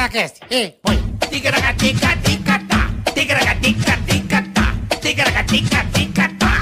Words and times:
Ticaracast. 0.00 0.40
Ei, 0.50 0.74
põe. 0.82 0.96
Ticaracatica-ticatá, 1.28 2.88
ticaracatica-ticatá, 3.14 4.74
ticaracatica-ticatá. 4.98 6.52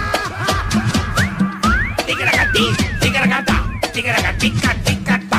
Ticaracati, 2.04 2.64
ticaracatá, 3.00 3.80
ticaracatica-ticatá. 3.92 5.38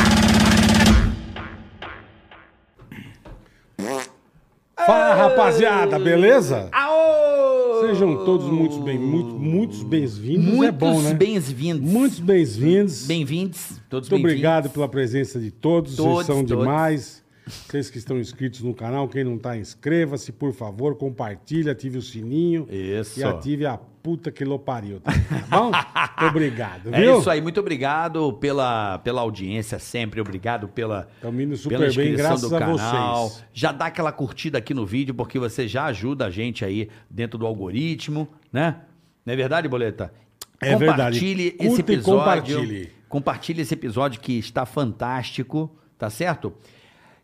Fala, 4.78 5.16
rapaziada, 5.16 6.00
beleza? 6.00 6.70
Aô! 6.72 7.82
Sejam 7.82 8.24
todos 8.24 8.48
muito 8.48 8.80
bem, 8.80 8.98
muito, 8.98 9.34
muitos 9.34 9.84
bem-vindos. 9.84 10.46
Muitos 10.46 10.68
é 10.68 10.72
bom, 10.72 11.02
né? 11.02 11.14
bem-vindos. 11.14 11.92
Muitos 11.92 12.20
bem-vindos. 12.20 13.06
bem-vindos. 13.06 13.82
Todos 13.90 14.08
Muito 14.10 14.24
bem-vindos. 14.24 14.32
obrigado 14.32 14.70
pela 14.70 14.88
presença 14.88 15.38
de 15.38 15.52
todos. 15.52 15.98
Todos, 15.98 16.14
Vocês 16.14 16.28
são 16.28 16.46
todos. 16.46 16.64
demais. 16.64 17.28
Vocês 17.50 17.90
que 17.90 17.98
estão 17.98 18.20
inscritos 18.20 18.62
no 18.62 18.74
canal, 18.74 19.08
quem 19.08 19.24
não 19.24 19.38
tá, 19.38 19.58
inscreva-se, 19.58 20.32
por 20.32 20.54
favor, 20.54 20.96
compartilha, 20.96 21.72
ative 21.72 21.98
o 21.98 22.02
sininho. 22.02 22.68
Isso. 22.70 23.20
E 23.20 23.24
ative 23.24 23.66
a 23.66 23.78
puta 23.78 24.32
que 24.32 24.46
lo 24.46 24.58
pariu, 24.60 25.00
tá 25.02 25.12
bom? 25.50 25.72
Obrigado, 26.28 26.94
É 26.94 27.02
viu? 27.02 27.20
isso 27.20 27.30
aí, 27.30 27.42
muito 27.42 27.60
obrigado 27.60 28.32
pela, 28.34 28.98
pela 29.00 29.22
audiência 29.22 29.78
sempre, 29.80 30.22
obrigado 30.22 30.68
pela, 30.68 31.10
Tamo 31.22 31.42
indo 31.42 31.56
super 31.58 31.80
pela 31.80 31.94
bem, 31.94 32.16
graças 32.16 32.52
a 32.54 32.66
vocês. 32.66 33.44
Já 33.54 33.72
dá 33.72 33.88
aquela 33.88 34.12
curtida 34.12 34.58
aqui 34.58 34.74
no 34.74 34.86
vídeo, 34.86 35.14
porque 35.14 35.38
você 35.38 35.68
já 35.68 35.86
ajuda 35.86 36.28
a 36.28 36.30
gente 36.30 36.64
aí 36.64 36.90
dentro 37.10 37.38
do 37.38 37.46
algoritmo, 37.46 38.28
né? 38.54 38.78
Não 39.26 39.34
é 39.34 39.38
verdade, 39.38 39.68
Boleta? 39.68 40.14
É 40.62 40.76
verdade. 40.76 41.20
Compartilhe 41.20 41.56
esse 41.60 41.68
Curta 41.78 41.92
e 41.92 41.96
episódio. 41.96 42.20
compartilhe. 42.56 42.92
Compartilhe 43.10 43.62
esse 43.62 43.74
episódio 43.74 44.22
que 44.22 44.38
está 44.38 44.66
fantástico, 44.66 45.70
tá 45.98 46.10
certo? 46.10 46.54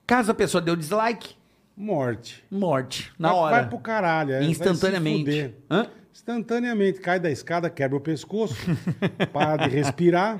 Caso 0.07 0.31
a 0.31 0.35
pessoa 0.35 0.61
deu 0.61 0.75
dislike, 0.75 1.35
Morte. 1.77 2.43
morte. 2.49 3.11
Na 3.19 3.29
vai, 3.29 3.37
hora. 3.37 3.55
Vai 3.57 3.69
pro 3.69 3.79
caralho. 3.79 4.31
é, 4.31 4.35
vai 4.37 4.45
se 4.45 4.51
Instantaneamente. 4.51 5.19
fuder. 5.25 5.53
Hã? 5.69 5.87
Instantaneamente. 6.15 7.01
Cai 7.01 7.19
da 7.19 7.29
escada, 7.29 7.69
quebra 7.69 7.97
o 7.97 7.99
pescoço, 7.99 8.55
para 9.33 9.67
de 9.67 9.75
respirar 9.75 10.39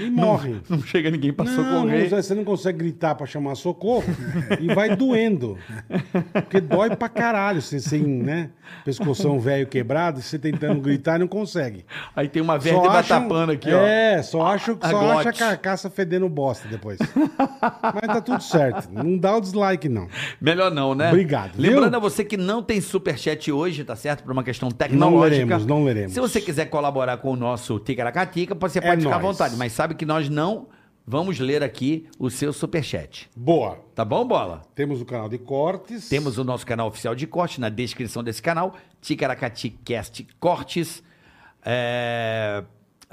e 0.00 0.08
morre. 0.08 0.56
Não 0.70 0.80
chega 0.82 1.10
ninguém 1.10 1.34
Não, 1.36 1.46
socorrer. 1.46 2.10
não, 2.10 2.22
você 2.22 2.34
não 2.34 2.44
consegue 2.44 2.78
gritar 2.78 3.14
pra 3.14 3.26
chamar 3.26 3.56
socorro 3.56 4.06
e 4.58 4.74
vai 4.74 4.96
doendo. 4.96 5.58
Porque 6.32 6.60
dói 6.62 6.96
pra 6.96 7.10
caralho. 7.10 7.60
Você 7.60 7.78
sem, 7.78 8.02
né? 8.02 8.48
Pescoção 8.86 9.38
velho 9.38 9.66
quebrado, 9.66 10.22
você 10.22 10.38
tentando 10.38 10.80
gritar 10.80 11.16
e 11.16 11.18
não 11.20 11.28
consegue. 11.28 11.84
Aí 12.16 12.26
tem 12.26 12.40
uma 12.40 12.58
vértebra 12.58 12.98
acham- 12.98 13.22
tapando 13.22 13.52
aqui, 13.52 13.70
ó. 13.70 13.78
É, 13.82 14.22
só, 14.22 14.46
acho, 14.46 14.78
a 14.80 14.88
só 14.90 15.18
acha 15.18 15.28
a 15.28 15.32
carcaça 15.34 15.90
fedendo 15.90 16.26
bosta 16.26 16.66
depois. 16.68 16.98
Mas 17.28 18.06
tá 18.06 18.20
tudo 18.22 18.42
certo. 18.42 18.88
Não 18.90 19.18
dá 19.18 19.36
o 19.36 19.42
dislike, 19.42 19.90
não. 19.90 20.08
Melhor 20.40 20.70
não, 20.70 20.94
né? 20.94 21.08
Obrigado, 21.08 21.52
viu? 21.52 21.72
Lembrando 21.72 21.96
a 21.96 22.00
você 22.00 22.24
que 22.24 22.38
não 22.38 22.62
tem 22.62 22.80
superchat 22.80 23.52
hoje, 23.52 23.84
tá 23.84 23.94
certo? 23.94 24.22
Por 24.24 24.32
uma 24.32 24.42
questão 24.42 24.70
tecnológica. 24.88 25.44
leremos, 25.44 25.66
não 25.66 25.84
leremos. 25.84 26.12
Se 26.12 26.20
você 26.20 26.40
quiser 26.40 26.66
colaborar 26.66 27.16
com 27.18 27.30
o 27.32 27.36
nosso 27.36 27.78
Ticaracatica, 27.78 28.54
você 28.54 28.80
pode 28.80 28.94
É 28.94 28.96
ficar 29.04 29.16
à 29.16 29.18
nóis. 29.18 29.36
vontade. 29.36 29.56
Mas 29.56 29.72
sabe 29.72 29.94
que 29.94 30.04
nós 30.06 30.28
não 30.28 30.68
vamos 31.06 31.38
ler 31.38 31.62
aqui 31.62 32.06
o 32.18 32.28
seu 32.30 32.52
superchat. 32.52 33.28
Boa. 33.36 33.78
Tá 33.94 34.04
bom, 34.04 34.26
Bola? 34.26 34.62
Temos 34.74 35.00
o 35.00 35.04
canal 35.04 35.28
de 35.28 35.38
cortes. 35.38 36.08
Temos 36.08 36.36
o 36.38 36.44
nosso 36.44 36.66
canal 36.66 36.88
oficial 36.88 37.14
de 37.14 37.26
corte 37.26 37.60
na 37.60 37.68
descrição 37.68 38.24
desse 38.24 38.42
canal. 38.42 38.74
Ticaracaticast 39.00 40.26
Cortes. 40.40 41.02
É... 41.64 42.62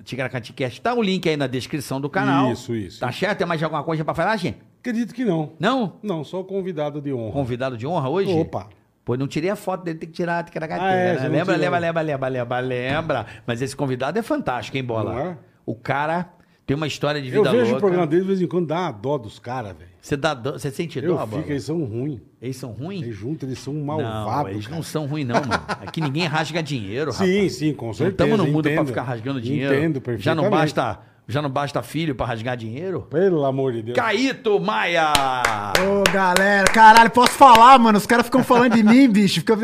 Ticaracaticast. 0.04 0.82
Tá 0.82 0.94
o 0.94 1.02
link 1.02 1.28
aí 1.30 1.38
na 1.38 1.46
descrição 1.48 2.02
do 2.02 2.10
canal. 2.10 2.52
Isso, 2.52 2.76
isso. 2.76 3.00
Tá 3.00 3.12
certo? 3.12 3.38
Tem 3.38 3.48
mais 3.48 3.62
alguma 3.62 3.84
coisa 3.84 4.04
pra 4.04 4.14
falar, 4.16 4.36
gente? 4.38 4.58
Acredito 4.80 5.14
que 5.14 5.24
não. 5.24 5.54
Não? 5.60 5.94
Não, 6.02 6.24
só 6.24 6.40
o 6.42 6.44
convidado 6.44 7.00
de 7.00 7.14
honra. 7.14 7.32
Convidado 7.32 7.78
de 7.78 7.86
honra 7.88 8.10
hoje? 8.10 8.32
Opa. 8.34 8.70
Pô, 9.06 9.18
não 9.18 9.28
tirei 9.28 9.50
a 9.50 9.56
foto 9.56 9.84
dele, 9.84 10.00
tem 10.00 10.08
que 10.10 10.16
tirar 10.16 10.40
a 10.40 10.44
ticaracateca, 10.44 10.88
Ah, 10.88 10.94
é, 10.94 11.14
né? 11.16 11.24
não 11.24 11.30
Lembra, 11.32 11.56
lembra, 11.58 11.80
lembra, 11.80 12.02
lembra, 12.02 12.28
lembra, 12.30 12.60
lembra. 12.60 13.26
Mas 13.46 13.62
esse 13.62 13.76
convidado 13.76 14.18
é 14.18 14.22
fantástico, 14.22 14.78
hein, 14.78 14.84
Bola? 14.84 15.14
Não 15.14 15.20
é? 15.20 15.38
O 15.66 15.76
cara 15.76 16.30
tem 16.66 16.76
uma 16.78 16.88
história 16.88 17.22
de 17.22 17.28
Eu 17.28 17.44
vida 17.44 17.52
vejo 17.52 17.64
louca. 17.72 17.78
o 17.78 17.80
programa 17.82 18.08
dele 18.08 18.22
de 18.22 18.28
vez 18.30 18.42
em 18.42 18.48
quando, 18.48 18.68
dá 18.68 18.80
uma 18.84 18.92
dó 18.92 19.18
dos 19.18 19.40
caras, 19.40 19.76
velho. 19.78 19.90
Você, 20.02 20.16
dá 20.16 20.34
dó- 20.34 20.54
você 20.54 20.72
sente 20.72 21.00
Eu 21.00 21.16
dó, 21.18 21.26
Bola? 21.26 21.42
fico, 21.42 21.52
eles 21.52 21.64
são 21.66 21.84
ruins. 21.84 22.22
Eles 22.42 22.56
são 22.56 22.72
ruins? 22.72 23.02
Eles 23.04 23.16
juntos, 23.16 23.44
eles 23.48 23.60
são 23.60 23.74
Não, 23.74 23.84
malvados. 23.84 24.52
eles 24.54 24.66
cara. 24.68 24.76
não 24.78 24.84
são 24.84 25.06
ruins, 25.06 25.28
não, 25.28 25.36
mano. 25.36 25.52
Aqui 25.86 26.00
ninguém 26.00 26.26
rasga 26.26 26.64
dinheiro, 26.64 27.12
rapaz. 27.16 27.30
Sim, 27.30 27.50
sim, 27.50 27.74
com 27.74 27.88
Não 27.88 27.94
certeza. 27.94 28.12
estamos 28.30 28.38
no 28.38 28.52
mundo 28.54 28.64
pra 28.64 28.72
entendo. 28.74 28.88
ficar 28.88 29.04
rasgando 29.04 29.42
dinheiro. 29.42 29.74
Entendo 29.74 29.96
já 30.18 30.34
não 30.34 30.44
perfeitamente. 30.44 30.50
basta, 30.76 31.00
já 31.28 31.42
não 31.42 31.50
basta 31.50 31.82
filho 31.82 32.14
pra 32.14 32.26
rasgar 32.26 32.58
dinheiro? 32.58 33.08
Pelo 33.10 33.46
amor 33.46 33.72
de 33.72 33.82
Deus. 33.82 33.96
Caíto 33.96 34.60
Maia! 34.60 35.14
Ô, 35.80 36.04
galera, 36.12 36.66
caralho, 36.68 37.10
posso 37.10 37.32
falar, 37.32 37.80
mano? 37.80 37.98
Os 37.98 38.06
caras 38.06 38.26
ficam 38.26 38.44
falando 38.44 38.74
de 38.74 38.84
mim, 38.84 39.08
bicho. 39.10 39.40
Fica, 39.40 39.58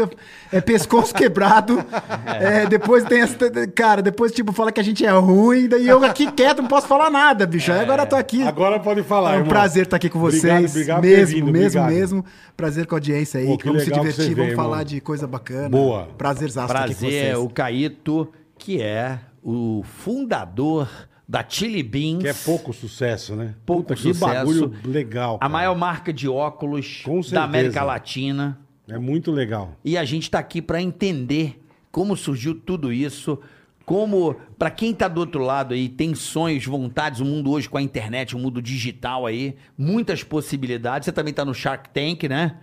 é 0.54 0.62
pescoço 0.62 1.14
quebrado. 1.14 1.84
É, 2.26 2.66
depois 2.66 3.04
tem 3.04 3.22
essa. 3.22 3.38
Cara, 3.76 4.02
depois, 4.02 4.32
tipo, 4.32 4.54
fala 4.54 4.72
que 4.72 4.80
a 4.80 4.84
gente 4.84 5.06
é 5.06 5.12
ruim. 5.12 5.68
Daí 5.68 5.86
eu 5.86 6.02
aqui 6.06 6.32
quieto, 6.32 6.62
não 6.62 6.70
posso 6.70 6.88
falar 6.88 7.10
nada, 7.10 7.46
bicho. 7.46 7.72
Aí 7.74 7.82
agora 7.82 8.04
eu 8.04 8.08
tô 8.08 8.16
aqui. 8.16 8.42
Agora 8.42 8.80
pode 8.80 9.04
falar, 9.04 9.32
é 9.32 9.34
um 9.34 9.40
irmão. 9.40 9.50
prazer 9.50 9.84
estar 9.84 9.98
aqui 9.98 10.10
com 10.10 10.20
vocês. 10.20 10.44
Obrigado, 10.44 10.70
obrigado 10.70 11.02
mesmo, 11.02 11.36
vindo, 11.36 11.52
mesmo, 11.52 11.82
obrigado. 11.82 12.00
mesmo. 12.00 12.26
Prazer 12.56 12.88
com 12.88 12.96
a 12.96 12.98
audiência 12.98 13.40
aí. 13.40 13.48
Pô, 13.48 13.58
que 13.58 13.66
vamos 13.68 13.84
se 13.84 13.92
divertir, 13.92 14.34
vamos 14.34 14.56
falar 14.56 14.78
irmão. 14.78 14.86
de 14.86 15.02
coisa 15.02 15.28
bacana. 15.28 15.70
Boa. 15.70 16.08
Prazerzaço 16.18 16.68
estar 16.68 16.86
aqui 16.86 16.94
com 16.94 17.00
Prazer, 17.02 17.36
vocês. 17.36 17.38
o 17.38 17.50
Caíto, 17.50 18.30
que 18.58 18.82
é 18.82 19.20
o 19.44 19.84
fundador 19.84 20.88
da 21.30 21.46
Chili 21.48 21.84
Beans. 21.84 22.24
Que 22.24 22.28
é 22.30 22.34
pouco 22.34 22.74
sucesso, 22.74 23.36
né? 23.36 23.54
Pouco 23.64 23.84
Puta, 23.84 23.96
sucesso. 23.96 24.20
Que 24.20 24.26
bagulho 24.36 24.74
legal. 24.84 25.36
A 25.36 25.40
cara. 25.42 25.50
maior 25.50 25.76
marca 25.76 26.12
de 26.12 26.28
óculos 26.28 27.04
Com 27.06 27.22
da. 27.22 27.44
América 27.44 27.84
Latina. 27.84 28.60
É 28.88 28.98
muito 28.98 29.32
legal. 29.32 29.76
E 29.86 29.96
a 29.96 30.04
gente 30.04 30.24
está 30.24 30.40
aqui 30.40 30.60
para 30.60 30.82
entender 30.82 31.64
como 31.92 32.18
surgiu 32.18 32.56
tudo 32.56 32.92
isso, 32.92 33.40
como 33.86 34.36
para 34.58 34.72
quem 34.72 34.90
está 34.90 35.08
do 35.08 35.20
outro 35.20 35.44
lado 35.44 35.76
aí 35.76 35.88
tem 35.88 36.16
sonhos, 36.16 36.66
vontades, 36.66 37.20
o 37.20 37.26
mundo 37.26 37.52
hoje 37.52 37.70
com 37.70 37.78
a 37.78 37.82
internet, 37.82 38.36
o 38.36 38.40
mundo 38.40 38.60
digital 38.60 39.28
aí, 39.28 39.56
muitas 39.78 40.24
possibilidades. 40.24 41.06
Você 41.06 41.12
também 41.12 41.30
está 41.30 41.46
no 41.46 41.54
Shark 41.54 41.90
Tank, 41.92 42.24
né? 42.24 42.58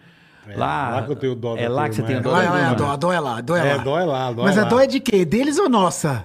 lá, 0.56 0.90
lá 0.90 1.02
que 1.04 1.12
eu 1.12 1.16
tenho 1.16 1.34
dó 1.36 1.56
É 1.56 1.68
lá 1.68 1.88
que 1.88 1.94
você 1.96 2.02
tem 2.02 2.16
é. 2.16 2.20
dó 2.20 2.30
Olha, 2.32 2.46
da 2.48 2.52
olha, 2.52 2.66
a 2.70 2.74
turma. 2.74 2.86
dó, 2.86 2.92
a 2.92 2.96
dó 2.96 3.12
é 3.12 3.20
lá, 3.20 3.36
a 3.36 3.40
dó 3.40 3.56
é, 3.56 3.68
É, 3.68 3.74
lá. 3.76 3.82
dó 3.82 3.98
é 4.00 4.04
lá, 4.04 4.32
dó 4.32 4.42
Mas 4.42 4.56
é 4.56 4.60
a 4.60 4.64
dó 4.64 4.80
é 4.80 4.86
de 4.88 4.98
quê? 5.00 5.24
Deles 5.24 5.58
ou 5.58 5.68
nossa? 5.68 6.24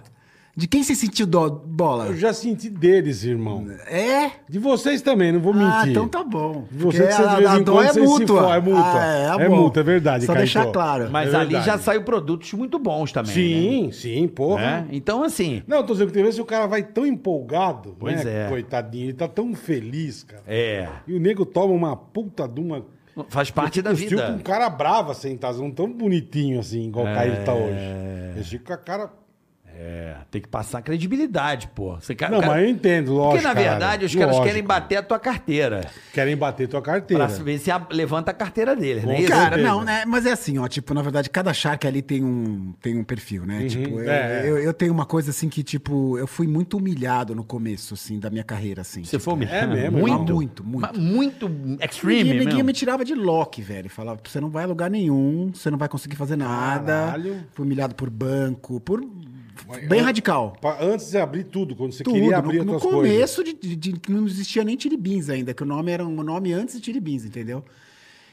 De 0.54 0.68
quem 0.68 0.84
você 0.84 0.94
sentiu 0.94 1.26
dó, 1.26 1.50
bola? 1.50 2.08
Eu 2.08 2.18
já 2.18 2.34
senti 2.34 2.70
deles, 2.70 3.24
irmão. 3.24 3.66
É? 3.88 4.32
De 4.50 4.60
vocês 4.60 5.02
também, 5.02 5.32
não 5.32 5.40
vou 5.40 5.54
mentir. 5.54 5.72
Ah, 5.74 5.88
então 5.88 6.08
tá 6.10 6.24
bom. 6.26 6.66
Você 6.70 6.98
Porque 6.98 7.08
que 7.08 7.14
você 7.14 7.28
de 7.30 7.36
vez 7.38 7.50
a 7.50 7.58
em 7.58 7.64
dó 7.64 7.72
quando 7.74 7.88
é 7.98 8.02
mútua. 8.02 8.44
for, 8.44 8.54
é 8.56 8.60
mútua. 8.60 8.84
Ah, 9.02 9.38
É 9.40 9.48
bom. 9.50 9.56
mútua, 9.56 9.80
é 9.80 9.84
verdade, 9.84 10.26
Só 10.26 10.34
Caetô. 10.34 10.44
deixar 10.44 10.72
claro. 10.72 11.10
Mas 11.10 11.34
É 11.34 11.38
ali 11.38 11.62
já 11.62 11.78
saiu 11.78 12.04
produtos 12.04 12.52
muito 12.54 12.78
bons 12.78 13.14
também. 13.14 13.32
Sim, 13.34 13.92
sim, 13.94 14.28
porra. 14.28 14.62
Né? 14.62 14.88
Então, 14.92 15.24
assim, 15.24 15.64
Não, 15.66 15.78
eu 15.78 15.84
tô 15.86 15.94
dizendo 15.94 16.08
que 16.10 16.14
tem 16.16 16.24
vezes 16.24 16.36
que 16.38 16.42
o 16.42 16.46
cara 16.46 16.68
vai 16.68 16.84
tão 16.84 17.06
empolgado, 17.06 17.96
Pois 17.98 18.24
né? 18.26 18.46
é. 18.48 18.50
Coitadinho, 18.50 19.06
ele 19.06 19.14
tá 19.14 19.30
tão 19.30 19.56
feliz, 19.56 20.24
cara. 20.24 20.44
é. 20.46 20.88
E 21.08 21.14
o 21.14 21.20
nego 21.20 21.46
toma 21.46 21.74
uma 21.74 21.96
puta 21.96 22.46
de 22.48 22.60
uma. 22.60 22.86
Faz 23.30 23.52
parte 23.52 23.82
da 23.82 23.92
Os 23.92 24.00
tio 24.00 24.18
com 24.18 24.24
um 24.24 24.32
vida. 24.38 24.44
cara 24.44 24.70
brava 24.70 25.14
sentado, 25.14 25.60
não 25.60 25.70
tão 25.72 25.92
bonitinho 25.92 26.60
assim, 26.60 26.88
igual 26.88 27.06
o 27.06 27.14
Caio 27.14 27.44
tá 27.46 27.52
É. 27.52 27.56
hoje. 27.56 28.36
Eles 28.36 28.48
ficam 28.50 28.66
com 28.68 28.74
a 28.74 28.78
cara. 28.78 29.21
É, 29.74 30.16
tem 30.30 30.42
que 30.42 30.48
passar 30.48 30.82
credibilidade, 30.82 31.68
pô. 31.74 31.96
Você 31.96 32.14
quer, 32.14 32.30
Não, 32.30 32.40
cara- 32.40 32.54
mas 32.54 32.64
eu 32.64 32.70
entendo, 32.70 33.14
lógico. 33.14 33.42
Porque, 33.42 33.48
na 33.48 33.54
verdade, 33.54 34.06
os 34.06 34.14
caras 34.14 34.28
Lógico. 34.36 34.46
querem 34.48 34.64
bater 34.64 34.98
a 34.98 35.04
tua 35.04 35.18
carteira. 35.20 35.88
Querem 36.14 36.38
bater 36.38 36.68
tua 36.68 36.82
carteira. 36.82 37.26
Pra 37.28 37.36
ver 37.44 37.58
se 37.58 37.72
a- 37.72 37.88
levanta 37.92 38.32
a 38.32 38.34
carteira 38.34 38.76
deles, 38.76 39.04
né? 39.04 39.20
Isso? 39.22 39.30
Cara, 39.30 39.56
certeza. 39.56 39.68
não, 39.68 39.84
né? 39.84 40.04
Mas 40.06 40.26
é 40.26 40.32
assim, 40.34 40.58
ó, 40.60 40.68
tipo, 40.68 40.94
na 40.94 41.02
verdade, 41.02 41.30
cada 41.30 41.54
Shark 41.54 41.88
ali 41.88 42.02
tem 42.02 42.24
um, 42.24 42.74
tem 42.82 42.98
um 42.98 43.04
perfil, 43.04 43.46
né? 43.46 43.66
Tipo, 43.68 44.00
eu, 44.02 44.12
é, 44.12 44.42
é. 44.46 44.50
Eu, 44.50 44.58
eu 44.60 44.74
tenho 44.74 44.94
uma 44.94 45.06
coisa 45.06 45.32
assim 45.32 45.50
que, 45.50 45.64
tipo, 45.64 46.18
eu 46.18 46.28
fui 46.28 46.46
muito 46.48 46.78
humilhado 46.78 47.34
no 47.34 47.44
começo, 47.44 47.94
assim, 47.94 48.20
da 48.20 48.30
minha 48.30 48.44
carreira, 48.44 48.82
assim. 48.82 49.04
Você 49.04 49.12
tipo, 49.12 49.24
foi 49.24 49.34
humilhado. 49.34 49.74
É 49.78 49.90
mesmo, 49.90 49.98
muito, 50.00 50.34
muito, 50.34 50.64
muito. 50.64 50.82
Mas 50.94 50.98
muito 50.98 51.50
extreme 51.82 52.24
Ninguém, 52.32 52.46
ninguém 52.48 52.64
me 52.64 52.74
tirava 52.74 53.04
de 53.04 53.16
Loki, 53.16 53.62
velho. 53.62 53.90
Falava, 53.90 54.20
você 54.24 54.40
não 54.40 54.50
vai 54.50 54.64
a 54.66 54.68
lugar 54.68 54.90
nenhum, 54.92 55.52
você 55.54 55.72
não 55.72 55.78
vai 55.78 55.88
conseguir 55.90 56.16
fazer 56.16 56.36
nada. 56.36 56.86
Caralho. 57.06 57.44
Fui 57.54 57.66
humilhado 57.66 57.96
por 57.96 58.10
banco, 58.10 58.80
por. 58.82 59.02
Bem 59.88 60.02
radical. 60.02 60.56
Antes 60.80 61.10
de 61.12 61.18
abrir 61.18 61.44
tudo, 61.46 61.76
quando 61.76 61.92
você 61.94 62.04
Tudo. 62.04 62.14
queria 62.14 62.38
abrir 62.38 62.60
No, 62.60 62.66
no 62.66 62.76
as 62.76 62.82
coisas. 62.82 63.00
começo 63.02 63.44
de, 63.44 63.54
de- 63.54 63.76
de- 63.76 63.94
que 64.00 64.12
não 64.12 64.26
existia 64.26 64.64
nem 64.64 64.76
Tiribins 64.76 65.30
ainda, 65.30 65.54
que 65.54 65.64
o 65.64 65.66
nome 65.66 65.92
era 65.92 66.06
um 66.06 66.24
nome 66.24 66.54
antes 66.54 66.76
de 66.76 66.82
Tiribins, 66.82 67.26
entendeu? 67.26 67.64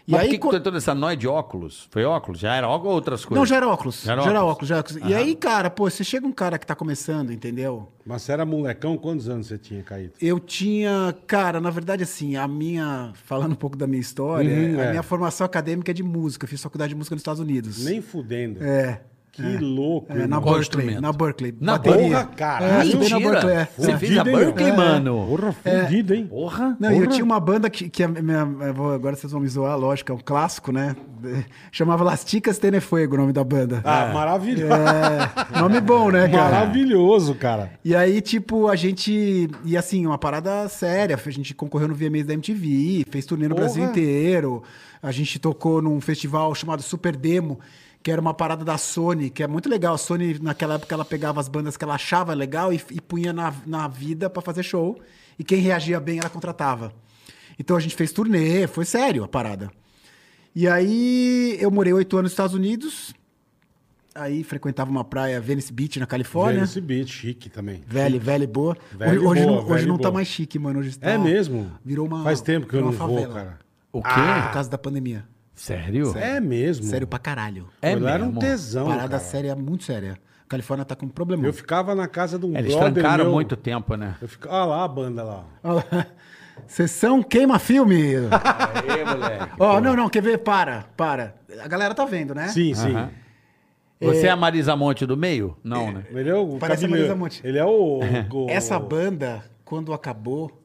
E 0.07 0.13
Mas 0.13 0.23
aí, 0.23 0.27
por 0.29 0.31
que, 0.31 0.39
que 0.39 0.43
co- 0.47 0.51
tu 0.53 0.63
toda 0.63 0.79
essa 0.79 0.95
noia 0.95 1.15
de 1.15 1.29
óculos? 1.29 1.87
Foi 1.91 2.03
óculos? 2.03 2.41
Já 2.41 2.55
era 2.57 2.67
óculos 2.67 2.89
ou 2.89 2.95
outras 2.95 3.27
coisas? 3.27 3.39
Não, 3.39 3.45
já 3.45 3.57
era 3.57 3.69
óculos. 3.69 4.01
Já 4.01 4.07
Já 4.17 4.23
era 4.23 4.31
era, 4.31 4.43
óculos. 4.45 4.69
já 4.71 4.77
era 4.77 4.81
óculos. 4.87 5.11
E 5.11 5.15
aí, 5.15 5.35
cara, 5.37 5.69
pô, 5.69 5.91
você 5.91 6.03
chega 6.03 6.27
um 6.27 6.33
cara 6.33 6.59
que 6.59 6.67
tá 6.67 6.75
começando, 6.75 7.31
entendeu? 7.31 7.93
Mas 8.07 8.23
você 8.23 8.33
era 8.33 8.47
molecão, 8.47 8.97
quantos 8.97 9.29
anos 9.29 9.49
você 9.49 9.59
tinha, 9.59 9.83
Caíto? 9.83 10.15
Eu 10.19 10.41
tinha, 10.41 11.15
cara, 11.27 11.61
na 11.61 11.69
verdade, 11.69 12.05
assim, 12.05 12.37
a 12.37 12.49
minha. 12.49 13.13
Falando 13.27 13.53
um 13.53 13.55
pouco 13.57 13.77
da 13.77 13.87
minha 13.87 14.01
história, 14.01 14.49
Uhum, 14.51 14.81
a 14.81 14.85
é. 14.85 14.91
minha 14.93 15.03
formação 15.03 15.45
acadêmica 15.45 15.91
é 15.91 15.95
de 15.95 16.03
música. 16.03 16.47
Eu 16.47 16.49
fiz 16.49 16.63
faculdade 16.63 16.89
de 16.89 16.95
música 16.97 17.15
nos 17.15 17.21
Estados 17.21 17.41
Unidos. 17.41 17.85
Nem 17.85 18.01
fudendo. 18.01 18.65
É. 18.65 19.03
Que 19.43 19.65
louco, 19.65 20.13
É, 20.13 20.27
na 20.27 20.41
Berkeley. 20.41 21.01
Na 21.01 21.13
Berkeley. 21.13 21.55
Na 21.61 21.73
bateria. 21.79 22.09
Porra, 22.09 22.25
cara. 22.37 22.65
É, 22.65 22.79
na 22.79 22.85
Mentira. 22.85 23.19
Berkeley, 23.31 23.55
é. 23.57 23.69
Você 23.77 23.91
É. 23.93 23.97
fez 23.99 24.13
a 24.13 24.25
Fudido, 24.25 24.31
hein, 24.31 24.37
Berkeley, 24.47 24.73
mano. 24.77 25.27
Porra, 25.29 25.53
fudido, 25.53 26.15
hein? 26.15 26.27
Porra. 26.27 26.77
Não, 26.81 26.93
e 26.93 26.99
eu 26.99 27.07
tinha 27.07 27.25
uma 27.25 27.39
banda 27.41 27.71
que, 27.71 27.89
que 27.89 28.03
agora 28.03 29.17
vocês 29.17 29.33
vão 29.33 29.41
me 29.41 29.49
zoar, 29.49 29.79
lógico, 29.79 30.13
é 30.13 30.15
um 30.15 30.19
clássico, 30.19 30.73
né? 30.73 30.97
Chamava 31.73 32.05
Las 32.05 32.25
Ticas 32.25 32.59
Tenefuego 32.59 33.15
o 33.15 33.19
nome 33.19 33.33
da 33.33 33.45
banda. 33.45 33.81
Ah, 33.85 34.11
maravilhoso. 34.13 34.73
É, 34.73 35.59
nome 35.61 35.81
bom, 35.81 36.11
né, 36.11 36.29
cara? 36.29 36.51
Maravilhoso, 36.61 37.35
cara. 37.35 37.73
E 37.85 37.95
aí, 37.95 38.21
tipo, 38.21 38.69
a 38.69 38.77
gente. 38.77 39.49
E 39.65 39.77
assim, 39.77 40.07
uma 40.07 40.19
parada 40.19 40.69
séria. 40.69 41.19
A 41.25 41.31
gente 41.31 41.55
concorreu 41.55 41.89
no 41.89 41.95
VMAs 41.95 42.25
da 42.27 42.35
MTV, 42.35 43.05
fez 43.11 43.27
turnê 43.27 43.49
no 43.49 43.55
Porra. 43.55 43.67
Brasil 43.67 43.85
inteiro. 43.85 44.63
A 45.03 45.13
gente 45.13 45.39
tocou 45.39 45.81
num 45.81 46.01
festival 46.01 46.53
chamado 46.55 46.83
Super 46.83 47.15
Demo, 47.17 47.61
que 48.09 48.13
era 48.13 48.23
uma 48.23 48.33
parada 48.33 48.65
da 48.65 48.79
Sony, 48.79 49.29
que 49.29 49.43
é 49.43 49.47
muito 49.47 49.69
legal. 49.69 49.93
A 49.93 49.99
Sony, 49.99 50.39
naquela 50.39 50.77
época, 50.77 50.95
ela 50.95 51.05
pegava 51.05 51.41
as 51.41 51.47
bandas 51.47 51.77
que 51.77 51.85
ela 51.85 51.97
achava 51.97 52.33
legal 52.33 52.73
e, 52.73 52.81
e 52.91 53.03
punha 53.03 53.35
na, 53.35 53.53
na 53.67 53.87
vida 53.87 54.31
pra 54.31 54.41
fazer 54.41 54.63
show. 54.63 54.99
E 55.39 55.45
quem 55.45 55.61
reagia 55.61 56.01
bem, 56.01 56.19
ela 56.19 56.31
contratava. 56.31 56.91
Então 57.59 57.77
a 57.77 57.81
gente 57.81 57.95
fez 57.95 58.11
turnê, 58.11 58.67
foi 58.67 58.87
sério 58.87 59.25
a 59.25 59.29
parada. 59.29 59.71
E 60.55 60.67
aí 60.67 61.59
eu 61.61 61.71
morei 61.71 61.93
oito 61.93 62.17
anos 62.17 62.31
nos 62.31 62.33
Estados 62.33 62.55
Unidos. 62.55 63.13
Aí 64.15 64.43
frequentava 64.43 64.91
uma 64.91 65.05
praia, 65.05 65.39
Venice 65.39 65.71
Beach, 65.71 66.01
na 66.01 66.07
Califórnia. 66.07 66.63
Esse 66.63 66.81
beat 66.81 67.09
chique 67.09 67.51
também. 67.51 67.83
Velho, 67.87 68.19
velho 68.19 68.45
e 68.45 68.47
boa. 68.47 68.75
Velho 68.91 69.21
hoje 69.21 69.27
hoje 69.29 69.45
boa, 69.45 69.63
não, 69.63 69.71
hoje 69.71 69.87
não 69.87 69.99
tá 69.99 70.11
mais 70.11 70.29
chique, 70.29 70.59
mano. 70.59 70.79
Hoje 70.81 70.99
tá, 70.99 71.11
É 71.11 71.19
mesmo? 71.19 71.71
Virou 71.85 72.07
uma. 72.07 72.25
Faz 72.25 72.41
tempo 72.41 72.67
que 72.67 72.75
eu 72.75 72.79
virou 72.79 72.91
não 72.91 72.99
uma 72.99 73.07
vou, 73.07 73.17
favela. 73.17 73.35
cara. 73.35 73.59
O 73.93 74.03
quê? 74.03 74.45
Por 74.47 74.53
causa 74.55 74.71
da 74.71 74.79
pandemia. 74.79 75.27
Sério? 75.59 76.17
É 76.17 76.41
mesmo. 76.41 76.85
Sério 76.87 77.07
pra 77.07 77.19
caralho. 77.19 77.69
É 77.83 77.95
Pô, 77.97 78.05
lá 78.05 78.13
era 78.13 78.23
um 78.23 78.27
mesmo? 78.27 78.41
tesão, 78.41 78.87
Parada 78.87 79.09
cara. 79.09 79.21
séria, 79.23 79.57
muito 79.57 79.85
séria. 79.85 80.19
A 80.45 80.49
Califórnia 80.49 80.85
tá 80.85 80.95
com 80.95 81.07
um 81.07 81.09
problema. 81.09 81.45
Eu 81.47 81.53
ficava 81.53 81.95
na 81.95 82.07
casa 82.09 82.39
de 82.39 82.47
um 82.47 82.55
É, 82.57 82.61
Eles 82.61 82.75
brother 82.75 82.93
trancaram 82.95 83.25
meu. 83.25 83.33
muito 83.35 83.57
tempo, 83.57 83.95
né? 83.97 84.17
Eu 84.23 84.29
ficava... 84.29 84.55
Olha 84.57 84.65
lá 84.67 84.85
a 84.85 84.89
banda 84.89 85.23
lá. 85.25 85.45
Olha 85.63 85.85
lá. 85.93 86.07
Sessão 86.67 87.23
queima-filme. 87.23 88.03
Aí, 88.17 89.05
moleque. 89.05 89.53
Ó, 89.59 89.81
não, 89.81 89.95
não, 89.97 90.09
quer 90.09 90.23
ver? 90.23 90.39
Para, 90.39 90.85
para. 90.97 91.35
A 91.63 91.69
galera 91.69 91.95
tá 91.95 92.05
vendo, 92.05 92.35
né? 92.35 92.49
Sim, 92.49 92.73
sim. 92.75 92.91
Aham. 92.95 93.11
Você 94.01 94.29
é 94.29 94.31
a 94.31 94.37
Marisa 94.37 94.77
Monte 94.77 95.05
do 95.05 95.17
meio? 95.17 95.57
Não, 95.63 95.91
né? 95.93 96.05
Ele 96.13 96.31
é 96.31 96.35
o 96.35 96.57
Parece 96.57 96.85
a 96.85 96.89
cabeleireiro. 96.89 97.17
Marisa 97.19 97.41
Monte. 97.43 97.47
Ele 97.47 97.59
é 97.59 97.65
o... 97.65 97.99
o- 98.33 98.49
Essa 98.49 98.79
banda, 98.79 99.43
quando 99.65 99.93
acabou, 99.93 100.63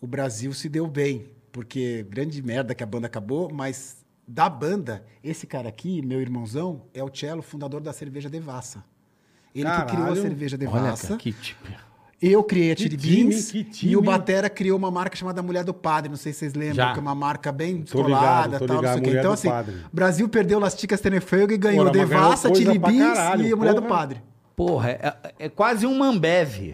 o 0.00 0.06
Brasil 0.06 0.52
se 0.52 0.68
deu 0.68 0.86
bem. 0.86 1.26
Porque 1.50 2.06
grande 2.08 2.40
merda 2.42 2.74
que 2.76 2.82
a 2.84 2.86
banda 2.86 3.06
acabou, 3.06 3.50
mas 3.52 4.04
da 4.26 4.48
banda, 4.48 5.04
esse 5.22 5.46
cara 5.46 5.68
aqui, 5.68 6.02
meu 6.02 6.20
irmãozão, 6.20 6.82
é 6.92 7.02
o 7.02 7.10
cello, 7.14 7.42
fundador 7.42 7.80
da 7.80 7.92
cerveja 7.92 8.28
Devassa. 8.28 8.84
Ele 9.54 9.70
que 9.70 9.84
criou 9.84 10.02
a 10.02 10.06
Caralho. 10.06 10.22
cerveja 10.22 10.58
Devassa. 10.58 11.16
que 11.16 11.32
tipo. 11.32 11.66
Eu 12.20 12.42
criei 12.42 12.72
a 12.72 12.76
Chili 12.76 12.96
time, 12.96 13.30
Beans 13.30 13.52
e 13.82 13.94
o 13.94 14.00
Batera 14.00 14.48
criou 14.48 14.78
uma 14.78 14.90
marca 14.90 15.14
chamada 15.14 15.42
Mulher 15.42 15.64
do 15.64 15.74
Padre. 15.74 16.08
Não 16.08 16.16
sei 16.16 16.32
se 16.32 16.40
vocês 16.40 16.54
lembram, 16.54 16.76
Já. 16.76 16.92
que 16.94 16.98
é 16.98 17.02
uma 17.02 17.14
marca 17.14 17.52
bem 17.52 17.82
descolada 17.82 18.56
ligado, 18.56 18.66
tal, 18.66 18.68
não 18.68 18.76
ligado, 18.76 18.92
sei 18.94 19.00
o 19.00 19.04
quê. 19.04 19.18
Então, 19.18 19.30
do 19.30 19.34
assim, 19.34 19.48
Padre. 19.48 19.76
Brasil 19.92 20.28
perdeu 20.28 20.58
Las 20.58 20.74
Ticas 20.74 21.00
Tenefeugo 21.00 21.52
e 21.52 21.58
ganhou 21.58 21.84
Porra, 21.84 21.92
Devassa, 21.92 22.54
Chili 22.54 22.78
Beans 22.78 23.18
caralho, 23.18 23.46
e 23.46 23.52
a 23.52 23.56
Mulher 23.56 23.74
do 23.74 23.82
porra. 23.82 23.94
Padre. 23.94 24.22
Porra, 24.56 24.90
é, 24.90 25.16
é 25.38 25.48
quase 25.50 25.86
um 25.86 25.98
Mambev. 25.98 26.72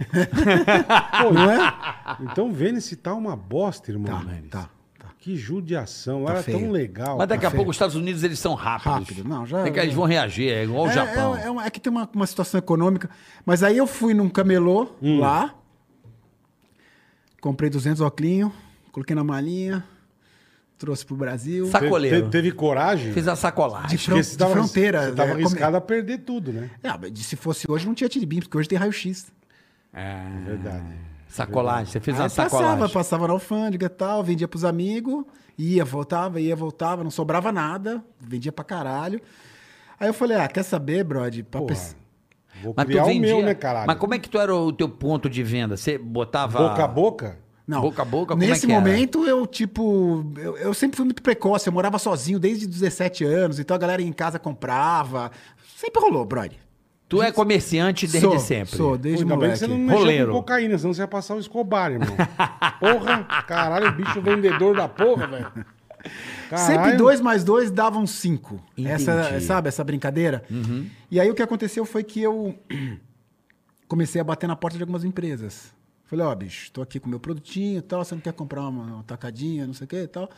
Pô, 1.22 1.32
não 1.34 1.50
é? 1.50 1.74
Então 2.20 2.52
Vênice 2.52 2.94
tá 2.94 3.12
uma 3.12 3.34
bosta, 3.34 3.90
irmão. 3.90 4.20
Tá, 4.20 4.24
tá, 4.24 4.60
tá. 4.62 4.70
Que 5.22 5.36
judiação. 5.36 6.22
Lá 6.24 6.26
Tá 6.26 6.32
era 6.34 6.42
feio. 6.42 6.58
tão 6.58 6.70
legal. 6.72 7.16
Mas 7.16 7.28
daqui 7.28 7.46
a 7.46 7.50
feio. 7.50 7.58
pouco 7.58 7.70
os 7.70 7.76
Estados 7.76 7.94
Unidos 7.94 8.24
eles 8.24 8.40
são 8.40 8.54
rápidos. 8.54 8.92
Rápido, 9.08 9.22
não, 9.28 9.46
já- 9.46 9.64
É 9.64 9.70
que 9.70 9.78
eles 9.78 9.94
vão 9.94 10.04
reagir, 10.04 10.48
é 10.50 10.64
igual 10.64 10.86
o 10.86 10.90
É, 10.90 10.92
Japão. 10.92 11.36
É, 11.36 11.46
é 11.46 11.50
uma- 11.50 11.64
é 11.64 11.70
que 11.70 11.78
tem 11.78 11.92
uma, 11.92 12.10
uma 12.12 12.26
situação 12.26 12.58
econômica. 12.58 13.08
Mas 13.46 13.62
aí 13.62 13.76
eu 13.78 13.86
fui 13.86 14.14
num 14.14 14.28
camelô 14.28 14.90
Hum. 15.00 15.20
lá, 15.20 15.54
comprei 17.40 17.70
200 17.70 18.00
oclinhos, 18.00 18.50
coloquei 18.90 19.14
na 19.14 19.22
malinha, 19.22 19.84
trouxe 20.76 21.06
pro 21.06 21.14
Brasil. 21.14 21.66
Sacoleiro. 21.66 22.22
te- 22.26 22.30
teve 22.30 22.50
coragem? 22.50 23.12
Fez 23.12 23.28
a 23.28 23.36
sacolagem. 23.36 23.90
De 23.90 23.98
fron- 23.98 24.16
você 24.22 24.36
tava, 24.36 24.52
fronteira, 24.54 25.06
Você 25.10 25.12
tava 25.14 25.30
é, 25.30 25.34
arriscado 25.34 25.76
a 25.76 25.80
perder 25.80 26.18
tudo, 26.18 26.52
né? 26.52 26.68
Ah, 26.82 26.98
mas 27.00 27.16
se 27.20 27.36
fosse 27.36 27.70
hoje 27.70 27.86
não 27.86 27.94
tinha 27.94 28.08
tiribim, 28.08 28.40
porque 28.40 28.58
hoje 28.58 28.68
tem 28.68 28.76
raio-x. 28.76 29.30
É, 29.92 30.24
Verdade. 30.46 31.11
Sacolagem. 31.34 31.86
Você 31.92 32.00
fez 32.00 32.16
Aí 32.16 32.22
uma 32.22 32.28
sacolagem. 32.28 32.70
passava, 32.78 32.92
passava 32.92 33.26
na 33.26 33.32
alfândega 33.32 33.86
e 33.86 33.88
tal, 33.88 34.22
vendia 34.22 34.46
pros 34.48 34.64
amigos, 34.64 35.24
ia, 35.58 35.84
voltava, 35.84 36.40
ia, 36.40 36.54
voltava, 36.56 37.02
não 37.02 37.10
sobrava 37.10 37.50
nada, 37.52 38.02
vendia 38.20 38.52
pra 38.52 38.64
caralho. 38.64 39.20
Aí 39.98 40.08
eu 40.08 40.14
falei, 40.14 40.36
ah, 40.36 40.48
quer 40.48 40.62
saber, 40.62 41.04
brother? 41.04 41.44
Pra 41.44 41.60
Porra. 41.60 41.72
pes- 41.74 41.96
Vou 42.62 42.74
Mas 42.76 42.84
tu 42.84 42.88
criar 42.90 43.04
o 43.04 43.06
vendia... 43.06 43.20
meu, 43.36 43.42
né, 43.44 43.54
caralho? 43.54 43.86
Mas 43.86 43.96
como 43.98 44.14
é 44.14 44.18
que 44.18 44.28
tu 44.28 44.38
era 44.38 44.54
o 44.54 44.72
teu 44.72 44.88
ponto 44.88 45.28
de 45.28 45.42
venda? 45.42 45.76
Você 45.76 45.96
botava... 45.98 46.58
Boca 46.68 46.84
a 46.84 46.88
boca? 46.88 47.38
Não. 47.66 47.80
Boca 47.80 48.02
a 48.02 48.04
boca, 48.04 48.34
como 48.34 48.40
Nesse 48.46 48.64
é 48.64 48.68
que 48.68 48.72
era? 48.72 48.80
momento, 48.80 49.24
eu, 49.24 49.46
tipo, 49.46 50.24
eu, 50.36 50.56
eu 50.58 50.74
sempre 50.74 50.96
fui 50.96 51.04
muito 51.04 51.22
precoce, 51.22 51.66
eu 51.68 51.72
morava 51.72 51.98
sozinho 51.98 52.38
desde 52.38 52.66
17 52.66 53.24
anos, 53.24 53.58
então 53.58 53.74
a 53.74 53.78
galera 53.78 54.02
em 54.02 54.12
casa 54.12 54.38
comprava. 54.38 55.30
Sempre 55.76 56.00
rolou, 56.02 56.24
brother. 56.24 56.58
Tu 57.12 57.22
é 57.22 57.30
comerciante 57.30 58.06
desde 58.06 58.26
sou, 58.26 58.38
sempre. 58.38 58.74
Sou, 58.74 58.96
desde 58.96 59.22
Pô, 59.22 59.34
ainda 59.34 59.46
bem 59.46 59.54
que 59.54 59.58
moleque. 59.58 59.58
você 59.58 59.66
não 59.66 59.78
mexeu 59.78 59.98
Roleiro. 59.98 60.32
com 60.32 60.38
cocaína, 60.38 60.78
senão 60.78 60.94
você 60.94 61.02
ia 61.02 61.06
passar 61.06 61.34
o 61.34 61.38
Escobar, 61.38 61.92
irmão. 61.92 62.16
Porra, 62.80 63.24
caralho, 63.46 63.92
bicho 63.92 64.22
vendedor 64.22 64.74
da 64.74 64.88
porra, 64.88 65.26
velho. 65.26 65.52
Sempre 66.56 66.96
dois 66.96 67.20
mais 67.20 67.44
dois 67.44 67.70
davam 67.70 68.06
cinco. 68.06 68.64
Essa, 68.82 69.12
Entendi. 69.12 69.34
Uhum. 69.34 69.40
sabe, 69.42 69.68
essa 69.68 69.84
brincadeira? 69.84 70.42
E 71.10 71.20
aí 71.20 71.30
o 71.30 71.34
que 71.34 71.42
aconteceu 71.42 71.84
foi 71.84 72.02
que 72.02 72.22
eu 72.22 72.58
comecei 73.86 74.18
a 74.18 74.24
bater 74.24 74.46
na 74.46 74.56
porta 74.56 74.78
de 74.78 74.82
algumas 74.82 75.04
empresas. 75.04 75.70
Falei, 76.06 76.24
ó, 76.24 76.34
bicho, 76.34 76.72
tô 76.72 76.80
aqui 76.80 76.98
com 76.98 77.10
meu 77.10 77.20
produtinho 77.20 77.78
e 77.78 77.82
tal, 77.82 78.02
você 78.02 78.14
não 78.14 78.22
quer 78.22 78.32
comprar 78.32 78.62
uma, 78.62 78.84
uma 78.84 79.02
tacadinha, 79.02 79.66
não 79.66 79.74
sei 79.74 79.84
o 79.84 79.88
que 79.88 79.96
e 79.96 80.08
tal. 80.08 80.30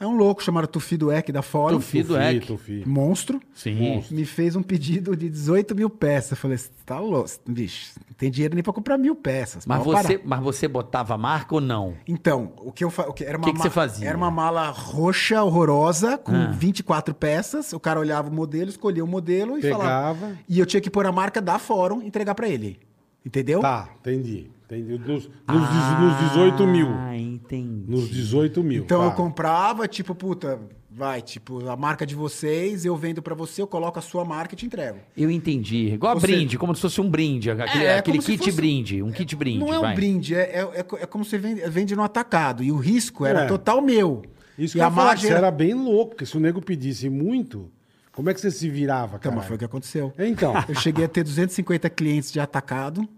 Aí 0.00 0.06
um 0.06 0.16
louco 0.16 0.42
chamado 0.42 0.66
Tufi 0.68 0.96
do 0.96 1.10
Eck 1.10 1.32
da 1.32 1.42
Fórum, 1.42 1.76
Tufi 1.78 2.02
do 2.02 2.14
Tufi, 2.14 2.20
Eck. 2.36 2.46
Tufi. 2.46 2.82
monstro, 2.86 3.40
Sim. 3.52 4.04
me 4.10 4.24
fez 4.24 4.54
um 4.54 4.62
pedido 4.62 5.16
de 5.16 5.28
18 5.28 5.74
mil 5.74 5.90
peças. 5.90 6.30
Eu 6.32 6.36
falei, 6.36 6.56
"Cê 6.56 6.70
tá 6.86 7.00
louco, 7.00 7.28
bicho, 7.48 7.92
não 8.08 8.14
tem 8.16 8.30
dinheiro 8.30 8.54
nem 8.54 8.62
pra 8.62 8.72
comprar 8.72 8.96
mil 8.96 9.16
peças. 9.16 9.66
Mas 9.66 9.82
você, 9.82 10.18
parar." 10.18 10.20
mas 10.24 10.40
você 10.40 10.68
botava 10.68 11.14
a 11.14 11.18
marca 11.18 11.54
ou 11.56 11.60
não? 11.60 11.94
Então, 12.06 12.52
o 12.58 12.70
que 12.70 12.84
eu 12.84 12.90
fa... 12.90 13.08
o 13.08 13.12
que 13.12 13.24
era 13.24 13.36
uma 13.36 13.44
Que 13.46 13.52
que 13.52 13.58
ma- 13.58 13.64
você 13.64 13.70
fazia? 13.70 14.08
Era 14.08 14.16
uma 14.16 14.30
mala 14.30 14.70
roxa, 14.70 15.42
horrorosa, 15.42 16.16
com 16.16 16.32
Ah. 16.34 16.50
24 16.52 17.14
peças. 17.14 17.72
O 17.72 17.80
cara 17.80 17.98
olhava 17.98 18.28
o 18.28 18.32
modelo, 18.32 18.70
escolhia 18.70 19.02
o 19.02 19.06
modelo 19.08 19.58
e 19.58 19.62
Pegava. 19.62 19.82
falava. 19.82 20.38
E 20.48 20.58
eu 20.60 20.66
tinha 20.66 20.80
que 20.80 20.88
pôr 20.90 21.06
a 21.06 21.12
marca 21.12 21.40
da 21.40 21.58
Fórum 21.58 22.02
e 22.02 22.06
entregar 22.06 22.34
pra 22.36 22.48
ele. 22.48 22.78
Entendeu? 23.26 23.60
Tá, 23.60 23.88
entendi. 24.00 24.48
Entendi. 24.76 24.98
Nos, 24.98 25.08
nos, 25.08 25.68
dezo- 25.68 26.00
nos 26.00 26.28
18 26.30 26.66
mil. 26.66 26.88
Ah, 26.90 27.16
entendi. 27.16 27.84
Nos 27.90 28.08
18 28.08 28.62
mil. 28.62 28.82
Então 28.84 29.00
tá. 29.00 29.06
eu 29.06 29.12
comprava, 29.12 29.86
tipo, 29.88 30.14
puta, 30.14 30.60
vai, 30.90 31.22
tipo, 31.22 31.68
a 31.68 31.76
marca 31.76 32.04
de 32.06 32.14
vocês, 32.14 32.84
eu 32.84 32.96
vendo 32.96 33.22
pra 33.22 33.34
você, 33.34 33.62
eu 33.62 33.66
coloco 33.66 33.98
a 33.98 34.02
sua 34.02 34.24
marca 34.24 34.54
e 34.54 34.56
te 34.56 34.66
entrego. 34.66 34.98
Eu 35.16 35.30
entendi. 35.30 35.88
Igual 35.94 36.18
seja- 36.20 36.32
brinde, 36.34 36.58
como 36.58 36.74
se 36.74 36.82
fosse 36.82 37.00
um 37.00 37.08
brinde. 37.08 37.50
Aquele, 37.50 37.84
É, 37.84 37.98
aquele 37.98 38.18
como 38.18 38.22
se 38.26 38.32
kit 38.32 38.44
fosse- 38.44 38.56
brinde. 38.56 39.02
Um 39.02 39.10
kit 39.12 39.34
brinde. 39.36 39.58
Não 39.60 39.72
é 39.74 39.78
vai. 39.78 39.92
um 39.92 39.94
brinde, 39.94 40.34
é, 40.34 40.40
é, 40.40 40.60
é 40.74 40.78
é 40.80 41.06
como 41.06 41.24
você 41.24 41.38
vende, 41.38 41.60
vende 41.68 41.94
no 41.96 42.02
atacado. 42.02 42.62
E 42.62 42.70
o 42.72 42.76
risco 42.76 43.24
era 43.24 43.42
É. 43.42 43.46
total 43.46 43.80
meu. 43.80 44.22
Isso 44.58 44.76
e 44.76 44.78
que 44.78 44.82
eu 44.82 44.86
a 44.86 44.90
que 44.90 44.96
margem 44.96 45.22
você 45.28 45.28
era... 45.28 45.38
era 45.46 45.50
bem 45.50 45.72
louco, 45.72 46.10
porque 46.10 46.26
se 46.26 46.36
o 46.36 46.40
nego 46.40 46.60
pedisse 46.60 47.08
muito, 47.08 47.70
como 48.12 48.28
é 48.28 48.34
que 48.34 48.40
você 48.40 48.50
se 48.50 48.68
virava, 48.68 49.16
Então, 49.16 49.20
cara? 49.30 49.36
mas 49.36 49.46
foi 49.46 49.54
o 49.54 49.58
que 49.58 49.64
aconteceu. 49.64 50.12
Então, 50.18 50.52
Eu 50.68 50.74
cheguei 50.74 51.04
a 51.04 51.08
ter 51.08 51.22
250 51.22 51.88
clientes 51.88 52.32
de 52.32 52.40
atacado, 52.40 53.08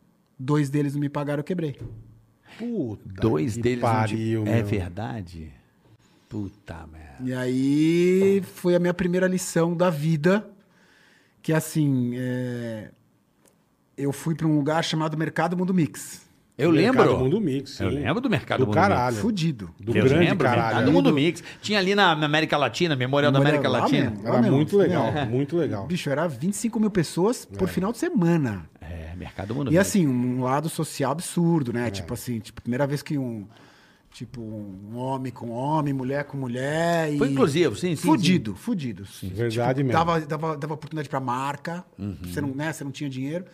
dois 0.41 0.71
deles 0.71 0.95
não 0.95 1.01
me 1.01 1.09
pagaram, 1.09 1.41
eu 1.41 1.45
quebrei. 1.45 1.77
puta 2.59 3.03
Dois 3.21 3.55
que 3.55 3.63
deles. 3.63 3.81
não 3.83 3.89
pariu, 3.91 4.45
te- 4.45 4.51
É 4.51 4.63
verdade? 4.63 5.53
Puta 6.29 6.87
merda. 6.91 7.17
E 7.25 7.35
aí 7.35 8.43
foi 8.55 8.75
a 8.75 8.79
minha 8.79 8.95
primeira 8.95 9.27
lição 9.27 9.77
da 9.77 9.91
vida, 9.91 10.49
que 11.43 11.53
assim, 11.53 12.13
é, 12.17 12.91
eu 13.97 14.13
fui 14.13 14.35
para 14.35 14.47
um 14.47 14.55
lugar 14.57 14.83
chamado 14.85 15.17
Mercado 15.17 15.57
Mundo 15.57 15.75
Mix. 15.75 16.29
Eu 16.57 16.71
Mercado 16.73 16.99
lembro. 17.09 17.19
Mundo 17.19 17.41
Mix, 17.41 17.71
sim. 17.71 17.85
Eu 17.85 17.91
lembro 17.91 18.21
do 18.21 18.29
Mercado 18.29 18.59
Do 18.61 18.67
Mundo 18.67 18.75
caralho. 18.75 19.17
Fudido. 19.17 19.71
Do 19.81 19.97
eu 19.97 20.05
grande 20.05 20.27
lembro, 20.27 20.45
caralho. 20.47 20.77
Mercado. 20.77 20.93
Mundo 20.93 21.11
Mix. 21.13 21.43
Tinha 21.63 21.79
ali 21.79 21.95
na 21.95 22.13
América 22.13 22.57
Latina, 22.59 22.95
Memorial 22.95 23.33
da 23.33 23.39
Memorial 23.39 23.61
América 23.61 23.69
lá 23.79 23.85
Latina. 23.85 24.11
mesmo. 24.11 24.29
Era 24.29 24.43
meu, 24.43 24.53
muito 24.53 24.77
legal, 24.77 25.11
meu. 25.13 25.27
muito 25.27 25.57
legal. 25.57 25.87
Bicho, 25.87 26.11
era 26.11 26.29
25 26.29 26.79
mil 26.79 26.91
pessoas 26.91 27.47
por 27.47 27.67
final 27.67 27.91
de 27.93 27.99
semana. 27.99 28.67
É, 29.21 29.25
Mercado 29.25 29.55
Mundo 29.55 29.69
E 29.69 29.75
Mix. 29.75 29.81
assim, 29.89 30.07
um 30.07 30.43
lado 30.43 30.69
social 30.69 31.13
absurdo, 31.13 31.71
É. 31.71 31.75
né? 31.75 31.91
Tipo 31.91 32.15
assim, 32.15 32.39
tipo, 32.41 32.61
primeira 32.63 32.87
vez 32.87 33.03
que 33.03 33.17
um. 33.19 33.47
Tipo, 34.13 34.41
um 34.41 34.97
homem 34.97 35.31
com 35.31 35.51
homem, 35.51 35.95
mulher 35.95 36.25
com 36.25 36.37
mulher. 36.37 37.13
E... 37.15 37.19
Foi 37.19 37.31
inclusivo, 37.31 37.77
sim, 37.77 37.95
sim. 37.95 38.03
Fudido, 38.09 38.57
fudido. 38.57 39.05
Verdade 39.23 39.85
mesmo. 39.85 39.97
Dava, 39.97 40.21
dava, 40.23 40.57
dava 40.57 40.75
oportunidade 40.75 41.09
pra 41.09 41.21
marca, 41.21 41.85
Uhum. 41.97 42.17
você, 42.25 42.41
não, 42.41 42.49
né, 42.49 42.73
você 42.73 42.83
não 42.83 42.91
tinha 42.91 43.09
dinheiro. 43.09 43.45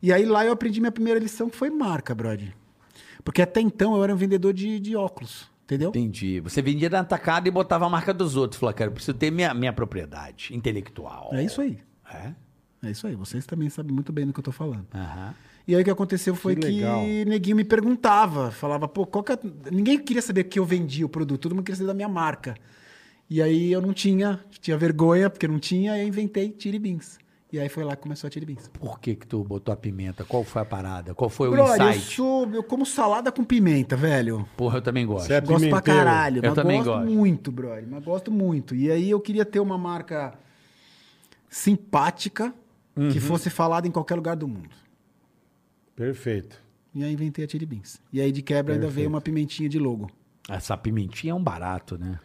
E 0.00 0.12
aí 0.12 0.24
lá 0.24 0.44
eu 0.46 0.52
aprendi 0.52 0.78
minha 0.78 0.92
primeira 0.92 1.18
lição, 1.18 1.50
que 1.50 1.56
foi 1.56 1.70
marca, 1.70 2.14
brother. 2.14 2.54
Porque 3.24 3.42
até 3.42 3.60
então 3.60 3.96
eu 3.96 4.04
era 4.04 4.14
um 4.14 4.16
vendedor 4.16 4.52
de, 4.52 4.78
de 4.78 4.94
óculos, 4.94 5.50
entendeu? 5.64 5.88
Entendi. 5.90 6.38
Você 6.38 6.62
vendia 6.62 6.88
na 6.88 7.00
atacada 7.00 7.48
e 7.48 7.50
botava 7.50 7.84
a 7.84 7.88
marca 7.90 8.14
dos 8.14 8.36
outros. 8.36 8.60
Falou, 8.60 8.72
cara, 8.72 8.90
eu 8.90 8.94
preciso 8.94 9.18
ter 9.18 9.32
minha, 9.32 9.52
minha 9.52 9.72
propriedade 9.72 10.54
intelectual. 10.54 11.30
É 11.32 11.42
isso 11.42 11.60
aí. 11.60 11.78
É? 12.14 12.32
É 12.82 12.90
isso 12.90 13.06
aí, 13.06 13.14
vocês 13.14 13.44
também 13.44 13.68
sabem 13.68 13.92
muito 13.92 14.12
bem 14.12 14.26
do 14.26 14.32
que 14.32 14.40
eu 14.40 14.44
tô 14.44 14.52
falando. 14.52 14.86
Aham. 14.94 15.34
E 15.68 15.74
aí 15.74 15.82
o 15.82 15.84
que 15.84 15.90
aconteceu 15.90 16.34
foi 16.34 16.56
Que 16.56 16.66
que, 16.68 17.24
neguinho 17.26 17.56
me 17.56 17.64
perguntava, 17.64 18.50
falava, 18.50 18.88
pô, 18.88 19.06
qual 19.06 19.22
que 19.22 19.32
é... 19.32 19.38
ninguém 19.70 19.98
queria 19.98 20.22
saber 20.22 20.44
que 20.44 20.58
eu 20.58 20.64
vendia 20.64 21.04
o 21.04 21.08
produto, 21.08 21.42
todo 21.42 21.54
mundo 21.54 21.64
queria 21.64 21.76
saber 21.76 21.88
da 21.88 21.94
minha 21.94 22.08
marca. 22.08 22.54
E 23.28 23.40
aí 23.40 23.70
eu 23.70 23.80
não 23.80 23.92
tinha, 23.92 24.40
tinha 24.60 24.76
vergonha 24.76 25.30
porque 25.30 25.46
não 25.46 25.58
tinha, 25.58 25.96
e 25.96 26.00
aí 26.00 26.08
inventei 26.08 26.48
Tiribins. 26.48 27.18
E 27.52 27.58
aí 27.58 27.68
foi 27.68 27.84
lá 27.84 27.94
que 27.94 28.02
começou 28.02 28.26
a 28.28 28.30
Tiribins. 28.30 28.68
Por 28.68 28.98
que 28.98 29.14
que 29.14 29.26
tu 29.26 29.44
botou 29.44 29.72
a 29.72 29.76
pimenta? 29.76 30.24
Qual 30.24 30.42
foi 30.42 30.62
a 30.62 30.64
parada? 30.64 31.14
Qual 31.14 31.28
foi 31.28 31.48
o 31.48 31.50
Brother, 31.50 31.80
eu 31.82 31.90
insight? 31.90 32.14
sou, 32.16 32.48
eu 32.52 32.62
como 32.62 32.86
salada 32.86 33.30
com 33.30 33.44
pimenta, 33.44 33.96
velho. 33.96 34.48
Porra, 34.56 34.78
eu 34.78 34.82
também 34.82 35.04
gosto. 35.06 35.26
Você 35.26 35.34
é 35.34 35.40
Gosto 35.40 35.68
pra 35.68 35.80
caralho, 35.80 36.38
Eu 36.38 36.42
mas 36.50 36.54
também 36.54 36.82
gosto, 36.82 37.00
gosto. 37.00 37.12
muito, 37.12 37.52
brother. 37.52 37.84
Mas 37.88 38.04
gosto 38.04 38.30
muito. 38.32 38.74
E 38.74 38.90
aí 38.90 39.10
eu 39.10 39.20
queria 39.20 39.44
ter 39.44 39.60
uma 39.60 39.76
marca 39.76 40.34
simpática 41.48 42.54
Uhum. 42.96 43.08
que 43.10 43.20
fosse 43.20 43.48
falada 43.50 43.86
em 43.86 43.90
qualquer 43.90 44.16
lugar 44.16 44.36
do 44.36 44.46
mundo. 44.48 44.70
Perfeito. 45.94 46.60
E 46.94 47.04
aí 47.04 47.12
inventei 47.12 47.44
a 47.44 47.48
Tiribins. 47.48 48.00
E 48.12 48.20
aí 48.20 48.32
de 48.32 48.42
quebra 48.42 48.74
ainda 48.74 48.86
Perfeito. 48.86 48.96
veio 48.96 49.08
uma 49.08 49.20
pimentinha 49.20 49.68
de 49.68 49.78
logo. 49.78 50.10
Essa 50.48 50.76
pimentinha 50.76 51.32
é 51.32 51.34
um 51.34 51.42
barato, 51.42 51.96
né? 51.98 52.18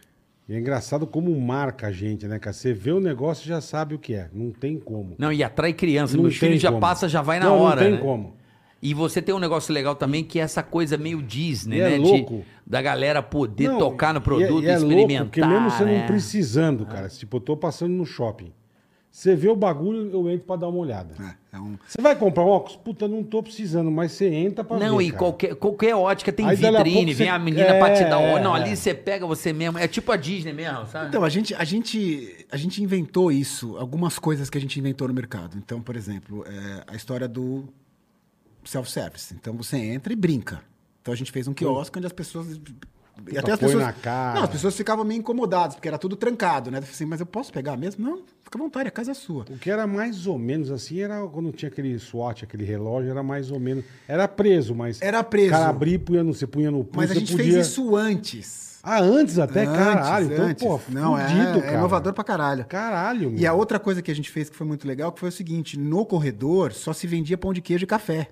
E 0.48 0.54
é 0.54 0.58
engraçado 0.58 1.06
como 1.06 1.38
marca 1.40 1.88
a 1.88 1.92
gente, 1.92 2.26
né, 2.26 2.38
cara? 2.38 2.52
Você 2.52 2.72
vê 2.72 2.92
o 2.92 3.00
negócio 3.00 3.44
e 3.44 3.48
já 3.48 3.60
sabe 3.60 3.94
o 3.94 3.98
que 3.98 4.14
é. 4.14 4.28
Não 4.32 4.50
tem 4.50 4.78
como. 4.78 5.14
Não, 5.18 5.32
e 5.32 5.42
atrai 5.42 5.72
criança. 5.72 6.16
Não 6.16 6.22
Meus 6.24 6.36
filhos 6.36 6.60
já 6.60 6.68
como. 6.70 6.80
passa, 6.80 7.08
já 7.08 7.20
vai 7.22 7.38
na 7.38 7.46
Não, 7.46 7.58
hora. 7.60 7.80
Não 7.82 7.88
tem 7.90 7.96
né? 7.98 8.02
como. 8.02 8.36
E 8.82 8.94
você 8.94 9.20
tem 9.22 9.34
um 9.34 9.38
negócio 9.38 9.72
legal 9.74 9.94
também 9.96 10.22
que 10.22 10.38
é 10.38 10.42
essa 10.42 10.62
coisa 10.62 10.96
meio 10.96 11.20
Disney, 11.22 11.78
E 11.78 11.80
é 11.80 11.90
né? 11.90 11.96
De- 11.96 12.02
louco. 12.02 12.44
da 12.64 12.80
galera 12.80 13.22
poder 13.22 13.68
Não, 13.68 13.78
tocar 13.78 14.12
no 14.12 14.18
e 14.18 14.20
é- 14.20 14.24
produto 14.24 14.62
e 14.62 14.66
e, 14.66 14.68
é 14.68 14.78
louco, 14.78 14.92
experimentar. 14.92 15.26
porque 15.26 15.44
mesmo 15.44 15.70
você 15.70 15.84
né? 15.84 15.98
não 16.00 16.06
precisando, 16.06 16.86
cara. 16.86 17.08
Tipo, 17.08 17.36
eu 17.38 17.40
tô 17.40 17.56
passando 17.56 17.92
no 17.92 18.04
shopping. 18.06 18.52
Você 19.16 19.34
vê 19.34 19.48
o 19.48 19.56
bagulho, 19.56 20.10
eu 20.12 20.30
entro 20.30 20.46
pra 20.46 20.56
dar 20.56 20.68
uma 20.68 20.76
olhada. 20.76 21.14
É, 21.50 21.56
é 21.56 21.58
um... 21.58 21.78
Você 21.88 22.02
vai 22.02 22.14
comprar 22.14 22.44
um 22.44 22.48
óculos? 22.48 22.76
Puta, 22.76 23.08
não 23.08 23.24
tô 23.24 23.42
precisando, 23.42 23.90
mas 23.90 24.12
você 24.12 24.26
entra 24.28 24.62
pra 24.62 24.78
Não, 24.78 24.98
ver, 24.98 25.04
e 25.04 25.06
cara. 25.06 25.18
qualquer, 25.18 25.54
qualquer 25.54 25.94
ótica 25.96 26.30
tem 26.30 26.44
Aí, 26.44 26.52
a 26.52 26.54
vitrine, 26.54 26.82
pouco, 26.82 27.06
vem 27.06 27.14
você- 27.14 27.28
a 27.28 27.38
menina 27.38 27.78
pra 27.78 27.94
te 27.94 28.04
dar 28.04 28.20
É, 28.20 28.34
o. 28.34 28.44
Não, 28.44 28.54
é. 28.54 28.60
ali 28.60 28.76
você 28.76 28.92
pega 28.92 29.26
você 29.26 29.54
mesmo. 29.54 29.78
É 29.78 29.88
tipo 29.88 30.12
a 30.12 30.16
Disney 30.16 30.52
mesmo, 30.52 30.86
sabe? 30.88 31.08
Então, 31.08 31.24
a 31.24 31.30
gente, 31.30 31.54
a, 31.54 31.64
gente, 31.64 32.46
a 32.52 32.58
gente 32.58 32.82
inventou 32.82 33.32
isso, 33.32 33.74
algumas 33.78 34.18
coisas 34.18 34.50
que 34.50 34.58
a 34.58 34.60
gente 34.60 34.78
inventou 34.78 35.08
no 35.08 35.14
mercado. 35.14 35.56
Então, 35.56 35.80
por 35.80 35.96
exemplo, 35.96 36.44
é, 36.46 36.84
a 36.86 36.94
história 36.94 37.26
do 37.26 37.64
self-service. 38.64 39.34
Então, 39.34 39.56
você 39.56 39.78
entra 39.78 40.12
e 40.12 40.16
brinca. 40.16 40.60
Então, 41.00 41.14
a 41.14 41.16
gente 41.16 41.32
fez 41.32 41.48
um 41.48 41.54
quiosque 41.54 41.96
onde 41.98 42.06
as 42.06 42.12
pessoas... 42.12 42.60
E 43.30 43.38
até 43.38 43.52
as 43.52 43.58
pessoas, 43.58 43.82
na 43.82 43.92
cara. 43.92 44.34
Não, 44.34 44.44
as 44.44 44.50
pessoas 44.50 44.76
ficavam 44.76 45.04
meio 45.04 45.20
incomodadas, 45.20 45.74
porque 45.74 45.88
era 45.88 45.98
tudo 45.98 46.16
trancado, 46.16 46.70
né? 46.70 46.78
Assim, 46.78 47.06
mas 47.06 47.20
eu 47.20 47.26
posso 47.26 47.52
pegar 47.52 47.76
mesmo? 47.76 48.04
Não, 48.04 48.22
fica 48.44 48.58
à 48.58 48.60
vontade, 48.60 48.88
a 48.88 48.90
casa 48.90 49.12
é 49.12 49.14
sua. 49.14 49.44
O 49.48 49.58
que 49.58 49.70
era 49.70 49.86
mais 49.86 50.26
ou 50.26 50.38
menos 50.38 50.70
assim 50.70 51.00
era 51.00 51.26
quando 51.26 51.50
tinha 51.52 51.68
aquele 51.70 51.98
SWAT, 51.98 52.44
aquele 52.44 52.64
relógio, 52.64 53.10
era 53.10 53.22
mais 53.22 53.50
ou 53.50 53.58
menos. 53.58 53.84
Era 54.06 54.28
preso, 54.28 54.74
mas. 54.74 55.00
Era 55.00 55.24
preso. 55.24 55.48
O 55.48 55.52
cara 55.52 55.68
abria 55.68 55.94
e 55.94 55.98
punha 55.98 56.22
no, 56.22 56.34
você 56.34 56.46
punha 56.46 56.70
no 56.70 56.84
pulso. 56.84 56.98
Mas 56.98 57.10
a 57.10 57.14
gente 57.14 57.32
podia... 57.32 57.52
fez 57.54 57.66
isso 57.66 57.96
antes. 57.96 58.66
Ah, 58.82 59.00
antes 59.00 59.36
até? 59.36 59.64
Antes, 59.64 59.76
caralho. 59.76 60.32
Então, 60.32 60.44
antes. 60.44 60.64
pô, 60.64 60.80
Não, 60.90 61.18
é, 61.18 61.26
fudido, 61.26 61.58
é 61.58 61.62
cara. 61.62 61.78
inovador 61.78 62.12
pra 62.12 62.22
caralho. 62.22 62.64
Caralho, 62.66 63.30
meu. 63.30 63.40
E 63.40 63.44
a 63.44 63.52
outra 63.52 63.80
coisa 63.80 64.00
que 64.00 64.12
a 64.12 64.14
gente 64.14 64.30
fez 64.30 64.48
que 64.48 64.54
foi 64.54 64.64
muito 64.64 64.86
legal 64.86 65.10
que 65.10 65.18
foi 65.18 65.30
o 65.30 65.32
seguinte: 65.32 65.76
no 65.76 66.06
corredor 66.06 66.72
só 66.72 66.92
se 66.92 67.04
vendia 67.06 67.36
pão 67.36 67.52
de 67.52 67.60
queijo 67.60 67.82
e 67.82 67.86
café. 67.86 68.30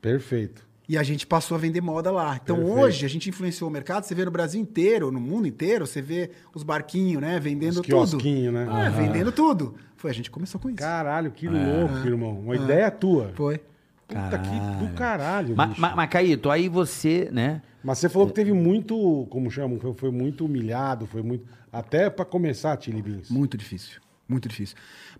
Perfeito. 0.00 0.65
E 0.88 0.96
a 0.96 1.02
gente 1.02 1.26
passou 1.26 1.56
a 1.56 1.58
vender 1.58 1.80
moda 1.80 2.10
lá. 2.12 2.38
Então 2.42 2.56
Perfeito. 2.56 2.78
hoje 2.80 3.06
a 3.06 3.08
gente 3.08 3.28
influenciou 3.28 3.68
o 3.68 3.72
mercado. 3.72 4.04
Você 4.04 4.14
vê 4.14 4.24
no 4.24 4.30
Brasil 4.30 4.60
inteiro, 4.60 5.10
no 5.10 5.20
mundo 5.20 5.46
inteiro, 5.48 5.86
você 5.86 6.00
vê 6.00 6.30
os 6.54 6.62
barquinhos, 6.62 7.20
né? 7.20 7.40
Vendendo 7.40 7.80
Os 7.80 7.86
tudo. 7.86 8.22
né? 8.52 8.66
Ah, 8.70 8.88
vendendo 8.90 9.32
tudo. 9.32 9.74
Foi, 9.96 10.10
a 10.10 10.14
gente 10.14 10.30
começou 10.30 10.60
com 10.60 10.68
isso. 10.68 10.78
Caralho, 10.78 11.30
que 11.32 11.46
É. 11.46 11.50
louco, 11.50 12.06
irmão. 12.06 12.38
Uma 12.38 12.54
ideia 12.54 12.90
tua. 12.90 13.32
Foi. 13.34 13.60
Puta 14.06 14.38
que 14.38 14.84
do 14.86 14.94
caralho, 14.94 15.56
Mas, 15.56 15.76
mas, 15.76 15.96
mas, 15.96 16.08
Caíto, 16.08 16.48
aí 16.48 16.68
você, 16.68 17.28
né? 17.32 17.60
Mas 17.82 17.98
você 17.98 18.08
falou 18.08 18.28
que 18.28 18.34
teve 18.34 18.52
muito, 18.52 19.26
como 19.30 19.50
chama, 19.50 19.76
foi, 19.80 19.94
foi 19.94 20.10
muito 20.12 20.44
humilhado, 20.44 21.06
foi 21.08 21.22
muito... 21.22 21.44
Até 21.72 22.08
pra 22.08 22.24
começar, 22.24 22.80
Chili 22.80 23.02
Beans. 23.02 23.28
Muito 23.28 23.56
difícil. 23.58 24.00
Muito 24.28 24.48
difícil. 24.48 24.76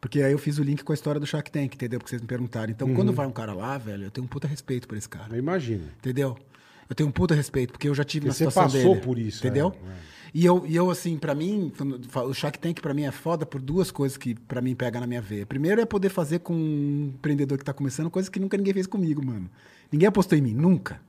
Porque 0.07 0.23
aí 0.23 0.31
eu 0.31 0.39
fiz 0.39 0.57
o 0.59 0.63
link 0.63 0.85
com 0.85 0.93
a 0.93 0.95
história 0.95 1.19
do 1.21 1.27
Shark 1.27 1.51
Tank, 1.51 1.75
entendeu? 1.75 1.99
Porque 1.99 2.11
vocês 2.11 2.23
me 2.23 2.29
perguntaram. 2.29 2.71
Então, 2.71 2.87
Uhum. 2.87 2.95
quando 2.95 3.13
vai 3.13 3.27
um 3.27 3.33
cara 3.33 3.53
lá, 3.53 3.77
velho, 3.77 4.05
eu 4.05 4.11
tenho 4.13 4.25
um 4.25 4.29
puta 4.29 4.47
respeito 4.47 4.87
por 4.87 4.97
esse 4.97 5.09
cara. 5.09 5.35
Eu 5.35 5.39
imagino. 5.41 5.83
Entendeu? 5.99 6.37
Eu 6.89 6.95
tenho 6.95 7.09
um 7.09 7.13
puta 7.13 7.35
respeito, 7.35 7.73
porque 7.73 7.89
eu 7.89 7.95
já 7.95 8.05
tive 8.05 8.27
Porque 8.29 8.45
na 8.45 8.51
você 8.51 8.57
situação 8.57 8.81
passou 8.81 8.95
dele. 8.95 9.05
por 9.05 9.19
isso, 9.19 9.45
Entendeu? 9.45 9.75
é, 9.85 9.89
é. 9.91 9.93
E, 10.33 10.45
eu, 10.47 10.65
e 10.65 10.77
eu, 10.77 10.89
assim, 10.93 11.17
pra 11.17 11.35
mim, 11.35 11.73
o 12.25 12.33
Shark 12.35 12.57
Tank 12.61 12.81
pra 12.81 12.95
mim 12.95 13.03
é 13.03 13.11
foda 13.11 13.45
por 13.45 13.61
duas 13.61 13.91
coisas 13.91 14.17
que 14.17 14.37
pra 14.37 14.61
mim 14.61 14.77
pega 14.77 15.01
na 15.01 15.09
minha 15.09 15.21
veia. 15.21 15.45
Primeiro 15.45 15.81
é 15.81 15.85
poder 15.85 16.09
fazer 16.11 16.39
com 16.39 16.55
um 16.55 17.13
empreendedor 17.17 17.59
que 17.59 17.65
tá 17.65 17.73
começando 17.73 18.09
coisas 18.09 18.29
que 18.29 18.39
nunca 18.39 18.57
ninguém 18.57 18.75
fez 18.75 18.87
comigo, 18.87 19.25
mano. 19.27 19.51
Ninguém 19.91 20.07
apostou 20.07 20.39
em 20.39 20.41
mim, 20.43 20.55
nunca. 20.55 21.01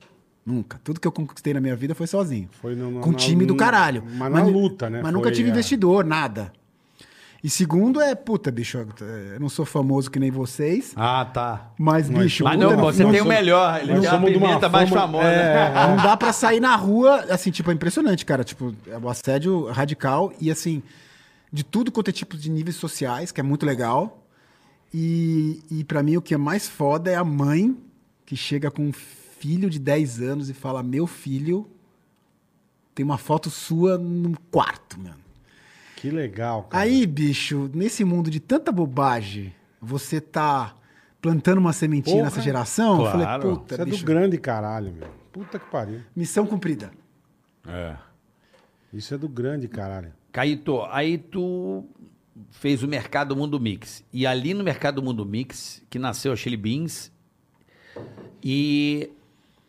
Nunca. 0.44 0.80
Tudo 0.84 1.00
que 1.00 1.08
eu 1.08 1.12
conquistei 1.12 1.54
na 1.54 1.60
minha 1.62 1.75
vida 1.75 1.94
foi 1.94 2.08
sozinho. 2.08 2.48
Foi 2.54 2.74
no- 2.74 2.89
no- 2.89 3.01
com 3.01 3.12
na- 3.12 3.18
time 3.18 3.46
do 3.46 3.56
caralho. 3.56 4.01
mas 4.16 4.32
na 4.32 4.44
luta, 4.44 4.89
né? 4.89 5.01
Mas 5.04 5.12
Foi, 5.12 5.12
nunca 5.12 5.32
tive 5.32 5.50
é. 5.50 5.51
investidor, 5.51 6.04
nada. 6.04 6.51
E 7.44 7.50
segundo 7.50 8.01
é, 8.01 8.15
puta, 8.15 8.51
bicho, 8.51 8.77
eu 9.00 9.39
não 9.39 9.48
sou 9.48 9.63
famoso 9.65 10.10
que 10.10 10.20
nem 10.20 10.32
vocês, 10.32 10.91
Ah, 10.96 11.24
tá. 11.32 11.72
mas, 11.77 12.10
bicho, 12.10 12.44
Mas 12.44 12.60
não, 12.60 12.70
puta, 12.72 12.82
você 12.82 13.03
nós 13.03 13.12
tem 13.12 13.22
o 13.22 13.24
somos- 13.24 13.38
melhor. 13.38 13.79
Ele 13.82 14.00
tem 14.00 14.10
a 14.10 14.20
pimenta 14.20 14.67
mais 14.70 14.89
fama- 14.89 15.01
famosa. 15.01 15.27
É, 15.27 15.70
Não 15.88 15.98
dá 15.98 16.17
pra 16.17 16.34
sair 16.34 16.60
na 16.60 16.75
rua, 16.75 17.25
assim, 17.29 17.51
tipo, 17.51 17.70
é 17.70 17.74
impressionante, 17.74 18.25
cara. 18.25 18.44
Tipo, 18.44 18.74
é 18.88 18.98
o 18.98 19.08
assédio 19.08 19.65
radical 19.72 20.34
e, 20.41 20.50
assim, 20.50 20.82
de 21.53 21.63
tudo 21.63 21.91
quanto 21.91 22.10
é 22.10 22.12
tipo 22.12 22.36
de 22.36 22.50
níveis 22.50 22.75
sociais, 22.75 23.32
que 23.32 23.39
é 23.39 23.44
muito 23.44 23.65
legal. 23.65 24.24
E, 24.94 25.62
e 25.70 25.84
para 25.84 26.01
mim, 26.01 26.17
o 26.17 26.22
que 26.22 26.34
é 26.34 26.38
mais 26.38 26.67
foda 26.67 27.12
é 27.12 27.15
a 27.15 27.24
mãe 27.24 27.77
que 28.25 28.36
chega 28.36 28.72
com 28.72 28.82
um 28.88 28.91
filho 28.94 29.70
de 29.70 29.77
10 29.79 30.22
anos 30.22 30.50
e 30.50 30.53
fala: 30.53 30.82
Meu 30.82 31.06
filho 31.06 31.70
tem 32.96 33.06
uma 33.06 33.17
foto 33.17 33.50
sua 33.51 33.98
no 33.98 34.36
quarto, 34.51 35.00
mano. 35.00 35.27
Que 36.08 36.16
legal, 36.16 36.64
cara. 36.64 36.84
Aí, 36.86 37.06
bicho, 37.06 37.70
nesse 37.74 38.06
mundo 38.06 38.32
de 38.32 38.40
tanta 38.40 38.72
bobagem, 38.72 39.54
você 39.82 40.22
tá 40.22 40.74
plantando 41.22 41.58
uma 41.58 41.74
sementinha 41.74 42.16
Porra, 42.16 42.30
nessa 42.30 42.42
geração? 42.42 43.02
Eu 43.02 43.12
falei, 43.12 43.26
claro. 43.26 43.42
puta, 43.42 43.76
Você 43.76 43.82
é 43.82 43.86
do 43.86 43.92
bicho, 43.92 44.06
grande 44.06 44.38
caralho, 44.38 44.94
meu. 44.94 45.10
Puta 45.34 45.60
que 45.60 45.70
pariu. 45.70 46.00
missão 46.16 46.46
cumprida. 46.46 46.92
É. 47.68 47.98
Isso 48.94 49.14
é 49.14 49.18
do 49.18 49.28
grande 49.28 49.68
caralho. 49.68 50.14
Caíto, 50.32 50.82
aí 50.84 51.18
tu 51.18 51.84
fez 52.52 52.84
o 52.84 52.88
Mercado 52.88 53.36
Mundo 53.36 53.60
Mix. 53.60 54.02
E 54.14 54.26
ali 54.26 54.54
no 54.54 54.64
Mercado 54.64 55.04
Mundo 55.04 55.26
Mix, 55.26 55.84
que 55.90 56.00
nasceu 56.00 56.32
a 56.32 56.38
Chili 56.38 56.56
Beans, 56.56 57.12
e 58.42 59.12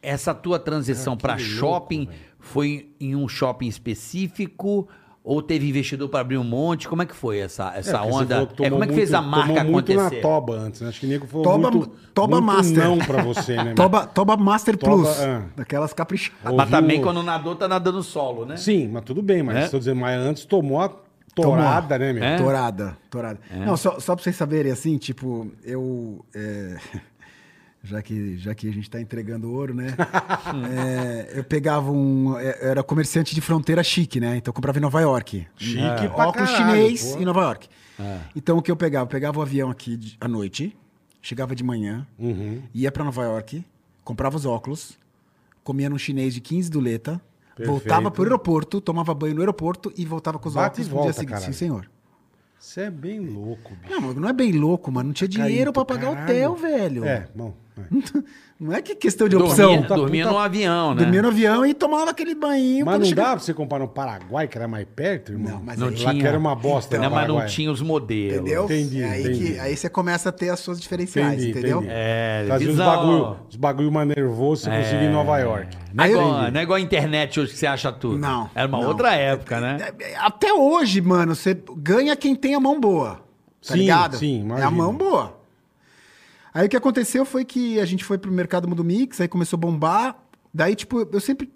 essa 0.01 0.33
tua 0.33 0.61
transição 0.61 1.17
para 1.17 1.37
shopping 1.37 2.09
foi 2.39 2.91
em 3.01 3.17
um 3.17 3.27
shopping 3.27 3.67
específico 3.67 4.89
ou 5.25 5.43
teve 5.43 5.69
investidor 5.69 6.09
para 6.09 6.21
abrir 6.21 6.39
um 6.39 6.45
monte? 6.45 6.89
Como 6.89 7.03
é 7.03 7.07
que 7.07 7.15
foi 7.15 7.39
essa, 7.39 7.73
essa 7.77 7.91
É, 7.91 7.99
porque 7.99 8.09
você 8.13 8.23
onda? 8.25 8.35
É, 8.37 8.47
tomou 8.47 8.71
como 8.71 8.85
é 8.85 8.87
que 8.87 8.95
fez 8.95 9.13
a 9.13 9.21
marca 9.21 9.55
tomou 9.55 9.73
muito 9.73 9.93
acontecer? 9.93 10.17
na 10.17 10.23
toba 10.23 10.55
antes, 10.55 10.81
né? 10.81 10.89
Acho 10.89 11.01
que 11.01 11.07
o 11.07 11.09
nego 11.09 11.27
foi 11.27 11.43
Toba- 11.43 11.71
muito, 11.71 11.91
Toba 12.15 12.41
muito 12.41 12.57
Master. 12.57 12.85
não 12.85 12.99
pra 12.99 13.23
você, 13.23 13.57
né? 13.57 13.65
meu? 13.65 13.75
Toba, 13.75 14.07
Toba 14.07 14.37
Master 14.37 14.77
Toba, 14.77 14.93
Plus. 15.05 15.21
ah. 15.21 15.43
Daquelas 15.57 15.93
caprichadas. 15.93 16.41
Ouviu- 16.45 16.57
Mas 16.59 16.71
também 16.71 17.03
quando 17.03 17.23
nadou, 17.23 17.55
tá 17.55 17.69
nadando 17.69 18.03
solo, 18.03 18.47
né? 18.47 18.57
Sim, 18.57 18.89
mas 18.89 19.03
tudo 19.05 19.21
bem, 19.23 19.43
mas 19.43 19.57
É? 19.57 19.65
estou 19.65 19.79
dizendo, 19.79 20.01
mas 20.01 20.19
antes 20.21 20.45
tomou 20.45 20.81
a 20.81 20.91
torada, 21.35 21.99
né, 21.99 22.13
meu? 22.13 22.25
É? 22.25 22.37
Torada, 22.37 22.97
torada. 23.11 23.39
Não, 23.65 23.77
só, 23.77 24.01
só 24.01 24.15
pra 24.17 24.25
vocês 24.25 24.35
saberem, 24.35 24.73
assim, 24.73 24.97
tipo, 24.99 25.49
eu. 25.65 26.25
É, 27.83 27.87
já, 27.87 28.03
que, 28.03 28.37
já 28.39 28.55
que 28.55 28.69
a 28.69 28.73
gente 28.73 28.89
tá 28.91 29.01
entregando 29.01 29.51
ouro, 29.53 29.75
né? 29.75 29.95
é, 31.35 31.39
eu 31.39 31.45
pegava 31.45 31.91
um. 31.91 32.39
é, 32.39 32.59
Eu 32.63 32.71
era 32.71 32.83
comerciante 32.83 33.35
de 33.35 33.41
fronteira 33.41 33.83
chique, 33.83 34.21
né? 34.21 34.37
Então 34.37 34.51
eu 34.51 34.55
comprava 34.55 34.79
em 34.79 34.83
Nova 34.83 35.01
York. 35.01 35.47
Chique 35.57 35.79
É, 35.81 36.09
Óculos 36.09 36.51
caralho, 36.51 36.73
chinês 36.87 37.15
pô. 37.15 37.21
em 37.21 37.25
Nova 37.25 37.41
York. 37.43 37.69
Então 38.37 38.59
o 38.59 38.63
que 38.63 38.71
eu 38.71 38.77
pegava? 38.77 39.05
Eu 39.05 39.09
pegava 39.09 39.39
o 39.39 39.43
avião 39.43 39.71
aqui 39.71 39.99
à 40.21 40.29
noite, 40.29 40.77
chegava 41.21 41.55
de 41.55 41.65
manhã, 41.65 42.07
Uhum. 42.19 42.63
ia 42.73 42.93
pra 42.93 43.03
Nova 43.05 43.23
York, 43.25 43.65
comprava 44.05 44.37
os 44.37 44.47
óculos, 44.47 44.97
comia 45.65 45.91
num 45.91 45.99
chinês 45.99 46.33
de 46.33 46.41
15 46.41 46.71
doleta, 46.71 47.21
Perfeito. 47.57 47.71
voltava 47.71 48.09
pro 48.11 48.23
aeroporto, 48.23 48.81
tomava 48.81 49.13
banho 49.15 49.35
no 49.35 49.41
aeroporto 49.41 49.93
e 49.97 50.05
voltava 50.05 50.39
com 50.39 50.49
os 50.49 50.55
Bate 50.55 50.75
óculos 50.81 50.89
no 50.89 50.95
volta, 50.95 51.07
dia 51.11 51.13
seguinte. 51.15 51.33
caralho. 51.35 51.53
Sim, 51.53 51.59
senhor. 51.59 51.91
Você 52.61 52.83
é 52.83 52.91
bem 52.91 53.21
louco, 53.21 53.75
bicho. 53.77 54.01
Não, 54.01 54.15
não 54.15 54.29
é 54.29 54.33
bem 54.33 54.53
louco, 54.53 54.91
mano. 54.91 55.09
Não 55.09 55.15
tinha 55.15 55.29
dinheiro 55.29 55.73
pra 55.73 55.85
pagar 55.85 56.13
Caralho. 56.15 56.25
hotel, 56.25 56.57
velho. 56.57 57.05
É, 57.05 57.29
bom. 57.35 57.55
É. 57.83 58.23
Não 58.61 58.73
é 58.73 58.83
que 58.83 58.93
questão 58.97 59.29
de 59.29 59.37
opção. 59.37 59.67
Dormia, 59.69 59.83
Puta, 59.83 59.95
dormia 59.95 60.25
puta- 60.25 60.35
no 60.37 60.43
avião, 60.43 60.93
né? 60.93 61.03
Dormia 61.05 61.23
no 61.23 61.29
avião 61.29 61.65
e 61.65 61.73
tomava 61.73 62.11
aquele 62.11 62.35
banho. 62.35 62.85
Mas 62.85 62.99
não 62.99 63.07
chegava- 63.07 63.29
dá 63.29 63.35
pra 63.37 63.45
você 63.45 63.55
comprar 63.55 63.79
no 63.79 63.87
Paraguai, 63.87 64.49
que 64.49 64.59
era 64.59 64.67
mais 64.67 64.85
perto, 64.97 65.31
irmão? 65.31 65.53
Não, 65.53 65.63
mas 65.63 65.79
Não 65.79 65.87
aí- 65.87 65.93
Lá 66.03 66.11
tinha. 66.11 66.23
que 66.23 66.27
era 66.27 66.37
uma 66.37 66.57
bosta 66.57 66.97
Então, 66.97 67.09
não, 67.09 67.15
mas 67.17 67.29
não 67.29 67.47
tinha 67.47 67.71
os 67.71 67.81
modelos. 67.81 68.35
Entendeu? 68.41 68.65
Entendi, 68.65 69.01
É 69.01 69.09
aí, 69.11 69.21
entendi. 69.23 69.53
que, 69.53 69.61
aí 69.61 69.77
você 69.77 69.89
começa 69.89 70.31
a 70.31 70.33
ter 70.33 70.49
as 70.51 70.59
suas 70.59 70.81
diferenciais, 70.81 71.35
Entendi, 71.35 71.51
entendeu? 71.51 71.79
entendi. 71.79 71.93
É, 71.97 72.43
Trazia 72.47 72.67
os 72.69 72.73
visão. 72.75 72.87
bagulho, 72.97 73.37
os 73.49 73.55
bagulho 73.57 73.93
mais 73.93 74.09
nervoso, 74.09 74.63
você 74.65 74.71
conseguia 74.71 75.03
ir 75.03 75.07
em 75.09 75.13
Nova 75.13 75.39
York. 75.39 75.77
Não 75.95 76.05
é, 76.05 76.11
igual, 76.11 76.51
não 76.51 76.61
é 76.61 76.63
igual 76.65 76.77
a 76.79 76.81
internet 76.81 77.39
hoje 77.39 77.53
que 77.53 77.59
você 77.59 77.67
acha 77.69 77.93
tudo. 77.93 78.19
Não, 78.19 78.51
Era 78.57 78.67
uma 78.67 78.81
não. 78.81 78.89
outra 78.89 79.15
época, 79.15 79.61
né? 79.61 79.77
É, 80.01 80.17
Até 80.17 80.53
hoje, 80.53 81.01
mano, 81.01 81.33
você 81.37 81.57
ganha 81.77 82.17
quem 82.17 82.35
tem 82.35 82.57
a 82.57 82.61
mão 82.61 82.81
boa. 82.81 83.21
Tá 83.65 83.75
Sim, 83.75 83.81
ligado? 83.81 84.17
sim, 84.17 84.49
É 84.59 84.63
a 84.65 84.71
mão 84.71 84.93
boa. 84.93 85.38
Aí 86.59 86.67
o 86.67 86.69
que 86.69 86.77
aconteceu 86.77 87.25
foi 87.25 87.45
que 87.45 87.79
a 87.79 87.85
gente 87.85 88.05
foi 88.05 88.19
pro 88.19 88.33
mercado 88.33 88.67
Mundo 88.67 88.83
Mix, 88.83 89.21
aí 89.21 89.29
começou 89.29 89.57
a 89.57 89.61
bombar. 89.61 90.19
Daí, 90.53 90.75
tipo, 90.75 91.09
eu 91.13 91.21
sempre. 91.21 91.53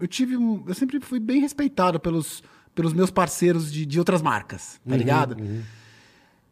Eu 0.00 0.08
tive. 0.08 0.34
um- 0.34 0.64
Eu 0.66 0.72
sempre 0.74 0.98
fui 1.00 1.20
bem 1.20 1.42
respeitado 1.42 2.00
pelos, 2.00 2.42
pelos 2.74 2.94
meus 2.94 3.10
parceiros 3.10 3.70
de, 3.70 3.84
de 3.84 3.98
outras 3.98 4.22
marcas, 4.22 4.80
Uhum, 4.86 4.92
tá 4.92 4.96
ligado? 4.96 5.36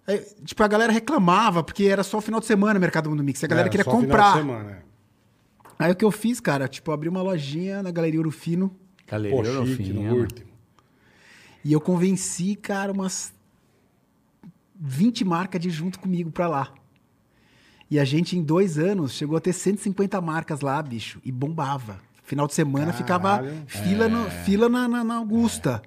Aí, 0.06 0.18
tipo, 0.44 0.62
a 0.62 0.68
galera 0.68 0.92
reclamava, 0.92 1.62
porque 1.64 1.84
era 1.84 2.02
só 2.02 2.20
final 2.20 2.40
de 2.40 2.46
semana 2.46 2.78
o 2.78 2.80
mercado 2.80 3.08
Mundo 3.08 3.24
Mix. 3.24 3.42
A 3.42 3.46
galera 3.46 3.68
Era 3.68 3.70
queria 3.70 3.84
só 3.84 3.90
final 3.90 4.02
de 4.02 4.06
comprar. 4.08 4.36
semana, 4.36 4.70
é. 4.70 4.82
Aí 5.78 5.92
o 5.92 5.96
que 5.96 6.04
eu 6.04 6.10
fiz, 6.10 6.40
cara, 6.40 6.68
tipo, 6.68 6.92
abri 6.92 7.08
uma 7.08 7.22
lojinha 7.22 7.82
na 7.82 7.90
Galeria 7.90 8.20
Ouro 8.20 8.30
Fino 8.32 8.68
Pô, 8.68 8.74
Galeria 9.06 9.52
no 9.60 9.66
chique, 9.66 9.84
fim. 9.84 9.92
no 9.94 10.14
último. 10.14 10.48
e 11.64 11.72
eu 11.72 11.80
convenci, 11.80 12.54
cara, 12.56 12.92
umas 12.92 13.32
20 14.78 15.24
marcas 15.24 15.60
de 15.60 15.70
junto 15.70 15.98
comigo 15.98 16.30
pra 16.30 16.46
lá. 16.48 16.72
E 17.90 17.98
a 17.98 18.04
gente, 18.04 18.36
em 18.36 18.42
dois 18.42 18.78
anos, 18.78 19.12
chegou 19.12 19.36
a 19.36 19.40
ter 19.40 19.52
150 19.52 20.20
marcas 20.20 20.60
lá, 20.60 20.80
bicho, 20.82 21.18
e 21.24 21.32
bombava. 21.32 21.98
Final 22.24 22.46
de 22.46 22.54
semana 22.54 22.92
ficava 22.92 23.38
Caralho. 23.38 23.62
fila, 23.66 24.08
no- 24.08 24.30
fila 24.30 24.68
na, 24.68 24.86
na- 24.86 25.04
na 25.04 25.14
Augusta. 25.16 25.80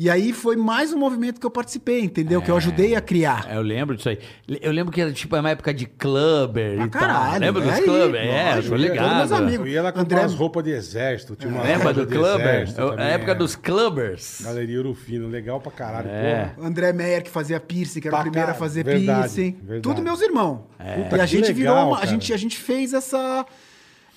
E 0.00 0.08
aí 0.08 0.32
foi 0.32 0.54
mais 0.54 0.92
um 0.92 0.96
movimento 0.96 1.40
que 1.40 1.44
eu 1.46 1.50
participei, 1.50 2.02
entendeu? 2.02 2.40
Que 2.40 2.48
eu 2.52 2.56
ajudei 2.56 2.94
a 2.94 3.00
criar. 3.00 3.48
É, 3.50 3.56
eu 3.56 3.62
lembro 3.62 3.96
disso 3.96 4.08
aí. 4.08 4.18
Eu 4.60 4.70
lembro 4.70 4.92
que 4.92 5.00
era 5.00 5.12
tipo 5.12 5.34
uma 5.36 5.50
época 5.50 5.74
de 5.74 5.86
clubber 5.86 6.76
Pra 6.76 6.84
e 6.86 6.88
tal. 6.88 7.00
caralho, 7.00 7.40
Lembra 7.40 7.62
dos 7.62 7.72
é 7.72 7.74
aí, 7.74 7.82
clubber? 7.82 8.20
É, 8.24 8.54
lógico, 8.54 8.76
todos 8.76 9.16
meus 9.16 9.32
amigos. 9.32 9.66
Eu 9.66 9.72
ia 9.72 9.82
lá 9.82 9.90
comprar 9.90 10.02
André- 10.04 10.20
umas 10.20 10.34
roupas 10.34 10.62
de 10.62 10.70
exército. 10.70 11.34
Tinha 11.34 11.52
uma 11.52 11.64
Lembra 11.64 11.92
do 11.92 12.06
clubber? 12.06 12.68
a 12.96 13.04
época 13.06 13.32
é. 13.32 13.34
dos 13.34 13.56
clubbers. 13.56 14.40
Galeria 14.44 14.78
Urufino, 14.78 15.26
legal 15.26 15.60
pra 15.60 15.72
caralho. 15.72 16.08
É. 16.08 16.52
porra. 16.54 16.68
André 16.68 16.92
Meyer, 16.92 17.24
que 17.24 17.30
fazia 17.30 17.58
piercing, 17.58 18.00
que 18.00 18.06
era 18.06 18.18
Pra 18.18 18.20
o 18.28 18.30
primeiro 18.30 18.52
a 18.52 18.54
fazer 18.54 18.84
verdade, 18.84 19.18
piercing. 19.34 19.50
verdade. 19.60 19.82
Tudo 19.82 20.00
meus 20.00 20.20
irmãos. 20.22 20.60
Puta, 20.78 21.16
E 21.16 21.20
a 21.20 21.26
gente 21.26 21.52
virou 21.52 21.74
legal, 21.74 21.88
uma, 21.88 21.98
a 21.98 22.06
gente, 22.06 22.32
a 22.32 22.36
gente 22.36 22.56
fez 22.56 22.94
essa. 22.94 23.44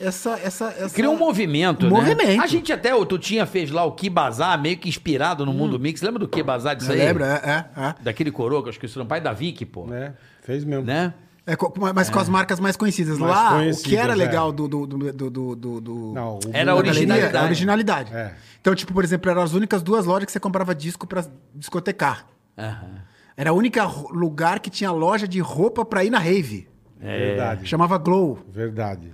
Essa, 0.01 0.31
essa, 0.43 0.65
essa... 0.77 0.95
Criou 0.95 1.13
um 1.13 1.17
movimento, 1.17 1.83
né? 1.85 1.89
Movimento. 1.91 2.41
A 2.41 2.47
gente 2.47 2.71
até, 2.73 2.93
o 2.95 3.05
Tutinha 3.05 3.45
fez 3.45 3.69
lá 3.71 3.83
o 3.85 3.91
Que 3.91 4.09
Bazar, 4.09 4.59
meio 4.59 4.77
que 4.77 4.89
inspirado 4.89 5.45
no 5.45 5.53
Mundo 5.53 5.79
Mix. 5.79 6.01
Lembra 6.01 6.19
do 6.19 6.27
Que 6.27 6.41
Bazar 6.41 6.75
disso 6.75 6.91
Eu 6.91 6.95
aí? 6.95 6.99
lembro, 7.05 7.23
é, 7.23 7.65
é, 7.75 7.81
é. 7.81 7.95
Daquele 8.01 8.31
coroa 8.31 8.61
que 8.61 8.69
eu 8.69 8.71
esqueci 8.71 8.95
o 8.95 8.99
nome, 8.99 9.09
pai 9.09 9.21
da 9.21 9.31
Vicky, 9.33 9.65
pô. 9.65 9.87
É, 9.93 10.13
fez 10.43 10.63
mesmo. 10.63 10.85
Né? 10.85 11.13
É, 11.45 11.55
mas 11.93 12.09
com 12.09 12.19
as 12.19 12.29
marcas 12.29 12.59
mais 12.59 12.77
conhecidas. 12.77 13.17
Mais 13.17 13.31
Lá, 13.33 13.49
o 13.49 13.53
conhecidas, 13.57 13.89
que 13.89 13.95
era 13.97 14.13
é. 14.13 14.15
legal 14.15 14.51
do. 14.51 14.67
do, 14.67 14.85
do, 14.87 14.97
do, 15.13 15.29
do, 15.29 15.55
do- 15.55 15.81
do- 15.81 16.13
Não, 16.13 16.35
o 16.35 16.39
Era 16.53 16.65
galeria 16.65 16.91
originalidade. 16.91 17.35
é 17.35 17.39
a 17.39 17.43
originalidade. 17.43 18.13
É. 18.13 18.33
Então, 18.61 18.75
tipo, 18.75 18.93
por 18.93 19.03
exemplo, 19.03 19.29
eram 19.31 19.41
as 19.41 19.53
únicas 19.53 19.81
duas 19.81 20.05
lojas 20.05 20.25
que 20.27 20.31
você 20.31 20.39
comprava 20.39 20.73
disco 20.75 21.07
pra 21.07 21.25
discotecar. 21.55 22.25
Aham. 22.57 23.01
Era 23.35 23.51
o 23.53 23.57
único 23.57 23.79
lugar 24.13 24.59
que 24.59 24.69
tinha 24.69 24.91
loja 24.91 25.27
de 25.27 25.39
roupa 25.39 25.83
pra 25.83 26.03
ir 26.03 26.09
na 26.11 26.19
rave. 26.19 26.67
Verdade. 26.99 27.65
Chamava 27.67 27.97
Glow, 27.97 28.37
Verdade. 28.47 29.11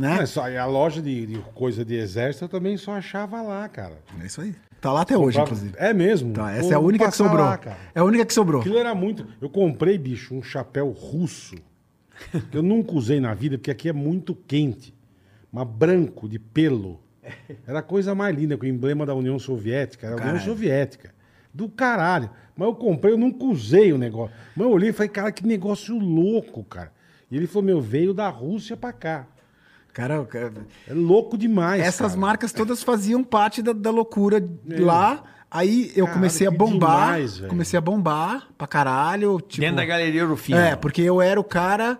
Né? 0.00 0.22
É 0.22 0.26
só, 0.26 0.48
e 0.48 0.56
a 0.56 0.64
loja 0.64 1.02
de, 1.02 1.26
de 1.26 1.38
coisa 1.54 1.84
de 1.84 1.94
exército 1.94 2.46
eu 2.46 2.48
também 2.48 2.76
só 2.78 2.92
achava 2.92 3.42
lá, 3.42 3.68
cara. 3.68 3.98
É 4.18 4.24
isso 4.24 4.40
aí. 4.40 4.54
Tá 4.80 4.90
lá 4.90 5.02
até 5.02 5.16
hoje, 5.16 5.38
inclusive. 5.38 5.74
É 5.76 5.92
mesmo. 5.92 6.32
Tá, 6.32 6.44
Pô, 6.44 6.48
essa 6.48 6.72
é 6.72 6.74
a 6.74 6.78
vou 6.78 6.88
única 6.88 7.04
que 7.04 7.10
passar 7.10 7.24
sobrou. 7.24 7.44
lá, 7.44 7.58
cara. 7.58 7.76
é 7.94 8.00
a 8.00 8.04
única 8.04 8.24
que 8.24 8.32
sobrou. 8.32 8.62
Aquilo 8.62 8.78
era 8.78 8.94
muito. 8.94 9.26
Eu 9.42 9.50
comprei, 9.50 9.98
bicho, 9.98 10.34
um 10.34 10.42
chapéu 10.42 10.88
russo. 10.88 11.56
Que 12.50 12.56
eu 12.56 12.62
nunca 12.62 12.92
usei 12.94 13.20
na 13.20 13.34
vida, 13.34 13.58
porque 13.58 13.70
aqui 13.70 13.90
é 13.90 13.92
muito 13.92 14.34
quente. 14.34 14.94
Mas 15.52 15.68
branco, 15.68 16.26
de 16.26 16.38
pelo. 16.38 16.98
Era 17.66 17.80
a 17.80 17.82
coisa 17.82 18.14
mais 18.14 18.34
linda, 18.34 18.56
com 18.56 18.64
o 18.64 18.68
emblema 18.68 19.04
da 19.04 19.14
União 19.14 19.38
Soviética. 19.38 20.06
Era 20.06 20.14
a 20.14 20.16
União 20.16 20.32
Caralho. 20.32 20.44
Soviética. 20.50 21.14
Do 21.52 21.68
caralho. 21.68 22.30
Mas 22.56 22.68
eu 22.68 22.74
comprei, 22.74 23.12
eu 23.12 23.18
nunca 23.18 23.44
usei 23.44 23.92
o 23.92 23.98
negócio. 23.98 24.34
Mas 24.56 24.66
eu 24.66 24.72
olhei 24.72 24.88
e 24.90 24.92
falei, 24.94 25.10
cara, 25.10 25.30
que 25.30 25.46
negócio 25.46 25.98
louco, 25.98 26.64
cara. 26.64 26.90
E 27.30 27.36
ele 27.36 27.46
falou, 27.46 27.64
meu, 27.64 27.80
veio 27.82 28.14
da 28.14 28.28
Rússia 28.28 28.76
pra 28.76 28.92
cá. 28.92 29.26
Cara, 29.92 30.24
cara, 30.24 30.52
É 30.88 30.94
louco 30.94 31.36
demais. 31.36 31.82
essas 31.82 32.12
cara. 32.12 32.20
marcas 32.20 32.52
todas 32.52 32.82
faziam 32.82 33.24
parte 33.24 33.60
da, 33.62 33.72
da 33.72 33.90
loucura 33.90 34.42
lá. 34.66 35.22
Aí 35.50 35.86
eu 35.96 36.04
Caralho, 36.04 36.12
comecei 36.14 36.46
a 36.46 36.50
bombar. 36.50 37.14
demais, 37.14 37.40
comecei 37.40 37.76
a 37.76 37.80
bombar 37.80 38.46
pra 38.56 38.68
caralho. 38.68 39.40
Tipo, 39.40 39.60
Dentro 39.62 39.76
da 39.76 39.84
Galeria 39.84 40.24
Urufino. 40.24 40.58
É, 40.58 40.76
porque 40.76 41.02
eu 41.02 41.20
era 41.20 41.40
o 41.40 41.44
cara 41.44 41.98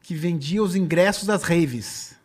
que 0.00 0.14
vendia 0.14 0.62
os 0.62 0.74
ingressos 0.74 1.26
das 1.26 1.42
raves. 1.42 2.16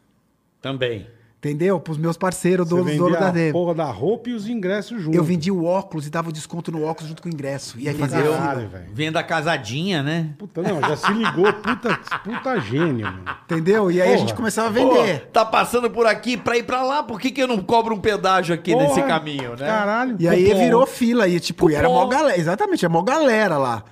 Também. 0.61 1.07
Entendeu? 1.43 1.79
Pros 1.79 1.97
meus 1.97 2.15
parceiros, 2.17 2.69
donos 2.69 2.95
dono 2.95 3.13
da 3.17 3.25
a 3.25 3.31
rave. 3.31 3.51
porra 3.51 3.73
da 3.73 3.85
roupa 3.85 4.29
e 4.29 4.33
os 4.33 4.47
ingressos 4.47 5.01
juntos. 5.01 5.17
Eu 5.17 5.23
vendia 5.23 5.51
o 5.51 5.65
óculos 5.65 6.05
e 6.05 6.09
dava 6.11 6.29
o 6.29 6.31
desconto 6.31 6.71
no 6.71 6.83
óculos 6.83 7.09
junto 7.09 7.19
com 7.23 7.27
o 7.29 7.31
ingresso. 7.33 7.79
E 7.79 7.89
aí 7.89 7.95
fazia 7.95 8.21
Caralho, 8.21 8.69
velho. 8.69 8.85
Venda 8.93 9.23
casadinha, 9.23 10.03
né? 10.03 10.29
Puta, 10.37 10.61
não, 10.61 10.79
já 10.81 10.95
se 10.95 11.11
ligou. 11.11 11.51
Puta, 11.51 11.99
puta 12.23 12.59
gênio, 12.59 13.07
mano. 13.07 13.23
Entendeu? 13.45 13.89
E 13.89 13.99
aí 13.99 14.09
a 14.09 14.11
Porra. 14.11 14.17
gente 14.19 14.35
começava 14.35 14.67
a 14.69 14.71
Pô, 14.83 14.93
vender. 14.93 15.29
tá 15.33 15.43
passando 15.43 15.89
por 15.89 16.05
aqui 16.05 16.37
pra 16.37 16.57
ir 16.57 16.63
pra 16.63 16.83
lá, 16.83 17.01
por 17.01 17.19
que, 17.19 17.31
que 17.31 17.41
eu 17.41 17.47
não 17.47 17.57
cobro 17.57 17.95
um 17.95 17.99
pedágio 17.99 18.53
aqui 18.53 18.73
Porra, 18.73 18.89
nesse 18.89 19.01
caminho, 19.01 19.51
né? 19.57 19.65
Caralho. 19.65 20.17
E 20.19 20.27
aí 20.27 20.45
Cupom. 20.45 20.59
virou 20.59 20.85
fila. 20.85 21.27
E 21.27 21.39
tipo, 21.39 21.71
e 21.71 21.73
era 21.73 21.89
mó 21.89 22.05
galera. 22.05 22.39
Exatamente, 22.39 22.85
é 22.85 22.87
mó 22.87 23.01
galera 23.01 23.57
lá. 23.57 23.83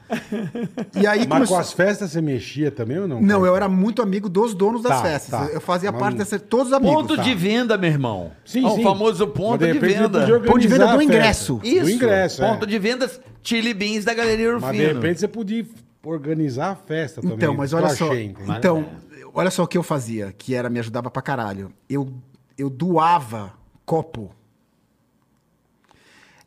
E 0.95 1.07
aí 1.07 1.19
Mas 1.21 1.27
começou... 1.27 1.55
com 1.55 1.61
as 1.61 1.73
festas 1.73 2.11
você 2.11 2.21
mexia 2.21 2.69
também 2.69 2.99
ou 2.99 3.07
não? 3.07 3.19
Não, 3.19 3.39
cara? 3.39 3.47
eu 3.51 3.55
era 3.55 3.67
muito 3.67 4.03
amigo 4.03 4.29
dos 4.29 4.53
donos 4.53 4.83
das 4.83 4.97
Tá, 4.97 5.01
festas. 5.01 5.39
tá. 5.39 5.45
Eu 5.51 5.59
fazia 5.61 5.91
Mas 5.91 5.99
parte 5.99 6.17
dessa. 6.17 6.37
Todos 6.39 6.67
os 6.67 6.73
amigos. 6.73 6.93
Ponto 6.95 7.15
tá? 7.15 7.23
de 7.23 7.38
venda, 7.39 7.77
meu 7.77 7.89
irmão. 7.89 8.31
Sim, 8.45 8.65
É 8.65 8.67
o 8.67 8.75
sim. 8.75 8.83
famoso 8.83 9.27
ponto 9.27 9.63
de, 9.63 9.69
ele 9.69 9.79
venda. 9.79 10.39
Ponto 10.41 10.59
de 10.59 10.67
venda 10.67 10.95
do 10.95 11.01
ingresso. 11.01 11.59
Isso. 11.63 11.85
Do 11.85 11.89
ingresso, 11.89 12.43
é. 12.43 12.49
Ponto 12.49 12.67
de 12.67 12.77
vendas 12.77 13.19
Chili 13.41 13.73
Beans 13.73 14.05
da 14.05 14.13
Galeria 14.13 14.59
Mas 14.59 14.75
de 14.75 14.85
repente 14.85 15.19
você 15.19 15.27
podia 15.27 15.65
organizar 16.03 16.71
a 16.71 16.75
festa 16.75 17.21
também. 17.21 17.37
Então, 17.37 17.53
mas 17.53 17.73
olha 17.73 17.89
só. 17.89 18.11
achei, 18.11 18.25
entendeu? 18.25 18.55
Então, 18.55 18.85
olha 19.33 19.49
só 19.49 19.63
o 19.63 19.67
que 19.67 19.77
eu 19.77 19.83
fazia, 19.83 20.33
que 20.37 20.53
era 20.53 20.69
me 20.69 20.79
ajudava 20.79 21.09
pra 21.09 21.21
caralho. 21.21 21.71
Eu, 21.89 22.13
eu 22.57 22.69
doava 22.69 23.53
copo. 23.85 24.35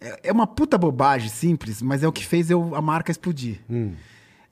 É, 0.01 0.21
é 0.25 0.33
uma 0.33 0.47
puta 0.47 0.77
bobagem 0.77 1.29
simples, 1.29 1.81
mas 1.81 2.03
é 2.03 2.09
o 2.09 2.13
que 2.13 2.27
fez 2.27 2.51
eu, 2.51 2.75
a 2.75 2.83
marca 2.83 3.11
explodir. 3.11 3.61
Hum. 3.71 3.95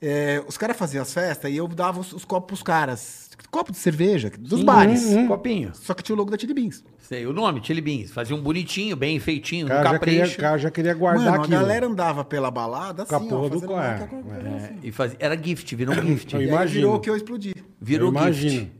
É, 0.01 0.43
os 0.47 0.57
caras 0.57 0.75
faziam 0.77 1.03
as 1.03 1.13
festas 1.13 1.51
e 1.51 1.57
eu 1.57 1.67
dava 1.67 1.99
os, 1.99 2.11
os 2.11 2.25
copos 2.25 2.47
pros 2.47 2.63
caras. 2.63 3.29
Copo 3.51 3.69
de 3.73 3.77
cerveja, 3.77 4.31
dos 4.39 4.63
bares. 4.63 5.03
Hum, 5.03 5.27
Copinho. 5.27 5.71
Só 5.73 5.93
que 5.93 6.01
tinha 6.01 6.15
o 6.15 6.17
logo 6.17 6.31
da 6.31 6.37
Chili 6.37 6.53
Beans. 6.53 6.83
Sei, 6.99 7.25
o 7.27 7.33
nome, 7.33 7.59
Chili 7.61 7.81
Beans. 7.81 8.09
Fazia 8.09 8.33
um 8.33 8.41
bonitinho, 8.41 8.95
bem 8.95 9.19
feitinho, 9.19 9.67
cara, 9.67 9.83
já 9.91 9.99
queria, 9.99 10.19
capricho. 10.21 10.37
o 10.37 10.41
cara 10.41 10.57
já 10.57 10.71
queria 10.71 10.93
guardar 10.93 11.25
Mano, 11.25 11.41
aquilo. 11.43 11.57
a 11.57 11.59
galera 11.59 11.85
andava 11.85 12.23
pela 12.23 12.49
balada 12.49 13.03
assim, 13.03 13.27
porra 13.27 13.41
ó, 13.45 13.49
do 13.49 13.61
marca 13.67 14.09
é, 14.15 14.47
É, 14.63 14.73
e 14.83 14.91
fazia, 14.93 15.17
era 15.19 15.35
gift, 15.37 15.75
virou 15.75 15.93
um 15.93 16.01
gift. 16.01 16.33
Eu 16.33 16.39
E 16.41 16.43
aí 16.45 16.49
imagino. 16.49 16.79
virou 16.79 16.95
o 16.95 16.99
que 17.01 17.09
eu 17.09 17.15
explodi. 17.17 17.53
Virou 17.81 18.07
eu 18.07 18.11
imagino. 18.13 18.51
gift. 18.51 18.71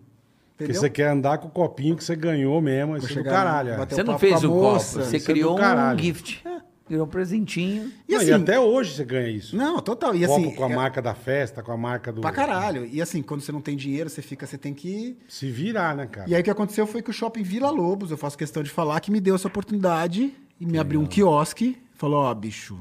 Porque 0.58 0.74
você 0.74 0.90
quer 0.90 1.08
andar 1.10 1.40
com 1.40 1.48
o 1.48 1.52
copinho 1.52 1.96
que 1.98 2.04
você 2.04 2.16
ganhou 2.16 2.62
mesmo. 2.62 2.96
Isso 2.96 3.12
é 3.12 3.24
do 3.24 3.30
caralho. 3.30 3.72
é. 3.72 3.86
Você 3.86 4.02
um 4.04 4.06
não 4.06 4.20
fez 4.20 4.44
o 4.44 4.50
copo, 4.50 4.80
você 4.80 5.18
é 5.18 5.20
criou 5.20 5.58
um 5.60 5.98
gift. 5.98 6.42
Virou 6.90 7.06
um 7.06 7.10
presentinho. 7.10 7.90
E 8.08 8.14
Não, 8.14 8.22
assim, 8.22 8.32
até 8.34 8.60
hoje 8.60 8.96
você 8.96 9.06
ganha 9.06 9.30
isso. 9.30 9.56
não, 9.56 9.80
total. 9.80 10.14
E 10.14 10.26
Copo 10.26 10.34
assim, 10.34 10.52
com 10.56 10.66
a 10.66 10.70
é- 10.70 10.76
marca 10.76 11.02
da 11.02 11.14
festa, 11.14 11.64
com 11.64 11.72
a 11.72 11.78
marca 11.78 12.12
do. 12.12 12.20
Pra 12.22 12.32
caralho. 12.32 12.86
E 12.86 13.02
assim, 13.02 13.22
quando 13.22 13.42
você 13.42 13.52
não 13.52 13.62
tem 13.62 13.78
dinheiro, 13.78 14.10
você 14.10 14.22
fica, 14.22 14.46
você 14.46 14.58
tem 14.58 14.74
que. 14.74 15.18
Se 15.28 15.50
virar, 15.50 15.96
né, 15.96 16.06
cara? 16.08 16.30
E 16.30 16.36
aí 16.36 16.42
o 16.42 16.44
que 16.44 16.50
aconteceu 16.50 16.86
foi 16.86 17.02
que 17.02 17.10
o 17.10 17.14
shopping 17.14 17.44
Vila 17.44 17.70
Lobos, 17.70 18.12
eu 18.12 18.18
faço 18.18 18.38
questão 18.38 18.62
de 18.62 18.70
falar, 18.70 19.00
que 19.00 19.10
me 19.12 19.22
deu 19.22 19.36
essa 19.36 19.48
oportunidade 19.48 20.34
e 20.60 20.66
me 20.66 20.78
abriu 20.78 21.00
um 21.00 21.06
quiosque. 21.06 21.78
Falou, 21.94 22.24
ó, 22.24 22.34
bicho, 22.34 22.78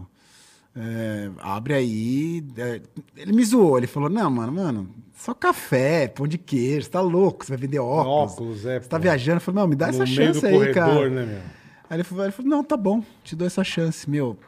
é, 0.75 1.31
abre 1.39 1.75
aí. 1.75 2.45
é, 2.57 2.81
ele 3.17 3.33
me 3.33 3.45
zoou, 3.45 3.77
ele 3.79 3.87
falou, 3.87 4.09
não, 4.09 4.31
mano, 4.31 4.53
mano, 4.53 4.91
só 5.15 5.35
café, 5.35 6.09
pão 6.09 6.27
de 6.27 6.39
queijo, 6.39 6.85
você 6.87 6.91
tá 6.91 7.01
louco, 7.01 7.45
você 7.45 7.51
vai 7.53 7.59
vender 7.59 7.79
óculos. 7.79 8.33
Óculos, 8.33 8.67
é, 8.67 8.81
Você 8.81 8.89
tá 8.89 8.97
pô. 8.97 9.03
viajando, 9.03 9.37
eu 9.37 9.41
falei, 9.41 9.61
não, 9.61 9.69
me 9.69 9.77
dá 9.77 9.87
no 9.87 9.91
essa 9.93 10.05
meio 10.05 10.17
chance 10.17 10.41
do 10.41 10.47
aí, 10.47 10.53
corredor, 10.53 10.75
cara. 10.75 11.11
né, 11.11 11.27
meu? 11.27 11.60
Aí 11.91 11.97
ele 11.97 12.05
falou, 12.05 12.25
ele 12.25 12.33
falou, 12.33 12.49
não, 12.49 12.63
tá 12.63 12.77
bom, 12.77 13.03
te 13.25 13.35
dou 13.35 13.45
essa 13.45 13.65
chance, 13.65 14.09
meu. 14.09 14.39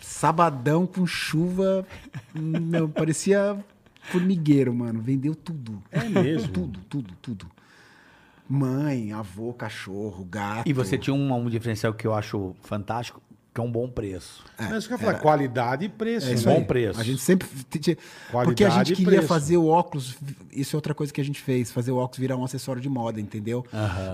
Sabadão 0.00 0.86
com 0.86 1.06
chuva, 1.06 1.86
meu, 2.34 2.88
parecia 2.88 3.62
formigueiro, 4.04 4.74
mano. 4.74 5.02
Vendeu 5.02 5.34
tudo. 5.34 5.82
É 5.90 6.04
mesmo? 6.08 6.52
Tudo, 6.52 6.80
tudo, 6.88 7.14
tudo. 7.20 7.46
Mãe, 8.48 9.12
avô, 9.12 9.52
cachorro, 9.52 10.24
gato. 10.24 10.66
E 10.66 10.72
você 10.72 10.96
tinha 10.96 11.12
um, 11.12 11.34
um 11.34 11.50
diferencial 11.50 11.92
que 11.92 12.06
eu 12.06 12.14
acho 12.14 12.56
fantástico, 12.62 13.20
que 13.56 13.60
é 13.60 13.64
um 13.64 13.72
bom 13.72 13.88
preço. 13.88 14.44
Mas 14.58 14.70
isso 14.78 14.88
que 14.88 14.92
eu 14.94 14.98
falar, 14.98 15.14
qualidade 15.14 15.86
e 15.86 15.88
preço. 15.88 16.28
É 16.28 16.34
isso 16.34 16.46
né? 16.46 16.52
bom 16.54 16.60
aí. 16.60 16.66
preço. 16.66 17.00
A 17.00 17.02
gente 17.02 17.22
sempre. 17.22 17.48
t- 17.48 17.78
t- 17.78 17.98
Qualidade 18.30 18.44
Porque 18.44 18.64
a 18.64 18.68
gente 18.70 18.92
e 18.92 18.96
queria 18.96 19.10
preço. 19.20 19.26
fazer 19.28 19.56
o 19.56 19.66
óculos. 19.66 20.14
Isso 20.52 20.74
é 20.74 20.78
outra 20.78 20.94
coisa 20.94 21.10
que 21.12 21.20
a 21.20 21.24
gente 21.24 21.40
fez, 21.40 21.72
fazer 21.72 21.90
o 21.90 21.96
óculos 21.96 22.18
virar 22.18 22.36
um 22.36 22.44
acessório 22.44 22.82
de 22.82 22.88
moda, 22.88 23.18
entendeu? 23.20 23.64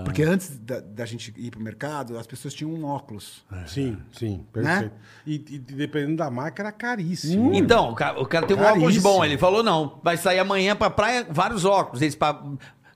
Porque 0.05 0.23
antes 0.23 0.57
da, 0.59 0.79
da 0.79 1.05
gente 1.05 1.33
ir 1.37 1.51
pro 1.51 1.59
mercado, 1.61 2.17
as 2.17 2.25
pessoas 2.25 2.53
tinham 2.53 2.71
um 2.73 2.85
óculos. 2.85 3.43
Sim, 3.67 3.97
sim, 4.17 4.37
Né? 4.37 4.43
perfeito. 4.53 4.95
E, 5.27 5.35
e 5.35 5.59
dependendo 5.59 6.15
da 6.17 6.31
marca, 6.31 6.61
era 6.61 6.71
caríssimo. 6.71 7.51
né? 7.51 7.57
Então, 7.57 7.89
o 7.91 7.95
cara, 7.95 8.21
o 8.21 8.25
cara 8.25 8.45
tem 8.47 8.55
um 8.55 8.59
Caríssimo. 8.59 8.85
óculos 8.85 9.03
bom. 9.03 9.25
Ele 9.25 9.37
falou, 9.37 9.61
não, 9.61 9.99
vai 10.01 10.15
sair 10.15 10.39
amanhã 10.39 10.75
pra 10.75 10.89
praia, 10.89 11.27
vários 11.29 11.65
óculos. 11.65 12.01
Eles 12.01 12.15
pra, 12.15 12.41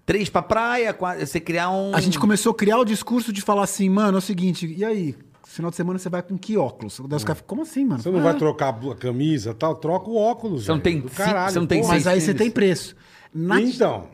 três 0.05 0.29
pra 0.29 0.41
praia, 0.41 0.93
quatro, 0.93 1.25
você 1.25 1.39
criar 1.39 1.69
um... 1.69 1.93
A 1.93 1.99
gente 1.99 2.17
começou 2.17 2.51
a 2.53 2.55
criar 2.55 2.77
o 2.77 2.85
discurso 2.85 3.33
de 3.33 3.41
falar 3.41 3.63
assim, 3.63 3.89
mano, 3.89 4.17
é 4.17 4.19
o 4.19 4.21
seguinte, 4.21 4.65
e 4.77 4.85
aí? 4.85 5.15
Final 5.57 5.69
de 5.69 5.75
semana 5.77 5.99
você 5.99 6.09
vai 6.09 6.23
com 6.23 6.37
que 6.37 6.57
óculos? 6.57 6.99
Daí 7.07 7.17
os 7.17 7.23
caras 7.23 7.37
ficam, 7.39 7.47
como 7.49 7.61
assim, 7.63 7.83
mano? 7.85 8.01
Você 8.01 8.09
não 8.09 8.19
Ah, 8.19 8.23
vai 8.23 8.37
trocar 8.37 8.69
a 8.69 8.95
camisa 8.95 9.51
e 9.51 9.53
tal, 9.53 9.75
troca 9.75 10.09
o 10.09 10.15
óculos. 10.15 10.63
Você 10.65 10.71
não 10.71 10.79
velho, 10.79 11.01
tem 11.01 11.09
caralho, 11.09 11.51
você 11.53 11.59
não 11.59 11.67
tem. 11.67 11.85
Mas 11.85 12.07
aí 12.07 12.21
você 12.21 12.33
tem 12.33 12.49
preço. 12.49 12.95
Na, 13.33 13.61
Então, 13.61 14.07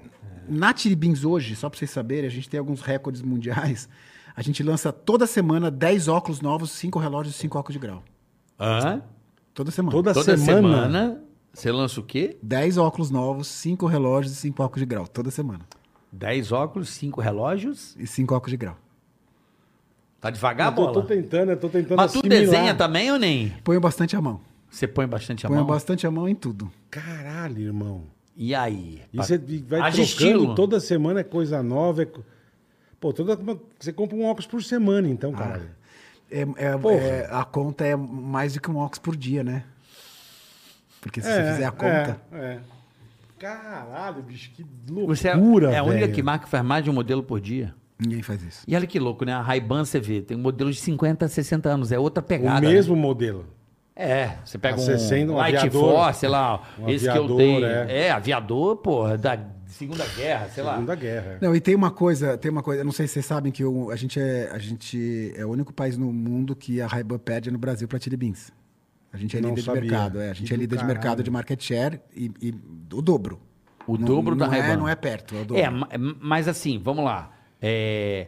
na 0.50 0.74
Tiribins 0.74 1.24
hoje, 1.24 1.56
só 1.56 1.70
pra 1.70 1.78
vocês 1.78 1.92
saberem, 1.92 2.26
a 2.28 2.32
gente 2.32 2.50
tem 2.50 2.60
alguns 2.60 2.82
recordes 2.82 3.22
mundiais. 3.22 3.88
A 4.36 4.42
gente 4.42 4.64
lança 4.64 4.92
toda 4.92 5.28
semana 5.28 5.70
10 5.70 6.08
óculos 6.08 6.42
novos, 6.42 6.72
5 6.72 6.98
relógios 6.98 7.36
e 7.36 7.38
5 7.38 7.58
óculos 7.60 7.74
de 7.74 7.80
grau. 7.80 8.04
Hã? 8.60 9.02
Toda 9.54 9.70
semana. 9.70 9.92
toda, 9.96 10.14
Toda 10.14 10.36
semana. 10.38 10.84
semana. 10.88 11.24
você 11.54 11.72
lança 11.72 12.00
o 12.00 12.04
quê? 12.04 12.38
10 12.42 12.78
óculos 12.78 13.12
novos, 13.12 13.48
5 13.48 13.86
relógios 13.86 14.34
e 14.34 14.36
5 14.38 14.64
óculos 14.64 14.80
de 14.80 14.86
grau. 14.88 15.08
Toda 15.08 15.30
semana. 15.30 15.62
10 16.12 16.52
óculos, 16.52 16.90
5 16.90 17.22
relógios. 17.22 17.96
E 18.00 18.08
5 18.08 18.34
óculos 18.34 18.52
de 18.52 18.58
grau. 18.58 18.78
Tá 20.24 20.30
devagar, 20.30 20.70
Eu 20.72 20.76
tô, 20.76 20.82
bola? 20.84 20.94
tô 20.94 21.02
tentando, 21.04 21.52
eu 21.52 21.58
tô 21.60 21.68
tentando 21.68 21.98
Mas 21.98 22.14
tu 22.14 22.20
assimilar. 22.20 22.40
desenha 22.46 22.74
também 22.74 23.12
ou 23.12 23.20
nem? 23.20 23.50
Ponho 23.62 23.82
bastante 23.82 24.16
a 24.16 24.22
mão. 24.22 24.40
Você 24.72 24.88
põe 24.88 25.06
bastante 25.06 25.46
a 25.46 25.50
Ponho 25.50 25.60
mão? 25.60 25.68
bastante 25.68 26.08
a 26.08 26.12
mão 26.12 26.30
em 26.30 26.34
tudo. 26.34 26.72
Caralho, 26.90 27.60
irmão. 27.62 28.04
E 28.38 28.56
aí? 28.56 29.02
E 29.12 29.18
você 29.18 29.38
vai 29.38 29.82
Haja 29.82 29.98
trocando 29.98 30.02
estilo. 30.02 30.56
toda 30.56 30.80
semana 30.80 31.20
é 31.20 31.24
coisa 31.26 31.62
nova. 31.62 32.04
é 32.04 32.08
Pô, 33.02 33.12
toda... 33.12 33.38
você 33.78 33.92
compra 33.92 34.16
um 34.16 34.24
óculos 34.24 34.48
por 34.48 34.64
semana, 34.64 35.10
então, 35.10 35.34
caralho. 35.34 35.70
É, 36.32 36.42
é- 36.56 36.78
Porra. 36.78 36.96
é- 36.96 37.28
a 37.30 37.44
conta 37.44 37.86
é 37.86 37.94
mais 37.98 38.54
do 38.54 38.62
que 38.62 38.72
um 38.72 38.78
óculos 38.78 39.00
por 39.00 39.18
dia, 39.18 39.44
né? 39.44 39.66
Porque 41.02 41.22
se 41.22 41.28
você 41.28 41.52
fizer 41.52 41.66
a 41.66 41.72
conta. 41.72 42.18
É, 42.32 42.38
é. 42.38 42.60
Caralho, 43.38 44.22
bicho, 44.24 44.52
que 44.52 44.66
Você 45.06 45.28
é, 45.28 45.36
loucura, 45.36 45.70
é 45.74 45.80
a 45.80 45.84
única 45.84 46.00
velho. 46.00 46.14
que 46.14 46.24
marca 46.24 46.46
que 46.46 46.50
faz 46.50 46.64
mais 46.64 46.82
de 46.82 46.90
um 46.90 46.94
modelo 46.94 47.22
por 47.22 47.42
dia. 47.42 47.76
Ninguém 48.04 48.22
faz 48.22 48.42
isso. 48.44 48.64
E 48.68 48.76
olha 48.76 48.86
que 48.88 49.00
louco, 49.00 49.24
né? 49.26 49.34
A 49.34 49.42
Ray-Ban 49.42 49.86
você 49.86 50.00
vê, 50.00 50.22
tem 50.22 50.36
modelos 50.38 50.76
de 50.76 50.82
50, 50.82 51.28
60 51.28 51.70
anos. 51.70 51.92
É 51.92 51.98
outra 52.00 52.22
O 52.24 52.26
pegada. 52.28 52.62
né? 52.62 52.74
mesmo 52.74 52.96
modelo. 52.96 53.46
É, 53.96 54.38
você 54.44 54.58
pega 54.58 54.76
A 54.76 54.80
um 54.80 54.84
60, 54.86 55.32
um 55.32 55.36
Light 55.36 55.56
aviador. 55.58 55.82
Force, 55.92 56.20
sei 56.22 56.30
lá, 56.30 56.62
Um 56.80 56.90
esse 56.90 57.08
aviador, 57.08 57.28
que 57.28 57.34
eu 57.34 57.38
tenho. 57.38 57.66
é. 57.66 57.98
É, 58.08 58.12
aviador, 58.12 58.78
porra, 58.78 59.18
da 59.18 59.40
Segunda 59.68 60.06
Guerra, 60.16 60.50
sei 60.50 60.64
lá. 60.64 60.74
Segunda 60.74 60.96
Guerra. 60.96 61.38
Não, 61.42 61.56
e 61.56 61.62
tem 61.62 61.76
uma 61.76 61.92
coisa, 61.92 62.36
tem 62.38 62.50
uma 62.52 62.64
coisa, 62.64 62.82
eu 62.82 62.86
não 62.86 62.92
sei 62.92 63.06
se 63.08 63.14
vocês 63.14 63.26
sabem 63.26 63.52
que 63.52 63.64
o- 63.64 63.92
a, 63.92 63.96
gente 63.96 64.20
é, 64.20 64.50
a 64.52 64.58
gente 64.58 65.32
é 65.36 65.46
o 65.46 65.50
único 65.50 65.72
país 65.72 65.96
no 65.98 66.12
mundo 66.12 66.56
que 66.56 66.82
a 66.82 66.88
Ray-Ban 66.88 67.20
pede 67.20 67.52
no 67.52 67.58
Brasil 67.60 67.88
para 67.88 68.00
Chili 68.00 68.18
Beans. 68.18 68.52
A 69.12 69.18
gente 69.18 69.38
é 69.38 69.42
Não 69.42 69.50
líder 69.50 69.62
sabia. 69.62 69.82
de 69.82 69.88
mercado, 69.90 70.20
é. 70.22 70.30
A 70.32 70.34
gente 70.34 70.48
Que 70.48 70.54
é 70.54 70.58
líder 70.58 70.76
de 70.76 70.82
caralho. 70.82 70.98
mercado 71.00 71.24
de 71.24 71.30
market 71.30 71.62
share 71.64 72.00
e, 72.16 72.32
e 72.42 72.50
o 72.92 73.02
dobro. 73.02 73.40
O 73.86 73.96
Não- 73.98 74.06
dobro 74.08 74.36
da 74.36 74.48
não 74.48 74.54
é, 74.54 74.60
Ray-Ban. 74.60 74.78
Não 74.78 74.90
é 74.90 74.96
perto, 74.96 75.36
é 75.36 75.42
o 75.42 75.46
dobro. 75.46 75.64
É, 75.64 75.70
ma- 75.70 75.90
mas 76.20 76.48
assim, 76.48 76.80
vamos 76.80 77.04
lá. 77.06 77.32
É, 77.66 78.28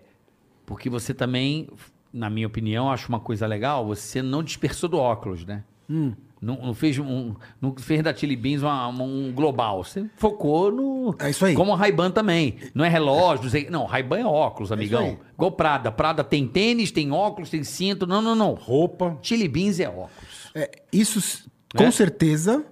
porque 0.65 0.89
você 0.89 1.13
também, 1.13 1.67
na 2.13 2.30
minha 2.30 2.48
opinião, 2.48 2.89
acho 2.89 3.10
uma 3.10 3.19
coisa 3.19 3.45
legal, 3.45 3.86
você 3.86 4.21
não 4.21 4.41
dispersou 4.41 4.88
do 4.88 4.98
óculos, 4.98 5.45
né? 5.45 5.63
Hum. 5.89 6.13
Não, 6.41 6.58
não 6.58 6.74
fez 6.74 6.98
um, 7.00 7.34
não 7.60 7.76
fez 7.76 8.04
da 8.04 8.13
Chili 8.13 8.36
Beans 8.36 8.62
uma- 8.62 8.88
uma- 8.88 9.04
um 9.04 9.32
global. 9.34 9.84
Você 9.84 10.06
focou 10.15 10.71
no. 10.71 11.15
É 11.19 11.30
isso 11.32 11.43
aí. 11.45 11.56
Como 11.56 11.74
a 11.74 11.78
Ray-Ban 11.78 12.12
também. 12.12 12.58
Não 12.74 12.86
é 12.86 12.89
relógio. 12.89 13.43
não 13.45 13.50
sei- 13.52 13.69
Não, 13.69 13.86
Ray-Ban 13.86 14.19
é 14.19 14.26
óculos, 14.26 14.71
amigão. 14.71 15.06
aí. 15.06 15.17
Igual 15.34 15.52
Prada. 15.54 15.91
Prada 15.91 16.24
tem 16.24 16.48
tênis, 16.48 16.91
tem 16.91 17.12
óculos, 17.12 17.50
tem 17.50 17.63
cinto. 17.63 18.06
Não, 18.06 18.21
não, 18.21 18.36
não. 18.36 18.54
Roupa. 18.54 19.17
Chili 19.24 19.48
Beans 19.48 19.80
é 19.80 19.88
óculos. 19.89 20.52
É, 20.54 20.69
isso, 20.93 21.50
com 21.76 21.84
Né? 21.84 21.91
certeza. 21.91 22.63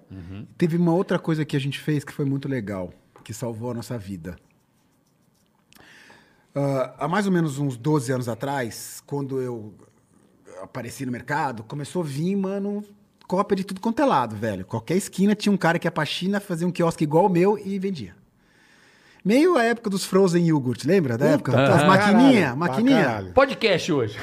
Teve 0.57 0.77
uma 0.77 0.93
outra 0.93 1.17
coisa 1.17 1.43
que 1.43 1.55
a 1.55 1.59
gente 1.59 1.79
fez 1.79 2.03
que 2.03 2.13
foi 2.13 2.25
muito 2.25 2.47
legal, 2.47 2.91
que 3.23 3.33
salvou 3.33 3.71
a 3.71 3.73
nossa 3.73 3.97
vida. 3.97 4.35
Ah, 6.55 6.93
há 6.99 7.07
mais 7.07 7.25
ou 7.25 7.31
menos 7.31 7.57
uns 7.59 7.75
12 7.77 8.11
anos 8.11 8.29
atrás, 8.29 9.01
quando 9.05 9.41
eu 9.41 9.73
apareci 10.61 11.05
no 11.05 11.11
mercado, 11.11 11.63
começou 11.63 12.01
a 12.03 12.05
vir, 12.05 12.35
mano, 12.35 12.83
cópia 13.27 13.55
de 13.57 13.63
tudo 13.63 13.81
quanto 13.81 14.01
é 14.01 14.05
lado, 14.05 14.35
velho. 14.35 14.65
Qualquer 14.65 14.95
esquina 14.95 15.33
tinha 15.35 15.51
um 15.51 15.57
cara 15.57 15.79
que 15.79 15.87
ia 15.87 15.91
pra 15.91 16.05
China 16.05 16.39
fazer 16.39 16.65
um 16.65 16.71
quiosque 16.71 17.03
igual 17.03 17.25
o 17.25 17.29
meu 17.29 17.57
e 17.57 17.79
vendia. 17.79 18.15
Meio 19.25 19.57
a 19.57 19.63
época 19.63 19.89
dos 19.89 20.03
frozen 20.03 20.45
yogurt, 20.49 20.83
lembra 20.83 21.17
da 21.17 21.27
época? 21.27 21.51
As 21.57 21.79
pra 21.81 21.87
maquininha, 21.87 22.41
caralho, 22.41 22.57
maquininha. 22.57 22.97
pra 23.03 23.05
caralho. 23.07 23.33
Podcast 23.33 23.91
hoje. 23.93 24.17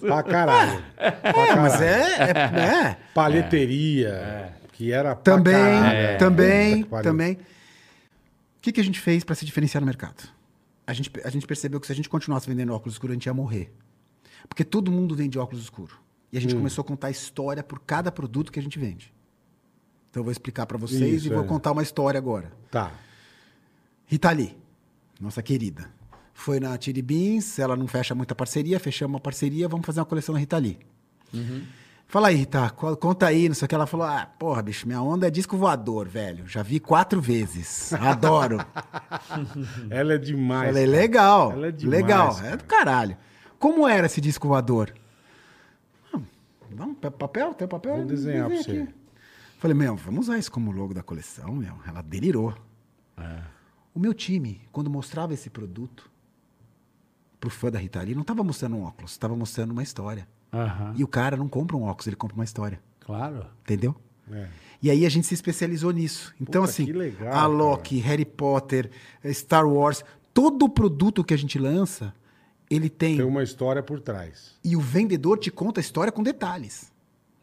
Pra 0.00 0.22
caralho. 0.22 0.82
Pra 0.96 1.06
É, 1.22 1.56
mas 1.56 1.72
caralho. 1.74 1.84
é, 1.84 2.60
é, 2.62 2.86
é. 2.88 2.96
Palheteria. 3.14 4.54
Que 4.72 4.90
era 4.92 5.14
pra 5.14 5.34
Também, 5.34 5.52
caralho, 5.54 5.96
é. 5.98 6.16
também, 6.16 6.84
também. 7.02 7.32
O 7.34 7.38
que, 8.62 8.72
que 8.72 8.80
a 8.80 8.84
gente 8.84 8.98
fez 8.98 9.22
para 9.24 9.34
se 9.34 9.44
diferenciar 9.44 9.82
no 9.82 9.86
mercado? 9.86 10.22
A 10.90 10.92
gente, 10.92 11.08
a 11.22 11.30
gente 11.30 11.46
percebeu 11.46 11.78
que 11.78 11.86
se 11.86 11.92
a 11.92 11.94
gente 11.94 12.08
continuasse 12.08 12.48
vendendo 12.48 12.74
óculos 12.74 12.94
escuros, 12.94 13.12
a 13.12 13.14
gente 13.14 13.26
ia 13.26 13.32
morrer. 13.34 13.72
Porque 14.48 14.64
todo 14.64 14.90
mundo 14.90 15.14
vende 15.14 15.38
óculos 15.38 15.62
escuros. 15.62 15.94
E 16.32 16.36
a 16.36 16.40
gente 16.40 16.52
Hum. 16.54 16.58
começou 16.58 16.82
a 16.82 16.84
contar 16.84 17.10
história 17.12 17.62
por 17.62 17.78
cada 17.78 18.10
produto 18.10 18.50
que 18.50 18.58
a 18.58 18.62
gente 18.62 18.76
vende. 18.76 19.14
Então 20.10 20.20
eu 20.20 20.24
vou 20.24 20.32
explicar 20.32 20.66
para 20.66 20.76
vocês 20.76 21.18
Isso, 21.18 21.26
e 21.28 21.30
vou 21.30 21.44
é. 21.44 21.46
contar 21.46 21.70
uma 21.70 21.82
história 21.82 22.18
agora. 22.18 22.50
Tá. 22.72 22.90
Rita 24.04 24.32
Lee, 24.32 24.56
nossa 25.20 25.40
querida. 25.40 25.88
Foi 26.34 26.58
na 26.58 26.76
Tiri 26.76 27.02
Beans, 27.02 27.60
ela 27.60 27.76
não 27.76 27.86
fecha 27.86 28.12
muita 28.12 28.34
parceria, 28.34 28.80
fechamos 28.80 29.14
uma 29.14 29.20
parceria, 29.20 29.68
vamos 29.68 29.86
fazer 29.86 30.00
uma 30.00 30.06
coleção 30.06 30.32
na 30.32 30.40
Rita 30.40 30.58
Lee. 30.58 30.76
Fala 32.10 32.26
aí, 32.26 32.34
Rita, 32.34 32.70
qual- 32.70 32.96
conta 32.96 33.26
aí, 33.26 33.48
não 33.48 33.54
sei 33.54 33.66
o 33.66 33.68
que. 33.68 33.74
Ela 33.74 33.86
falou: 33.86 34.04
ah, 34.04 34.26
porra, 34.36 34.60
bicho, 34.62 34.84
minha 34.84 35.00
onda 35.00 35.28
é 35.28 35.30
disco 35.30 35.56
voador, 35.56 36.08
velho. 36.08 36.44
Já 36.48 36.60
vi 36.60 36.80
quatro 36.80 37.20
vezes. 37.20 37.92
Adoro. 37.92 38.58
Ela 39.88 40.14
é 40.14 40.18
demais. 40.18 40.68
Falei, 40.70 40.86
cara. 40.86 40.96
legal. 40.98 41.52
Ela 41.52 41.66
é 41.68 41.70
demais, 41.70 42.02
legal, 42.02 42.34
cara. 42.34 42.48
é 42.48 42.56
do 42.56 42.64
caralho. 42.64 43.16
Como 43.60 43.86
era 43.86 44.06
esse 44.06 44.20
disco 44.20 44.48
voador? 44.48 44.92
Vamos, 46.72 46.98
pa- 46.98 47.10
papel? 47.12 47.54
Tem 47.54 47.68
papel? 47.68 47.96
Vou 47.98 48.06
desenhar 48.06 48.48
pra 48.48 48.56
você. 48.56 48.88
Falei, 49.58 49.76
meu, 49.76 49.94
vamos 49.96 50.26
usar 50.28 50.38
isso 50.38 50.50
como 50.50 50.72
logo 50.72 50.92
da 50.94 51.02
coleção, 51.02 51.54
meu. 51.54 51.74
Ela 51.86 52.02
delirou. 52.02 52.54
É. 53.18 53.40
O 53.94 54.00
meu 54.00 54.12
time, 54.14 54.62
quando 54.72 54.88
mostrava 54.90 55.32
esse 55.34 55.48
produto 55.50 56.10
pro 57.38 57.50
fã 57.50 57.70
da 57.70 57.78
Rita 57.78 58.00
Lee, 58.02 58.14
não 58.16 58.24
tava 58.24 58.42
mostrando 58.42 58.76
um 58.76 58.82
óculos, 58.84 59.16
tava 59.16 59.36
mostrando 59.36 59.70
uma 59.72 59.82
história. 59.82 60.26
Aham. 60.52 60.94
E 60.96 61.04
o 61.04 61.08
cara 61.08 61.36
não 61.36 61.48
compra 61.48 61.76
um 61.76 61.82
óculos, 61.84 62.06
ele 62.06 62.16
compra 62.16 62.34
uma 62.34 62.44
história. 62.44 62.80
Claro. 63.00 63.46
Entendeu? 63.62 63.94
É. 64.32 64.46
E 64.82 64.90
aí 64.90 65.04
a 65.04 65.08
gente 65.08 65.26
se 65.26 65.34
especializou 65.34 65.90
nisso. 65.90 66.34
Então, 66.40 66.62
Puta, 66.62 66.72
assim, 66.72 66.86
legal, 66.92 67.32
a 67.34 67.46
Loki, 67.46 67.98
Harry 67.98 68.24
Potter, 68.24 68.90
Star 69.32 69.66
Wars, 69.66 70.02
todo 70.32 70.68
produto 70.68 71.22
que 71.22 71.34
a 71.34 71.36
gente 71.36 71.58
lança, 71.58 72.14
ele 72.70 72.88
tem. 72.88 73.16
Tem 73.16 73.26
uma 73.26 73.42
história 73.42 73.82
por 73.82 74.00
trás. 74.00 74.58
E 74.64 74.76
o 74.76 74.80
vendedor 74.80 75.38
te 75.38 75.50
conta 75.50 75.80
a 75.80 75.82
história 75.82 76.12
com 76.12 76.22
detalhes. 76.22 76.90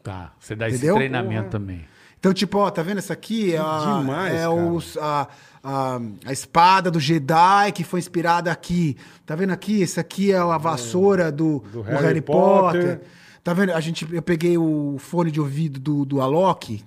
Tá. 0.02 0.34
Você 0.40 0.56
dá 0.56 0.68
esse 0.68 0.78
Entendeu? 0.78 0.96
treinamento 0.96 1.40
Porra. 1.42 1.50
também. 1.50 1.84
Então, 2.18 2.32
tipo, 2.32 2.58
ó, 2.58 2.70
tá 2.70 2.82
vendo 2.82 2.98
essa 2.98 3.12
aqui? 3.12 3.54
É, 3.54 3.58
a, 3.58 3.98
demais, 4.00 4.34
é 4.34 4.48
os- 4.48 4.96
a, 4.98 5.28
a, 5.62 6.00
a 6.26 6.32
espada 6.32 6.90
do 6.90 6.98
Jedi 6.98 7.72
que 7.72 7.84
foi 7.84 8.00
inspirada 8.00 8.50
aqui. 8.50 8.96
Tá 9.24 9.36
vendo 9.36 9.50
aqui? 9.52 9.80
Esse 9.82 10.00
aqui 10.00 10.32
é 10.32 10.38
a 10.38 10.58
vassoura 10.58 11.30
do, 11.30 11.60
do 11.72 11.80
Harry, 11.82 12.04
Harry 12.06 12.20
Potter. 12.20 12.82
Potter. 12.98 13.00
Tá 13.44 13.54
vendo? 13.54 13.72
A 13.72 13.80
gente, 13.80 14.06
eu 14.12 14.20
peguei 14.22 14.58
o 14.58 14.96
fone 14.98 15.30
de 15.30 15.40
ouvido 15.40 15.78
do, 15.78 16.04
do 16.04 16.20
Alok, 16.20 16.82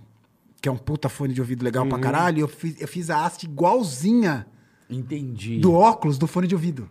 que 0.61 0.67
é 0.67 0.71
um 0.71 0.77
puta 0.77 1.07
fone 1.09 1.33
de 1.33 1.39
ouvido 1.41 1.63
legal 1.63 1.83
Uhum. 1.83 1.89
pra 1.89 1.99
caralho. 1.99 2.37
e 2.39 2.41
Eu 2.41 2.47
fiz, 2.47 2.79
eu 2.81 2.87
fiz 2.87 3.09
a 3.09 3.25
haste 3.25 3.45
igualzinha 3.45 4.45
Entendi. 4.89 5.59
do 5.59 5.73
óculos 5.73 6.17
do 6.17 6.27
fone 6.27 6.45
de 6.45 6.53
ouvido. 6.55 6.89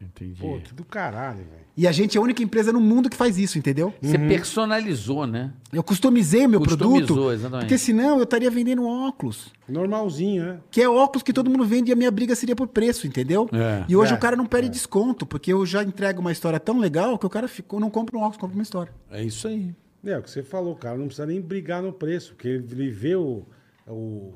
Entendi. 0.00 0.40
Pô, 0.40 0.58
que 0.60 0.72
do 0.72 0.84
caralho, 0.84 1.38
velho. 1.38 1.66
E 1.76 1.86
a 1.86 1.92
gente 1.92 2.16
é 2.16 2.20
a 2.20 2.22
única 2.22 2.42
empresa 2.42 2.72
no 2.72 2.80
mundo 2.80 3.08
que 3.10 3.16
faz 3.16 3.36
isso, 3.38 3.58
entendeu? 3.58 3.92
Você 4.00 4.16
personalizou, 4.18 5.26
né? 5.26 5.52
Eu 5.72 5.82
customizei 5.82 6.46
o 6.46 6.48
meu 6.48 6.60
Customizou, 6.60 7.06
produto. 7.06 7.32
exatamente. 7.32 7.64
Porque 7.66 7.78
senão 7.78 8.16
eu 8.18 8.22
estaria 8.24 8.50
vendendo 8.50 8.84
óculos. 8.86 9.52
Normalzinho, 9.68 10.44
né? 10.44 10.60
Que 10.70 10.82
é 10.82 10.88
óculos 10.88 11.22
que 11.22 11.32
todo 11.32 11.50
mundo 11.50 11.64
vende 11.64 11.90
e 11.90 11.92
a 11.92 11.96
minha 11.96 12.10
briga 12.10 12.34
seria 12.34 12.54
por 12.56 12.68
preço, 12.68 13.06
entendeu? 13.06 13.48
É. 13.52 13.84
e 13.88 13.96
hoje 13.96 14.12
É, 14.12 14.16
o 14.16 14.18
cara 14.18 14.36
não 14.36 14.46
pede 14.46 14.68
desconto, 14.68 15.26
porque 15.26 15.52
eu 15.52 15.64
já 15.66 15.82
entrego 15.82 16.20
uma 16.20 16.32
história 16.32 16.58
tão 16.60 16.78
legal 16.78 17.18
que 17.18 17.26
o 17.26 17.30
cara 17.30 17.46
ficou, 17.48 17.78
não 17.80 17.90
compra 17.90 18.16
um 18.16 18.20
óculos, 18.20 18.38
compra 18.38 18.54
uma 18.54 18.62
história. 18.62 18.92
É 19.10 19.22
isso 19.22 19.46
aí. 19.48 19.74
É, 20.04 20.16
o 20.16 20.22
que 20.22 20.30
você 20.30 20.42
falou, 20.42 20.74
cara, 20.76 20.96
não 20.96 21.06
precisa 21.06 21.26
nem 21.26 21.40
brigar 21.40 21.82
no 21.82 21.92
preço, 21.92 22.32
porque 22.34 22.48
ele 22.48 22.88
vê 22.90 23.14
o. 23.16 23.42
o 23.86 24.32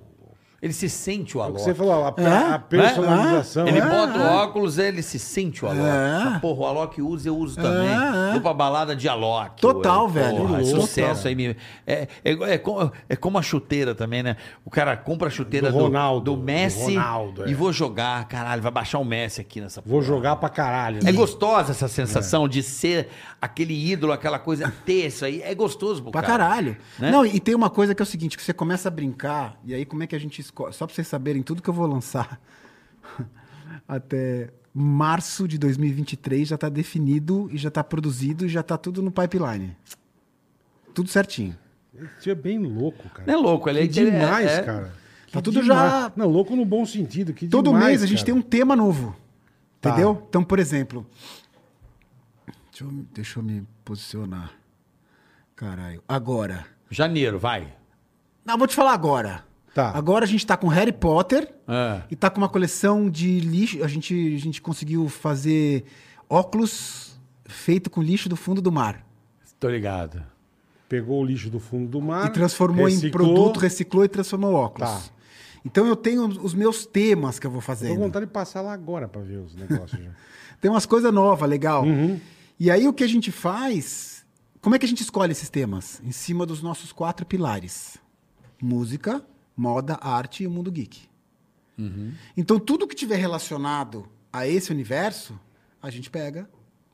Ele 0.63 0.73
se 0.73 0.89
sente 0.89 1.37
o 1.37 1.41
é 1.41 1.43
o 1.43 1.45
Alok. 1.47 1.59
que 1.59 1.65
você 1.65 1.75
falou, 1.75 2.05
a, 2.05 2.15
É? 2.23 2.53
a 2.55 2.59
personalização. 2.61 3.67
Ele 3.67 3.79
é. 3.79 3.85
bota 3.85 4.17
o 4.19 4.23
óculos, 4.23 4.79
ele 4.79 5.03
se 5.03 5.19
sente 5.19 5.65
o 5.65 5.69
Alok. 5.69 5.83
É. 6.37 6.39
Porra, 6.39 6.61
o 6.61 6.67
Alok 6.67 7.03
usa, 7.03 7.29
eu 7.29 7.37
uso 7.37 7.57
também. 7.57 7.89
É, 7.89 8.29
é. 8.29 8.33
Vou 8.33 8.41
pra 8.41 8.55
balada 8.55 8.95
de 8.95 9.09
Alok. 9.09 9.61
Total, 9.61 10.07
ué. 10.07 10.13
velho. 10.13 10.37
Porra, 10.37 10.61
é 10.61 10.65
Total. 10.65 10.81
sucesso 10.81 11.27
aí. 11.27 11.35
me- 11.35 11.57
É, 11.85 12.07
é, 12.25 12.33
é, 12.33 12.61
é 13.09 13.17
como 13.17 13.39
a 13.39 13.43
chuteira 13.43 13.93
também, 13.93 14.23
né? 14.23 14.37
O 14.65 14.71
cara 14.71 14.97
compra 14.97 15.27
a 15.27 15.31
chuteira 15.31 15.71
Do 15.73 15.79
do, 15.79 15.85
Ronaldo, 15.85 16.31
do 16.31 16.37
do 16.37 16.43
Messi 16.45 16.95
Ronaldo, 16.95 17.45
é. 17.45 17.49
e 17.49 17.55
vou 17.55 17.73
jogar. 17.73 18.29
Caralho, 18.29 18.63
vai 18.63 18.71
baixar 18.71 19.01
o 19.01 19.05
Messi 19.05 19.41
aqui 19.41 19.61
nessa 19.61 19.81
Vou 19.81 19.99
porra. 19.99 20.07
jogar 20.07 20.37
pra 20.37 20.49
caralho. 20.49 21.01
É 21.01 21.05
né? 21.07 21.13
gostosa 21.13 21.73
essa 21.73 21.89
sensação 21.89 22.47
de 22.47 22.63
ser 22.63 23.09
aquele 23.43 23.75
ídolo, 23.93 24.13
aquela 24.13 24.39
coisa, 24.39 24.73
ter 24.87 25.09
isso 25.09 25.25
aí. 25.25 25.43
É 25.43 25.55
gostoso 25.55 26.01
pro 26.03 26.13
Pra 26.13 26.23
cara. 26.23 26.45
caralho. 26.45 26.77
Né? 26.99 27.11
Não, 27.11 27.27
e 27.27 27.41
tem 27.41 27.55
uma 27.55 27.69
coisa 27.69 27.95
que 27.95 28.01
é 28.01 28.05
o 28.05 28.07
seguinte, 28.07 28.37
que 28.37 28.43
você 28.43 28.53
começa 28.55 28.89
a 28.89 28.91
brincar, 28.91 29.61
e 29.65 29.75
aí 29.75 29.85
como 29.85 30.03
é 30.03 30.07
que 30.07 30.15
a 30.15 30.19
gente 30.21 30.41
escolhe? 30.41 30.73
Só 30.73 30.87
pra 30.87 30.95
vocês 30.95 31.09
saberem 31.09 31.43
tudo 31.43 31.61
que 31.61 31.69
eu 31.69 31.75
vou 31.75 31.87
lançar 31.87 32.41
até, 33.87 34.51
março 34.75 35.47
de 35.49 35.59
2023 35.59 36.49
já 36.49 36.57
tá 36.57 36.69
definido 36.69 37.49
e 37.53 37.59
já 37.59 37.71
tá 37.71 37.83
produzido 37.85 38.47
e 38.47 38.49
já 38.49 38.63
tá 38.63 38.79
tudo 38.79 39.03
no 39.03 39.11
pipeline. 39.11 39.77
Tudo 40.95 41.09
certinho. 41.11 41.57
Esse 42.19 42.31
é 42.31 42.35
bem 42.35 42.59
louco, 42.59 43.09
cara. 43.11 43.25
Não 43.27 43.35
é 43.35 43.37
louco, 43.37 43.69
ele 43.69 43.81
é 43.81 43.83
que 43.83 43.89
demais, 43.93 44.47
é- 44.51 44.57
é- 44.59 44.63
cara. 44.63 44.93
Que 45.27 45.33
Tá 45.33 45.41
tudo 45.43 45.63
demais. 45.63 45.91
já- 45.91 46.13
Não, 46.17 46.29
louco 46.29 46.55
no 46.55 46.65
bom 46.65 46.85
sentido. 46.85 47.33
Que 47.33 47.49
Todo 47.49 47.67
demais, 47.71 47.87
mês 47.87 48.03
a 48.03 48.07
gente 48.07 48.19
cara. 48.19 48.27
tem 48.27 48.35
um 48.35 48.43
tema 48.43 48.77
novo. 48.77 49.17
Tá. 49.81 49.91
Entendeu? 49.91 50.23
Então, 50.29 50.45
por 50.45 50.59
exemplo. 50.59 51.07
Deixa 52.73 52.85
eu, 52.85 52.91
deixa 53.13 53.39
eu 53.39 53.43
me 53.43 53.67
posicionar. 53.85 54.53
Caralho. 55.55 56.03
Agora. 56.09 56.67
Janeiro, 56.91 57.39
vai. 57.39 57.73
Não, 58.45 58.57
vou 58.57 58.67
te 58.67 58.75
falar 58.75 58.93
agora. 58.95 59.45
Tá. 59.75 59.91
Agora 59.97 60.25
a 60.25 60.29
gente 60.29 60.47
tá 60.47 60.57
com 60.57 60.69
Harry 60.69 60.93
Potter 60.93 61.51
É. 61.69 62.03
e 62.11 62.17
tá 62.17 62.29
com 62.31 62.39
uma 62.39 62.49
coleção 62.49 63.09
de 63.11 63.41
lixo. 63.41 63.83
A 63.85 63.89
gente, 63.89 64.35
a 64.35 64.39
gente 64.39 64.61
conseguiu 64.61 65.09
fazer 65.09 65.85
óculos 66.29 67.19
feito 67.47 67.89
com 67.91 68.03
lixo 68.03 68.29
do 68.29 68.37
fundo 68.37 68.61
do 68.61 68.73
mar. 68.73 69.07
Tô 69.61 69.69
ligado. 69.69 70.23
Pegou 70.89 71.23
o 71.23 71.25
lixo 71.25 71.49
do 71.49 71.61
fundo 71.61 71.89
do 71.89 72.01
mar. 72.01 72.27
e 72.27 72.31
transformou 72.31 72.89
em 72.89 72.93
reciclou. 72.95 73.11
produto, 73.35 73.61
reciclou 73.61 74.05
e 74.05 74.09
transformou 74.09 74.51
em 74.51 74.55
óculos. 74.55 74.91
Tá. 74.91 75.03
Então 75.65 75.87
eu 75.87 75.95
tenho 75.95 76.27
os 76.27 76.55
meus 76.55 76.85
temas 76.85 77.39
que 77.39 77.47
eu 77.47 77.51
vou 77.51 77.61
Tô 77.63 77.77
com 77.77 77.97
vontade 77.97 78.27
de 78.27 78.33
passar 78.33 78.61
lá 78.63 78.73
agora 78.73 79.07
pra 79.09 79.21
ver 79.23 79.37
os 79.39 79.55
negócios 79.55 80.03
já. 80.03 80.11
Tem 80.61 80.71
umas 80.71 80.87
coisas 80.87 81.13
novas, 81.13 81.49
legal. 81.49 81.85
Uhum. 81.85 82.21
E 82.63 82.71
aí 82.71 82.87
o 82.87 82.93
que 82.93 83.03
a 83.03 83.09
gente 83.09 83.33
faz. 83.33 84.25
Como 84.61 84.77
é 84.77 84.79
que 84.79 84.87
a 84.87 84.89
gente 84.89 85.03
escolhe 85.03 85.33
esses 85.33 85.51
temas? 85.51 86.01
Em 86.05 86.13
cima 86.13 86.47
dos 86.47 86.63
nossos 86.63 86.93
quatro 86.93 87.27
pilares: 87.27 87.99
música, 88.63 89.21
moda, 89.57 89.99
arte 90.01 90.45
e 90.45 90.47
o 90.47 90.51
mundo 90.51 90.71
geek. 90.71 91.09
Uhum. 91.77 92.13
Então 92.37 92.61
tudo 92.61 92.87
que 92.87 92.95
tiver 92.95 93.17
relacionado 93.17 94.07
a 94.33 94.47
esse 94.47 94.71
universo, 94.71 95.37
a 95.83 95.91
gente 95.91 96.09
pega, 96.09 96.49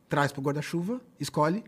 traz 0.09 0.33
pro 0.33 0.41
guarda-chuva, 0.41 1.03
escolhe 1.21 1.63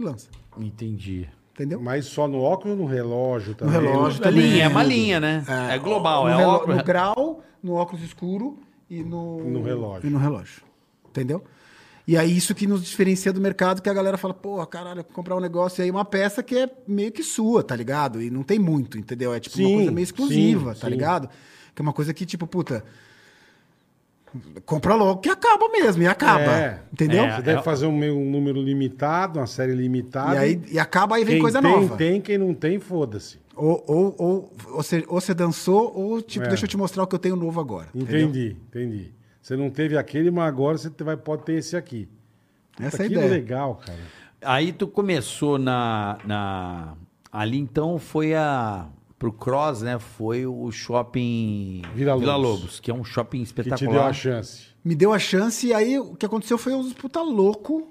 e 0.00 0.02
lança. 0.02 0.30
Entendi. 0.56 1.28
Entendeu? 1.52 1.78
Mas 1.78 2.06
só 2.06 2.26
no 2.26 2.40
óculos 2.40 2.78
ou 2.78 2.86
no 2.86 2.90
relógio 2.90 3.54
também? 3.54 3.78
relógio 3.78 4.18
É 4.22 4.24
também. 4.30 4.50
linha, 4.50 4.64
é 4.64 4.68
uma 4.68 4.82
linha, 4.82 5.20
né? 5.20 5.44
É, 5.70 5.78
global, 5.78 6.24
no 6.24 6.30
é 6.30 6.46
óculos. 6.46 6.76
No 6.78 6.84
grau, 6.84 7.44
no 7.62 7.74
óculos 7.74 8.02
escuro 8.02 8.58
e 8.88 9.02
no, 9.04 9.44
No 9.44 9.62
relógio. 9.62 10.08
E 10.08 10.10
no 10.10 10.18
relógio. 10.18 10.62
Entendeu? 11.06 11.44
E 12.06 12.16
aí 12.16 12.36
isso 12.36 12.54
que 12.54 12.66
nos 12.66 12.82
diferencia 12.84 13.32
do 13.32 13.40
mercado, 13.40 13.80
que 13.80 13.88
a 13.88 13.94
galera 13.94 14.18
fala, 14.18 14.34
porra, 14.34 14.66
caralho, 14.66 15.04
comprar 15.04 15.36
um 15.36 15.40
negócio 15.40 15.84
aí, 15.84 15.90
uma 15.90 16.04
peça 16.04 16.42
que 16.42 16.56
é 16.58 16.68
meio 16.86 17.12
que 17.12 17.22
sua, 17.22 17.62
tá 17.62 17.76
ligado? 17.76 18.20
E 18.20 18.28
não 18.30 18.42
tem 18.42 18.58
muito, 18.58 18.98
entendeu? 18.98 19.32
É 19.32 19.38
tipo 19.38 19.56
Sim, 19.56 19.66
uma 19.66 19.76
coisa 19.76 19.90
meio 19.92 20.02
exclusiva, 20.04 20.74
sim, 20.74 20.80
tá 20.80 20.86
sim. 20.88 20.92
ligado? 20.92 21.28
Que 21.74 21.80
é 21.80 21.84
uma 21.84 21.92
coisa 21.92 22.12
que, 22.12 22.26
tipo, 22.26 22.46
puta. 22.46 22.84
Compra 24.64 24.94
logo 24.94 25.20
que 25.20 25.28
acaba 25.28 25.68
mesmo, 25.68 26.02
e 26.02 26.06
acaba. 26.06 26.40
É. 26.52 26.82
Entendeu? 26.90 27.22
É. 27.24 27.36
Você 27.36 27.42
deve 27.42 27.62
fazer 27.62 27.86
um, 27.86 27.96
meio- 27.96 28.16
um 28.16 28.30
número 28.30 28.62
limitado, 28.62 29.38
uma 29.38 29.46
série 29.46 29.74
limitada. 29.74 30.34
E 30.36 30.38
aí 30.38 30.62
e 30.72 30.78
acaba 30.78 31.16
aí 31.16 31.24
vem 31.24 31.34
quem 31.34 31.42
coisa 31.42 31.60
tem, 31.60 31.70
nova. 31.70 31.96
tem, 31.96 32.20
quem 32.20 32.38
não 32.38 32.54
tem, 32.54 32.80
foda-se. 32.80 33.38
Ou, 33.54 33.84
ou, 33.86 34.14
ou, 34.18 34.52
ou, 34.68 34.76
você, 34.82 35.04
ou 35.06 35.20
você 35.20 35.34
dançou, 35.34 35.92
ou 35.94 36.22
tipo, 36.22 36.46
É. 36.46 36.48
deixa 36.48 36.64
eu 36.64 36.68
te 36.68 36.78
mostrar 36.78 37.02
o 37.02 37.06
que 37.06 37.14
eu 37.14 37.18
tenho 37.18 37.36
novo 37.36 37.60
agora. 37.60 37.88
entendeu? 37.94 38.20
Entendi, 38.28 38.56
entendi. 38.70 39.12
Você 39.42 39.56
não 39.56 39.68
teve 39.70 39.98
aquele, 39.98 40.30
mas 40.30 40.46
agora 40.46 40.78
você 40.78 40.88
vai, 41.00 41.16
pode 41.16 41.42
ter 41.44 41.54
esse 41.54 41.76
aqui. 41.76 42.08
Essa 42.80 43.02
é 43.02 43.06
a 43.06 43.08
que 43.08 43.14
ideia. 43.14 43.28
legal, 43.30 43.74
cara. 43.84 43.98
Aí 44.40 44.72
tu 44.72 44.86
começou 44.86 45.58
na, 45.58 46.16
na. 46.24 46.94
Ali 47.30 47.58
então 47.58 47.98
foi 47.98 48.34
a. 48.34 48.88
Pro 49.18 49.32
Cross, 49.32 49.82
né? 49.82 49.98
Foi 50.00 50.46
o 50.46 50.72
shopping 50.72 51.82
Vila 51.94 52.14
Lobos. 52.14 52.26
Lobos, 52.42 52.80
que 52.80 52.90
é 52.90 52.94
um 52.94 53.04
shopping 53.04 53.38
Que 53.38 53.44
espetacular. 53.44 53.78
te 53.78 53.92
deu 53.92 54.02
a 54.02 54.12
chance. 54.12 54.66
me 54.84 54.96
deu 54.96 55.12
a 55.12 55.18
chance 55.18 55.64
e 55.64 55.72
aí 55.72 55.96
o 55.96 56.16
que 56.16 56.26
aconteceu 56.26 56.58
foi 56.58 56.74
uns 56.74 56.92
puta 56.92 57.22
louco 57.22 57.88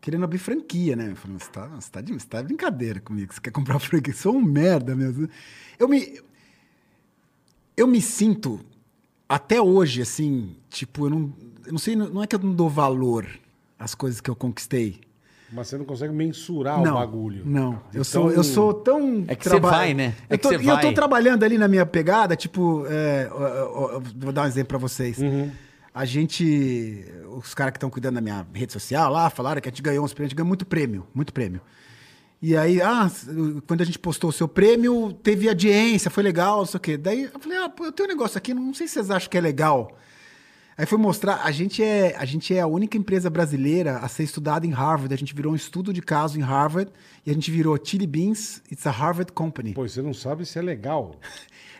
querendo 0.00 0.24
abrir 0.24 0.38
franquia, 0.38 0.96
né? 0.96 1.10
Eu 1.10 1.16
falei, 1.16 1.36
você 1.38 1.50
tá, 1.50 1.66
você 1.66 1.90
tá, 1.90 2.00
de, 2.00 2.10
você 2.14 2.26
tá 2.26 2.40
de 2.40 2.46
brincadeira 2.46 3.00
comigo, 3.00 3.34
você 3.34 3.40
quer 3.40 3.50
comprar 3.50 3.78
franquia? 3.78 4.14
Sou 4.14 4.34
um 4.34 4.40
merda 4.40 4.94
mesmo. 4.96 5.28
Eu 5.78 5.88
me, 5.88 6.20
eu 7.76 7.86
me 7.86 8.00
sinto 8.00 8.60
até 9.28 9.60
hoje, 9.60 10.02
assim, 10.02 10.56
tipo, 10.70 11.06
eu 11.06 11.10
não, 11.10 11.32
eu 11.66 11.72
não 11.72 11.78
sei, 11.78 11.96
não 11.96 12.22
é 12.22 12.26
que 12.26 12.34
eu 12.36 12.40
não 12.40 12.54
dou 12.54 12.68
valor 12.68 13.26
às 13.78 13.94
coisas 13.94 14.20
que 14.20 14.30
eu 14.30 14.36
conquistei. 14.36 15.00
Mas 15.52 15.68
você 15.68 15.78
não 15.78 15.84
consegue 15.84 16.12
mensurar 16.12 16.82
não, 16.82 16.92
o 16.92 16.98
bagulho. 16.98 17.42
Não, 17.46 17.80
eu 17.94 18.02
sou, 18.02 18.24
tão- 18.24 18.32
eu 18.32 18.42
sou 18.44 18.74
tão. 18.74 19.24
É 19.28 19.36
que 19.36 19.48
você 19.48 19.60
vai, 19.60 19.94
né? 19.94 20.14
É 20.28 20.34
eu 20.34 20.38
que 20.38 20.42
tô, 20.42 20.48
você 20.48 20.54
e 20.56 20.68
eu 20.68 20.76
tô 20.76 20.82
vai. 20.82 20.92
trabalhando 20.94 21.44
ali 21.44 21.56
na 21.56 21.68
minha 21.68 21.86
pegada, 21.86 22.34
tipo, 22.34 22.84
é, 22.88 23.28
ó, 23.32 23.36
ó, 23.36 23.96
ó, 23.96 24.02
vou 24.16 24.32
dar 24.32 24.42
um 24.42 24.46
exemplo 24.46 24.68
pra 24.68 24.78
vocês. 24.78 25.18
Uhum. 25.18 25.50
A 25.94 26.04
gente, 26.04 27.04
os 27.38 27.54
caras 27.54 27.72
que 27.72 27.76
estão 27.78 27.88
cuidando 27.88 28.16
da 28.16 28.20
minha 28.20 28.46
rede 28.52 28.72
social 28.72 29.10
lá, 29.10 29.30
falaram 29.30 29.60
que 29.60 29.68
a 29.68 29.70
gente 29.72 29.80
ganhou 29.82 30.04
uns 30.04 30.12
prêmios, 30.12 30.28
a 30.28 30.30
gente 30.30 30.36
ganhou 30.36 30.48
muito 30.48 30.66
prêmio, 30.66 31.06
muito 31.14 31.32
prêmio. 31.32 31.60
E 32.40 32.56
aí, 32.56 32.80
ah, 32.82 33.10
quando 33.66 33.80
a 33.80 33.84
gente 33.84 33.98
postou 33.98 34.30
o 34.30 34.32
seu 34.32 34.46
prêmio, 34.46 35.12
teve 35.22 35.48
audiência, 35.48 36.10
foi 36.10 36.22
legal, 36.22 36.58
não 36.58 36.66
sei 36.66 36.76
o 36.78 36.80
quê. 36.80 36.96
Daí 36.96 37.30
eu 37.32 37.40
falei, 37.40 37.58
ah, 37.58 37.68
pô, 37.68 37.86
eu 37.86 37.92
tenho 37.92 38.08
um 38.08 38.12
negócio 38.12 38.36
aqui, 38.36 38.52
não 38.52 38.74
sei 38.74 38.86
se 38.86 38.94
vocês 38.94 39.10
acham 39.10 39.30
que 39.30 39.38
é 39.38 39.40
legal. 39.40 39.96
Aí 40.78 40.84
foi 40.84 40.98
mostrar, 40.98 41.40
a 41.42 41.50
gente, 41.50 41.82
é, 41.82 42.14
a 42.18 42.26
gente 42.26 42.54
é 42.54 42.60
a 42.60 42.66
única 42.66 42.98
empresa 42.98 43.30
brasileira 43.30 43.96
a 43.96 44.08
ser 44.08 44.24
estudada 44.24 44.66
em 44.66 44.70
Harvard. 44.70 45.14
A 45.14 45.16
gente 45.16 45.34
virou 45.34 45.54
um 45.54 45.56
estudo 45.56 45.90
de 45.90 46.02
caso 46.02 46.38
em 46.38 46.42
Harvard 46.42 46.92
e 47.24 47.30
a 47.30 47.32
gente 47.34 47.50
virou 47.50 47.78
Chili 47.82 48.06
Beans, 48.06 48.60
it's 48.70 48.86
a 48.86 48.90
Harvard 48.90 49.32
company. 49.32 49.72
Pô, 49.72 49.88
você 49.88 50.02
não 50.02 50.12
sabe 50.12 50.44
se 50.44 50.58
é 50.58 50.62
legal. 50.62 51.16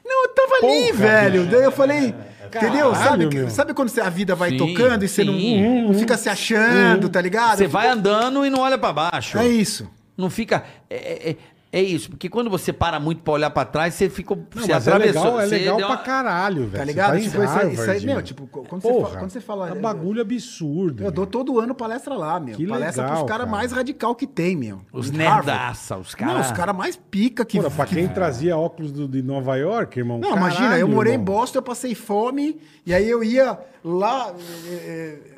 Não, 0.09 0.23
eu 0.23 0.29
tava 0.37 0.55
ali, 0.65 0.87
Porra, 0.87 0.99
velho. 0.99 1.41
bicho. 1.43 1.51
Daí 1.57 1.65
eu 1.65 1.73
falei, 1.73 1.99
entendeu? 2.47 2.93
Caralho, 2.93 3.33
Sabe, 3.33 3.51
sabe 3.51 3.75
quando 3.75 3.89
você- 3.89 4.01
a 4.01 4.09
vida 4.09 4.37
vai 4.37 4.51
Sim, 4.51 4.57
tocando 4.59 5.05
e 5.05 5.09
você 5.09 5.25
não, 5.25 5.33
sim. 5.35 5.83
não 5.89 5.95
fica 5.95 6.17
se 6.17 6.29
achando, 6.29 7.09
tá 7.09 7.21
ligado? 7.21 7.59
Você 7.59 7.67
vai 7.67 7.89
andando 7.89 8.47
e 8.47 8.49
não 8.51 8.61
olha 8.61 8.79
pra 8.79 8.93
baixo. 8.93 9.37
É 9.37 9.49
isso. 9.49 9.91
Não 10.17 10.31
fica. 10.31 10.65
É, 10.89 11.31
é- 11.31 11.37
é 11.73 11.83
isso, 11.83 12.09
porque 12.09 12.29
quando 12.31 12.49
você 12.49 12.73
para 12.73 12.99
muito 12.99 13.21
pra 13.23 13.35
olhar 13.35 13.51
pra 13.51 13.63
trás, 13.65 13.93
você 13.93 14.09
fica. 14.09 14.35
Não, 14.35 14.45
você 14.55 14.73
mas 14.73 14.87
é 14.87 14.91
atravessou. 14.93 15.25
legal, 15.25 15.41
é 15.41 15.47
você 15.47 15.59
legal 15.59 15.77
pra 15.77 15.87
uma- 15.89 15.97
caralho, 15.99 16.57
velho. 16.69 16.71
Tá 16.73 16.79
Você 16.79 16.85
ligado? 16.87 17.11
tá 17.11 17.19
em 17.19 17.23
Tipo, 17.23 17.43
isso 17.43 17.53
aí- 17.91 17.97
isso 17.99 18.07
meu, 18.07 18.23
tipo, 18.23 18.47
quando 18.47 18.81
você 18.81 18.89
Porra, 18.89 19.11
fa- 19.11 19.19
quando 19.19 19.31
você 19.31 19.41
fala- 19.43 19.69
É 19.69 19.73
um 19.75 19.81
bagulho 19.83 20.23
absurdo. 20.23 21.01
Eu 21.01 21.05
meu. 21.07 21.11
dou 21.11 21.27
todo 21.27 21.61
ano 21.61 21.75
palestra 21.75 22.15
lá, 22.15 22.41
meu. 22.41 22.57
Que 22.57 22.67
palestra 22.67 23.03
legal, 23.03 23.19
pros 23.19 23.29
caras 23.29 23.47
cara. 23.47 23.57
mais 23.59 23.73
radical 23.73 24.15
que 24.15 24.27
tem, 24.27 24.57
meu. 24.57 24.81
Os 24.91 25.11
Em 25.11 25.17
nerdaça, 25.19 25.99
os 25.99 26.15
caras. 26.15 26.35
Não, 26.35 26.41
os 26.41 26.53
caras 26.53 26.75
mais 26.75 26.97
pica 26.97 27.45
que... 27.45 27.59
Porra, 27.59 27.71
pra 27.71 27.85
que- 27.85 27.97
quem 27.97 28.09
trazia 28.09 28.57
óculos 28.57 28.91
do- 28.93 29.09
de 29.09 29.21
Nova 29.21 29.57
York, 29.57 29.99
irmão. 29.99 30.19
Não, 30.19 30.31
caralho, 30.31 30.47
imagina, 30.47 30.79
eu 30.79 30.89
morei 30.89 31.13
em 31.13 31.17
irmão. 31.17 31.27
Boston, 31.35 31.59
eu 31.59 31.63
passei 31.63 31.95
fome, 31.95 32.59
e 32.87 32.95
aí 32.95 33.07
eu 33.11 33.23
ia 33.23 33.59
lá... 33.85 34.33
é, 34.71 34.73
é, 34.73 35.36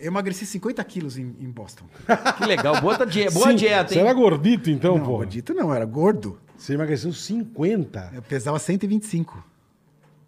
eu 0.00 0.06
emagreci 0.08 0.44
50 0.46 0.82
quilos 0.84 1.16
em, 1.18 1.34
em 1.40 1.50
Boston. 1.50 1.84
Que 2.38 2.44
legal. 2.46 2.80
Boa, 2.80 3.04
die- 3.06 3.30
boa 3.30 3.50
Sim, 3.50 3.56
dieta, 3.56 3.92
Você 3.92 3.98
hein? 4.00 4.04
era 4.06 4.12
gordito, 4.12 4.70
então, 4.70 4.96
não, 4.98 5.04
pô? 5.04 5.16
gordito 5.18 5.52
não, 5.54 5.72
era 5.74 5.84
gordo. 5.84 6.38
Você 6.56 6.74
emagreceu 6.74 7.12
50. 7.12 8.10
Eu 8.14 8.22
pesava 8.22 8.58
125. 8.58 9.42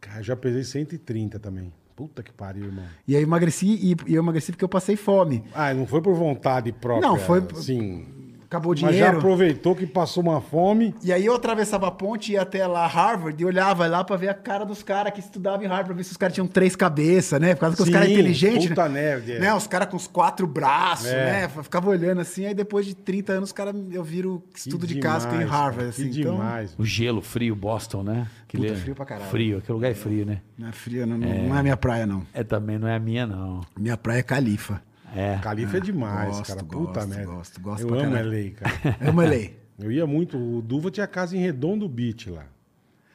Cara, 0.00 0.20
eu 0.20 0.24
já 0.24 0.36
pesei 0.36 0.64
130 0.64 1.38
também. 1.38 1.72
Puta 1.94 2.22
que 2.22 2.32
pariu, 2.32 2.64
irmão. 2.66 2.84
E 3.06 3.14
aí 3.14 3.22
eu 3.22 3.26
emagreci, 3.26 3.66
e, 3.66 3.96
e 4.10 4.14
eu 4.14 4.22
emagreci 4.22 4.50
porque 4.52 4.64
eu 4.64 4.68
passei 4.68 4.96
fome. 4.96 5.44
Ah, 5.54 5.72
não 5.74 5.86
foi 5.86 6.00
por 6.00 6.14
vontade 6.14 6.72
própria. 6.72 7.06
Não, 7.06 7.18
foi- 7.18 7.42
Sim. 7.54 8.06
Acabou 8.52 8.72
o 8.72 8.74
Mas 8.74 8.80
já 8.82 8.90
dinheiro. 8.90 9.16
aproveitou 9.16 9.74
que 9.74 9.86
passou 9.86 10.22
uma 10.22 10.38
fome. 10.42 10.94
E 11.02 11.10
aí 11.10 11.24
eu 11.24 11.34
atravessava 11.34 11.86
a 11.86 11.90
ponte 11.90 12.32
e 12.32 12.34
ia 12.34 12.42
até 12.42 12.66
lá 12.66 12.86
Harvard 12.86 13.42
e 13.42 13.46
olhava 13.46 13.86
lá 13.86 14.04
pra 14.04 14.14
ver 14.14 14.28
a 14.28 14.34
cara 14.34 14.62
dos 14.66 14.82
caras 14.82 15.10
que 15.14 15.20
estudavam 15.20 15.62
em 15.64 15.66
Harvard, 15.68 15.86
pra 15.86 15.94
ver 15.94 16.04
se 16.04 16.10
os 16.10 16.18
caras 16.18 16.34
tinham 16.34 16.46
três 16.46 16.76
cabeças, 16.76 17.40
né? 17.40 17.54
Por 17.54 17.60
causa 17.62 17.76
que 17.76 17.82
os 17.82 17.86
Sim, 17.86 17.92
caras 17.94 18.10
inteligentes. 18.10 18.68
puta 18.68 18.90
né? 18.90 19.00
nerd, 19.16 19.32
é. 19.32 19.38
né? 19.38 19.54
Os 19.54 19.66
caras 19.66 19.88
com 19.88 19.96
os 19.96 20.06
quatro 20.06 20.46
braços, 20.46 21.06
É. 21.06 21.48
né? 21.48 21.48
Ficava 21.62 21.88
olhando 21.88 22.20
assim, 22.20 22.44
aí 22.44 22.52
depois 22.52 22.84
de 22.84 22.94
30 22.94 23.32
anos, 23.32 23.48
os 23.48 23.52
caras, 23.52 23.74
eu 23.90 24.04
viro 24.04 24.42
estudo 24.54 24.86
de 24.86 24.96
caso 24.98 25.26
que 25.28 25.32
tem 25.32 25.42
em 25.42 25.44
demais, 25.46 25.60
Harvard, 25.62 25.88
assim. 25.88 26.10
Que 26.10 26.20
então, 26.20 26.34
demais. 26.34 26.74
O 26.76 26.84
gelo 26.84 27.22
frio, 27.22 27.56
Boston, 27.56 28.02
né? 28.02 28.26
Puta, 28.48 28.64
Aquele- 28.64 28.76
frio 28.76 28.94
pra 28.94 29.06
caralho. 29.06 29.30
Frio, 29.30 29.58
aquele 29.58 29.72
lugar 29.72 29.90
é 29.90 29.94
frio, 29.94 30.26
né? 30.26 30.40
Não 30.58 30.68
é 30.68 30.72
frio, 30.72 31.06
não, 31.06 31.16
não- 31.16 31.26
não 31.48 31.56
é 31.58 31.62
minha 31.62 31.76
praia, 31.78 32.04
não. 32.06 32.22
É 32.34 32.44
também, 32.44 32.78
não 32.78 32.86
é 32.86 32.96
a 32.96 33.00
minha, 33.00 33.26
não. 33.26 33.62
Minha 33.78 33.96
praia 33.96 34.18
é 34.18 34.22
Califa. 34.22 34.82
É. 35.14 35.38
Califa 35.38 35.76
é 35.76 35.80
demais, 35.80 36.36
gosto, 36.38 36.46
cara. 36.48 36.64
Puta 36.64 36.92
gosto, 37.00 37.08
merda. 37.08 37.24
gosto, 37.32 37.60
gosto 37.60 37.82
Eu 37.82 37.88
pra 37.88 38.00
amo 38.02 38.12
caralho. 38.12 38.30
LA, 38.44 38.50
cara. 38.52 38.96
Eu 39.06 39.12
malei. 39.12 39.58
Eu 39.78 39.90
ia 39.92 40.06
muito. 40.06 40.36
O 40.38 40.62
Duva 40.62 40.90
tinha 40.90 41.06
casa 41.06 41.36
em 41.36 41.40
Redondo 41.40 41.88
Beach 41.88 42.30
lá. 42.30 42.44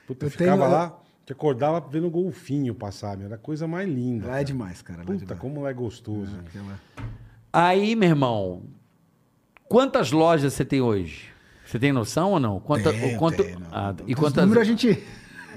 Puta, 0.07 0.25
eu 0.25 0.27
Eu 0.27 0.31
ficava 0.31 0.63
tenho- 0.65 0.71
lá, 0.71 0.99
te 1.25 1.31
acordava 1.33 1.79
vendo 1.89 2.09
golfinho 2.09 2.73
passar, 2.75 3.17
meu. 3.17 3.25
Era 3.27 3.35
a 3.35 3.39
coisa 3.39 3.67
mais 3.67 3.87
linda. 3.89 4.27
Lá 4.27 4.41
é 4.41 4.43
demais, 4.43 4.81
cara. 4.81 4.99
Lá 4.99 5.03
é 5.03 5.07
Puta, 5.07 5.19
demais. 5.19 5.39
como 5.39 5.61
lá 5.61 5.69
é 5.69 5.73
gostoso. 5.73 6.35
Aquela- 6.47 6.79
Aí, 7.51 7.95
meu 7.95 8.09
irmão, 8.09 8.63
quantas 9.67 10.11
lojas 10.11 10.53
você 10.53 10.63
tem 10.65 10.81
hoje? 10.81 11.29
Você 11.65 11.77
tem 11.77 11.91
noção 11.91 12.31
ou 12.31 12.39
não? 12.39 12.59
Quanta, 12.59 12.91
Tenho, 12.93 13.15
o 13.15 13.19
quanto, 13.19 13.43
tenho, 13.43 13.59
não. 13.59 13.67
ah, 13.71 13.93
e 14.07 14.15
quantas... 14.15 14.43
números 14.43 14.61
a 14.61 14.65
gente... 14.65 15.03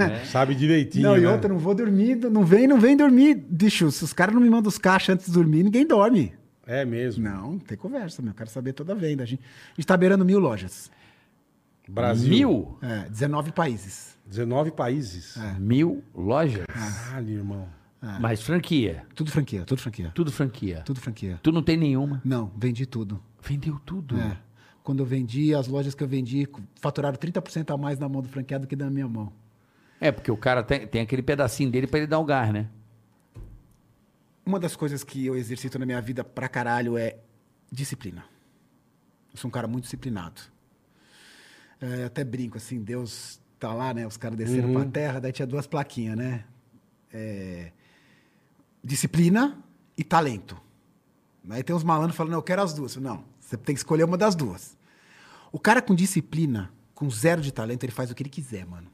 Sabe 0.30 0.54
direitinho. 0.54 1.04
Não, 1.04 1.16
e 1.16 1.22
né? 1.22 1.28
outra, 1.28 1.48
não 1.48 1.58
vou 1.58 1.74
dormir, 1.74 2.16
não 2.16 2.44
vem, 2.44 2.66
não 2.66 2.80
vem 2.80 2.96
dormir. 2.96 3.34
Bicho, 3.34 3.90
se 3.90 4.04
os 4.04 4.12
caras 4.12 4.34
não 4.34 4.42
me 4.42 4.50
mandam 4.50 4.68
os 4.68 4.78
caixas 4.78 5.14
antes 5.14 5.26
de 5.26 5.32
dormir, 5.32 5.62
ninguém 5.62 5.86
dorme. 5.86 6.32
É 6.66 6.84
mesmo. 6.84 7.24
Não, 7.24 7.58
tem 7.58 7.76
conversa, 7.76 8.22
meu. 8.22 8.30
Eu 8.30 8.36
quero 8.36 8.50
saber 8.50 8.72
toda 8.72 8.92
a 8.92 8.96
venda. 8.96 9.22
A 9.22 9.26
gente, 9.26 9.42
a 9.42 9.74
gente 9.74 9.86
tá 9.86 9.96
beirando 9.96 10.24
mil 10.24 10.38
lojas. 10.38 10.90
Brasil. 11.88 12.28
Mil? 12.30 12.78
É, 12.82 13.08
19 13.08 13.52
países. 13.52 14.16
19 14.26 14.70
países. 14.70 15.36
É. 15.36 15.58
Mil 15.58 16.04
lojas? 16.14 16.64
Caralho, 16.66 17.30
irmão. 17.30 17.68
Mas 18.18 18.40
franquia. 18.40 19.04
Tudo 19.14 19.30
franquia, 19.30 19.64
tudo 19.64 19.80
franquia. 19.80 20.10
Tudo 20.14 20.32
franquia. 20.32 20.82
Tudo 20.84 21.00
franquia. 21.00 21.38
Tu 21.42 21.52
não 21.52 21.62
tem 21.62 21.76
nenhuma. 21.76 22.22
Não, 22.24 22.50
vendi 22.56 22.86
tudo. 22.86 23.22
Vendeu 23.42 23.78
tudo. 23.84 24.18
É. 24.18 24.38
Quando 24.82 25.00
eu 25.00 25.06
vendi, 25.06 25.54
as 25.54 25.68
lojas 25.68 25.94
que 25.94 26.02
eu 26.02 26.08
vendi 26.08 26.48
faturaram 26.80 27.16
30% 27.16 27.72
a 27.72 27.76
mais 27.76 27.98
na 27.98 28.08
mão 28.08 28.22
do 28.22 28.28
franqueado 28.28 28.64
do 28.64 28.68
que 28.68 28.76
na 28.76 28.90
minha 28.90 29.06
mão. 29.06 29.32
É, 30.00 30.10
porque 30.10 30.30
o 30.30 30.36
cara 30.36 30.62
tem, 30.62 30.86
tem 30.86 31.02
aquele 31.02 31.22
pedacinho 31.22 31.70
dele 31.70 31.86
pra 31.86 31.98
ele 31.98 32.06
dar 32.06 32.18
o 32.18 32.24
gás, 32.24 32.52
né? 32.52 32.68
Uma 34.44 34.58
das 34.58 34.74
coisas 34.74 35.04
que 35.04 35.26
eu 35.26 35.36
exercito 35.36 35.78
na 35.78 35.84
minha 35.84 36.00
vida 36.00 36.24
pra 36.24 36.48
caralho 36.48 36.96
é 36.96 37.18
disciplina. 37.70 38.24
Eu 39.30 39.38
sou 39.38 39.48
um 39.48 39.52
cara 39.52 39.68
muito 39.68 39.84
disciplinado. 39.84 40.40
É, 41.80 42.04
até 42.04 42.24
brinco 42.24 42.56
assim, 42.56 42.82
Deus 42.82 43.40
tá 43.58 43.72
lá, 43.74 43.92
né? 43.92 44.06
Os 44.06 44.16
caras 44.16 44.36
desceram 44.36 44.72
pra 44.72 44.84
terra, 44.86 45.20
daí 45.20 45.32
tinha 45.32 45.46
duas 45.46 45.66
plaquinhas, 45.66 46.16
né? 46.16 46.44
É, 47.12 47.70
disciplina 48.82 49.62
e 49.96 50.02
talento. 50.02 50.60
Aí 51.48 51.62
tem 51.62 51.76
uns 51.76 51.84
malandros 51.84 52.16
falando, 52.16 52.32
eu 52.32 52.42
quero 52.42 52.62
as 52.62 52.72
duas. 52.72 52.96
Não, 52.96 53.24
você 53.38 53.56
tem 53.56 53.74
que 53.74 53.80
escolher 53.80 54.04
uma 54.04 54.16
das 54.16 54.34
duas. 54.34 54.76
O 55.52 55.58
cara 55.58 55.82
com 55.82 55.94
disciplina, 55.94 56.72
com 56.94 57.10
zero 57.10 57.42
de 57.42 57.52
talento, 57.52 57.84
ele 57.84 57.92
faz 57.92 58.10
o 58.10 58.14
que 58.14 58.22
ele 58.22 58.30
quiser, 58.30 58.64
mano. 58.66 58.90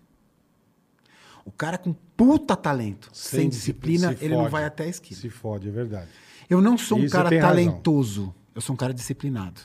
O 1.47 1.51
cara 1.53 1.79
com 1.79 1.95
puta 2.17 2.55
talento, 2.57 3.09
sem, 3.13 3.49
disciplina, 3.49 4.15
se 4.15 4.25
ele 4.25 4.35
não 4.35 4.43
fode. 4.43 4.53
vai 4.53 4.65
até 4.65 4.85
a 4.85 4.89
esquina. 4.89 5.19
Se 5.19 5.31
fode, 5.31 5.69
é 5.69 5.71
verdade. 5.71 6.09
Eu 6.51 6.61
não 6.61 6.77
sou 6.77 6.99
um 6.99 7.05
Isso 7.05 7.13
cara 7.13 7.29
tem 7.31 7.39
razão. 7.39 7.51
talentoso. 7.57 8.35
Eu 8.55 8.61
sou 8.61 8.75
um 8.75 8.77
cara 8.77 8.93
disciplinado. 8.93 9.61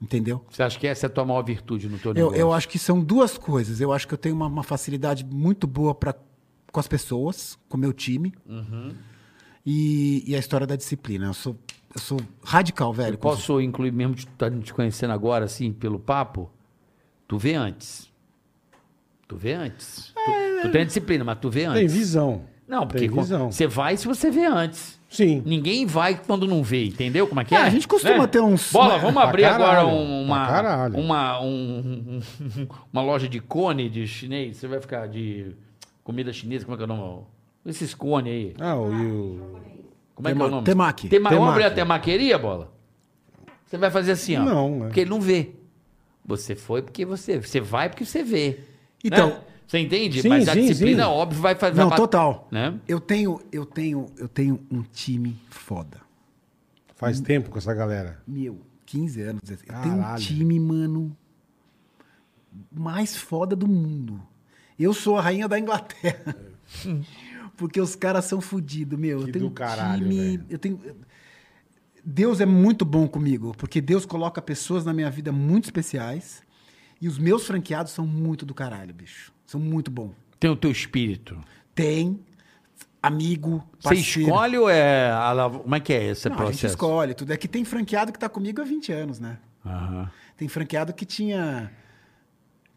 Entendeu? 0.00 0.42
Você 0.48 0.62
acha 0.62 0.78
que 0.78 0.86
essa 0.86 1.06
é 1.06 1.08
a 1.08 1.10
tua 1.10 1.24
maior 1.26 1.42
virtude 1.42 1.88
no 1.88 1.98
teu 1.98 2.12
Eu, 2.12 2.14
negócio? 2.14 2.40
eu 2.40 2.52
acho 2.52 2.68
que 2.68 2.78
são 2.78 3.00
duas 3.02 3.36
coisas. 3.36 3.80
Eu 3.80 3.92
acho 3.92 4.08
que 4.08 4.14
eu 4.14 4.18
tenho 4.18 4.34
uma, 4.34 4.46
uma 4.46 4.62
facilidade 4.62 5.24
muito 5.24 5.66
boa 5.66 5.94
pra, 5.94 6.14
com 6.72 6.80
as 6.80 6.88
pessoas, 6.88 7.58
com 7.68 7.76
o 7.76 7.80
meu 7.80 7.92
time. 7.92 8.32
Uhum. 8.46 8.94
E, 9.66 10.24
e 10.26 10.34
a 10.34 10.38
história 10.38 10.66
da 10.66 10.74
disciplina. 10.76 11.26
Eu 11.26 11.34
sou, 11.34 11.58
eu 11.94 12.00
sou 12.00 12.18
radical, 12.42 12.92
velho. 12.94 13.14
Eu 13.14 13.18
posso 13.18 13.60
incluir, 13.60 13.92
mesmo 13.92 14.14
de 14.14 14.22
estar 14.26 14.50
te 14.50 14.72
conhecendo 14.72 15.12
agora, 15.12 15.44
assim, 15.44 15.70
pelo 15.72 15.98
papo, 15.98 16.50
tu 17.28 17.36
vê 17.36 17.54
antes. 17.54 18.10
Tu 19.28 19.36
vê 19.36 19.52
antes. 19.52 20.14
Tu, 20.62 20.68
tu 20.68 20.72
tem 20.72 20.86
disciplina, 20.86 21.24
mas 21.24 21.38
tu 21.38 21.50
vê 21.50 21.64
antes. 21.64 21.78
Tem 21.80 21.86
visão. 21.88 22.42
Não, 22.68 22.86
porque 22.86 23.08
Tem 23.08 23.10
visão. 23.10 23.50
você 23.50 23.66
vai 23.66 23.96
se 23.96 24.06
você 24.06 24.30
vê 24.30 24.44
antes. 24.46 24.98
Sim. 25.08 25.42
Ninguém 25.44 25.84
vai 25.86 26.14
quando 26.24 26.46
não 26.46 26.62
vê, 26.62 26.84
entendeu 26.86 27.26
como 27.26 27.40
é 27.40 27.44
que 27.44 27.52
É, 27.52 27.58
é? 27.58 27.62
a 27.62 27.68
gente 27.70 27.88
costuma 27.88 28.28
ter 28.28 28.40
uns- 28.40 28.70
Bola, 28.70 28.96
vamos 28.98 29.20
abrir 29.20 29.42
caralho, 29.42 29.64
agora 29.64 29.86
uma, 29.86 30.46
caralho. 30.46 30.96
uma, 30.96 31.40
um- 31.40 32.20
um- 32.20 32.68
uma 32.92 33.02
loja 33.02 33.28
de 33.28 33.40
cone 33.40 33.88
de 33.88 34.06
chinês. 34.06 34.56
Você 34.56 34.68
vai 34.68 34.80
ficar 34.80 35.08
de 35.08 35.56
comida 36.04 36.32
chinesa, 36.32 36.64
como 36.64 36.74
é 36.74 36.76
que 36.76 36.82
é 36.82 36.86
o 36.86 36.96
nome? 36.96 37.22
Esses 37.66 37.92
cone 37.92 38.30
aí. 38.30 38.54
Ah, 38.60 38.76
o. 38.76 39.58
Como 40.14 40.28
é 40.28 40.32
que 40.34 40.40
é 40.40 40.44
o 40.44 40.48
nome? 40.50 40.64
temaki. 40.64 41.08
Tema, 41.08 41.30
Vamos 41.30 41.48
abrir 41.48 41.64
a 41.64 41.70
Temaki. 41.70 42.04
temaqueria, 42.06 42.38
bola? 42.38 42.72
Você 43.66 43.76
vai 43.76 43.90
fazer 43.90 44.12
assim, 44.12 44.36
ó. 44.36 44.42
Não, 44.44 44.78
né? 44.78 44.84
Porque 44.86 45.00
ele 45.00 45.10
não 45.10 45.20
vê. 45.20 45.50
Você 46.24 46.54
foi 46.54 46.82
porque 46.82 47.04
você. 47.04 47.40
Você 47.40 47.60
vai 47.60 47.88
porque 47.88 48.04
você 48.04 48.22
vê. 48.22 48.60
Então- 49.02 49.28
Né? 49.30 49.36
Você 49.70 49.78
entende? 49.78 50.20
Sim, 50.20 50.28
Mas 50.28 50.48
a 50.48 50.54
sim, 50.54 50.62
disciplina, 50.62 51.04
sim. 51.04 51.08
óbvio, 51.08 51.40
vai 51.40 51.54
fazer. 51.54 51.76
Não, 51.76 51.90
total. 51.90 52.48
Né? 52.50 52.76
Eu 52.88 52.98
tenho, 52.98 53.40
eu 53.52 53.64
tenho, 53.64 54.06
eu 54.18 54.26
tenho 54.26 54.66
um 54.68 54.82
time 54.82 55.40
foda. 55.48 56.00
Faz 56.96 57.20
tempo 57.20 57.48
com 57.50 57.56
essa 57.56 57.72
galera. 57.72 58.20
Meu, 58.26 58.58
15 58.84 59.20
anos. 59.22 59.42
Eu 59.48 59.56
tenho 59.56 59.94
um 59.94 60.00
Caralho. 60.00 60.20
time, 60.20 60.58
mano, 60.58 61.16
mais 62.72 63.16
foda 63.16 63.54
do 63.54 63.68
mundo. 63.68 64.20
Eu 64.76 64.92
sou 64.92 65.16
a 65.16 65.20
rainha 65.22 65.46
da 65.46 65.56
Inglaterra. 65.56 66.34
Porque 67.56 67.80
os 67.80 67.94
caras 67.94 68.24
são 68.24 68.40
fodidos, 68.40 68.98
meu. 68.98 69.20
Que 69.20 69.28
eu 69.28 69.32
tenho 69.32 69.44
do 69.50 69.50
caralho, 69.52 70.02
time. 70.02 70.16
velho. 70.16 70.46
Eu 70.50 70.58
tenho. 70.58 70.80
Deus 72.04 72.40
é 72.40 72.46
muito 72.46 72.84
bom 72.84 73.06
comigo, 73.06 73.54
porque 73.56 73.78
Deus 73.80 74.04
coloca 74.06 74.40
pessoas 74.42 74.84
na 74.86 74.92
minha 74.92 75.10
vida 75.10 75.30
muito 75.30 75.66
especiais. 75.66 76.42
E 77.00 77.06
os 77.06 77.18
meus 77.18 77.46
franqueados 77.46 77.92
são 77.92 78.04
muito 78.06 78.44
do 78.44 78.52
caralho, 78.52 78.92
bicho. 78.92 79.32
São 79.50 79.60
muito 79.60 79.90
bom. 79.90 80.12
Tem 80.38 80.48
o 80.48 80.54
teu 80.54 80.70
espírito. 80.70 81.36
Tem 81.74 82.20
amigo, 83.02 83.64
Você 83.80 83.88
parceiro. 83.88 84.20
escolhe 84.28 84.58
ou 84.58 84.70
é. 84.70 85.10
a 85.10 85.50
Como 85.50 85.74
é 85.74 85.80
que 85.80 85.92
é 85.92 86.04
esse 86.10 86.28
Não, 86.28 86.36
a 86.36 86.38
gente 86.38 86.46
processo? 86.46 86.66
escolhe 86.66 87.14
tudo. 87.14 87.32
É 87.32 87.36
que 87.36 87.48
tem 87.48 87.64
franqueado 87.64 88.12
que 88.12 88.18
tá 88.18 88.28
comigo 88.28 88.60
há 88.60 88.64
20 88.64 88.92
anos, 88.92 89.18
né? 89.18 89.38
Aham. 89.66 90.08
Tem 90.36 90.46
franqueado 90.46 90.92
que 90.94 91.04
tinha 91.04 91.68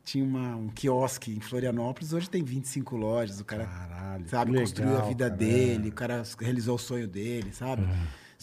tinha 0.04 0.26
uma- 0.26 0.56
um 0.56 0.68
quiosque 0.68 1.32
em 1.32 1.40
Florianópolis, 1.40 2.12
hoje 2.12 2.28
tem 2.28 2.44
25 2.44 2.98
lojas, 2.98 3.40
o 3.40 3.46
cara, 3.46 3.66
Caralho, 3.68 4.28
sabe, 4.28 4.58
construiu 4.58 4.90
a 4.90 4.94
legal, 4.96 5.08
vida 5.10 5.26
cara. 5.26 5.38
dele, 5.38 5.90
o 5.90 5.94
cara 5.94 6.24
realizou 6.42 6.76
o 6.76 6.80
sonho 6.80 7.08
dele, 7.08 7.54
sabe? 7.54 7.84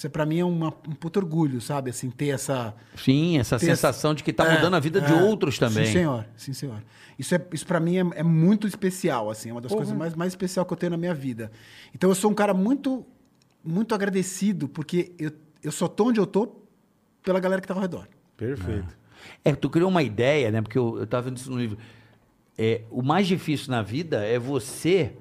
Isso 0.01 0.07
é, 0.07 0.11
pra 0.11 0.25
mim 0.25 0.39
é 0.39 0.45
uma, 0.47 0.69
um 0.69 0.95
puto 0.95 1.19
orgulho, 1.19 1.61
sabe? 1.61 1.91
Assim, 1.91 2.09
ter 2.09 2.29
essa... 2.29 2.75
Sim, 2.97 3.39
essa 3.39 3.59
sensação 3.59 4.15
de 4.15 4.25
que 4.25 4.33
tá 4.33 4.47
É, 4.47 4.57
mudando 4.57 4.73
a 4.73 4.81
vida 4.81 4.99
de 4.99 5.13
é. 5.13 5.23
outros 5.23 5.59
também. 5.59 5.85
Sim, 5.85 5.93
senhor. 5.93 6.27
Sim, 6.39 6.55
senhor. 6.55 6.83
Isso, 7.19 7.35
é, 7.35 7.47
isso 7.53 7.67
para 7.67 7.79
mim 7.79 7.99
é, 7.99 8.21
é 8.21 8.23
muito 8.23 8.67
especial, 8.67 9.29
assim, 9.29 9.51
é 9.51 9.53
uma 9.53 9.61
das 9.61 9.71
coisas 9.71 9.95
mais, 9.95 10.15
mais 10.15 10.33
especial 10.33 10.65
que 10.65 10.73
eu 10.73 10.77
tenho 10.79 10.93
na 10.93 10.97
minha 10.97 11.13
vida. 11.13 11.53
Então 11.95 12.09
eu 12.09 12.15
sou 12.15 12.31
um 12.31 12.35
cara 12.35 12.55
muito, 12.55 13.05
muito 13.63 13.95
agradecido, 13.95 14.71
porque 14.71 15.13
eu, 15.19 15.33
eu 15.63 15.71
só 15.71 15.87
tô 15.87 16.09
onde 16.09 16.19
eu 16.19 16.27
tô 16.27 16.51
pela 17.23 17.39
galera 17.39 17.61
que 17.61 17.69
tá 17.69 17.75
ao 17.75 17.81
redor. 17.81 18.09
Perfeito. 18.39 18.97
É, 19.45 19.55
tu 19.55 19.69
criou 19.69 19.91
uma 19.91 20.03
ideia, 20.03 20.51
né? 20.51 20.63
Porque 20.63 20.79
eu, 20.79 20.99
eu 20.99 21.07
tava 21.07 21.25
vendo 21.25 21.37
isso 21.37 21.51
no 21.51 21.59
livro. 21.59 21.77
É, 22.57 22.85
o 22.91 23.03
mais 23.03 23.27
difícil 23.27 23.71
na 23.71 23.83
vida 23.83 24.25
é 24.25 24.39
você 24.39 25.13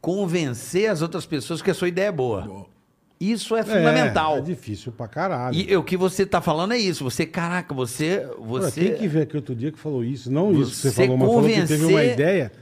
convencer 0.00 0.90
as 0.90 1.02
outras 1.02 1.26
pessoas 1.26 1.60
que 1.60 1.70
a 1.70 1.74
sua 1.74 1.88
ideia 1.88 2.06
é 2.06 2.12
boa. 2.12 2.72
Isso 3.20 3.56
é 3.56 3.62
fundamental. 3.62 4.36
É, 4.36 4.38
é 4.38 4.42
difícil 4.42 4.92
pra 4.92 5.06
caralho. 5.06 5.56
E 5.56 5.76
o 5.76 5.82
que 5.82 5.96
você 5.96 6.26
tá 6.26 6.40
falando 6.40 6.72
é 6.72 6.78
isso. 6.78 7.04
Você, 7.04 7.24
caraca, 7.24 7.72
você. 7.72 8.26
Olha, 8.26 8.36
você 8.36 8.90
quem 8.90 8.98
que 8.98 9.08
veio 9.08 9.24
aqui 9.24 9.36
outro 9.36 9.54
dia 9.54 9.70
que 9.70 9.78
falou 9.78 10.04
isso? 10.04 10.30
Não 10.30 10.52
isso 10.52 10.70
que 10.70 10.76
você 10.76 10.92
falou, 10.92 11.16
mas 11.16 11.28
falou 11.28 11.48
que 11.48 11.66
teve 11.66 11.84
uma 11.86 12.04
ideia. 12.04 12.52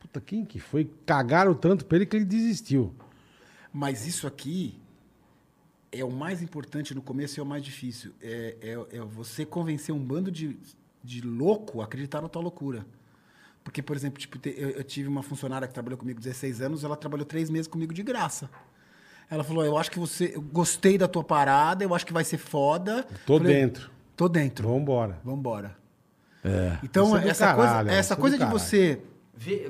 Puta, 0.00 0.20
quem 0.20 0.44
que 0.44 0.58
foi? 0.58 0.90
Cagaram 1.06 1.54
tanto 1.54 1.84
pra 1.86 1.96
ele 1.96 2.06
que 2.06 2.16
ele 2.16 2.24
desistiu. 2.24 2.92
Mas 3.72 4.06
isso 4.06 4.26
aqui 4.26 4.78
é 5.92 6.04
o 6.04 6.10
mais 6.10 6.42
importante 6.42 6.94
no 6.94 7.02
começo 7.02 7.38
e 7.38 7.40
é 7.40 7.42
o 7.42 7.46
mais 7.46 7.62
difícil. 7.62 8.12
É, 8.20 8.56
é, 8.60 8.96
é 8.98 9.00
você 9.00 9.44
convencer 9.44 9.94
um 9.94 9.98
bando 9.98 10.30
de, 10.30 10.58
de 11.02 11.20
louco 11.20 11.80
a 11.80 11.84
acreditar 11.84 12.20
na 12.20 12.28
tua 12.28 12.42
loucura. 12.42 12.84
Porque, 13.62 13.82
por 13.82 13.94
exemplo, 13.94 14.18
tipo, 14.18 14.38
eu, 14.48 14.70
eu 14.70 14.84
tive 14.84 15.08
uma 15.08 15.22
funcionária 15.22 15.68
que 15.68 15.74
trabalhou 15.74 15.98
comigo 15.98 16.18
16 16.18 16.60
anos, 16.60 16.82
ela 16.82 16.96
trabalhou 16.96 17.26
três 17.26 17.50
meses 17.50 17.68
comigo 17.68 17.92
de 17.92 18.02
graça. 18.02 18.50
Ela 19.30 19.44
falou: 19.44 19.64
Eu 19.64 19.78
acho 19.78 19.90
que 19.90 19.98
você. 19.98 20.32
Eu 20.34 20.42
gostei 20.42 20.98
da 20.98 21.06
tua 21.06 21.22
parada, 21.22 21.84
eu 21.84 21.94
acho 21.94 22.04
que 22.04 22.12
vai 22.12 22.24
ser 22.24 22.38
foda. 22.38 23.06
Tô 23.24 23.38
Falei, 23.38 23.54
dentro. 23.54 23.90
Tô 24.16 24.28
dentro. 24.28 24.68
Vambora. 24.68 25.18
Vambora. 25.24 25.76
É. 26.44 26.78
Então, 26.82 27.16
é 27.16 27.20
do 27.20 27.28
essa 27.28 27.46
caralho, 27.54 27.84
coisa, 27.86 27.98
essa 27.98 28.14
é 28.14 28.16
coisa 28.16 28.38
de 28.38 28.44
você. 28.46 29.00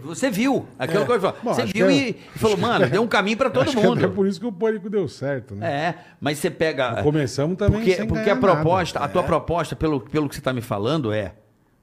Você 0.02 0.30
viu 0.30 0.66
aquela 0.76 1.04
É. 1.04 1.06
coisa. 1.06 1.32
Bom, 1.44 1.54
você 1.54 1.64
viu 1.64 1.86
que 1.86 1.92
e, 1.92 1.98
é- 2.02 2.08
e 2.10 2.38
falou, 2.38 2.56
mano, 2.56 2.88
deu 2.88 3.02
um 3.02 3.06
caminho 3.06 3.36
pra 3.36 3.48
todo 3.50 3.72
mundo. 3.72 3.98
até 4.04 4.08
por 4.12 4.26
isso 4.26 4.40
que 4.40 4.46
o 4.46 4.50
pânico 4.52 4.90
deu 4.90 5.06
certo, 5.06 5.54
né? 5.54 5.70
É, 5.88 5.94
mas 6.20 6.38
você 6.38 6.50
pega. 6.50 7.02
Começamos 7.04 7.56
também 7.56 7.78
Porque, 7.80 7.94
sem 7.96 8.06
porque 8.06 8.24
ganhar 8.24 8.36
a 8.36 8.40
proposta, 8.40 8.98
nada. 8.98 9.10
a 9.10 9.12
tua 9.12 9.22
proposta, 9.22 9.76
pelo, 9.76 10.00
pelo 10.00 10.28
que 10.28 10.34
você 10.34 10.40
tá 10.40 10.52
me 10.52 10.60
falando, 10.60 11.12
é: 11.12 11.34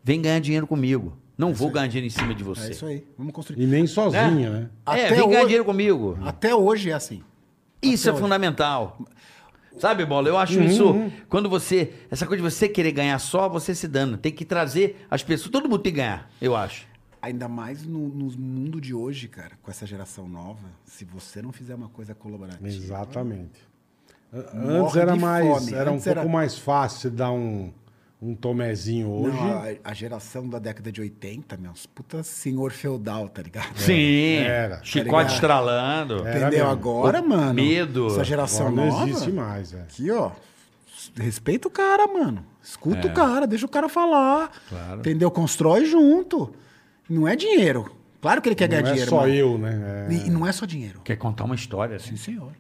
vem 0.04 0.22
ganhar 0.22 0.40
dinheiro 0.40 0.68
comigo. 0.68 1.18
Não 1.38 1.54
vou 1.54 1.70
ganhar 1.70 1.88
dinheiro 1.88 2.08
em 2.08 2.10
cima 2.10 2.34
de 2.34 2.42
É 2.42 2.46
você. 2.46 2.72
isso 2.72 2.86
aí. 2.86 3.06
Vamos 3.18 3.32
construir. 3.32 3.62
E 3.62 3.66
nem 3.68 3.86
sozinho, 3.88 4.50
né? 4.52 4.70
É, 4.88 4.92
Até 4.92 5.10
vem 5.10 5.18
ganhar 5.20 5.28
hoje- 5.38 5.42
dinheiro 5.46 5.64
comigo. 5.66 6.18
Até 6.26 6.54
hoje 6.56 6.90
é 6.90 6.94
assim. 6.94 7.22
Isso 7.94 8.10
é 8.10 8.12
hoje. 8.12 8.22
fundamental. 8.22 8.98
Sabe, 9.80 10.06
Bola? 10.06 10.28
Eu 10.28 10.34
Uhum, 10.34 10.40
acho 10.40 10.60
isso. 10.62 11.12
Quando 11.30 11.48
você. 11.50 11.94
Essa 12.10 12.26
coisa 12.26 12.44
de 12.44 12.50
você 12.50 12.68
querer 12.68 12.92
ganhar 12.92 13.20
só, 13.20 13.48
você 13.48 13.76
se 13.76 13.88
dando. 13.88 14.18
Tem 14.18 14.32
que 14.32 14.44
trazer 14.44 15.06
as 15.10 15.22
pessoas. 15.22 15.52
Todo 15.52 15.70
mundo 15.70 15.80
tem 15.80 15.92
que 15.94 15.98
ganhar, 15.98 16.30
eu 16.42 16.56
acho. 16.56 16.88
Ainda 17.22 17.48
mais 17.48 17.84
no, 17.84 18.08
no 18.10 18.32
mundo 18.38 18.80
de 18.82 18.94
hoje, 18.94 19.28
cara, 19.28 19.52
com 19.62 19.70
essa 19.70 19.86
geração 19.86 20.28
nova, 20.28 20.68
se 20.86 21.04
você 21.06 21.42
não 21.42 21.52
fizer 21.52 21.76
uma 21.76 21.90
coisa 21.90 22.16
colaborativa. 22.16 22.68
Exatamente. 22.68 23.60
Antes 24.54 24.96
era 24.96 25.16
mais, 25.16 25.46
fome. 25.48 25.74
era 25.74 25.90
um 25.92 25.94
Antes 25.96 26.06
pouco 26.06 26.20
era- 26.22 26.30
mais 26.30 26.58
fácil 26.58 27.10
dar 27.12 27.32
um, 27.32 27.72
um 28.22 28.34
tomezinho 28.36 29.10
hoje. 29.10 29.36
Não, 29.38 29.58
a, 29.62 29.66
a 29.84 29.94
geração 29.94 30.50
da 30.50 30.58
década 30.60 30.92
de 30.92 31.00
80, 31.02 31.56
meus 31.58 31.86
puta 31.86 32.24
senhor 32.24 32.72
feudal, 32.72 33.30
tá 33.30 33.42
ligado? 33.42 33.78
Sim. 33.78 34.38
era. 34.38 34.80
Chicote 34.84 35.10
Tá 35.10 35.18
ligado? 35.18 35.34
estralando. 35.34 36.28
É. 36.28 36.32
Entendeu? 36.32 36.50
mesmo. 36.50 36.70
Agora, 36.70 37.22
mano. 37.22 37.54
medo. 37.54 38.08
Essa 38.08 38.24
geração 38.24 38.68
Agora 38.68 38.82
não 38.86 38.92
nova. 38.92 39.10
existe 39.10 39.32
mais, 39.32 39.74
é. 39.74 39.82
Aqui, 39.82 40.10
ó. 40.12 40.32
Respeita 41.16 41.68
o 41.68 41.72
cara, 41.72 42.08
mano. 42.08 42.44
Escuta 42.62 43.08
o 43.08 43.14
cara, 43.14 43.48
deixa 43.48 43.66
o 43.66 43.70
cara 43.70 43.88
falar. 43.88 44.52
Claro. 44.68 45.00
Entendeu? 45.00 45.32
Constrói 45.32 45.86
junto. 45.86 46.54
Não 47.10 47.28
é 47.28 47.36
dinheiro. 47.36 47.96
Claro 48.20 48.42
que 48.42 48.50
ele 48.50 48.56
quer 48.56 48.68
Não 48.68 48.78
ganhar 48.78 48.88
é 48.90 48.92
dinheiro. 48.92 49.10
só 49.10 49.22
mano. 49.22 49.34
eu, 49.34 49.58
né? 49.58 50.08
É. 50.10 50.14
E, 50.14 50.30
não 50.30 50.46
é 50.46 50.52
só 50.52 50.66
dinheiro. 50.66 51.00
Quer 51.04 51.16
contar 51.16 51.46
uma 51.46 51.56
história, 51.56 51.96
assim. 51.96 52.18
Sim, 52.18 52.34
senhor. 52.34 52.52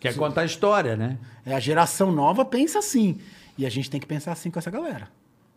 Quer 0.00 0.14
contar 0.16 0.40
a 0.40 0.44
história, 0.44 0.96
né? 0.96 1.16
É 1.46 1.54
a 1.54 1.60
geração 1.60 2.10
nova 2.10 2.44
pensa 2.44 2.80
assim. 2.80 3.18
E 3.56 3.66
a 3.66 3.70
gente 3.70 3.90
tem 3.90 4.00
que 4.00 4.06
pensar 4.06 4.32
assim 4.32 4.50
com 4.50 4.58
essa 4.58 4.70
galera. 4.70 5.08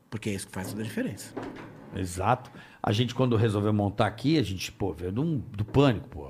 Porque 0.10 0.30
é 0.30 0.34
isso 0.34 0.48
que 0.48 0.54
faz 0.54 0.70
toda 0.70 0.82
a 0.82 0.86
diferença. 0.86 1.34
Exato. 1.96 2.52
A 2.82 2.91
gente, 2.91 3.16
quando 3.16 3.36
resolveu 3.36 3.74
montar 3.74 4.06
aqui, 4.08 4.38
a 4.38 4.43
gente, 4.43 4.72
pô, 4.72 4.93
veio 4.93 5.12
do, 5.12 5.38
do 5.38 5.66
pânico, 5.66 6.08
pô. 6.10 6.30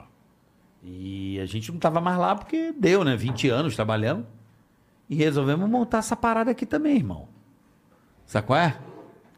E 0.83 1.39
a 1.39 1.45
gente 1.45 1.71
não 1.71 1.79
tava 1.79 1.99
mais 1.99 2.17
lá 2.17 2.35
porque 2.35 2.71
deu, 2.71 3.03
né? 3.03 3.15
20 3.15 3.49
anos 3.49 3.75
trabalhando. 3.75 4.25
E 5.09 5.15
resolvemos 5.15 5.69
montar 5.69 5.99
essa 5.99 6.15
parada 6.15 6.51
aqui 6.51 6.65
também, 6.65 6.97
irmão. 6.97 7.27
Sabe 8.25 8.47
qual 8.47 8.59
é? 8.59 8.77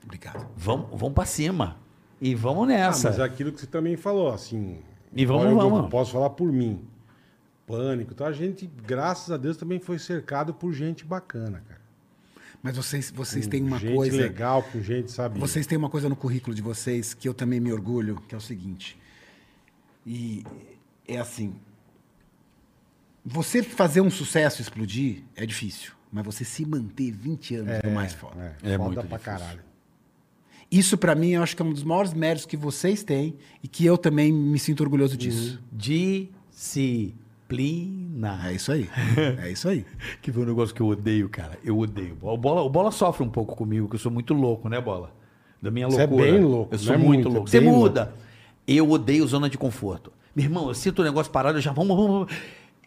Obrigado. 0.04 0.48
Vamos, 0.56 0.88
vamos 0.92 1.14
pra 1.14 1.26
cima. 1.26 1.78
E 2.22 2.34
vamos 2.36 2.64
Ah, 2.64 2.68
nessa. 2.68 3.10
mas 3.10 3.20
é 3.20 3.24
aquilo 3.24 3.52
que 3.52 3.60
você 3.60 3.68
também 3.68 3.96
falou, 3.98 4.34
assim. 4.34 4.80
E 5.14 5.26
vamos, 5.26 5.46
eu, 5.46 5.56
vamos. 5.56 5.80
Eu 5.84 5.90
posso 5.90 6.12
falar 6.12 6.30
por 6.32 6.52
mim. 6.52 6.86
Pânico. 7.66 8.14
Então 8.14 8.26
a 8.28 8.32
gente, 8.32 8.66
graças 8.66 9.30
a 9.32 9.38
Deus, 9.38 9.58
também 9.58 9.80
foi 9.80 10.00
cercado 10.00 10.54
por 10.54 10.72
gente 10.74 11.04
bacana, 11.06 11.62
cara. 11.68 11.77
Mas 12.62 12.76
vocês, 12.76 13.12
vocês 13.12 13.46
Com 13.46 13.52
têm 13.52 13.64
uma 13.64 13.78
gente 13.80 13.94
coisa. 13.96 14.18
legal, 14.18 14.64
com 14.64 14.82
gente, 14.82 15.12
sabe? 15.12 15.40
Vocês 15.40 15.66
têm 15.68 15.78
uma 15.78 15.90
coisa 15.90 16.10
no 16.10 16.16
currículo 16.16 16.56
de 16.56 16.62
vocês 16.62 17.14
que 17.14 17.28
eu 17.30 17.34
também 17.34 17.60
me 17.60 17.72
orgulho, 17.72 18.22
que 18.28 18.34
é 18.36 18.38
o 18.38 18.42
seguinte. 18.42 18.98
E 20.06 20.44
é 21.08 21.18
assim. 21.18 21.56
Você 23.24 23.62
fazer 23.62 24.02
um 24.02 24.10
sucesso 24.10 24.62
explodir 24.62 25.24
é 25.36 25.46
difícil, 25.46 25.92
mas 26.12 26.26
você 26.26 26.44
se 26.46 26.66
manter 26.66 27.12
20 27.12 27.56
anos 27.56 27.72
é 27.84 27.88
o 27.88 27.92
mais 27.94 28.14
foda. 28.14 28.56
É, 28.64 28.74
É 28.74 28.78
foda 28.78 28.90
muito 28.96 29.08
pra 29.08 29.18
difícil. 29.18 29.40
caralho. 29.40 29.68
Isso 30.72 30.98
pra 30.98 31.14
mim 31.16 31.32
eu 31.32 31.44
acho 31.44 31.56
que 31.56 31.62
é 31.62 31.66
um 31.66 31.72
dos 31.74 31.84
maiores 31.84 32.14
méritos 32.14 32.46
que 32.46 32.58
vocês 32.58 33.04
têm 33.04 33.36
e 33.64 33.68
que 33.68 33.86
eu 33.86 33.98
também 33.98 34.32
me 34.34 34.58
sinto 34.60 34.82
orgulhoso 34.82 35.16
disso. 35.16 35.62
Disciplina. 37.48 38.42
É 38.46 38.54
isso 38.54 38.72
aí. 38.72 38.90
É 39.42 39.52
isso 39.52 39.70
aí. 39.70 39.86
Que 40.22 40.32
foi 40.32 40.44
um 40.44 40.46
negócio 40.46 40.76
que 40.76 40.82
eu 40.82 40.88
odeio, 40.88 41.30
cara. 41.30 41.58
Eu 41.64 41.78
odeio. 41.80 42.18
O 42.22 42.38
Bola, 42.38 42.62
o 42.62 42.70
Bola 42.70 42.92
sofre 42.92 43.24
um 43.24 43.30
pouco 43.30 43.56
comigo, 43.56 43.88
que 43.88 43.96
eu 43.96 44.00
sou 44.00 44.12
muito 44.12 44.34
louco, 44.34 44.68
né, 44.70 44.80
Bola? 44.82 45.12
Da 45.62 45.72
minha 45.72 45.88
Você 45.88 46.02
é 46.02 46.06
loucura. 46.06 46.32
bem 46.32 46.42
louco, 46.44 46.74
Eu 46.74 46.78
não 46.78 46.84
sou 46.86 46.94
é 46.94 46.98
muito 46.98 47.08
muito, 47.10 47.30
louco. 47.30 47.50
Você 47.50 47.60
muda. 47.60 48.14
Eu 48.68 48.92
odeio 48.92 49.26
zona 49.26 49.50
de 49.50 49.58
conforto. 49.58 50.12
Meu 50.36 50.46
irmão, 50.46 50.68
eu 50.68 50.74
sinto 50.74 51.00
o 51.00 51.04
negócio 51.06 51.32
parado, 51.32 51.58
eu 51.58 51.62
já 51.62 51.72
vamos, 51.72 51.96
vamos, 51.96 52.12
vamos. 52.12 52.34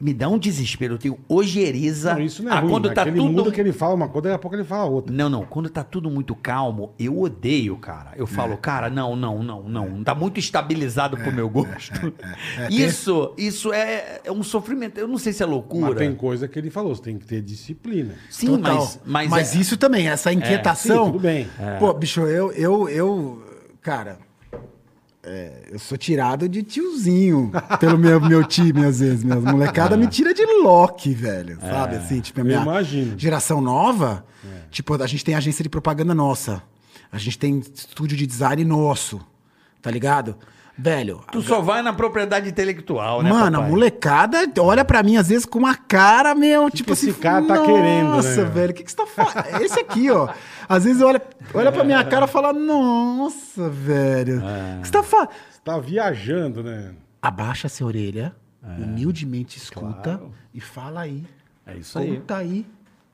Me 0.01 0.15
dá 0.15 0.29
um 0.29 0.39
desespero. 0.39 0.95
Eu 0.95 0.99
tenho 0.99 1.19
ojeriza. 1.29 2.15
Não, 2.15 2.23
isso 2.23 2.43
não 2.43 2.51
é 2.53 2.55
Ah, 2.55 2.61
ruim. 2.61 2.71
quando 2.71 2.91
é 2.91 2.95
tá 2.95 3.03
que 3.03 3.11
ele 3.11 3.19
tudo 3.19 3.33
muda 3.33 3.51
que 3.53 3.61
ele 3.61 3.73
fala 3.73 3.95
uma 3.95 4.09
coisa, 4.09 4.29
daqui 4.29 4.35
a 4.35 4.39
pouco 4.39 4.57
ele 4.57 4.65
fala 4.65 4.85
outra. 4.87 5.15
Não, 5.15 5.29
não. 5.29 5.45
Quando 5.45 5.69
tá 5.69 5.85
tudo 5.85 6.11
muito 6.11 6.35
calmo, 6.35 6.93
eu 6.99 7.21
odeio, 7.21 7.77
cara. 7.77 8.13
Eu 8.17 8.27
falo, 8.27 8.57
cara, 8.57 8.89
não, 8.89 9.15
não, 9.15 9.43
não, 9.43 9.63
não. 9.69 10.03
Tá 10.05 10.15
muito 10.15 10.41
estabilizado 10.41 11.17
pro 11.17 11.33
meu 11.33 11.49
gosto. 11.49 12.13
Isso, 12.71 13.33
isso 13.37 13.73
é, 13.73 14.21
é 14.25 14.33
um 14.33 14.43
sofrimento. 14.43 14.99
Eu 14.99 15.09
não 15.09 15.19
sei 15.19 15.33
se 15.33 15.43
é 15.43 15.47
Mas 15.47 15.55
loucura. 15.55 15.95
tem 15.97 16.15
coisa 16.15 16.47
que 16.49 16.59
ele 16.59 16.71
falou, 16.71 16.95
você 16.95 17.03
tem 17.03 17.19
que 17.19 17.27
ter 17.27 17.41
disciplina. 17.43 18.15
Sim, 18.31 18.57
Total. 18.57 18.89
mas, 19.05 19.29
mas, 19.29 19.55
é- 19.55 19.59
isso 19.59 19.77
também, 19.77 20.09
essa 20.09 20.33
inquietação. 20.33 21.07
Sim, 21.07 21.13
tudo 21.13 21.23
bem. 21.23 21.47
Pô, 21.79 21.93
bicho, 21.93 22.21
eu, 22.23 22.53
eu, 22.53 22.89
eu 22.89 23.43
cara, 23.83 24.19
é, 25.31 25.69
eu 25.71 25.79
sou 25.79 25.97
tirado 25.97 26.49
de 26.49 26.61
tiozinho 26.63 27.53
pelo 27.79 27.97
meu, 27.97 28.21
meu 28.21 28.43
time, 28.43 28.85
às 28.85 28.99
vezes. 28.99 29.23
Minhas 29.23 29.45
molecada 29.45 29.97
me 29.97 30.09
tira 30.09 30.35
de 30.35 30.45
Loki, 30.45 31.15
velho. 31.15 31.57
Sabe, 31.61 31.97
assim, 31.97 32.21
tipo, 32.21 32.41
a 32.41 32.45
minha 32.45 32.65
geração 33.17 33.61
nova, 33.61 34.27
tipo, 34.71 35.01
a 35.01 35.07
gente 35.07 35.25
tem 35.25 35.37
agência 35.37 35.63
de 35.63 35.69
propaganda 35.69 36.13
nossa. 36.13 36.61
A 37.13 37.19
gente 37.19 37.39
tem 37.39 37.61
estúdio 37.61 38.17
de 38.17 38.27
design 38.27 38.65
nosso, 38.65 39.21
tá 39.81 39.91
ligado? 39.91 40.37
Velho, 40.83 41.21
Tu 41.31 41.43
só 41.43 41.61
vai 41.61 41.83
na 41.83 41.93
propriedade 41.93 42.49
intelectual, 42.49 43.23
né, 43.23 43.29
Mano, 43.31 43.57
a 43.59 43.61
papai? 43.61 43.71
molecada 43.71 44.39
olha 44.61 44.85
pra 44.85 45.03
mim 45.03 45.17
às 45.17 45.29
vezes 45.29 45.45
com 45.45 45.59
uma 45.59 45.75
cara, 45.75 46.35
meu, 46.35 46.71
tipo 46.71 46.87
que 46.87 46.93
assim. 46.93 47.11
esse 47.11 47.19
cara 47.19 47.45
tá 47.47 47.57
"Nossa, 47.57 47.67
querendo, 47.67 48.05
né?" 48.09 48.17
Nossa, 48.17 48.45
velho, 48.47 48.71
o 48.71 48.75
que, 48.75 48.83
que 48.85 48.91
você 48.91 48.97
tá 48.97 49.07
falando? 49.07 49.35
Esse 49.63 49.79
aqui, 49.81 50.11
ó. 50.11 50.29
Às 50.69 50.85
vezes 50.85 51.03
olha, 51.03 51.21
olha 51.53 51.71
pra 51.71 51.85
minha 51.85 52.03
cara 52.05 52.25
e 52.25 52.29
fala, 52.29 52.53
nossa, 52.55 53.69
velho. 53.69 54.39
O 54.39 54.81
que 54.81 54.87
você 54.87 54.93
tá 54.93 55.03
falando? 55.03 55.29
Você 55.51 55.61
tá 55.65 55.79
viajando, 55.79 56.63
né? 56.63 56.93
Abaixa 57.21 57.67
essa 57.67 57.85
orelha, 57.85 58.35
humildemente 58.79 59.59
escuta 59.59 60.17
Claro. 60.17 60.33
e 60.55 60.61
fala 60.61 61.01
aí. 61.03 61.25
É 61.67 61.77
isso 61.77 61.99
aí. 61.99 62.17
Conta 62.17 62.37
aí. 62.39 62.67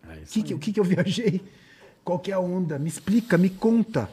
É 0.09 0.13
O 0.13 0.23
isso 0.23 0.33
que, 0.35 0.43
que, 0.43 0.55
o 0.55 0.59
que, 0.59 0.73
que 0.73 0.79
eu 0.81 0.85
viajei? 0.85 1.43
Qual 2.05 2.19
que 2.21 2.31
é 2.31 2.35
a 2.35 2.39
onda? 2.39 2.79
Me 2.79 2.89
explica, 2.89 3.37
me 3.37 3.51
conta. 3.51 4.09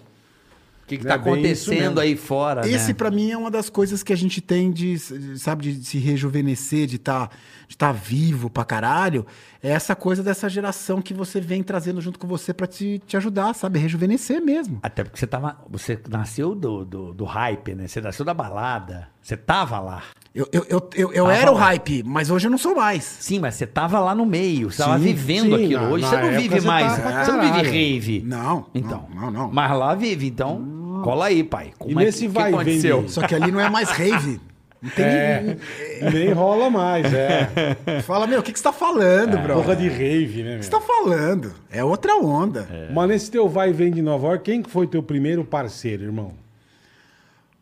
O 0.84 0.86
que, 0.86 0.95
É 0.95 0.97
tá 0.97 1.17
bem 1.17 1.34
isso 1.43 1.69
acontecendo 1.69 1.99
aí 1.99 2.15
fora, 2.17 2.67
Esse, 2.67 2.89
né? 2.89 2.93
pra 2.93 3.09
mim, 3.09 3.31
é 3.31 3.38
uma 3.38 3.49
das 3.49 3.69
coisas 3.69 4.03
que 4.03 4.11
a 4.11 4.17
gente 4.17 4.41
tem 4.41 4.69
de, 4.69 4.97
sabe, 5.39 5.71
de 5.71 5.86
se 5.86 5.97
rejuvenescer, 5.97 6.86
de 6.88 6.97
estar 6.97 7.29
de 7.67 7.77
tá 7.77 7.91
vivo 7.91 8.49
pra 8.49 8.63
caralho. 8.65 9.25
É 9.61 9.69
essa 9.69 9.95
coisa 9.95 10.21
dessa 10.21 10.47
geração 10.49 11.01
que 11.01 11.13
você 11.13 11.39
vem 11.39 11.63
trazendo 11.63 12.01
junto 12.01 12.19
com 12.19 12.27
você 12.27 12.53
pra 12.53 12.67
te, 12.67 13.01
te 13.07 13.15
ajudar, 13.17 13.55
sabe? 13.55 13.79
Rejuvenescer 13.79 14.43
mesmo. 14.43 14.79
Até 14.84 15.03
porque 15.03 15.17
você 15.17 15.25
tava. 15.25 15.57
Você 15.69 15.97
nasceu 16.09 16.53
do, 16.53 16.84
do, 16.86 17.13
do 17.13 17.23
hype, 17.23 17.73
né? 17.73 17.88
Você 17.88 18.01
nasceu 18.01 18.25
da 18.25 18.34
balada. 18.34 19.07
Você 19.21 19.38
tava 19.38 19.79
lá. 19.79 20.03
Eu, 20.36 20.47
eu, 20.51 20.65
eu, 20.69 20.89
eu, 20.95 21.13
eu 21.13 21.23
Tava 21.25 21.36
era 21.38 21.51
o 21.51 21.55
hype, 21.55 22.03
mas 22.03 22.29
hoje 22.29 22.47
eu 22.47 22.51
não 22.51 22.57
sou 22.57 22.75
mais. 22.75 23.03
Sim, 23.03 23.39
mas 23.39 23.55
você 23.55 23.65
tava 23.65 23.99
lá 23.99 24.13
no 24.13 24.25
meio. 24.25 24.69
Você 24.71 24.84
tava 24.84 24.97
Sim, 24.97 25.03
vivendo 25.05 25.55
sim, 25.57 25.63
aquilo. 25.65 25.86
Hoje 25.91 26.03
na 26.03 26.09
você 26.09 26.17
não 26.21 26.39
vive 26.41 26.59
você 26.59 26.67
mais. 26.67 26.88
tava 26.97 27.01
pra 27.01 27.25
Você 27.25 27.31
não 27.31 27.41
vive 27.53 27.69
rave. 27.69 28.23
Não, 28.25 28.65
Então. 28.75 29.07
não, 29.13 29.21
não, 29.21 29.31
não. 29.31 29.51
Mas 29.53 29.71
lá 29.77 29.95
vive, 29.95 30.27
então. 30.27 30.59
Cola 31.03 31.25
aí, 31.25 31.43
pai. 31.43 31.71
Como 31.77 31.91
E 31.91 31.93
é 31.93 31.97
que- 31.97 32.05
nesse 32.05 32.21
que 32.21 32.27
vai 32.27 32.49
e 32.49 32.51
vem 32.51 32.61
aconteceu? 32.61 33.03
de- 33.03 33.11
Só 33.11 33.25
que 33.27 33.35
ali 33.35 33.51
não 33.51 33.59
é 33.59 33.69
mais 33.69 33.89
rave. 33.89 34.39
Não 34.81 34.89
tem 34.89 35.05
É, 35.05 35.57
nem 36.13 36.33
rola 36.33 36.69
mais, 36.69 37.05
é. 37.13 37.49
Fala, 38.03 38.27
meu, 38.27 38.41
o 38.41 38.43
que, 38.43 38.51
que 38.51 38.59
você 38.59 38.63
tá 38.63 38.73
falando, 38.73 39.37
bro? 39.37 39.53
Porra 39.55 39.77
de 39.77 39.87
rave, 39.87 40.43
né, 40.43 40.55
O 40.55 40.59
que 40.59 40.65
você 40.65 40.71
meu? 40.71 40.79
tá 40.81 40.85
falando? 40.85 41.53
É 41.71 41.81
outra 41.83 42.17
onda. 42.17 42.67
Mas 42.93 43.07
nesse 43.07 43.31
teu 43.31 43.47
vai 43.47 43.69
e 43.69 43.73
vem 43.73 43.91
de 43.91 44.01
Nova 44.01 44.27
York, 44.27 44.43
quem 44.43 44.61
que 44.61 44.69
foi 44.69 44.85
teu 44.85 45.01
primeiro 45.01 45.45
parceiro, 45.45 46.03
irmão? 46.03 46.33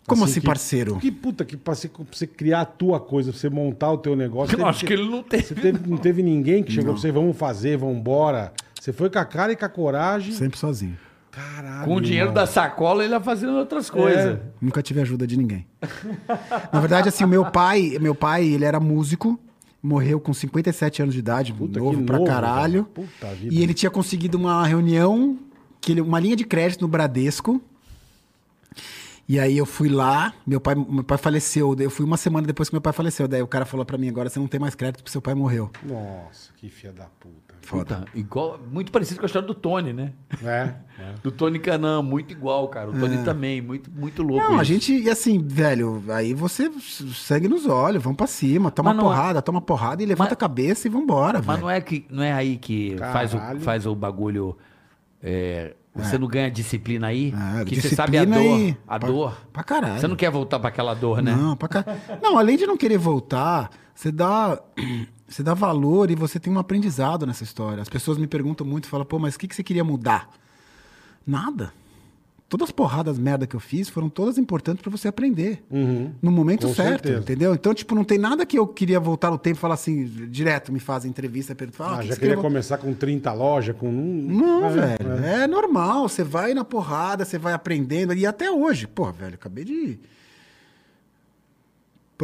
Como 0.07 0.25
assim, 0.25 0.39
que- 0.39 0.45
parceiro? 0.47 0.97
Que 0.97 1.11
puta, 1.11 1.45
que 1.45 1.55
pra 1.55 1.75
você, 1.75 1.87
pra 1.87 2.03
você 2.11 2.25
criar 2.25 2.61
a 2.61 2.65
tua 2.65 2.99
coisa, 2.99 3.31
pra 3.31 3.39
você 3.39 3.49
montar 3.49 3.91
o 3.91 3.97
teu 3.99 4.15
negócio. 4.15 4.53
Eu 4.55 4.57
teve 4.57 4.69
acho 4.69 4.85
que 4.85 4.93
ele 4.93 5.07
não 5.07 5.21
teve. 5.21 5.43
Você 5.43 5.55
teve- 5.55 5.87
não 5.89 5.97
teve 5.97 6.23
ninguém 6.23 6.63
que 6.63 6.71
chegou 6.71 6.93
pra 6.93 7.01
você, 7.01 7.11
vamos 7.11 7.37
fazer, 7.37 7.77
vamos 7.77 7.97
embora. 7.97 8.51
Você 8.79 8.91
foi 8.91 9.11
com 9.11 9.19
a 9.19 9.25
cara 9.25 9.51
e 9.51 9.55
com 9.55 9.63
a 9.63 9.69
coragem. 9.69 10.33
Sempre 10.33 10.57
sozinho. 10.57 10.97
Caralho. 11.31 11.85
Com 11.85 11.95
o 11.95 12.01
dinheiro 12.01 12.29
irmão. 12.29 12.43
da 12.43 12.45
sacola, 12.45 13.03
ele 13.03 13.13
ia 13.13 13.19
fazendo 13.21 13.53
outras 13.53 13.89
coisas. 13.89 14.37
Nunca 14.61 14.81
tive 14.81 15.01
ajuda 15.01 15.25
de 15.25 15.37
ninguém. 15.37 15.65
Na 16.71 16.79
verdade, 16.79 17.07
assim, 17.07 17.23
o 17.23 17.27
meu 17.27 17.45
pai, 17.49 17.97
meu 18.01 18.13
pai, 18.13 18.45
ele 18.45 18.65
era 18.65 18.79
músico, 18.79 19.39
morreu 19.81 20.19
com 20.19 20.33
57 20.33 21.01
anos 21.01 21.13
de 21.13 21.19
idade, 21.19 21.53
Puta, 21.53 21.79
novo 21.79 22.03
pra 22.03 22.17
novo, 22.17 22.29
caralho. 22.29 22.87
E 23.49 23.63
ele 23.63 23.73
tinha 23.73 23.89
conseguido 23.89 24.37
uma 24.37 24.65
reunião, 24.67 25.39
que 25.79 25.93
ele, 25.93 26.01
uma 26.01 26.19
linha 26.19 26.35
de 26.35 26.43
crédito 26.43 26.81
no 26.81 26.87
Bradesco. 26.89 27.61
E 29.27 29.39
aí 29.39 29.57
eu 29.57 29.65
fui 29.65 29.87
lá, 29.87 30.33
meu 30.45 30.59
pai, 30.59 30.75
meu 30.75 31.05
pai 31.05 31.17
faleceu. 31.17 31.73
Eu 31.79 31.89
fui 31.89 32.05
uma 32.05 32.17
semana 32.17 32.45
depois 32.45 32.67
que 32.67 32.75
meu 32.75 32.81
pai 32.81 32.91
faleceu. 32.91 33.29
Daí 33.29 33.41
o 33.41 33.47
cara 33.47 33.65
falou 33.65 33.85
pra 33.85 33.97
mim, 33.97 34.09
agora 34.09 34.29
você 34.29 34.37
não 34.37 34.47
tem 34.47 34.59
mais 34.59 34.75
crédito 34.75 34.97
porque 34.97 35.11
seu 35.11 35.21
pai 35.21 35.33
morreu. 35.33 35.71
Nossa, 35.85 36.51
que 36.57 36.67
filha 36.67 36.91
da 36.91 37.05
puta. 37.05 37.50
Foda. 37.61 37.97
Puta, 37.97 38.07
igual, 38.15 38.59
muito 38.71 38.91
parecido 38.91 39.19
com 39.19 39.25
a 39.25 39.27
história 39.27 39.47
do 39.47 39.53
Tony, 39.53 39.93
né? 39.93 40.13
É, 40.43 40.73
é. 40.99 41.13
Do 41.23 41.31
Tony 41.31 41.59
Canan, 41.59 42.01
muito 42.01 42.31
igual, 42.31 42.67
cara. 42.67 42.89
O 42.89 42.99
Tony 42.99 43.23
também, 43.23 43.61
muito, 43.61 43.89
muito 43.91 44.23
louco. 44.23 44.43
Não, 44.43 44.53
a 44.59 44.63
isso. 44.63 44.65
gente, 44.73 44.93
e 44.99 45.09
assim, 45.09 45.39
velho, 45.45 46.03
aí 46.09 46.33
você 46.33 46.69
segue 47.13 47.47
nos 47.47 47.65
olhos, 47.67 48.01
vamos 48.03 48.17
pra 48.17 48.27
cima, 48.27 48.71
toma 48.71 48.91
é- 48.91 48.95
porrada, 48.95 49.41
toma 49.41 49.61
porrada 49.61 50.01
e 50.01 50.05
levanta 50.05 50.29
Mas- 50.29 50.33
a 50.33 50.35
cabeça 50.37 50.87
e 50.87 50.91
vambora, 50.91 51.37
Mas 51.39 51.45
velho. 51.47 51.61
não 51.61 51.69
é, 51.69 51.79
que, 51.81 52.05
não 52.09 52.23
é 52.23 52.33
aí 52.33 52.57
que 52.57 52.95
faz 52.97 53.33
o, 53.33 53.39
faz 53.59 53.85
o 53.85 53.95
bagulho. 53.95 54.57
é, 55.23 55.75
você 55.93 56.17
não 56.17 56.27
ganha 56.27 56.49
disciplina 56.49 57.07
aí? 57.07 57.33
Ah, 57.35 57.63
que 57.65 57.79
você 57.79 57.89
sabe 57.93 58.17
a 58.17 58.23
dor. 58.23 58.33
disciplina 58.33 58.69
e- 58.69 58.77
A 58.87 58.97
pra- 58.97 59.09
dor. 59.09 59.37
pra 59.51 59.61
caralho. 59.63 59.99
Você 59.99 60.07
não 60.07 60.15
quer 60.15 60.31
voltar 60.31 60.57
pra 60.59 60.69
aquela 60.69 60.93
dor, 60.93 61.21
né? 61.21 61.35
Não, 61.35 61.55
pra 61.55 61.67
cá. 61.67 61.85
Não, 62.23 62.37
além 62.37 62.57
de 62.57 62.65
não 62.65 62.77
querer 62.77 62.97
voltar, 62.97 63.69
você 63.93 64.09
dá, 64.11 64.57
você 65.33 65.41
dá 65.43 65.53
valor 65.53 66.11
e 66.11 66.15
você 66.15 66.39
tem 66.39 66.51
um 66.51 66.59
aprendizado 66.59 67.25
nessa 67.25 67.43
história. 67.43 67.81
As 67.81 67.89
pessoas 67.89 68.17
me 68.17 68.27
perguntam 68.27 68.65
muito, 68.67 68.87
falam, 68.87 69.05
pô, 69.05 69.17
mas 69.19 69.35
o 69.35 69.39
que, 69.39 69.47
que 69.47 69.55
você 69.55 69.63
queria 69.63 69.83
mudar? 69.83 70.29
Nada. 71.25 71.73
Todas 72.49 72.67
as 72.67 72.71
porradas 72.71 73.17
merda 73.17 73.47
que 73.47 73.55
eu 73.55 73.61
fiz 73.61 73.87
foram 73.87 74.09
todas 74.09 74.37
importantes 74.37 74.81
pra 74.81 74.91
você 74.91 75.07
aprender. 75.07 75.63
No 76.21 76.29
momento 76.29 76.67
Com 76.67 76.73
certo, 76.73 77.03
certeza. 77.07 77.19
entendeu? 77.19 77.53
Então, 77.53 77.73
tipo, 77.73 77.95
não 77.95 78.03
tem 78.03 78.17
nada 78.17 78.45
que 78.45 78.59
eu 78.59 78.67
queria 78.67 78.99
voltar 78.99 79.31
no 79.31 79.37
tempo 79.37 79.55
e 79.57 79.59
falar 79.61 79.75
assim, 79.75 80.03
direto, 80.29 80.69
me 80.69 80.79
fazem 80.81 81.09
entrevista, 81.09 81.55
perguntam, 81.55 81.85
ah, 81.85 81.95
Ah, 81.95 82.01
que 82.01 82.09
já 82.09 82.15
queria 82.17 82.35
começar 82.35 82.77
com 82.77 82.93
30 82.93 83.31
lojas, 83.31 83.73
com 83.77 83.87
um. 83.87 84.27
não, 84.27 84.65
É, 84.65 84.69
velho. 84.97 85.11
É. 85.25 85.47
normal. 85.47 86.09
Você 86.09 86.25
vai 86.25 86.53
na 86.53 86.65
porrada, 86.65 87.23
você 87.23 87.37
vai 87.37 87.53
aprendendo. 87.53 88.13
E 88.13 88.25
até 88.25 88.51
hoje, 88.51 88.85
pô, 88.85 89.09
velho, 89.13 89.35
acabei 89.35 89.63
de. 89.63 89.97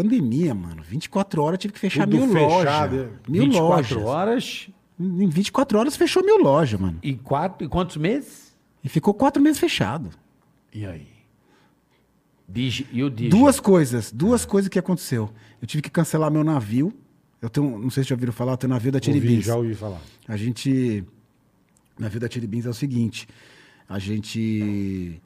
Pandemia, 0.04 0.54
mano. 0.54 0.82
24 0.84 1.42
horas 1.42 1.54
eu 1.56 1.58
tive 1.60 1.74
que 1.74 1.80
fechar 1.80 2.06
Tudo 2.08 2.18
mil 2.26 2.28
fechado, 2.34 2.96
lojas. 2.96 3.10
é. 3.28 3.32
Mil 3.32 3.44
24 3.44 3.96
lojas. 3.96 3.98
horas 4.04 4.70
Em 5.00 5.28
24 5.30 5.80
horas 5.80 5.96
fechou 5.96 6.24
mil 6.24 6.38
lojas, 6.42 6.80
mano. 6.80 7.00
e, 7.04 7.14
quatro, 7.16 7.66
e 7.66 7.70
quantos 7.70 7.98
meses? 7.98 8.56
E 8.84 8.90
ficou 8.90 9.14
quatro 9.14 9.42
meses 9.42 9.60
fechado. 9.60 10.10
E 10.74 10.86
aí? 10.86 11.08
Digi, 12.48 12.88
e 12.92 13.04
o 13.04 13.10
Digi? 13.10 13.30
Duas 13.30 13.60
coisas. 13.60 14.12
Duas 14.12 14.46
coisas 14.46 14.70
que 14.70 14.80
aconteceu. 14.80 15.30
Eu 15.62 15.68
tive 15.68 15.82
que 15.82 15.90
cancelar 15.90 16.32
meu 16.32 16.44
navio. 16.44 16.94
Eu 17.42 17.50
tenho, 17.50 17.78
não 17.78 17.90
sei 17.90 18.04
se 18.04 18.10
já 18.10 18.16
ouviram 18.16 18.32
falar, 18.34 18.54
eu 18.54 18.58
tenho 18.58 18.72
um 18.72 18.76
navio 18.76 18.92
da 18.92 18.98
Ouvi, 18.98 19.06
Tiribins. 19.12 19.46
já 19.46 19.56
ouvi 19.56 19.76
falar. 19.76 20.02
A 20.28 20.38
gente. 20.38 21.04
O 21.98 22.02
navio 22.02 22.20
da 22.20 22.28
Tiribins 22.30 22.66
é 22.66 22.70
o 22.70 22.74
seguinte: 22.74 23.28
a 23.90 24.00
gente. 24.00 25.22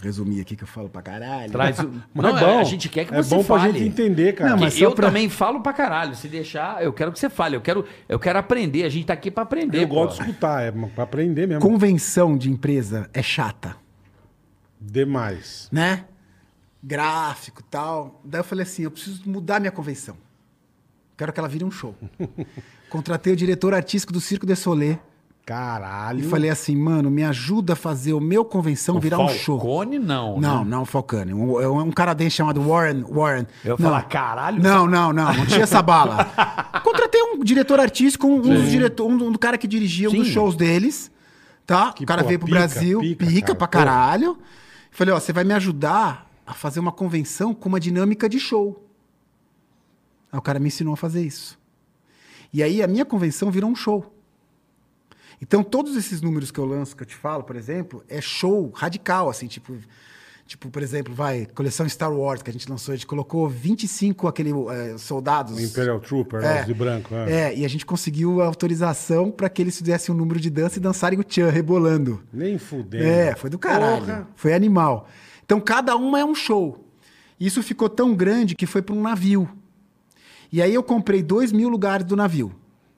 Resumir 0.00 0.40
aqui 0.40 0.56
que 0.56 0.64
eu 0.64 0.66
falo 0.66 0.88
pra 0.88 1.02
caralho. 1.02 1.52
Traz 1.52 1.78
o... 1.78 1.90
Mas 2.14 2.24
Não, 2.32 2.38
é 2.38 2.40
bom. 2.54 2.58
a 2.58 2.64
gente 2.64 2.88
quer 2.88 3.04
que 3.04 3.14
é 3.14 3.22
você 3.22 3.34
bom 3.34 3.42
fale. 3.44 3.70
pra 3.70 3.72
gente 3.78 3.88
entender, 3.88 4.32
cara. 4.32 4.50
Não, 4.50 4.58
mas 4.58 4.80
eu 4.80 4.92
pra- 4.92 5.06
também 5.08 5.28
falo 5.28 5.60
pra 5.60 5.72
caralho. 5.74 6.14
Se 6.16 6.26
deixar, 6.26 6.82
eu 6.82 6.92
quero 6.92 7.12
que 7.12 7.18
você 7.18 7.28
fale. 7.28 7.54
Eu 7.56 7.60
quero, 7.60 7.84
eu 8.08 8.18
quero 8.18 8.38
aprender. 8.38 8.84
A 8.84 8.88
gente 8.88 9.04
tá 9.06 9.12
aqui 9.12 9.30
pra 9.30 9.42
aprender. 9.42 9.82
eu 9.82 9.88
pô. 9.88 9.94
gosto 9.94 10.22
de 10.22 10.30
escutar, 10.30 10.62
é 10.62 10.72
pra 10.72 11.04
aprender 11.04 11.46
mesmo. 11.46 11.60
Convenção 11.60 12.36
de 12.36 12.50
empresa 12.50 13.08
é 13.12 13.22
chata, 13.22 13.76
Demais. 14.80 15.68
né? 15.70 16.06
Gráfico 16.82 17.60
e 17.60 17.64
tal. 17.64 18.20
Daí 18.24 18.40
eu 18.40 18.44
falei 18.44 18.62
assim: 18.64 18.82
eu 18.82 18.90
preciso 18.90 19.22
mudar 19.28 19.60
minha 19.60 19.72
convenção. 19.72 20.16
Quero 21.16 21.32
que 21.32 21.38
ela 21.38 21.48
vire 21.48 21.64
um 21.64 21.70
show. 21.70 21.94
Contratei 22.90 23.32
o 23.32 23.36
diretor 23.36 23.72
artístico 23.74 24.12
do 24.12 24.20
Circo 24.20 24.46
de 24.46 24.56
Solé 24.56 24.98
Caralho. 25.44 26.20
e 26.20 26.22
falei 26.22 26.48
assim: 26.48 26.74
mano, 26.74 27.10
me 27.10 27.22
ajuda 27.22 27.74
a 27.74 27.76
fazer 27.76 28.14
o 28.14 28.20
meu 28.20 28.44
convenção 28.44 28.96
O 28.96 29.00
virar 29.00 29.18
um 29.18 29.28
Falcone, 29.28 29.38
show. 29.38 29.58
Cone, 29.58 29.98
não. 29.98 30.40
Não, 30.40 30.64
né? 30.64 30.70
não 30.70 30.84
Falcone. 30.86 31.34
Um, 31.34 31.60
é 31.60 31.68
um 31.68 31.90
canadense 31.90 32.36
chamado 32.36 32.62
Warren. 32.62 33.02
Warren. 33.02 33.46
Eu 33.62 33.76
não. 33.78 33.86
falar, 33.86 34.02
caralho. 34.04 34.62
Não, 34.62 34.86
não, 34.86 35.12
não, 35.12 35.34
não 35.34 35.46
tinha 35.46 35.64
essa 35.64 35.82
bala. 35.82 36.24
Contratei 36.82 37.22
um 37.22 37.44
diretor 37.44 37.78
artístico, 37.78 38.26
um, 38.26 38.36
um 38.36 38.40
dos 38.40 38.70
diretor, 38.70 39.06
um, 39.06 39.30
do 39.30 39.38
cara 39.38 39.58
que 39.58 39.68
dirigia 39.68 40.08
um 40.08 40.12
Sim. 40.12 40.18
dos 40.18 40.28
shows 40.28 40.56
deles, 40.56 41.10
tá? 41.66 41.92
Que, 41.92 42.04
o 42.04 42.06
cara 42.06 42.22
pô, 42.22 42.28
veio 42.28 42.38
pro 42.38 42.46
pica, 42.46 42.58
Brasil, 42.60 43.00
pica, 43.00 43.26
pica, 43.26 43.46
cara. 43.48 43.58
pra 43.58 43.68
caralho. 43.68 44.38
Falei, 44.90 45.12
ó, 45.12 45.20
você 45.20 45.32
vai 45.32 45.44
me 45.44 45.52
ajudar 45.52 46.30
a 46.46 46.54
fazer 46.54 46.80
uma 46.80 46.92
convenção 46.92 47.52
com 47.52 47.68
uma 47.68 47.80
dinâmica 47.80 48.30
de 48.30 48.40
show. 48.40 48.82
Aí 50.32 50.38
o 50.38 50.42
cara 50.42 50.58
me 50.58 50.68
ensinou 50.68 50.94
a 50.94 50.96
fazer 50.96 51.22
isso. 51.22 51.58
E 52.50 52.62
aí 52.62 52.82
a 52.82 52.86
minha 52.86 53.04
convenção 53.04 53.50
virou 53.50 53.68
um 53.68 53.74
show. 53.74 54.13
Então 55.46 55.62
todos 55.62 55.94
esses 55.96 56.20
números 56.22 56.50
que 56.50 56.58
eu 56.58 56.64
lanço, 56.64 56.96
que 56.96 57.02
eu 57.02 57.06
te 57.06 57.14
falo, 57.14 57.44
por 57.44 57.54
exemplo, 57.54 58.02
é 58.08 58.20
show 58.20 58.70
radical, 58.74 59.28
assim, 59.28 59.46
tipo... 59.46 59.76
Tipo, 60.46 60.68
por 60.68 60.82
exemplo, 60.82 61.14
vai, 61.14 61.46
coleção 61.54 61.88
Star 61.88 62.12
Wars 62.12 62.42
que 62.42 62.50
a 62.50 62.52
gente 62.52 62.68
lançou, 62.68 62.92
a 62.92 62.96
gente 62.96 63.06
colocou 63.06 63.48
25 63.48 64.28
aquele, 64.28 64.50
eh, 64.50 64.98
soldados. 64.98 65.56
O 65.56 65.60
Imperial 65.62 65.98
Trooper, 66.00 66.44
É. 66.44 66.60
os 66.60 66.66
de 66.66 66.74
branco. 66.74 67.14
É. 67.14 67.32
É, 67.32 67.56
e 67.56 67.64
a 67.64 67.68
gente 67.68 67.86
conseguiu 67.86 68.42
a 68.42 68.44
autorização 68.44 69.30
para 69.30 69.48
que 69.48 69.62
eles 69.62 69.78
fizessem 69.78 70.14
um 70.14 70.18
número 70.18 70.38
de 70.38 70.50
dança 70.50 70.78
e 70.78 70.82
dançarem 70.82 71.18
o 71.18 71.24
tchan 71.24 71.48
rebolando. 71.48 72.22
Nem 72.30 72.58
fudendo. 72.58 73.04
É, 73.04 73.34
foi 73.34 73.48
do 73.48 73.58
caralho. 73.58 74.04
Porra. 74.04 74.28
Foi 74.36 74.52
animal. 74.52 75.08
Então 75.46 75.58
cada 75.62 75.96
uma 75.96 76.20
é 76.20 76.24
um 76.26 76.34
show. 76.34 76.86
Isso 77.40 77.62
ficou 77.62 77.88
tão 77.88 78.14
grande 78.14 78.54
que 78.54 78.66
foi 78.66 78.82
para 78.82 78.94
um 78.94 79.00
navio. 79.00 79.48
E 80.52 80.60
aí 80.60 80.74
eu 80.74 80.82
comprei 80.82 81.22
2 81.22 81.52
mil 81.52 81.70
lugares 81.70 82.04
do 82.04 82.14
navio. 82.16 82.52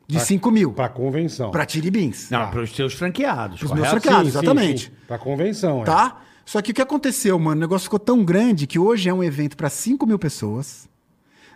De 0.06 0.16
Pra- 0.16 0.24
5 0.24 0.50
mil. 0.50 0.72
Pra 0.72 0.88
convenção. 0.88 1.50
Para 1.50 1.66
Tiribins. 1.66 2.30
Não, 2.30 2.48
pros 2.50 2.74
seus 2.74 2.94
franqueados. 2.94 3.58
Pros 3.58 3.70
correto? 3.72 3.90
meus 3.92 4.02
franqueados, 4.02 4.28
exatamente. 4.28 4.92
Pra 5.06 5.18
convenção, 5.18 5.82
é. 5.82 5.84
Tá? 5.84 6.20
Só 6.44 6.62
que 6.62 6.70
o 6.70 6.74
que 6.74 6.80
aconteceu, 6.82 7.36
mano? 7.40 7.56
O 7.56 7.60
negócio 7.60 7.84
ficou 7.86 7.98
tão 7.98 8.24
grande 8.24 8.68
que 8.68 8.78
hoje 8.78 9.08
é 9.08 9.12
um 9.14 9.22
evento 9.24 9.56
para 9.56 9.68
5 9.68 10.06
mil 10.06 10.16
pessoas, 10.18 10.88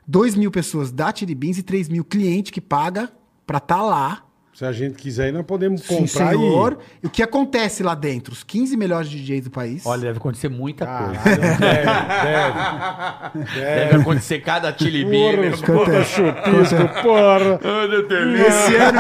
2 0.05 0.35
mil 0.35 0.51
pessoas 0.51 0.91
da 0.91 1.13
Tiribins 1.13 1.59
e 1.59 1.63
3 1.63 1.89
mil 1.89 2.05
cliente 2.05 2.51
que 2.51 2.61
paga 2.61 3.13
para 3.47 3.59
estar 3.59 3.83
lá. 3.83 4.25
Se 4.61 4.67
a 4.67 4.73
gente 4.73 4.97
quiser 4.97 5.33
nós 5.33 5.47
podemos 5.47 5.81
Sim, 5.81 6.01
comprar 6.01 6.35
senhor. 6.35 6.79
E 7.03 7.07
o 7.07 7.09
que 7.09 7.23
acontece 7.23 7.83
lá 7.83 7.95
dentro? 7.95 8.35
Os 8.35 8.45
15 8.45 8.77
melhores 8.77 9.09
DJs 9.09 9.45
do 9.45 9.51
país. 9.51 9.87
Olha, 9.87 10.03
deve 10.03 10.19
acontecer 10.19 10.51
muita 10.51 10.85
e... 10.85 10.87
coisa. 10.87 11.19
Caralho, 11.19 12.61
deve, 13.33 13.55
deve. 13.55 13.85
Deve 13.87 13.97
acontecer 14.03 14.41
cada 14.41 14.71
tilibim. 14.71 15.33
Porra, 15.35 15.49
os 15.49 15.61
puta 15.63 16.05
chupisco, 16.05 17.03
porra. 17.03 17.59
Esse 18.47 18.77
ano, 18.77 18.99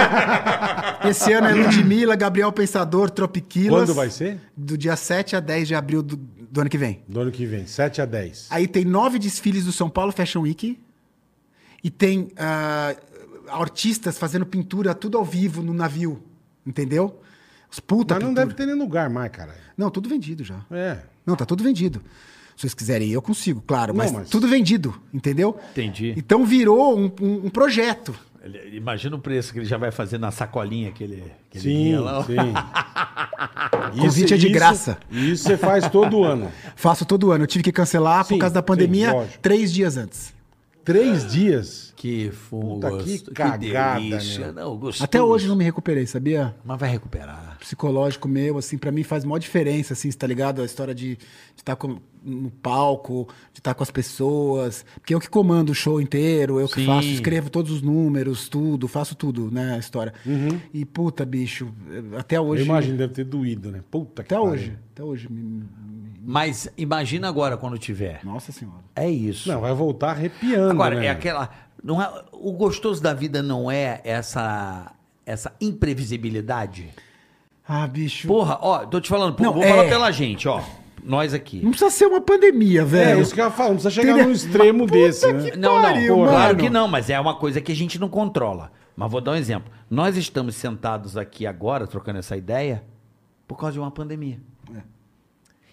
esse 1.10 1.32
ano 1.34 1.46
é 1.48 1.52
Ludmilla, 1.52 2.16
Gabriel 2.16 2.52
Pensador, 2.52 3.10
Tropiquilas. 3.10 3.82
Quando 3.82 3.94
vai 3.94 4.08
ser? 4.08 4.40
Do 4.56 4.78
dia 4.78 4.96
7 4.96 5.36
a 5.36 5.40
10 5.40 5.68
de 5.68 5.74
abril 5.74 6.02
do, 6.02 6.16
do 6.16 6.62
ano 6.62 6.70
que 6.70 6.78
vem. 6.78 7.02
Do 7.06 7.20
ano 7.20 7.30
que 7.30 7.44
vem, 7.44 7.66
7 7.66 8.00
a 8.00 8.06
10. 8.06 8.46
Aí 8.48 8.66
tem 8.66 8.86
nove 8.86 9.18
desfiles 9.18 9.66
do 9.66 9.72
São 9.72 9.90
Paulo 9.90 10.10
Fashion 10.10 10.40
Week. 10.40 10.80
E 11.84 11.90
tem 11.90 12.28
ah, 12.38 12.94
artistas 13.52 14.18
fazendo 14.18 14.46
pintura 14.46 14.94
tudo 14.94 15.18
ao 15.18 15.24
vivo 15.24 15.62
no 15.62 15.72
navio. 15.74 16.22
Entendeu? 16.66 17.18
Os 17.70 17.80
puta 17.80 18.14
Mas 18.14 18.22
não 18.22 18.30
pintura. 18.30 18.46
deve 18.46 18.56
ter 18.56 18.66
nem 18.66 18.74
lugar 18.76 19.08
mais, 19.08 19.30
cara. 19.30 19.54
Não, 19.76 19.90
tudo 19.90 20.08
vendido 20.08 20.42
já. 20.44 20.60
É. 20.70 20.98
Não, 21.24 21.36
tá 21.36 21.44
tudo 21.46 21.62
vendido. 21.64 22.00
Se 22.56 22.62
vocês 22.62 22.74
quiserem 22.74 23.10
eu 23.10 23.22
consigo, 23.22 23.62
claro. 23.66 23.92
Não, 23.92 23.98
Mas, 23.98 24.12
mas- 24.12 24.28
tudo 24.28 24.46
vendido, 24.48 24.94
entendeu? 25.14 25.58
Entendi. 25.70 26.12
Então 26.16 26.44
virou 26.44 26.98
um, 26.98 27.10
um- 27.20 27.46
um 27.46 27.50
projeto. 27.50 28.14
Ele- 28.42 28.76
Imagina 28.76 29.16
o 29.16 29.18
preço 29.18 29.52
que 29.52 29.58
ele 29.60 29.66
já 29.66 29.76
vai 29.78 29.90
fazer 29.90 30.18
na 30.18 30.30
sacolinha 30.30 30.90
que 30.92 31.04
ele, 31.04 31.24
que 31.50 31.58
ele 31.58 31.62
Sim, 31.64 31.84
vinha 31.84 32.00
lá. 32.00 32.24
sim. 32.24 32.34
Convite 34.00 34.34
é 34.34 34.36
de 34.36 34.48
graça. 34.48 34.98
Isso 35.10 35.44
você 35.44 35.56
faz 35.56 35.88
todo 35.88 36.24
ano. 36.24 36.50
Faço 36.76 37.04
todo 37.04 37.30
ano. 37.32 37.44
Eu 37.44 37.48
tive 37.48 37.62
que 37.64 37.72
cancelar 37.72 38.24
Sim, 38.24 38.34
por 38.34 38.40
causa 38.40 38.54
da 38.54 38.60
sim, 38.60 38.66
pandemia 38.66 39.12
lógico. 39.12 39.38
três 39.40 39.72
dias 39.72 39.96
antes. 39.96 40.32
Três 40.92 41.30
dias. 41.30 41.92
Que 41.96 42.30
fumo 42.30 42.80
Puta, 42.80 43.04
que 43.04 43.18
cagada, 43.32 44.00
delícia. 44.00 44.52
Não, 44.52 44.76
gostoso. 44.76 45.04
Até 45.04 45.22
hoje 45.22 45.46
não 45.46 45.54
me 45.54 45.62
recuperei, 45.64 46.06
sabia? 46.06 46.54
Mas 46.64 46.80
vai 46.80 46.90
recuperar. 46.90 47.58
Psicológico 47.60 48.26
meu, 48.26 48.56
assim, 48.58 48.78
pra 48.78 48.90
mim 48.90 49.02
faz 49.02 49.22
maior 49.24 49.38
diferença, 49.38 49.92
assim, 49.92 50.10
tá 50.10 50.26
ligado? 50.26 50.62
A 50.62 50.64
história 50.64 50.94
de 50.94 51.18
estar 51.56 51.76
no 52.24 52.50
palco, 52.50 53.28
de 53.52 53.60
estar 53.60 53.74
com 53.74 53.82
as 53.82 53.90
pessoas. 53.90 54.84
Porque 54.94 55.14
eu 55.14 55.20
que 55.20 55.28
comando 55.28 55.70
o 55.70 55.74
show 55.74 56.00
inteiro, 56.00 56.58
eu 56.58 56.66
que 56.68 56.76
Sim. 56.80 56.86
faço, 56.86 57.08
escrevo 57.08 57.50
todos 57.50 57.70
os 57.70 57.82
números, 57.82 58.48
tudo, 58.48 58.88
faço 58.88 59.14
tudo, 59.14 59.50
né? 59.50 59.74
A 59.74 59.78
história. 59.78 60.12
E 60.72 60.84
puta, 60.86 61.24
bicho, 61.26 61.70
até 62.18 62.40
hoje. 62.40 62.62
Eu 62.62 62.66
imagino, 62.66 62.96
deve 62.96 63.12
ter 63.12 63.24
doído, 63.24 63.70
né? 63.70 63.80
Puta 63.90 64.24
que 64.24 64.34
Até 64.34 64.42
pariu. 64.42 64.52
hoje. 64.60 64.78
Até 64.94 65.04
hoje. 65.04 65.30
me- 65.30 65.64
Mas 66.22 66.68
imagina 66.76 67.28
agora 67.28 67.56
quando 67.56 67.78
tiver. 67.78 68.20
Nossa 68.24 68.52
senhora. 68.52 68.84
É 68.94 69.08
isso. 69.08 69.48
Não, 69.48 69.60
vai 69.60 69.72
voltar 69.72 70.10
arrepiando, 70.10 70.70
Agora, 70.70 70.96
né? 70.96 71.06
é 71.06 71.10
aquela. 71.10 71.48
Não 71.82 72.00
é, 72.02 72.24
o 72.32 72.52
gostoso 72.52 73.02
da 73.02 73.14
vida 73.14 73.42
não 73.42 73.70
é 73.70 74.00
essa, 74.04 74.92
essa 75.24 75.50
imprevisibilidade. 75.60 76.90
Ah, 77.66 77.86
bicho. 77.86 78.26
Porra, 78.28 78.58
ó, 78.60 78.80
tô 78.84 79.00
te 79.00 79.08
falando, 79.08 79.34
pô, 79.34 79.44
Não, 79.44 79.52
vou 79.54 79.62
é- 79.62 79.68
falar 79.68 79.84
pela 79.88 80.10
gente, 80.10 80.46
ó. 80.48 80.60
Nós 81.02 81.32
aqui. 81.32 81.62
Não 81.62 81.70
precisa 81.70 81.90
ser 81.90 82.04
uma 82.06 82.20
pandemia, 82.20 82.82
É, 82.82 82.84
velho. 82.84 83.22
isso 83.22 83.32
que 83.32 83.40
eu 83.40 83.46
ia 83.46 83.50
falar, 83.50 83.70
não 83.70 83.76
precisa 83.76 83.90
chegar 83.94 84.08
Entendeu? 84.10 84.26
num 84.26 84.32
extremo 84.34 84.80
Puta 84.86 84.92
desse, 84.92 85.26
que 85.26 85.32
né? 85.32 85.50
Não, 85.56 85.76
não, 85.76 85.82
pariu, 85.82 86.16
claro 86.16 86.56
que 86.58 86.68
não, 86.68 86.86
mas 86.86 87.08
é 87.08 87.18
uma 87.18 87.34
coisa 87.36 87.58
que 87.62 87.72
a 87.72 87.76
gente 87.76 87.98
não 87.98 88.08
controla. 88.10 88.70
Mas 88.94 89.10
vou 89.10 89.20
dar 89.22 89.30
um 89.32 89.36
exemplo. 89.36 89.72
Nós 89.88 90.18
estamos 90.18 90.54
sentados 90.56 91.16
aqui 91.16 91.46
agora, 91.46 91.86
trocando 91.86 92.18
essa 92.18 92.36
ideia, 92.36 92.84
por 93.48 93.56
causa 93.56 93.72
de 93.72 93.78
uma 93.80 93.90
pandemia. 93.90 94.38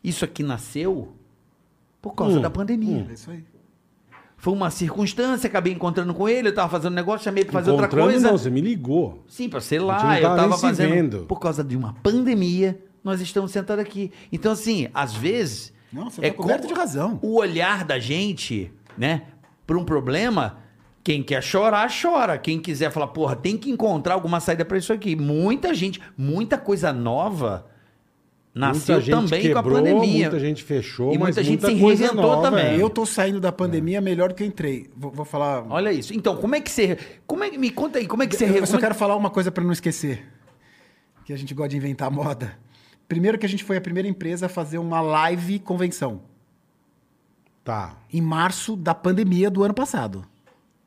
Isso 0.04 0.24
aqui 0.26 0.44
nasceu 0.44 1.14
por 2.02 2.14
causa 2.14 2.40
Hum, 2.40 2.42
da 2.42 2.50
pandemia. 2.50 3.08
É 3.10 3.14
isso 3.14 3.30
aí. 3.32 3.44
Foi 4.40 4.54
uma 4.54 4.70
circunstância, 4.70 5.48
acabei 5.48 5.74
encontrando 5.74 6.14
com 6.14 6.30
ele, 6.30 6.50
eu 6.50 6.54
tava 6.54 6.70
fazendo 6.70 6.92
um 6.92 6.96
negócio, 6.96 7.24
chamei 7.26 7.44
pra 7.44 7.54
fazer 7.54 7.72
outra 7.72 7.88
coisa. 7.88 8.30
Não, 8.30 8.38
você 8.38 8.52
me 8.52 8.62
ligou. 8.62 9.24
Sim, 9.28 9.50
pra 9.50 9.60
sei 9.60 9.80
lá, 9.80 10.16
eu 10.20 10.22
tava 10.22 10.36
tava 10.36 10.48
nem 10.50 10.56
se 10.58 10.62
fazendo. 10.62 10.90
vendo. 10.94 11.26
Por 11.26 11.40
causa 11.40 11.64
de 11.64 11.76
uma 11.76 11.94
pandemia, 12.04 12.80
nós 13.04 13.20
estamos 13.20 13.52
sentados 13.52 13.84
aqui. 13.84 14.12
Então, 14.32 14.52
assim, 14.52 14.90
às 14.94 15.14
vezes. 15.14 15.74
Não, 15.92 16.10
você 16.10 16.24
é 16.24 16.30
tá 16.30 16.36
coberto 16.38 16.68
de 16.68 16.74
razão. 16.74 17.18
O 17.24 17.36
olhar 17.40 17.84
da 17.84 17.98
gente, 17.98 18.72
né, 18.96 19.24
pra 19.66 19.78
um 19.78 19.84
problema. 19.84 20.60
Quem 21.04 21.24
quer 21.24 21.42
chorar, 21.42 21.90
chora. 21.90 22.38
Quem 22.38 22.60
quiser 22.60 22.92
falar, 22.92 23.08
porra, 23.08 23.36
tem 23.36 23.58
que 23.58 23.72
encontrar 23.72 24.14
alguma 24.14 24.40
saída 24.40 24.64
pra 24.66 24.78
isso 24.78 24.94
aqui. 24.94 25.16
Muita 25.16 25.74
gente, 25.74 26.00
muita 26.18 26.58
coisa 26.58 26.92
nova 26.94 27.66
nasceu 28.58 28.96
muita 28.96 29.06
gente 29.06 29.16
também 29.30 29.42
quebrou, 29.42 29.64
com 29.64 29.70
a 29.70 29.74
pandemia. 29.74 30.30
muita 30.30 30.40
gente 30.40 30.64
fechou, 30.64 31.14
E 31.14 31.18
mas 31.18 31.36
muita 31.36 31.44
gente 31.44 31.62
muita 31.62 31.68
se 31.76 31.80
coisa 31.82 32.04
reinventou 32.06 32.30
nova, 32.36 32.42
também. 32.50 32.66
é. 32.66 32.82
Eu 32.82 32.90
tô 32.90 33.06
saindo 33.06 33.40
da 33.40 33.52
pandemia 33.52 34.02
melhor 34.02 34.30
do 34.30 34.36
que 34.36 34.44
eu 34.44 34.48
entrei. 34.48 34.90
Vou, 34.96 35.12
vou 35.12 35.26
falar. 35.26 35.66
Olha 35.70 35.92
isso. 35.92 36.14
Então, 36.14 36.36
como 36.38 36.56
é 36.56 36.62
que 36.62 36.70
você. 36.72 36.98
Como 37.26 37.44
é, 37.44 37.52
me 37.52 37.70
conta 37.70 38.00
aí, 38.00 38.08
como 38.08 38.24
é 38.24 38.28
que 38.28 38.36
você. 38.36 38.46
Eu, 38.46 38.56
eu 38.56 38.66
só 38.68 38.78
é- 38.78 38.80
quero 38.80 38.96
falar 38.96 39.16
uma 39.16 39.30
coisa 39.30 39.52
pra 39.52 39.64
não 39.64 39.72
esquecer. 39.72 40.26
Que 41.26 41.34
a 41.34 41.38
gente 41.38 41.54
gosta 41.54 41.70
de 41.70 41.78
inventar 41.78 42.10
moda. 42.12 42.58
Primeiro 43.08 43.38
que 43.38 43.46
a 43.46 43.50
gente 43.50 43.64
foi 43.64 43.78
a 43.78 43.82
primeira 43.82 44.08
empresa 44.08 44.48
a 44.48 44.50
fazer 44.50 44.78
uma 44.78 45.00
live 45.02 45.60
convenção. 45.60 46.22
Tá. 47.64 47.98
Em 48.12 48.22
março 48.22 48.76
da 48.76 48.94
pandemia 48.96 49.50
do 49.50 49.64
ano 49.64 49.74
passado. 49.74 50.26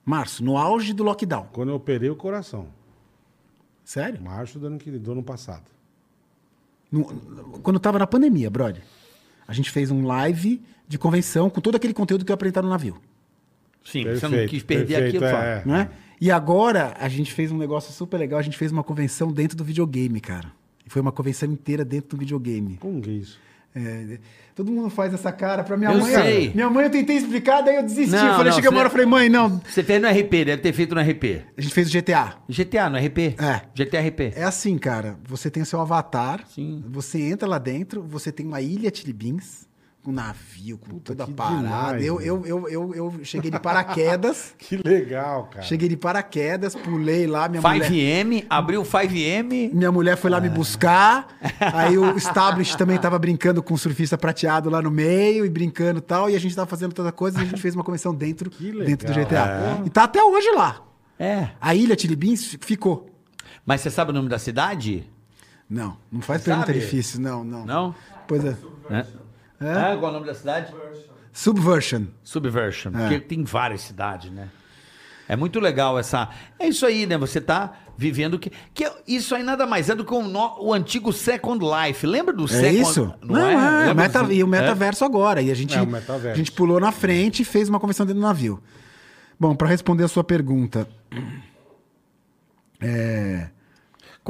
Março, 0.05 0.43
no 0.43 0.57
auge 0.57 0.93
do 0.95 1.03
lockdown. 1.05 1.49
Quando 1.53 1.69
eu 1.69 1.75
operei 1.77 2.09
o 2.11 2.17
coração. 2.17 2.69
Sério? 3.85 4.21
Março 4.23 4.59
do 4.59 4.67
ano, 4.67 4.79
que, 4.79 4.91
do 4.91 5.13
ano 5.13 5.23
passado. 5.23 5.65
No- 6.91 7.05
quando 7.63 7.79
tava 7.79 7.99
na 7.99 8.07
pandemia, 8.07 8.51
brother. 8.51 8.83
A 9.47 9.53
gente 9.53 9.71
fez 9.71 9.91
um 9.91 10.07
live 10.07 10.63
de 10.87 10.99
convenção 10.99 11.49
com 11.51 11.61
todo 11.61 11.75
aquele 11.77 11.95
conteúdo 11.95 12.25
que 12.25 12.33
eu 12.33 12.35
apresentar 12.35 12.63
no 12.63 12.69
navio. 12.69 12.97
Sim, 13.85 14.05
você 14.05 14.11
não 14.11 14.31
Perfeito, 14.31 14.51
quis 14.51 14.63
perder 14.63 14.87
perfeito, 14.87 15.09
aquilo. 15.17 15.25
é. 15.25 15.31
fala. 15.31 15.63
Não 15.65 15.75
é? 15.77 15.91
E 16.21 16.31
agora 16.31 16.95
a 16.99 17.09
gente 17.09 17.33
fez 17.33 17.51
um 17.51 17.57
negócio 17.57 17.93
super 17.93 18.19
legal. 18.19 18.39
A 18.39 18.43
gente 18.43 18.57
fez 18.59 18.71
uma 18.71 18.85
convenção 18.85 19.33
dentro 19.33 19.57
do 19.57 19.65
videogame, 19.65 20.21
cara. 20.21 20.53
E 20.87 20.91
foi 20.91 21.01
uma 21.01 21.13
convenção 21.13 21.51
inteira 21.51 21.85
dentro 21.85 22.11
do 22.11 22.17
videogame. 22.19 22.77
Como 22.77 23.01
que 23.01 23.11
é 23.11 23.13
isso? 23.15 23.39
É, 23.75 24.19
todo 24.55 24.73
mundo 24.73 24.91
faz 24.91 25.15
essa 25.15 25.31
cara 25.31 25.63
pra 25.63 25.77
minha 25.77 25.93
Eu 25.93 26.01
mãe. 26.01 26.13
sei. 26.13 26.53
Minha 26.53 26.69
mãe 26.69 26.85
eu 26.85 26.91
tentei 26.91 27.17
explicar, 27.17 27.61
daí 27.63 27.77
eu 27.77 27.83
desisti. 27.83 28.11
Não, 28.11 28.33
falei, 28.33 28.47
não, 28.47 28.53
cheguei 28.53 28.69
uma 28.71 28.81
hora 28.81 28.89
e 28.89 28.93
falei, 28.93 29.07
mãe, 29.07 29.29
não. 29.29 29.61
Você 29.69 29.83
fez 29.85 30.03
no 30.03 30.09
RP, 30.09 30.31
deve 30.45 30.57
ter 30.59 30.73
feito 30.73 30.95
no 30.95 31.01
RP. 31.01 31.45
A 31.57 31.61
gente 31.61 31.73
fez 31.73 31.89
o 31.89 31.93
GTA. 31.93 32.35
GTA, 32.49 32.91
no 32.91 32.99
RP? 32.99 33.37
É. 33.39 33.63
GTA 33.75 34.01
RP. 34.01 34.33
É 34.35 34.43
assim, 34.43 34.77
cara. 34.77 35.17
Você 35.25 35.51
tem 35.51 35.63
o 35.63 35.67
seu 35.67 35.81
avatar. 35.81 36.45
Sim. 36.49 36.83
Você 36.89 37.21
entra 37.23 37.49
lá 37.49 37.59
dentro, 37.59 38.03
você 38.03 38.33
tem 38.33 38.45
uma 38.45 38.61
ilha 38.61 38.91
Tilibins, 38.91 39.69
um 40.07 40.13
navio 40.13 40.79
com 40.79 40.99
toda 40.99 41.25
a 41.25 41.27
parada. 41.27 41.59
demais, 41.99 42.05
eu, 42.05 42.21
eu, 42.21 42.47
eu, 42.47 42.69
eu, 42.69 42.95
eu 42.95 43.21
cheguei 43.23 43.51
de 43.51 43.61
paraquedas. 43.61 44.55
Que 44.59 44.77
legal, 44.77 45.49
cara. 45.53 45.63
cheguei 45.63 45.89
de 45.89 45.97
paraquedas, 45.97 46.75
pulei 46.75 47.27
lá, 47.27 47.49
minha 47.49 47.61
mulher. 47.61 47.91
5M, 47.91 48.47
abriu 48.49 48.83
o 48.83 48.85
5M. 48.85 49.73
Minha 49.75 49.91
mulher 49.93 50.17
foi 50.17 50.31
lá 50.31 50.41
me 50.41 50.49
buscar. 50.49 51.29
Aí 51.75 51.99
o 51.99 52.17
Establish 52.17 52.77
também 52.77 52.99
tava 52.99 53.19
brincando 53.19 53.63
com 53.63 53.75
o 53.75 53.79
surfista 53.79 54.17
prateado 54.17 54.71
lá 54.71 54.81
no 54.81 54.91
meio 54.91 55.45
e 55.45 55.51
brincando 55.51 55.99
e 55.99 56.03
tal. 56.03 56.31
E 56.31 56.37
a 56.37 56.41
gente 56.41 56.55
tava 56.55 56.69
fazendo 56.69 56.93
toda 56.93 57.11
coisa 57.13 57.39
e 57.39 57.43
a 57.43 57.47
gente 57.47 57.61
fez 57.61 57.75
uma 57.75 57.85
convenção 57.85 58.15
dentro, 58.15 58.51
legal, 58.61 58.87
dentro 58.87 59.07
do 59.07 59.13
GTA. 59.13 59.81
é. 59.83 59.87
E 59.87 59.91
tá 59.91 60.05
até 60.05 60.23
hoje 60.23 60.51
lá. 60.53 60.83
É. 61.19 61.51
A 61.61 61.75
ilha 61.75 61.97
Tilibins 61.97 62.57
ficou. 62.61 63.11
Mas 63.67 63.81
você 63.83 63.91
sabe 63.91 64.11
o 64.11 64.15
nome 64.15 64.29
da 64.29 64.39
cidade? 64.39 65.05
Não, 65.69 65.97
não 66.11 66.21
faz 66.21 66.43
Sabe? 66.43 66.65
pergunta 66.65 66.73
difícil, 66.73 67.21
não, 67.21 67.45
não. 67.45 67.65
Não? 67.67 67.95
Pois 68.27 68.45
é. 68.45 68.57
É. 68.91 69.07
É? 69.61 69.93
É, 69.93 69.97
qual 69.97 70.07
é 70.07 70.09
o 70.09 70.13
nome 70.13 70.27
da 70.27 70.35
cidade? 70.35 70.73
Subversion. 71.33 72.05
Subversion. 72.25 72.91
É. 72.95 72.99
Porque 73.01 73.21
tem 73.21 73.45
várias 73.45 73.83
cidades, 73.83 74.31
né? 74.33 74.49
É 75.29 75.37
muito 75.37 75.61
legal 75.61 75.97
essa. 75.99 76.29
É 76.59 76.67
isso 76.67 76.85
aí, 76.85 77.07
né? 77.07 77.17
Você 77.17 77.41
tá 77.41 77.73
vivendo 77.97 78.37
que. 78.39 78.51
que 78.75 78.85
é- 78.85 78.93
isso 79.07 79.33
aí 79.35 79.45
nada 79.45 79.65
mais 79.65 79.89
é 79.89 79.95
do 79.95 80.05
que 80.05 80.13
o, 80.13 80.23
no- 80.23 80.57
o 80.61 80.73
antigo 80.75 81.13
Second 81.13 81.65
Life. 81.65 82.05
Lembra 82.05 82.35
do 82.35 82.45
É 82.47 82.49
Second 82.49 82.81
isso? 82.81 83.15
Não, 83.23 83.37
Não, 83.37 83.61
é? 83.61 83.91
é. 83.91 83.95
Meta- 83.95 84.23
do- 84.25 84.33
E 84.33 84.43
o 84.43 84.47
É? 84.47 84.51
metaverso 84.51 85.05
agora. 85.05 85.41
E 85.41 85.51
a 85.51 85.55
gente, 85.55 85.77
É, 85.77 85.83
o 85.83 85.87
metaverso. 85.87 86.35
a 86.35 86.37
gente 86.37 86.51
pulou 86.51 86.81
na 86.81 86.91
frente 86.91 87.43
e 87.43 87.45
fez 87.45 87.69
uma 87.69 87.79
convenção 87.79 88.05
dentro 88.05 88.21
do 88.21 88.27
navio. 88.27 88.61
Bom, 89.39 89.55
para 89.55 89.69
responder 89.69 90.03
a 90.03 90.09
sua 90.09 90.25
pergunta. 90.25 90.89
É, 92.81 93.49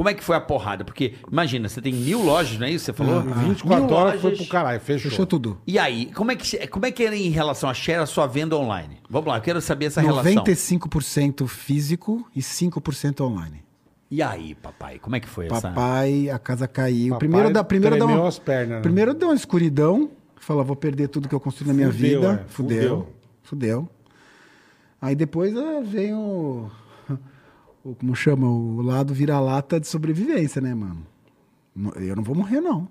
Como 0.01 0.09
é 0.09 0.15
que 0.15 0.23
foi 0.23 0.35
a 0.35 0.41
porrada? 0.41 0.83
Porque, 0.83 1.13
imagina, 1.31 1.69
você 1.69 1.79
tem 1.79 1.93
mil 1.93 2.23
lojas, 2.23 2.57
não 2.57 2.65
é 2.65 2.71
isso? 2.71 2.85
Você 2.85 2.93
falou? 2.93 3.21
24 3.21 3.85
Mil 3.85 3.95
horas 3.95 4.19
foi 4.19 4.31
lojas. 4.31 4.47
pro 4.47 4.51
caralho, 4.51 4.79
fechou. 4.79 5.11
fechou 5.11 5.27
tudo. 5.27 5.61
E 5.67 5.77
aí, 5.77 6.07
como 6.07 6.31
é 6.31 6.35
que 6.35 6.67
como 6.69 6.87
é 6.87 6.91
que 6.91 7.03
era 7.03 7.15
em 7.15 7.29
relação 7.29 7.69
a 7.69 7.73
share 7.75 8.01
a 8.01 8.07
sua 8.07 8.25
venda 8.25 8.57
online? 8.57 8.97
Vamos 9.07 9.27
lá, 9.27 9.37
eu 9.37 9.41
quero 9.43 9.61
saber 9.61 9.85
essa 9.85 10.01
relação. 10.01 10.43
95% 10.43 11.47
físico 11.47 12.27
e 12.35 12.39
5% 12.39 13.21
online. 13.21 13.63
E 14.09 14.23
aí, 14.23 14.55
papai, 14.55 14.97
como 14.97 15.15
é 15.15 15.19
que 15.19 15.29
foi 15.29 15.45
essa? 15.45 15.69
Papai, 15.69 16.31
a 16.31 16.39
casa 16.39 16.67
caiu. 16.67 17.09
Papai 17.09 17.19
primeiro 17.19 17.53
dá, 17.53 17.63
primeiro 17.63 17.95
tremeu 17.95 18.21
uma, 18.21 18.27
as 18.27 18.39
pernas, 18.39 18.77
né? 18.77 18.81
Primeiro 18.81 19.13
deu 19.13 19.27
uma 19.27 19.35
escuridão. 19.35 20.09
Fala, 20.37 20.63
vou 20.63 20.75
perder 20.75 21.09
tudo 21.09 21.29
que 21.29 21.35
eu 21.35 21.39
construí 21.39 21.67
na 21.67 21.75
minha 21.75 21.91
Fudeu, 21.91 22.21
vida. 22.21 22.43
é, 22.43 22.49
Fudeu. 22.49 22.81
fudeu. 22.81 23.07
Fudeu. 23.43 23.89
Aí 24.99 25.13
depois 25.13 25.55
ah, 25.55 25.79
vem 25.83 26.15
o. 27.83 27.95
Como 27.95 28.15
chama? 28.15 28.47
O 28.47 28.81
lado 28.81 29.13
vira-lata 29.13 29.79
de 29.79 29.87
sobrevivência, 29.87 30.61
né, 30.61 30.73
mano? 30.73 31.05
Eu 31.95 32.15
não 32.15 32.23
vou 32.23 32.35
morrer, 32.35 32.61
não. 32.61 32.87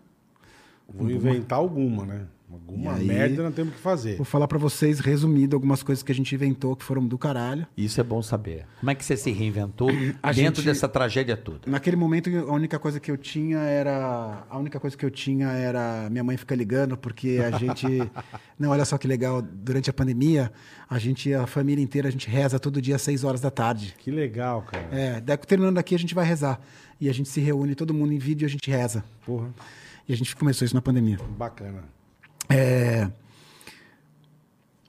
Vou 0.93 1.11
inventar 1.11 1.59
alguma, 1.59 2.05
né? 2.05 2.27
Alguma 2.53 2.95
aí- 2.95 3.07
merda 3.07 3.43
nós 3.43 3.55
temos 3.55 3.75
que 3.75 3.81
fazer. 3.81 4.17
Vou 4.17 4.25
falar 4.25 4.49
pra 4.49 4.59
vocês, 4.59 5.01
resumido, 5.01 5.55
algumas 5.57 5.83
coisas 5.83 6.03
que 6.03 6.11
a 6.11 6.15
gente 6.15 6.35
inventou 6.35 6.75
que 6.75 6.85
foram 6.85 7.07
do 7.07 7.17
caralho. 7.19 7.67
Isso 7.77 8.01
é 8.01 8.05
bom 8.05 8.21
saber. 8.23 8.67
Como 8.81 8.91
é 8.91 8.95
que 8.95 9.05
você 9.05 9.17
se 9.17 9.31
reinventou 9.31 9.89
A 10.23 10.33
dentro 10.33 10.63
gente- 10.63 10.65
dessa 10.73 10.89
tragédia 10.89 11.37
toda? 11.37 11.61
Naquele 11.71 11.97
momento, 11.97 12.29
a 12.31 12.53
única 12.53 12.79
coisa 12.79 12.99
que 13.01 13.11
eu 13.11 13.17
tinha 13.17 13.59
era. 13.59 14.45
A 14.49 14.59
única 14.59 14.79
coisa 14.81 14.97
que 14.97 15.05
eu 15.05 15.11
tinha 15.11 15.49
era. 15.49 16.09
Minha 16.11 16.25
mãe 16.25 16.37
fica 16.37 16.55
ligando, 16.55 16.97
porque 16.97 17.41
a 17.45 17.57
gente. 17.59 17.87
Não, 18.59 18.71
olha 18.71 18.85
só 18.85 18.99
que 18.99 19.07
legal. 19.09 19.41
Durante 19.43 19.89
a 19.89 19.93
pandemia, 19.93 20.53
a 20.89 20.99
gente, 20.99 21.33
a 21.33 21.47
família 21.47 21.83
inteira, 21.83 22.09
a 22.09 22.11
gente 22.11 22.29
reza 22.29 22.59
todo 22.59 22.81
dia 22.83 22.97
às 22.97 23.03
6 23.03 23.25
horas 23.25 23.41
da 23.41 23.51
tarde. 23.51 23.95
Que 23.99 24.11
legal, 24.11 24.63
cara. 24.63 24.89
É, 24.91 25.21
daí 25.21 25.37
terminando 25.39 25.79
aqui, 25.79 25.95
a 25.95 25.99
gente 25.99 26.15
vai 26.15 26.25
rezar. 26.27 26.61
E 27.01 27.09
a 27.09 27.13
gente 27.15 27.29
se 27.29 27.41
reúne, 27.41 27.75
todo 27.75 27.95
mundo 27.95 28.13
em 28.13 28.19
vídeo 28.19 28.45
e 28.45 28.47
a 28.47 28.51
gente 28.51 28.71
reza. 28.71 29.03
Porra, 29.25 29.49
E 30.09 30.13
a 30.13 30.17
gente 30.17 30.35
começou 30.37 30.67
isso 30.67 30.75
na 30.75 30.83
pandemia. 30.83 31.19
bacana. 31.39 31.85
É, 32.51 33.11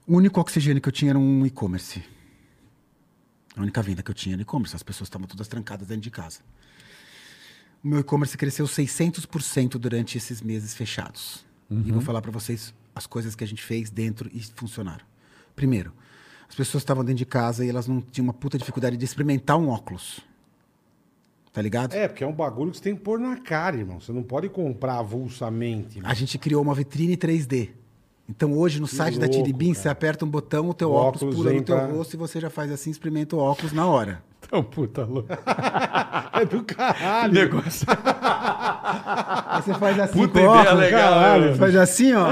O 0.07 0.17
único 0.17 0.41
oxigênio 0.41 0.81
que 0.81 0.89
eu 0.89 0.91
tinha 0.91 1.11
era 1.11 1.19
um 1.19 1.45
e-commerce. 1.45 2.03
A 3.55 3.61
única 3.61 3.81
venda 3.81 4.01
que 4.01 4.09
eu 4.09 4.15
tinha 4.15 4.35
era 4.35 4.41
e-commerce. 4.41 4.75
As 4.75 4.83
pessoas 4.83 5.07
estavam 5.07 5.27
todas 5.27 5.47
trancadas 5.47 5.87
dentro 5.87 6.01
de 6.01 6.11
casa. 6.11 6.39
O 7.83 7.87
meu 7.87 7.99
e-commerce 7.99 8.37
cresceu 8.37 8.65
600% 8.65 9.77
durante 9.77 10.17
esses 10.17 10.41
meses 10.41 10.73
fechados. 10.73 11.45
E 11.69 11.91
vou 11.91 12.01
falar 12.01 12.21
para 12.21 12.31
vocês 12.31 12.73
as 12.93 13.07
coisas 13.07 13.35
que 13.35 13.43
a 13.43 13.47
gente 13.47 13.63
fez 13.63 13.89
dentro 13.89 14.29
e 14.33 14.41
funcionaram. 14.43 15.05
Primeiro, 15.55 15.93
as 16.49 16.55
pessoas 16.55 16.81
estavam 16.81 17.05
dentro 17.05 17.19
de 17.19 17.25
casa 17.25 17.63
e 17.65 17.69
elas 17.69 17.87
não 17.87 18.01
tinham 18.01 18.25
uma 18.25 18.33
puta 18.33 18.57
dificuldade 18.57 18.97
de 18.97 19.05
experimentar 19.05 19.57
um 19.57 19.69
óculos. 19.69 20.19
Tá 21.53 21.61
ligado? 21.61 21.93
É, 21.93 22.07
porque 22.07 22.23
é 22.23 22.27
um 22.27 22.33
bagulho 22.33 22.71
que 22.71 22.77
você 22.77 22.83
tem 22.83 22.95
que 22.95 23.01
pôr 23.01 23.19
na 23.19 23.35
cara, 23.37 23.75
irmão. 23.75 23.99
Você 23.99 24.13
não 24.13 24.23
pode 24.23 24.47
comprar 24.47 24.99
avulsamente. 24.99 25.99
A 26.03 26.13
gente 26.13 26.37
criou 26.37 26.61
uma 26.61 26.73
vitrine 26.73 27.17
3D. 27.17 27.69
Então 28.29 28.53
hoje 28.57 28.79
no 28.79 28.87
site 28.87 29.19
da 29.19 29.25
louco, 29.25 29.43
Tiribim, 29.43 29.73
cara. 29.73 29.81
você 29.81 29.89
aperta 29.89 30.23
um 30.23 30.29
botão, 30.29 30.69
o 30.69 30.73
teu 30.73 30.91
O 30.91 30.93
óculos, 30.93 31.23
óculos 31.23 31.35
pula 31.35 31.51
no 31.51 31.61
teu 31.61 31.77
rosto 31.97 32.13
e 32.13 32.17
você 32.17 32.39
já 32.39 32.49
faz 32.49 32.71
assim, 32.71 32.89
experimenta 32.89 33.35
o 33.35 33.39
óculos 33.39 33.73
na 33.73 33.85
hora. 33.85 34.23
Então, 34.43 34.63
puta 34.63 35.03
louco. 35.03 35.27
é 36.33 36.45
do 36.45 36.63
caralho. 36.63 37.33
Negócio. 37.33 37.85
Aí 38.83 39.61
você 39.61 39.73
faz 39.75 39.99
assim 39.99 40.19
Puta 40.19 40.27
com 40.33 40.37
o 40.39 40.41
ideia 40.41 40.61
óculos, 40.61 40.79
legal, 40.79 41.13
caralho. 41.13 41.45
né? 41.51 41.55
Faz 41.55 41.75
assim, 41.75 42.13
ó. 42.13 42.27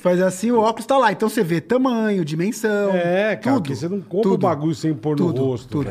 Faz 0.00 0.20
assim, 0.22 0.50
o 0.50 0.60
óculos 0.60 0.86
tá 0.86 0.96
lá. 0.98 1.10
Então 1.12 1.28
você 1.28 1.42
vê 1.42 1.60
tamanho, 1.60 2.24
dimensão. 2.24 2.90
É, 2.94 3.36
cara, 3.36 3.56
tudo, 3.56 3.62
porque 3.62 3.74
você 3.74 3.88
não 3.88 4.00
compra 4.00 4.30
o 4.30 4.38
bagulho 4.38 4.74
sem 4.74 4.94
pôr 4.94 5.18
no 5.18 5.26
Tudo, 5.28 5.44
rosto. 5.44 5.68
tudo. 5.68 5.90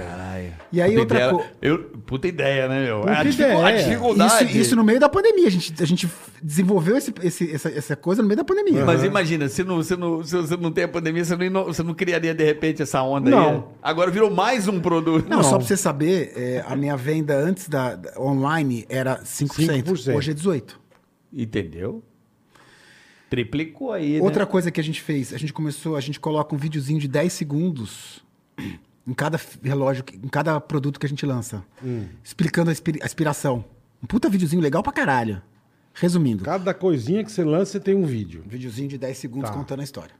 E 0.71 0.81
aí 0.81 0.89
Puta 0.91 1.01
outra 1.01 1.17
ideia, 1.17 1.31
coisa. 1.77 1.83
puta 2.05 2.27
ideia, 2.27 2.67
né, 2.67 2.85
meu? 2.85 2.99
Puta 3.01 3.11
a, 3.13 3.23
dificu- 3.23 3.43
a 3.49 3.71
ideia. 3.71 3.83
dificuldade. 3.83 4.43
Isso, 4.45 4.57
isso 4.57 4.75
no 4.75 4.83
meio 4.83 4.99
da 4.99 5.07
pandemia. 5.09 5.47
A 5.47 5.51
gente, 5.51 5.73
a 5.81 5.85
gente 5.85 6.09
desenvolveu 6.43 6.97
esse, 6.97 7.13
esse- 7.23 7.51
essa, 7.51 7.69
essa 7.69 7.95
coisa 7.95 8.21
no 8.21 8.27
meio 8.27 8.37
da 8.37 8.43
pandemia. 8.43 8.85
Mas 8.85 9.03
imagina, 9.03 9.47
se 9.49 9.63
não, 9.63 9.81
se, 9.81 9.95
não, 9.95 10.23
se 10.23 10.35
você 10.35 10.55
não 10.57 10.71
tem 10.71 10.83
a 10.83 10.87
pandemia, 10.87 11.23
você 11.25 11.35
não, 11.49 11.65
você 11.65 11.83
não 11.83 11.93
criaria 11.93 12.33
de 12.33 12.43
repente 12.43 12.81
essa 12.81 13.01
onda 13.01 13.29
aí? 13.29 13.35
Não. 13.35 13.69
Agora 13.81 14.11
virou 14.11 14.29
mais 14.29 14.67
um 14.67 14.79
produto. 14.79 15.27
Não, 15.27 15.41
só 15.43 15.57
pra 15.57 15.65
você 15.67 15.75
saber, 15.77 16.33
é, 16.35 16.63
a 16.67 16.75
minha 16.75 16.95
venda 16.95 17.35
antes 17.37 17.67
da, 17.67 17.95
da- 17.95 18.19
online 18.19 18.85
era 18.89 19.21
5%. 19.23 19.83
5%. 19.83 20.15
Hoje 20.15 20.31
é 20.31 20.33
18%. 20.33 20.75
Entendeu? 21.33 22.03
Triplicou 23.29 23.91
aí, 23.91 24.21
Outra 24.21 24.45
né? 24.45 24.51
coisa 24.51 24.71
que 24.71 24.79
a 24.79 24.83
gente 24.83 25.01
fez, 25.01 25.33
a 25.33 25.37
gente 25.37 25.51
começou, 25.51 25.97
a 25.97 25.99
gente 25.99 26.17
coloca 26.19 26.55
um 26.55 26.57
videozinho 26.57 26.97
de 26.99 27.09
10 27.09 27.33
segundos 27.33 28.23
em 29.05 29.13
cada 29.13 29.39
relógio, 29.61 30.03
em 30.13 30.29
cada 30.29 30.59
produto 30.61 30.97
que 30.99 31.05
a 31.05 31.09
gente 31.09 31.25
lança. 31.25 31.61
Explicando 32.23 32.69
a, 32.69 32.73
inspira- 32.73 32.99
a 33.01 33.05
inspiração. 33.05 33.65
Um 34.01 34.07
puta 34.07 34.29
videozinho 34.29 34.61
legal 34.61 34.81
pra 34.81 34.93
caralho. 34.93 35.41
Resumindo, 35.99 36.43
Cada 36.43 36.73
coisinha 36.73 37.23
que 37.23 37.31
você 37.31 37.43
lança, 37.43 37.73
você 37.73 37.79
tem 37.79 37.95
um 37.95 38.05
vídeo. 38.05 38.43
um 38.45 38.49
videozinho 38.49 38.87
de 38.87 38.97
10 38.97 39.17
segundos 39.17 39.49
Tá. 39.49 39.55
contando 39.55 39.79
a 39.81 39.83
história. 39.83 40.13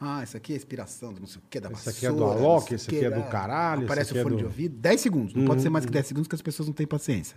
Ah, 0.00 0.22
isso 0.22 0.36
aqui 0.36 0.52
é 0.52 0.56
inspiração 0.56 1.12
do 1.12 1.20
não 1.20 1.26
sei 1.26 1.38
o 1.40 1.42
que, 1.50 1.60
da 1.60 1.68
Esse 1.70 1.74
vassoura. 1.84 1.96
aqui 1.96 2.06
é 2.06 2.12
do 2.12 2.24
Alok, 2.24 2.66
sei 2.68 2.74
o 2.74 2.76
esse 2.76 2.88
quê, 2.88 2.96
aqui 2.96 3.04
é 3.06 3.10
do 3.10 3.22
caralho, 3.28 3.84
Aparece 3.84 4.10
aqui 4.10 4.18
o 4.18 4.20
é 4.20 4.22
fone 4.22 4.34
do- 4.36 4.38
de 4.38 4.44
ouvido. 4.44 4.76
10 4.78 5.00
segundos. 5.00 5.34
Não 5.34 5.44
pode 5.44 5.60
ser 5.62 5.68
mais 5.68 5.84
que 5.84 5.90
10 5.92 6.06
segundos, 6.06 6.26
que 6.28 6.34
as 6.34 6.40
pessoas 6.40 6.68
não 6.68 6.72
têm 6.74 6.86
paciência. 6.86 7.36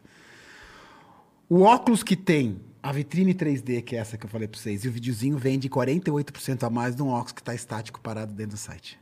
O 1.49 1.61
óculos 1.61 2.03
que 2.03 2.15
tem 2.15 2.61
a 2.81 2.91
vitrine 2.91 3.33
3D, 3.33 3.81
que 3.81 3.95
é 3.95 3.99
essa 3.99 4.17
que 4.17 4.25
eu 4.25 4.29
falei 4.29 4.47
pra 4.47 4.57
vocês, 4.59 4.85
e 4.85 4.87
o 4.87 4.91
videozinho 4.91 5.37
vende 5.37 5.67
48% 5.69 6.63
a 6.63 6.69
mais 6.69 6.95
de 6.95 7.01
um 7.03 7.07
óculos 7.09 7.33
que 7.33 7.43
tá 7.43 7.53
estático 7.53 7.99
parado 7.99 8.33
dentro 8.33 8.55
do 8.55 8.59
site. 8.59 8.97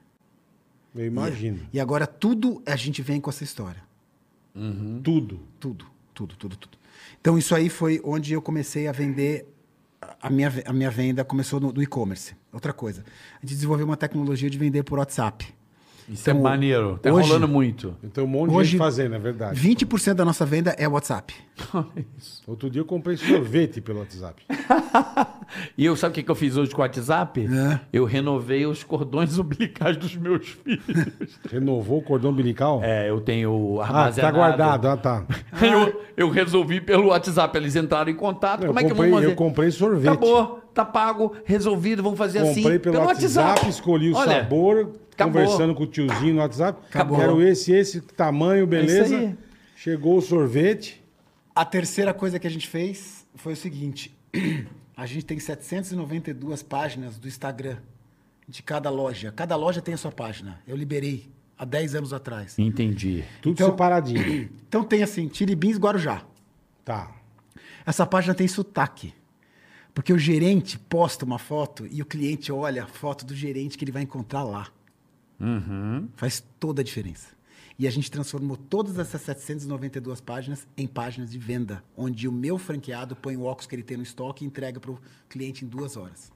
Eu 0.95 1.05
imagino. 1.05 1.59
E 1.71 1.79
agora 1.79 2.07
tudo 2.07 2.61
a 2.65 2.75
gente 2.75 3.01
vem 3.01 3.21
com 3.21 3.29
essa 3.29 3.43
história. 3.43 3.83
Tudo. 5.03 5.39
Tudo, 5.59 5.85
tudo, 6.13 6.35
tudo, 6.35 6.55
tudo. 6.57 6.77
Então 7.21 7.37
isso 7.37 7.53
aí 7.53 7.69
foi 7.69 8.01
onde 8.03 8.33
eu 8.33 8.41
comecei 8.41 8.87
a 8.87 8.91
vender. 8.91 9.47
A 10.19 10.29
minha, 10.29 10.51
a 10.65 10.73
minha 10.73 10.89
venda 10.89 11.23
começou 11.23 11.59
no, 11.59 11.71
no 11.71 11.81
e-commerce. 11.81 12.35
Outra 12.51 12.73
coisa. 12.73 13.05
A 13.37 13.45
gente 13.45 13.55
desenvolveu 13.55 13.85
uma 13.85 13.95
tecnologia 13.95 14.49
de 14.49 14.57
vender 14.57 14.83
por 14.83 14.97
WhatsApp. 14.97 15.53
Isso 16.09 16.29
é 16.29 16.33
Então, 16.33 16.43
maneiro. 16.43 16.99
Tá 17.01 17.11
hoje- 17.11 17.27
rolando 17.27 17.47
muito. 17.47 17.95
Então 18.03 18.23
um 18.25 18.27
monte 18.27 18.49
de 18.51 18.55
Hoje- 18.55 18.69
gente 18.71 18.79
fazendo, 18.79 19.15
é 19.15 19.19
verdade. 19.19 19.59
20% 19.59 20.15
da 20.15 20.25
nossa 20.25 20.45
venda 20.45 20.75
é 20.77 20.87
WhatsApp. 20.87 21.33
Outro 22.47 22.69
dia 22.69 22.81
eu 22.81 22.85
comprei 22.85 23.15
sorvete 23.17 23.81
pelo 23.81 23.99
WhatsApp. 23.99 24.43
E 25.77 25.83
eu 25.85 25.97
sabe 25.97 26.11
o 26.11 26.15
que, 26.15 26.23
que 26.23 26.31
eu 26.31 26.35
fiz 26.35 26.55
hoje 26.55 26.71
com 26.71 26.77
o 26.77 26.81
WhatsApp? 26.81 27.45
É. 27.45 27.79
Eu 27.91 28.05
renovei 28.05 28.65
os 28.65 28.85
cordões 28.85 29.35
umbilicais 29.37 29.97
dos 29.97 30.15
meus 30.15 30.47
filhos. 30.47 31.37
Renovou 31.51 31.99
o 31.99 32.01
cordão 32.01 32.31
umbilical? 32.31 32.79
É, 32.81 33.09
eu 33.09 33.19
tenho 33.19 33.81
ah, 33.81 33.85
armazenado. 33.85 34.21
tá 34.21 34.39
guardado. 34.39 34.87
Ah, 34.87 34.95
tá. 34.95 35.25
Eu, 35.61 36.01
eu 36.15 36.29
resolvi 36.29 36.79
pelo 36.79 37.07
WhatsApp, 37.09 37.57
eles 37.57 37.75
entraram 37.75 38.09
em 38.09 38.15
contato. 38.15 38.61
Eu 38.61 38.67
Como 38.67 38.79
é 38.79 38.83
que 38.83 38.89
comprei- 38.91 39.09
vamos 39.09 39.23
fazer? 39.25 39.33
eu 39.33 39.35
comprei 39.37 39.71
sorvete. 39.71 40.07
Acabou, 40.13 40.61
tá 40.73 40.85
pago, 40.85 41.33
resolvido, 41.43 42.01
vamos 42.01 42.17
fazer 42.17 42.39
assim. 42.39 42.61
Comprei 42.61 42.79
pelo, 42.79 42.99
WhatsApp, 42.99 43.67
escolhi 43.67 44.11
o 44.13 44.15
Olha, 44.15 44.43
sabor, 44.43 44.89
acabou. 45.21 45.41
conversando 45.41 45.75
com 45.75 45.83
o 45.83 45.87
tiozinho 45.87 46.33
no 46.35 46.39
WhatsApp. 46.41 46.79
Acabou. 46.89 47.17
Quero 47.17 47.41
esse, 47.41 47.71
esse 47.71 48.01
tamanho, 48.01 48.65
beleza. 48.67 49.17
aí. 49.17 49.37
Chegou 49.75 50.17
o 50.17 50.21
sorvete. 50.21 51.01
A 51.55 51.65
terceira 51.65 52.13
coisa 52.13 52.39
que 52.39 52.47
a 52.47 52.49
gente 52.49 52.67
fez 52.67 53.25
foi 53.35 53.53
o 53.53 53.57
seguinte: 53.57 54.15
A 54.95 55.05
gente 55.05 55.25
tem 55.25 55.39
792 55.39 56.61
páginas 56.63 57.17
do 57.17 57.27
Instagram 57.27 57.77
de 58.47 58.61
cada 58.61 58.89
loja. 58.89 59.31
Cada 59.31 59.55
loja 59.55 59.81
tem 59.81 59.93
a 59.93 59.97
sua 59.97 60.11
página. 60.11 60.61
Eu 60.67 60.75
liberei 60.75 61.29
há 61.57 61.65
10 61.65 61.95
anos 61.95 62.13
atrás. 62.13 62.59
Entendi. 62.59 63.23
Tudo 63.41 63.53
Então- 63.53 63.69
separadinho. 63.71 64.49
Então 64.67 64.83
tem 64.83 65.01
assim, 65.03 65.27
Tiribins 65.27 65.77
Guarujá. 65.77 66.23
Tá. 66.85 67.11
Essa 67.85 68.05
página 68.05 68.33
tem 68.33 68.47
sotaque. 68.47 69.13
Porque 69.93 70.13
o 70.13 70.17
gerente 70.17 70.79
posta 70.79 71.25
uma 71.25 71.37
foto 71.37 71.85
e 71.91 72.01
o 72.01 72.05
cliente 72.05 72.51
olha 72.51 72.83
a 72.83 72.87
foto 72.87 73.25
do 73.25 73.35
gerente 73.35 73.77
que 73.77 73.83
ele 73.83 73.91
vai 73.91 74.03
encontrar 74.03 74.43
lá. 74.43 74.67
Faz 76.15 76.43
toda 76.59 76.81
a 76.81 76.83
diferença. 76.83 77.29
E 77.79 77.87
a 77.87 77.91
gente 77.91 78.11
transformou 78.11 78.55
todas 78.55 78.99
essas 78.99 79.21
792 79.21 80.21
páginas 80.21 80.67
em 80.77 80.85
páginas 80.85 81.31
de 81.31 81.39
venda, 81.39 81.83
onde 81.97 82.27
o 82.27 82.31
meu 82.31 82.57
franqueado 82.57 83.15
põe 83.15 83.35
o 83.35 83.43
óculos 83.43 83.65
que 83.65 83.75
ele 83.75 83.83
tem 83.83 83.97
no 83.97 84.03
estoque 84.03 84.45
e 84.45 84.47
entrega 84.47 84.79
para 84.79 84.91
o 84.91 84.99
cliente 85.27 85.65
em 85.65 85.67
duas 85.67 85.97
horas. 85.97 86.31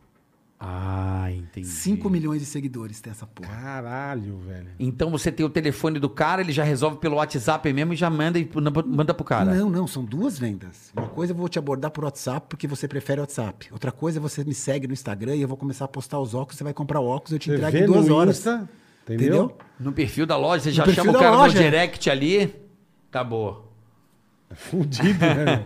Ah, 0.59 1.27
entendi. 1.31 1.67
5 1.67 2.09
milhões 2.09 2.39
de 2.39 2.45
seguidores 2.45 3.01
tem 3.01 3.11
essa 3.11 3.27
porra. 3.27 3.49
Caralho, 3.49 4.37
velho. 4.39 4.69
Então 4.79 5.11
você 5.11 5.31
tem 5.31 5.45
o 5.45 5.49
telefone 5.49 5.99
do 5.99 6.09
cara, 6.09 6.41
ele 6.41 6.53
já 6.53 6.63
resolve 6.63 6.97
pelo 6.97 7.17
WhatsApp 7.17 7.71
mesmo 7.73 7.93
e 7.93 7.95
já 7.95 8.09
manda, 8.09 8.39
e 8.39 8.49
manda 8.87 9.13
pro 9.13 9.25
cara. 9.25 9.53
Não, 9.53 9.69
não, 9.69 9.85
são 9.85 10.03
duas 10.03 10.39
vendas. 10.39 10.91
Uma 10.95 11.09
coisa 11.09 11.33
eu 11.33 11.37
vou 11.37 11.49
te 11.49 11.59
abordar 11.59 11.91
por 11.91 12.05
WhatsApp 12.05 12.47
porque 12.49 12.67
você 12.67 12.87
prefere 12.87 13.19
WhatsApp. 13.19 13.67
Outra 13.71 13.91
coisa 13.91 14.17
é 14.17 14.21
você 14.21 14.43
me 14.43 14.53
segue 14.53 14.87
no 14.87 14.93
Instagram 14.93 15.35
e 15.35 15.41
eu 15.41 15.47
vou 15.47 15.57
começar 15.57 15.85
a 15.85 15.89
postar 15.89 16.19
os 16.19 16.33
óculos, 16.33 16.57
você 16.57 16.63
vai 16.63 16.73
comprar 16.73 17.01
o 17.01 17.05
óculos, 17.05 17.33
eu 17.33 17.39
te 17.39 17.49
Você 17.49 17.57
entrego 17.57 17.77
em 17.77 17.85
duas 17.85 18.09
horas. 18.09 18.37
Insta, 18.37 18.69
entendeu? 19.05 19.27
Entendeu? 19.45 19.57
No 19.79 19.91
perfil 19.91 20.25
da 20.25 20.37
loja, 20.37 20.63
você 20.63 20.71
já 20.71 20.85
chama 20.87 21.11
o 21.11 21.13
da 21.13 21.19
cara 21.19 21.35
loja. 21.37 21.55
no 21.57 21.63
direct 21.63 22.09
ali. 22.09 22.53
Acabou. 23.09 23.63
Fudido, 24.53 25.19
né? 25.19 25.63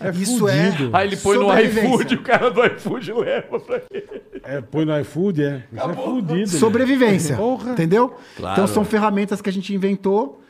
É 0.00 0.10
Isso 0.16 0.48
é- 0.48 0.70
fudido. 0.72 0.96
Aí 0.96 1.06
ele 1.06 1.16
põe 1.16 1.38
no 1.38 1.58
iFood, 1.60 2.14
o 2.16 2.22
cara 2.22 2.50
do 2.50 2.64
iFood 2.64 3.12
leva 3.12 3.60
pra 3.60 3.82
ele. 3.90 4.22
É, 4.42 4.60
põe 4.60 4.84
no 4.84 4.98
iFood, 5.00 5.42
é. 5.44 5.64
Isso 5.72 5.84
é 5.90 5.94
fudido. 5.94 6.34
né? 6.34 6.46
Sobrevivência. 6.46 7.36
Porra. 7.36 7.72
Entendeu? 7.72 8.16
Claro. 8.36 8.52
Então 8.54 8.66
são 8.66 8.84
ferramentas 8.84 9.40
que 9.40 9.48
a 9.48 9.52
gente 9.52 9.72
inventou. 9.74 10.40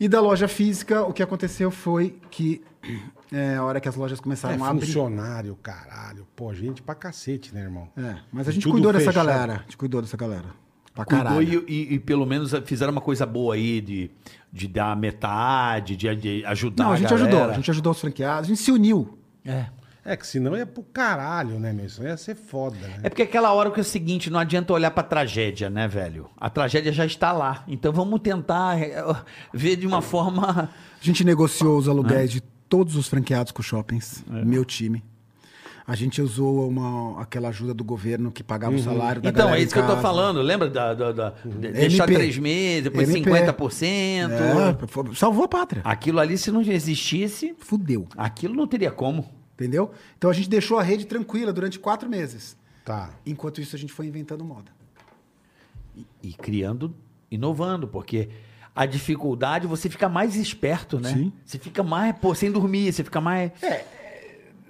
E 0.00 0.08
da 0.08 0.20
loja 0.20 0.48
física, 0.48 1.02
o 1.02 1.12
que 1.12 1.22
aconteceu 1.22 1.70
foi 1.70 2.16
que 2.30 2.62
é, 3.30 3.56
a 3.56 3.64
hora 3.64 3.80
que 3.80 3.88
as 3.88 3.94
lojas 3.96 4.18
É 4.18 4.22
começaram 4.22 4.64
a 4.64 4.68
abrir. 4.70 4.86
funcionário, 4.86 5.56
caralho. 5.62 6.26
Pô, 6.34 6.54
gente 6.54 6.80
pra 6.80 6.94
cacete, 6.94 7.54
né, 7.54 7.62
irmão? 7.62 7.88
É, 7.96 8.16
mas 8.32 8.48
a 8.48 8.52
gente 8.52 8.62
Tudo 8.62 8.72
cuidou 8.72 8.92
dessa 8.92 9.06
fechado. 9.12 9.26
galera. 9.26 9.52
A 9.54 9.62
gente 9.62 9.76
cuidou 9.76 10.00
dessa 10.00 10.16
galera. 10.16 10.61
Pra 10.94 11.04
Cuidou 11.04 11.24
caralho. 11.26 11.64
e, 11.68 11.72
e- 11.72 11.94
e 11.94 11.98
pelo 11.98 12.26
menos 12.26 12.52
fizeram 12.66 12.92
uma 12.92 13.00
coisa 13.00 13.24
boa 13.24 13.54
aí 13.54 13.80
de, 13.80 14.10
de 14.52 14.68
dar 14.68 14.94
metade, 14.96 15.96
de, 15.96 16.14
de 16.14 16.44
ajudar 16.44 16.84
Não, 16.84 16.92
a 16.92 16.96
gente 16.96 17.08
galera. 17.08 17.28
ajudou. 17.28 17.50
A 17.50 17.54
gente 17.54 17.70
ajudou 17.70 17.92
os 17.92 18.00
franqueados. 18.00 18.44
A 18.44 18.48
gente 18.54 18.60
se 18.60 18.70
uniu. 18.70 19.18
É. 19.44 19.66
É 20.04 20.16
que 20.16 20.26
senão 20.26 20.56
ia 20.56 20.66
pro 20.66 20.82
caralho, 20.82 21.60
né, 21.60 21.72
meu? 21.72 21.86
Isso 21.86 22.02
ia 22.02 22.16
ser 22.16 22.34
foda, 22.34 22.76
né? 22.76 23.00
É 23.04 23.08
porque 23.08 23.22
aquela 23.22 23.52
hora 23.52 23.70
que 23.70 23.78
é 23.78 23.82
o 23.82 23.84
seguinte, 23.84 24.28
não 24.30 24.38
adianta 24.40 24.72
olhar 24.72 24.90
pra 24.90 25.02
tragédia, 25.04 25.70
né, 25.70 25.86
velho? 25.86 26.28
A 26.36 26.50
tragédia 26.50 26.92
já 26.92 27.06
está 27.06 27.30
lá. 27.30 27.62
Então 27.68 27.92
vamos 27.92 28.18
tentar 28.20 28.80
é, 28.80 28.96
ver 29.54 29.76
de 29.76 29.86
uma 29.86 30.02
forma. 30.02 30.68
A 30.68 31.04
gente 31.04 31.24
negociou 31.24 31.78
os 31.78 31.88
aluguéis 31.88 32.32
de 32.32 32.40
todos 32.68 32.96
os 32.96 33.06
franqueados 33.06 33.52
com 33.52 33.62
shoppings, 33.62 34.24
É. 34.30 34.44
meu 34.44 34.64
time. 34.64 35.04
A 35.86 35.96
gente 35.96 36.22
usou 36.22 36.68
uma, 36.68 37.20
aquela 37.20 37.48
ajuda 37.48 37.74
do 37.74 37.82
governo 37.82 38.30
que 38.30 38.42
pagava 38.44 38.76
o 38.76 38.78
salário 38.78 39.20
da 39.20 39.30
Então, 39.30 39.52
é 39.52 39.60
isso 39.60 39.72
que 39.74 39.80
eu 39.80 39.86
tô 39.86 39.96
falando. 39.96 40.40
Lembra 40.40 40.70
da, 40.70 40.94
da, 40.94 41.12
da- 41.12 41.34
de- 41.44 41.72
deixar 41.72 42.06
três 42.06 42.38
meses, 42.38 42.84
depois 42.84 43.08
MP. 43.08 43.28
50%. 43.28 44.30
É, 44.30 45.14
salvou 45.14 45.44
a 45.44 45.48
pátria. 45.48 45.82
Aquilo 45.84 46.20
ali, 46.20 46.38
se 46.38 46.50
não 46.52 46.62
existisse, 46.62 47.54
Fudeu. 47.58 48.06
aquilo 48.16 48.54
não 48.54 48.66
teria 48.66 48.90
como. 48.92 49.28
Entendeu? 49.54 49.90
Então 50.16 50.30
a 50.30 50.32
gente 50.32 50.48
deixou 50.48 50.78
a 50.78 50.82
rede 50.82 51.04
tranquila 51.04 51.52
durante 51.52 51.78
quatro 51.78 52.08
meses. 52.08 52.56
Tá. 52.84 53.10
Enquanto 53.26 53.60
isso, 53.60 53.76
a 53.76 53.78
gente 53.78 53.92
foi 53.92 54.06
inventando 54.06 54.44
moda. 54.44 54.70
E, 55.96 56.06
e 56.22 56.32
criando, 56.32 56.94
inovando, 57.30 57.86
porque 57.86 58.28
a 58.74 58.86
dificuldade 58.86 59.66
você 59.66 59.90
fica 59.90 60.08
mais 60.08 60.34
esperto, 60.36 60.98
né? 60.98 61.12
Sim. 61.12 61.32
Você 61.44 61.58
fica 61.58 61.82
mais, 61.82 62.16
pô, 62.18 62.34
sem 62.34 62.50
dormir, 62.50 62.92
você 62.92 63.04
fica 63.04 63.20
mais. 63.20 63.52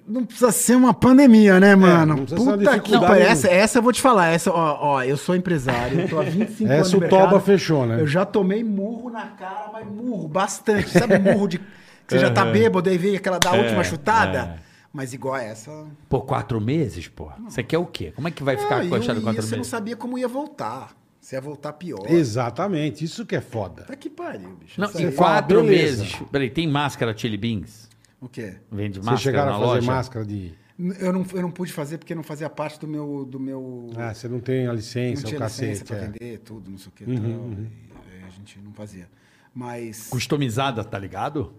Não 0.07 0.25
precisa 0.25 0.51
ser 0.51 0.75
uma 0.75 0.93
pandemia, 0.93 1.61
né, 1.61 1.75
mano? 1.77 2.17
não 2.17 2.25
precisa 2.25 2.41
ser 2.41 2.49
uma 2.49 2.59
Puta 2.59 2.81
que 2.81 2.93
pariu. 2.99 3.27
Essa, 3.27 3.49
essa 3.49 3.79
eu 3.79 3.83
vou 3.83 3.93
te 3.93 4.01
falar. 4.01 4.29
Essa, 4.29 4.51
ó, 4.51 4.79
ó, 4.81 5.03
eu 5.05 5.17
sou 5.17 5.35
empresário, 5.37 6.01
eu 6.01 6.09
tô 6.09 6.19
há 6.19 6.25
25 6.25 6.71
anos 6.71 6.87
Essa 6.87 6.97
o 6.97 7.01
Toba 7.01 7.23
mercado. 7.23 7.41
fechou, 7.41 7.87
né? 7.87 8.01
Eu 8.01 8.07
já 8.07 8.25
tomei 8.25 8.65
murro 8.65 9.11
na 9.11 9.27
cara, 9.27 9.71
mas 9.73 9.87
murro, 9.87 10.29
bastante. 10.29 10.91
Sabe 10.91 11.19
murro 11.19 11.47
de... 11.49 11.59
Que 11.59 11.65
você 12.09 12.19
já 12.19 12.31
tá 12.31 12.45
bêbado, 12.45 12.91
aí 12.91 12.99
vem 12.99 13.17
aquela 13.17 13.39
da 13.39 13.53
última 13.53 13.85
chutada? 13.85 14.57
Mas 14.93 15.15
igual 15.15 15.35
a 15.35 15.43
essa... 15.43 15.87
Pô, 16.09 16.21
quatro 16.21 16.61
meses, 16.61 17.09
pô. 17.09 17.31
Você 17.49 17.63
quer 17.63 17.79
o 17.79 17.87
quê? 17.87 18.13
Como 18.15 18.29
é 18.29 18.31
que 18.31 18.43
vai 18.43 18.57
ficar 18.57 18.87
com 18.87 18.95
a 18.95 18.99
ia, 18.99 19.21
quatro 19.21 19.43
Você 19.43 19.53
não 19.53 19.59
meses? 19.59 19.67
sabia 19.69 19.97
como 19.97 20.19
ia 20.19 20.29
voltar. 20.29 20.91
Se 21.21 21.37
ia 21.37 21.41
voltar 21.41 21.73
pior. 21.75 22.05
Exatamente, 22.11 23.05
isso 23.05 23.25
que 23.25 23.37
é 23.37 23.41
foda. 23.41 23.85
Tá 23.85 23.95
que 23.95 24.11
pariu, 24.11 24.57
bicho. 24.61 24.79
Não, 24.79 24.89
Essa 24.89 25.01
em 25.01 25.13
quatro 25.13 25.63
meses. 25.63 26.21
Peraí, 26.33 26.51
tem 26.51 26.67
máscara 26.69 27.17
Chili 27.17 27.37
Beans? 27.37 27.89
O 28.23 28.29
quê? 28.29 28.55
Vende 28.71 28.95
Vocês 29.01 29.05
máscara 29.05 29.19
chegaram 29.19 29.51
na 29.51 29.57
a 29.57 29.61
fazer 29.61 29.73
loja? 29.75 29.87
máscara 29.93 30.25
de. 30.25 30.55
Eu 30.99 31.13
não, 31.13 31.27
eu 31.35 31.43
não 31.43 31.51
pude 31.51 31.73
fazer 31.73 31.99
porque 31.99 32.15
não 32.15 32.23
fazia 32.23 32.49
parte 32.49 32.81
do 32.81 32.89
meu... 32.89 33.27
Do 33.29 33.39
meu... 33.39 33.91
Ah, 33.97 34.15
você 34.15 34.27
não 34.29 34.41
tem 34.41 34.65
a 34.65 34.69
não 34.69 34.75
licença, 34.75 35.25
tinha 35.25 35.39
o 35.39 35.43
licença 35.45 35.85
cacete. 35.85 35.85
pra 35.85 35.97
É. 35.97 36.01
vender 36.07 36.39
tudo, 36.39 36.71
não 36.71 36.79
sei 36.79 36.89
o 36.89 36.93
que. 36.93 37.05
tal, 37.05 37.15
e 37.15 37.19
aí 37.19 38.23
a 38.27 38.31
gente 38.31 38.59
não 38.65 38.73
fazia. 38.73 39.09
Mas. 39.55 40.09
Customizada, 40.09 40.83
tá 40.83 40.99
ligado? 40.99 41.53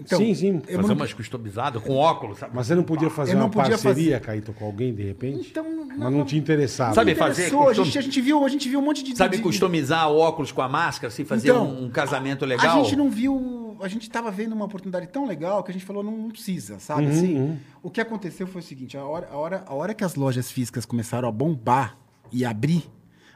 Então, 0.00 0.18
sim, 0.20 0.32
sim. 0.32 0.62
Eu 0.68 0.76
Fazer 0.76 0.88
não, 0.88 0.94
umas 0.94 1.12
customizadas 1.12 1.82
com 1.82 1.96
óculos, 1.96 2.38
sabe? 2.38 2.52
Mas 2.54 2.68
você 2.68 2.74
não 2.76 2.84
podia 2.84 3.10
fazer 3.10 3.34
não 3.34 3.46
uma 3.46 3.50
podia 3.50 3.70
parceria, 3.70 4.20
Caíto, 4.20 4.52
com 4.52 4.64
alguém, 4.66 4.94
de 4.94 5.02
repente? 5.02 5.48
Então, 5.50 5.64
Mas 5.98 6.12
não 6.12 6.24
te 6.24 6.36
interessava. 6.36 6.94
Sabe 6.94 7.10
não 7.14 7.18
fazer 7.18 7.48
interessou. 7.48 7.62
A 7.64 7.66
custom- 7.70 7.84
gente, 7.84 7.98
a, 7.98 8.02
gente 8.02 8.20
viu, 8.20 8.44
a 8.44 8.48
gente 8.48 8.68
viu 8.68 8.78
um 8.78 8.82
monte 8.84 9.02
de. 9.02 9.16
Sabe 9.16 9.38
de- 9.38 9.42
customizar 9.42 10.08
o 10.08 10.16
óculos 10.16 10.52
com 10.52 10.62
a 10.62 10.68
máscara, 10.68 11.08
assim, 11.12 11.24
fazer 11.24 11.48
Então, 11.50 11.66
um, 11.66 11.86
um 11.86 11.90
casamento 11.90 12.46
legal? 12.46 12.80
A 12.80 12.84
gente 12.84 12.94
não 12.94 13.10
viu. 13.10 13.57
A 13.80 13.88
gente 13.88 14.10
tava 14.10 14.30
vendo 14.30 14.52
uma 14.52 14.64
oportunidade 14.64 15.06
tão 15.08 15.26
legal 15.26 15.62
que 15.62 15.70
a 15.70 15.74
gente 15.74 15.84
falou, 15.84 16.02
não, 16.02 16.16
não 16.16 16.30
precisa, 16.30 16.78
sabe? 16.78 17.06
Uhum, 17.06 17.10
assim, 17.10 17.60
O 17.82 17.90
que 17.90 18.00
aconteceu 18.00 18.46
foi 18.46 18.60
o 18.60 18.64
seguinte: 18.64 18.96
a 18.96 19.04
hora, 19.04 19.28
a, 19.30 19.36
hora, 19.36 19.64
a 19.66 19.74
hora 19.74 19.94
que 19.94 20.04
as 20.04 20.14
lojas 20.14 20.50
físicas 20.50 20.84
começaram 20.84 21.28
a 21.28 21.32
bombar 21.32 21.96
e 22.32 22.44
abrir, 22.44 22.90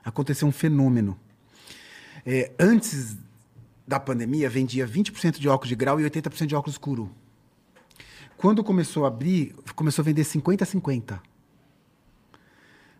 aconteceu 0.05 0.47
um 0.47 0.53
fenômeno. 0.53 1.18
É, 2.24 2.53
antes 2.59 3.16
da 3.86 3.99
pandemia, 3.99 4.49
vendia 4.49 4.86
20% 4.86 5.38
de 5.38 5.49
óculos 5.49 5.68
de 5.68 5.74
grau 5.74 6.01
e 6.01 6.05
80% 6.05 6.47
de 6.47 6.55
óculos 6.55 6.74
escuro. 6.74 7.11
Quando 8.36 8.64
começou 8.64 9.05
a 9.05 9.09
abrir, 9.09 9.55
começou 9.74 10.03
a 10.03 10.05
vender 10.05 10.24
50 10.24 10.64
a 10.64 10.66
50. 10.66 11.32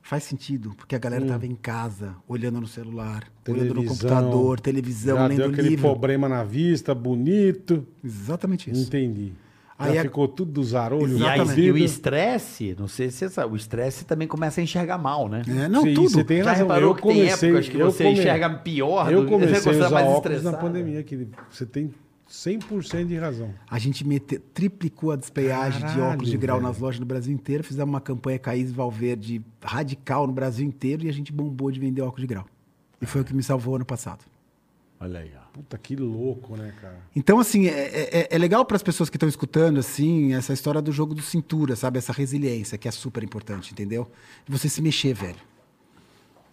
Faz 0.05 0.25
sentido, 0.25 0.73
porque 0.77 0.97
a 0.97 0.99
galera 0.99 1.25
tava 1.25 1.47
em 1.47 1.55
casa, 1.55 2.17
olhando 2.29 2.61
no 2.61 2.67
celular, 2.67 3.23
olhando 3.49 3.73
no 3.75 3.85
computador, 3.85 4.59
televisão, 4.59 5.17
Já 5.17 5.27
lendo 5.29 5.39
deu 5.39 5.51
aquele 5.51 5.69
livro. 5.71 5.89
problema 5.89 6.29
na 6.29 6.43
vista, 6.43 6.93
bonito. 6.95 7.87
Exatamente 8.05 8.69
isso. 8.71 8.83
Entendi. 8.89 9.33
Aí 9.79 9.95
Já 9.95 10.01
é- 10.01 10.03
ficou 10.03 10.29
tudo 10.29 10.53
dos 10.53 10.69
zarolhos. 10.71 11.21
E, 11.21 11.25
aí, 11.25 11.41
e 11.61 11.71
o 11.73 11.79
estresse, 11.79 12.77
não 12.79 12.87
sei 12.89 13.11
se 13.11 13.19
você 13.19 13.29
sabe, 13.31 13.53
o 13.53 13.57
estresse 13.57 14.05
também 14.05 14.29
começa 14.29 14.61
a 14.61 14.65
enxergar 14.65 14.99
mal, 14.99 15.29
né? 15.29 15.43
É, 15.49 15.69
não, 15.69 15.83
Sim, 15.83 15.95
tudo. 15.95 16.11
Você 16.11 16.25
tem 16.25 16.39
Já 16.43 16.51
razão. 16.51 16.67
reparou 16.67 16.91
eu 16.91 16.95
que 16.97 17.03
tem 17.03 17.13
comecei, 17.17 17.49
épocas 17.51 17.69
que 17.69 17.79
eu 17.79 17.91
você 17.91 18.05
come- 18.05 18.19
enxerga 18.19 18.51
pior? 18.51 19.13
Eu 19.13 19.23
do- 19.23 19.29
comecei 19.29 19.61
você 19.61 19.69
a 19.69 19.73
usar 19.73 19.91
mais 19.91 20.07
óculos 20.07 20.25
na 20.25 20.37
estressado. 20.37 20.59
pandemia, 20.65 21.03
que 21.03 21.29
você 21.51 21.65
tem 21.67 21.91
100% 22.33 23.05
de 23.07 23.17
razão. 23.19 23.55
A 23.71 23.79
gente 23.79 24.07
mete, 24.07 24.39
triplicou 24.39 25.11
a 25.11 25.17
despejagem 25.17 25.81
de 25.81 25.87
Caralho, 25.95 26.15
óculos 26.15 26.31
de 26.31 26.39
grau 26.39 26.57
velho. 26.57 26.67
nas 26.69 26.79
lojas 26.79 26.99
no 26.99 27.05
Brasil 27.05 27.33
inteiro. 27.35 27.63
Fizemos 27.63 27.93
uma 27.93 28.01
campanha 28.01 28.39
Caís 28.39 28.73
Valverde 28.73 29.45
radical 29.63 30.27
no 30.27 30.33
Brasil 30.33 30.67
inteiro 30.67 31.05
e 31.05 31.11
a 31.11 31.13
gente 31.13 31.31
bombou 31.31 31.71
de 31.71 31.79
vender 31.79 32.01
óculos 32.01 32.23
de 32.23 32.27
grau. 32.27 32.47
E 33.03 33.05
foi 33.07 33.21
o 33.21 33.25
que 33.25 33.35
me 33.35 33.43
salvou 33.43 33.77
ano 33.77 33.85
passado. 33.85 34.25
Olha 34.99 35.21
aí, 35.21 35.31
ó. 35.37 35.43
Puta, 35.53 35.77
que 35.77 35.95
louco, 35.95 36.57
né, 36.57 36.73
cara? 36.81 37.01
Então, 37.15 37.39
assim, 37.39 37.67
é, 37.67 38.21
é- 38.23 38.29
é 38.31 38.39
legal 38.39 38.65
para 38.65 38.77
as 38.77 38.83
pessoas 38.83 39.11
que 39.11 39.17
estão 39.17 39.29
escutando, 39.29 39.79
assim, 39.79 40.33
essa 40.33 40.55
história 40.55 40.81
do 40.81 40.91
jogo 40.93 41.15
do 41.15 41.21
cintura, 41.21 41.77
sabe? 41.77 41.99
Essa 41.99 42.13
resiliência, 42.15 42.79
que 42.79 42.89
é 42.89 42.91
super 42.91 43.23
importante, 43.23 43.73
entendeu? 43.73 44.11
De 44.47 44.57
você 44.57 44.69
se 44.71 44.81
mexer, 44.81 45.13
velho. 45.13 45.37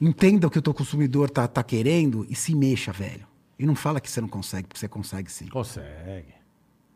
Entenda 0.02 0.48
o 0.48 0.50
que 0.50 0.60
o 0.60 0.62
teu 0.62 0.74
consumidor 0.74 1.30
tá, 1.30 1.48
tá 1.48 1.64
querendo 1.64 2.26
e 2.30 2.36
se 2.36 2.54
mexa, 2.56 2.92
velho. 2.92 3.29
E 3.60 3.66
não 3.66 3.76
fala 3.76 4.00
que 4.00 4.10
você 4.10 4.22
não 4.22 4.30
consegue, 4.30 4.68
porque 4.68 4.80
você 4.80 4.88
consegue 4.88 5.30
sim. 5.30 5.48
Consegue. 5.48 6.34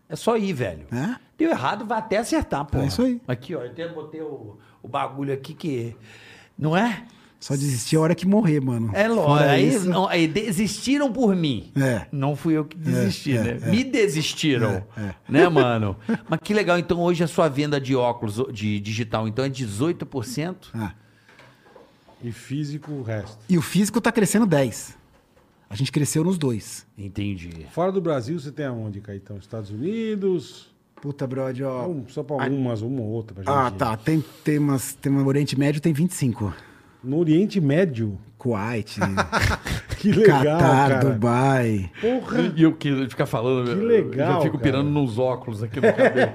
É 0.07 0.15
só 0.15 0.37
ir, 0.37 0.53
velho. 0.53 0.87
É? 0.91 1.19
Deu 1.37 1.49
errado, 1.51 1.85
vai 1.85 1.99
até 1.99 2.17
acertar, 2.17 2.63
pô. 2.65 2.77
É 2.77 2.87
isso 2.87 3.01
aí. 3.01 3.21
Aqui, 3.27 3.53
ó, 3.53 3.61
eu 3.61 3.71
até 3.71 3.87
botei 3.87 4.21
o, 4.21 4.57
o 4.81 4.87
bagulho 4.87 5.33
aqui 5.33 5.53
que. 5.53 5.95
Não 6.57 6.77
é? 6.77 7.05
Só 7.39 7.55
desistir 7.55 7.97
a 7.97 7.99
hora 7.99 8.15
que 8.15 8.25
morrer, 8.25 8.61
mano. 8.61 8.91
É 8.93 9.05
lógico. 9.09 9.49
Aí, 9.49 9.67
isso- 9.67 9.89
não, 9.89 10.07
aí 10.07 10.25
desistiram 10.29 11.11
por 11.11 11.35
mim. 11.35 11.73
É. 11.75 12.05
Não 12.09 12.37
fui 12.37 12.53
eu 12.53 12.63
que 12.63 12.77
desisti, 12.77 13.35
é, 13.35 13.43
né? 13.43 13.57
é. 13.61 13.69
Me 13.69 13.83
desistiram. 13.83 14.69
É, 14.71 14.85
é. 15.01 15.15
Né, 15.27 15.49
mano? 15.49 15.97
Mas 16.29 16.39
que 16.41 16.53
legal. 16.53 16.79
Então, 16.79 17.01
hoje 17.01 17.21
a 17.21 17.27
sua 17.27 17.49
venda 17.49 17.81
de 17.81 17.93
óculos 17.93 18.41
de 18.53 18.79
digital, 18.79 19.27
então, 19.27 19.43
é 19.43 19.49
18%. 19.49 20.55
Ah. 20.73 20.93
E 22.23 22.31
físico, 22.31 22.91
o 22.93 23.03
resto. 23.03 23.37
E 23.49 23.57
o 23.57 23.61
físico 23.61 23.99
tá 23.99 24.09
crescendo 24.13 24.45
10. 24.45 24.97
A 25.73 25.75
gente 25.75 25.91
cresceu 25.91 26.23
nos 26.23 26.37
dois. 26.37 26.85
Entendi. 26.95 27.49
Fora 27.71 27.91
do 27.91 27.99
Brasil, 27.99 28.39
você 28.39 28.51
tem 28.51 28.63
aonde, 28.63 29.01
Caetão? 29.01 29.37
Estados 29.39 29.71
Unidos? 29.71 30.71
Puta, 31.01 31.25
brother, 31.25 31.67
ó. 31.67 31.87
Um, 31.87 32.07
só 32.07 32.21
pra 32.21 32.35
umas, 32.35 32.83
uma 32.83 33.01
ou 33.01 33.07
outra. 33.07 33.33
Pra 33.41 33.65
Ah, 33.67 33.71
tá. 33.71 33.97
Tem, 33.97 34.23
tem 34.43 34.59
umas. 34.59 34.93
Tem 34.93 35.11
no 35.11 35.25
Oriente 35.25 35.57
Médio 35.57 35.81
tem 35.81 35.91
25. 35.91 36.53
No 37.03 37.17
Oriente 37.17 37.59
Médio. 37.59 38.19
Kuwait, 38.37 38.99
Que 39.97 40.11
legal, 40.11 40.43
Qatar, 40.43 40.59
cara. 40.59 40.99
Dubai. 40.99 41.89
Porra. 41.99 42.53
E 42.55 42.61
eu 42.61 42.73
que 42.75 43.09
ficar 43.09 43.25
falando. 43.25 43.65
Que 43.65 43.71
eu 43.71 43.87
legal, 43.87 44.33
já 44.33 44.41
fico 44.41 44.57
cara. 44.59 44.63
pirando 44.63 44.89
nos 44.91 45.17
óculos 45.17 45.63
aqui 45.63 45.77
no 45.77 45.91
cabelo. 45.91 46.31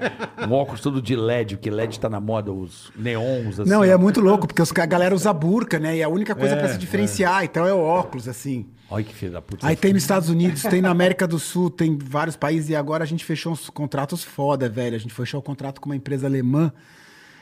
um 0.49 0.51
óculos 0.53 0.81
todo 0.81 1.01
de 1.01 1.15
LED, 1.15 1.55
porque 1.55 1.69
LED 1.69 1.97
tá 1.97 2.09
na 2.09 2.19
moda, 2.19 2.51
os 2.51 2.91
neons, 2.93 3.57
assim. 3.59 3.69
Não, 3.69 3.85
e 3.85 3.89
é 3.89 3.95
muito 3.95 4.19
louco, 4.19 4.47
porque 4.47 4.61
os, 4.61 4.71
a 4.75 4.85
galera 4.85 5.15
usa 5.15 5.31
burca, 5.31 5.79
né? 5.79 5.95
E 5.95 6.03
a 6.03 6.09
única 6.09 6.35
coisa 6.35 6.55
É, 6.55 6.59
pra 6.59 6.67
se 6.67 6.77
diferenciar, 6.77 7.45
então 7.45 7.65
é 7.65 7.73
o 7.73 7.79
óculos, 7.79 8.27
assim. 8.27 8.65
Olha 8.91 9.03
que 9.03 9.13
filho 9.13 9.31
da 9.31 9.41
puta. 9.41 9.67
Aí 9.67 9.75
tem 9.75 9.93
nos 9.93 10.01
Estados 10.01 10.29
Unidos, 10.29 10.63
tem 10.63 10.81
na 10.81 10.89
América 10.89 11.27
do 11.27 11.37
Sul, 11.39 11.69
tem 11.69 11.95
vários 11.97 12.35
países, 12.35 12.69
e 12.69 12.75
agora 12.75 13.03
a 13.03 13.07
gente 13.07 13.23
fechou 13.23 13.51
uns 13.53 13.69
contratos 13.69 14.23
foda, 14.23 14.67
velho. 14.67 14.95
A 14.95 14.99
gente 14.99 15.13
fechou 15.13 15.39
um 15.39 15.43
contrato 15.43 15.79
com 15.79 15.89
uma 15.89 15.95
empresa 15.95 16.25
alemã. 16.27 16.71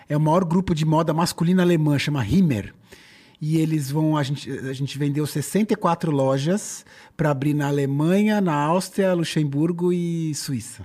É 0.10 0.16
o 0.18 0.20
maior 0.20 0.44
grupo 0.44 0.76
de 0.76 0.86
moda 0.86 1.14
masculina 1.14 1.64
alemã, 1.64 1.98
chama 1.98 2.26
Himmer. 2.26 2.74
E 3.40 3.58
eles 3.58 3.90
vão. 3.92 4.18
A 4.18 4.24
gente, 4.24 4.50
a 4.52 4.74
gente 4.74 4.98
vendeu 4.98 5.26
64 5.28 6.12
lojas 6.12 6.84
para 7.16 7.30
abrir 7.32 7.54
na 7.54 7.68
Alemanha, 7.68 8.42
na 8.42 8.54
Áustria, 8.56 9.14
Luxemburgo 9.14 9.94
e 9.94 10.34
Suíça. 10.34 10.84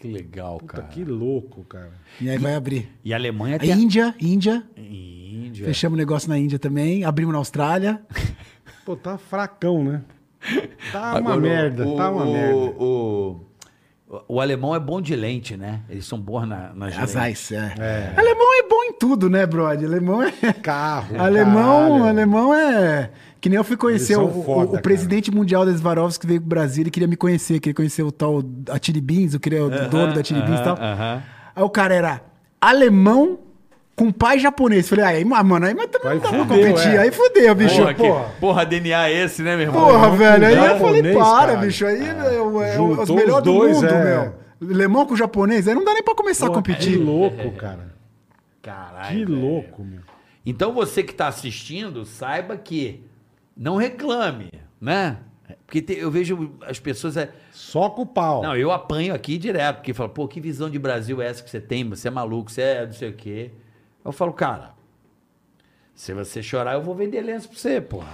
Que 0.00 0.08
legal, 0.08 0.58
Puta, 0.58 0.72
cara. 0.78 0.88
que 0.88 1.04
louco, 1.04 1.62
cara. 1.64 1.92
E 2.20 2.28
aí 2.28 2.36
vai 2.36 2.56
abrir. 2.56 2.88
E 3.04 3.12
a 3.14 3.16
Alemanha 3.16 3.56
tem. 3.58 3.72
a- 3.72 3.76
Índia, 3.76 4.14
Índia. 4.20 4.64
Índia. 4.76 5.64
Fechamos 5.64 5.96
negócio 5.96 6.28
na 6.28 6.36
Índia 6.36 6.58
também. 6.58 7.04
Abrimos 7.04 7.32
na 7.32 7.38
Austrália. 7.38 8.02
Pô, 8.84 8.96
tá 8.96 9.16
fracão, 9.18 9.84
né? 9.84 10.02
Tá 10.90 11.10
uma 11.12 11.18
Agora, 11.18 11.40
merda, 11.40 11.86
o, 11.86 11.96
tá 11.96 12.10
uma 12.10 12.24
o, 12.24 12.32
merda. 12.32 12.56
O, 12.56 13.40
o 14.28 14.40
alemão 14.40 14.74
é 14.74 14.80
bom 14.80 15.00
de 15.00 15.14
lente, 15.14 15.56
né? 15.56 15.80
Eles 15.88 16.04
são 16.04 16.18
bons 16.18 16.46
na, 16.46 16.72
nas 16.74 16.98
As 16.98 17.14
lentes. 17.14 17.42
Ice, 17.42 17.54
é. 17.54 18.12
Alemão 18.16 18.46
é 18.58 18.68
bom 18.68 18.82
em 18.84 18.92
tudo, 18.94 19.30
né, 19.30 19.46
brother? 19.46 19.88
Alemão 19.88 20.20
é. 20.22 20.32
Carro, 20.62 21.20
alemão, 21.20 21.88
caralho. 21.92 22.04
alemão 22.04 22.54
é. 22.54 23.10
Que 23.40 23.48
nem 23.48 23.56
eu 23.56 23.64
fui 23.64 23.76
conhecer 23.76 24.16
o, 24.16 24.24
o- 24.26 24.44
foda, 24.44 24.64
o 24.66 24.70
cara. 24.72 24.82
presidente 24.82 25.30
mundial 25.30 25.64
da 25.64 25.72
Swarovski 25.76 26.22
que 26.22 26.26
veio 26.26 26.40
pro 26.40 26.48
Brasil, 26.50 26.82
ele 26.82 26.90
queria 26.90 27.08
me 27.08 27.16
conhecer, 27.16 27.58
queria 27.60 27.74
conhecer 27.74 28.02
o 28.02 28.10
tal 28.12 28.42
Atiri 28.70 29.00
Beans, 29.00 29.34
eu 29.34 29.40
queria 29.40 29.64
o 29.64 29.70
dono 29.88 30.12
da 30.12 30.20
Atiri 30.20 30.42
Beans 30.42 30.60
e 30.60 30.64
tal. 30.64 30.76
aham. 30.76 31.22
Aí 31.54 31.62
o 31.62 31.70
cara 31.70 31.94
era 31.94 32.20
alemão 32.60 33.38
com 33.96 34.10
pai 34.10 34.38
japonês. 34.38 34.88
Falei, 34.88 35.04
aí, 35.04 35.24
mano, 35.24 35.64
aí 35.66 35.74
mas 35.74 35.86
também 35.86 36.14
não 36.14 36.20
dá 36.22 36.28
pra 36.30 36.38
competir. 36.46 36.94
é. 36.94 36.98
Aí 36.98 37.10
fudeu, 37.12 37.54
bicho. 37.54 37.76
Porra, 37.76 37.94
Porra, 37.94 38.24
que, 38.34 38.40
porra, 38.40 38.66
DNA 38.66 39.08
é 39.08 39.12
esse, 39.24 39.42
né, 39.42 39.56
meu 39.56 39.66
irmão? 39.66 39.84
porra 39.84 40.10
velho. 40.16 40.46
Aí 40.46 40.54
eu 40.54 40.62
japonês, 40.64 41.02
falei, 41.02 41.14
para, 41.14 41.46
cara. 41.54 41.56
bicho. 41.66 41.86
Aí 41.86 41.98
meu, 42.14 42.62
é, 42.62 42.76
Juntou 42.76 43.02
os 43.02 43.10
melhores 43.10 43.44
do 43.44 43.52
mundo, 43.52 43.86
é. 43.86 44.04
meu. 44.04 44.42
Alemão 44.74 45.04
com 45.06 45.16
japonês, 45.16 45.66
aí 45.66 45.74
não 45.74 45.84
dá 45.84 45.92
nem 45.92 46.02
pra 46.04 46.14
começar 46.14 46.46
a 46.46 46.48
Que 46.48 46.54
competir. 46.54 46.96
louco, 46.96 47.50
cara. 47.52 47.92
Caralho. 48.62 49.08
Que 49.18 49.24
velho. 49.24 49.40
louco, 49.40 49.82
meu. 49.84 50.00
Então 50.46 50.72
você 50.72 51.02
que 51.02 51.14
tá 51.14 51.28
assistindo, 51.28 52.04
saiba 52.04 52.56
que 52.56 53.04
não 53.56 53.76
reclame, 53.76 54.50
né? 54.80 55.18
Porque 55.66 55.82
te- 55.82 55.98
eu 55.98 56.10
vejo 56.10 56.52
as 56.66 56.78
pessoas. 56.78 57.16
é- 57.16 57.30
Só 57.52 57.90
com 57.90 58.02
o 58.02 58.06
pau. 58.06 58.42
Não, 58.42 58.56
eu 58.56 58.70
apanho 58.72 59.12
aqui 59.14 59.36
direto, 59.36 59.76
porque 59.76 59.92
fala, 59.92 60.08
pô, 60.08 60.26
que 60.28 60.40
visão 60.40 60.70
de 60.70 60.78
Brasil 60.78 61.20
é 61.20 61.26
essa 61.26 61.42
que 61.42 61.50
você 61.50 61.60
tem? 61.60 61.88
Você 61.90 62.08
é 62.08 62.10
maluco, 62.10 62.50
você 62.50 62.62
é 62.62 62.86
não 62.86 62.92
sei 62.92 63.10
o 63.10 63.12
quê. 63.14 63.50
Eu 64.04 64.12
falo, 64.12 64.32
cara, 64.32 64.74
se 65.94 66.12
você 66.12 66.42
chorar, 66.42 66.74
eu 66.74 66.82
vou 66.82 66.94
vender 66.94 67.20
lenço 67.22 67.48
pra 67.48 67.58
você, 67.58 67.80
porra. 67.80 68.12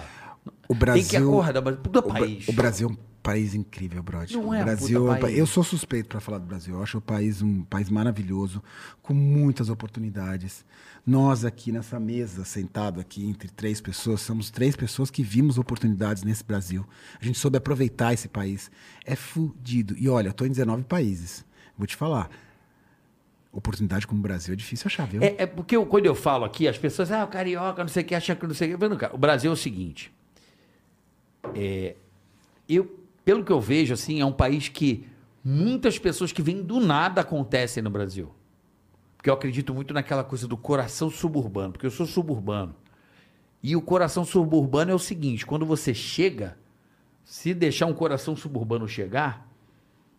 O 0.69 0.75
Brasil, 0.75 1.03
Tem 1.03 1.11
que 1.11 1.17
acordar, 1.17 1.63
mas 1.63 1.77
puta 1.77 2.01
o, 2.01 2.03
país. 2.03 2.47
o 2.49 2.53
Brasil 2.53 2.89
é 2.89 2.93
um 2.93 2.97
país 3.23 3.55
incrível, 3.55 4.03
brother. 4.03 4.37
Não 4.37 4.49
o 4.49 4.55
é 4.55 4.63
Brasil, 4.63 5.09
é 5.09 5.11
um 5.11 5.15
pa- 5.15 5.21
país. 5.21 5.39
eu 5.39 5.47
sou 5.47 5.65
suspeito 5.65 6.09
pra 6.09 6.21
falar 6.21 6.39
do 6.39 6.47
Brasil. 6.47 6.75
Eu 6.75 6.83
acho 6.83 6.99
o 6.99 7.01
país 7.01 7.41
um 7.43 7.63
país 7.65 7.89
maravilhoso, 7.89 8.63
com 9.03 9.15
muitas 9.15 9.69
oportunidades. 9.71 10.65
Nós 11.07 11.45
aqui 11.45 11.73
nessa 11.73 11.99
mesa, 11.99 12.45
sentado 12.45 13.01
aqui 13.01 13.27
entre 13.27 13.49
três 13.49 13.81
pessoas, 13.81 14.21
somos 14.21 14.51
três 14.51 14.77
pessoas 14.77 15.11
que 15.11 15.23
vimos 15.23 15.57
oportunidades 15.59 16.23
nesse 16.23 16.45
Brasil. 16.45 16.85
A 17.21 17.25
gente 17.25 17.39
soube 17.39 17.57
aproveitar 17.57 18.13
esse 18.13 18.29
país. 18.29 18.71
É 19.07 19.17
fudido. 19.17 19.95
E 19.99 20.07
olha, 20.09 20.29
eu 20.29 20.35
tô 20.35 20.45
em 20.45 20.51
19 20.51 20.85
países. 20.85 21.45
Vou 21.77 21.87
te 21.87 21.97
falar. 21.97 22.29
Oportunidade 23.59 24.07
como 24.07 24.21
o 24.21 24.23
Brasil 24.23 24.53
é 24.53 24.57
difícil 24.57 24.87
achar, 24.87 25.07
viu? 25.07 25.23
É, 25.23 25.35
é 25.39 25.47
porque 25.47 25.75
eu- 25.77 25.85
quando 25.85 26.07
eu 26.07 26.15
falo 26.15 26.45
aqui, 26.45 26.69
as 26.69 26.79
pessoas, 26.79 27.11
ah, 27.11 27.25
o 27.25 27.29
carioca, 27.29 27.83
não 27.83 27.89
sei 27.89 28.03
o 28.03 28.07
que, 28.07 28.15
acha 28.15 28.35
que 28.37 28.47
não 28.47 28.55
sei 28.55 28.69
o 28.69 28.71
que. 28.73 28.77
Vendo, 28.77 28.97
cara, 28.97 29.15
o 29.15 29.19
Brasil 29.19 29.51
é 29.51 29.55
o 29.55 29.57
seguinte. 29.57 30.13
é, 31.55 31.97
eu, 32.69 32.85
pelo 33.25 33.45
que 33.45 33.51
eu 33.53 33.61
vejo, 33.61 33.95
assim, 33.95 34.21
é 34.21 34.25
um 34.25 34.33
país 34.33 34.69
que 34.69 35.07
muitas 35.45 35.99
pessoas 35.99 36.31
que 36.33 36.43
vêm 36.43 36.63
do 36.63 36.79
nada 36.81 37.21
acontecem 37.23 37.83
no 37.83 37.91
Brasil. 37.91 38.33
Porque 39.17 39.31
eu 39.31 39.35
acredito 39.35 39.75
muito 39.75 39.93
naquela 39.95 40.23
coisa 40.23 40.47
do 40.47 40.57
coração 40.57 41.11
suburbano, 41.11 41.73
porque 41.73 41.87
eu 41.87 41.91
sou 41.91 42.07
suburbano. 42.07 42.75
E 43.63 43.75
o 43.75 43.81
coração 43.83 44.25
suburbano 44.25 44.91
é 44.93 44.95
o 44.95 44.99
seguinte: 44.99 45.45
quando 45.47 45.67
você 45.67 45.93
chega, 45.95 46.57
se 47.25 47.53
deixar 47.55 47.87
um 47.87 47.95
coração 47.95 48.37
suburbano 48.37 48.87
chegar, 48.87 49.48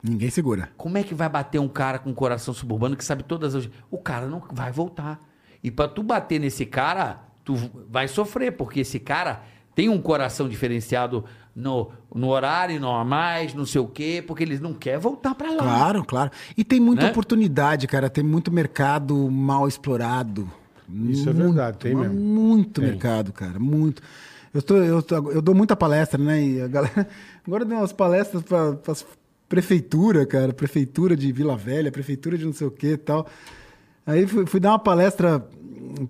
Ninguém 0.01 0.29
segura. 0.29 0.69
como 0.77 0.97
é 0.97 1.03
que 1.03 1.13
vai 1.13 1.27
bater 1.27 1.59
um 1.59 1.67
cara 1.67 1.99
com 1.99 2.13
coração 2.13 2.53
suburbano 2.53 2.95
que 2.95 3.03
sabe 3.03 3.23
todas 3.23 3.53
as. 3.55 3.69
O 3.91 3.97
cara 3.97 4.27
não 4.27 4.41
vai 4.51 4.71
voltar. 4.71 5.19
E 5.61 5.69
pra 5.69 5.87
tu 5.89 6.01
bater 6.01 6.39
nesse 6.39 6.65
cara, 6.65 7.21
tu 7.43 7.55
vai 7.89 8.07
sofrer, 8.07 8.53
porque 8.53 8.79
esse 8.79 8.97
cara 8.99 9.41
tem 9.75 9.89
um 9.89 10.01
coração 10.01 10.47
diferenciado 10.47 11.25
no, 11.55 11.91
no 12.15 12.27
horário 12.29 12.79
normais, 12.79 13.53
não 13.53 13.65
sei 13.65 13.81
o 13.81 13.87
quê, 13.87 14.23
porque 14.25 14.43
ele 14.43 14.57
não 14.59 14.73
quer 14.73 14.97
voltar 14.97 15.35
pra 15.35 15.51
lá. 15.51 15.57
Claro, 15.63 16.05
claro. 16.05 16.31
E 16.57 16.63
tem 16.63 16.79
muita 16.79 17.03
Né? 17.03 17.11
oportunidade, 17.11 17.85
cara. 17.87 18.09
Tem 18.09 18.23
muito 18.23 18.49
mercado 18.51 19.29
mal 19.29 19.67
explorado. 19.67 20.49
Isso 20.91 21.29
é 21.29 21.33
verdade, 21.33 21.77
tem 21.77 21.93
mesmo. 21.93 22.13
Muito 22.19 22.79
Tem. 22.81 22.89
mercado, 22.89 23.31
cara. 23.33 23.59
Muito. 23.59 24.01
Eu, 24.53 24.61
tô, 24.61 24.77
eu, 24.77 25.03
tô- 25.03 25.31
eu 25.31 25.41
dou 25.41 25.53
muita 25.53 25.75
palestra, 25.75 26.17
né? 26.21 26.41
E 26.41 26.61
a 26.61 26.67
galera. 26.67 27.07
Agora 27.45 27.63
deu 27.65 27.77
umas 27.77 27.93
palestras 27.93 28.41
pra 28.41 28.75
prefeitura, 29.49 30.25
cara. 30.25 30.53
Prefeitura 30.53 31.15
de 31.17 31.31
Vila 31.33 31.57
Velha, 31.57 31.91
prefeitura 31.91 32.37
de 32.37 32.45
não 32.45 32.53
sei 32.53 32.67
o 32.67 32.71
que 32.71 32.87
e 32.93 32.97
tal. 32.97 33.27
Aí 34.05 34.25
fui, 34.25 34.45
fui 34.45 34.59
dar 34.59 34.69
uma 34.71 34.79
palestra 34.79 35.45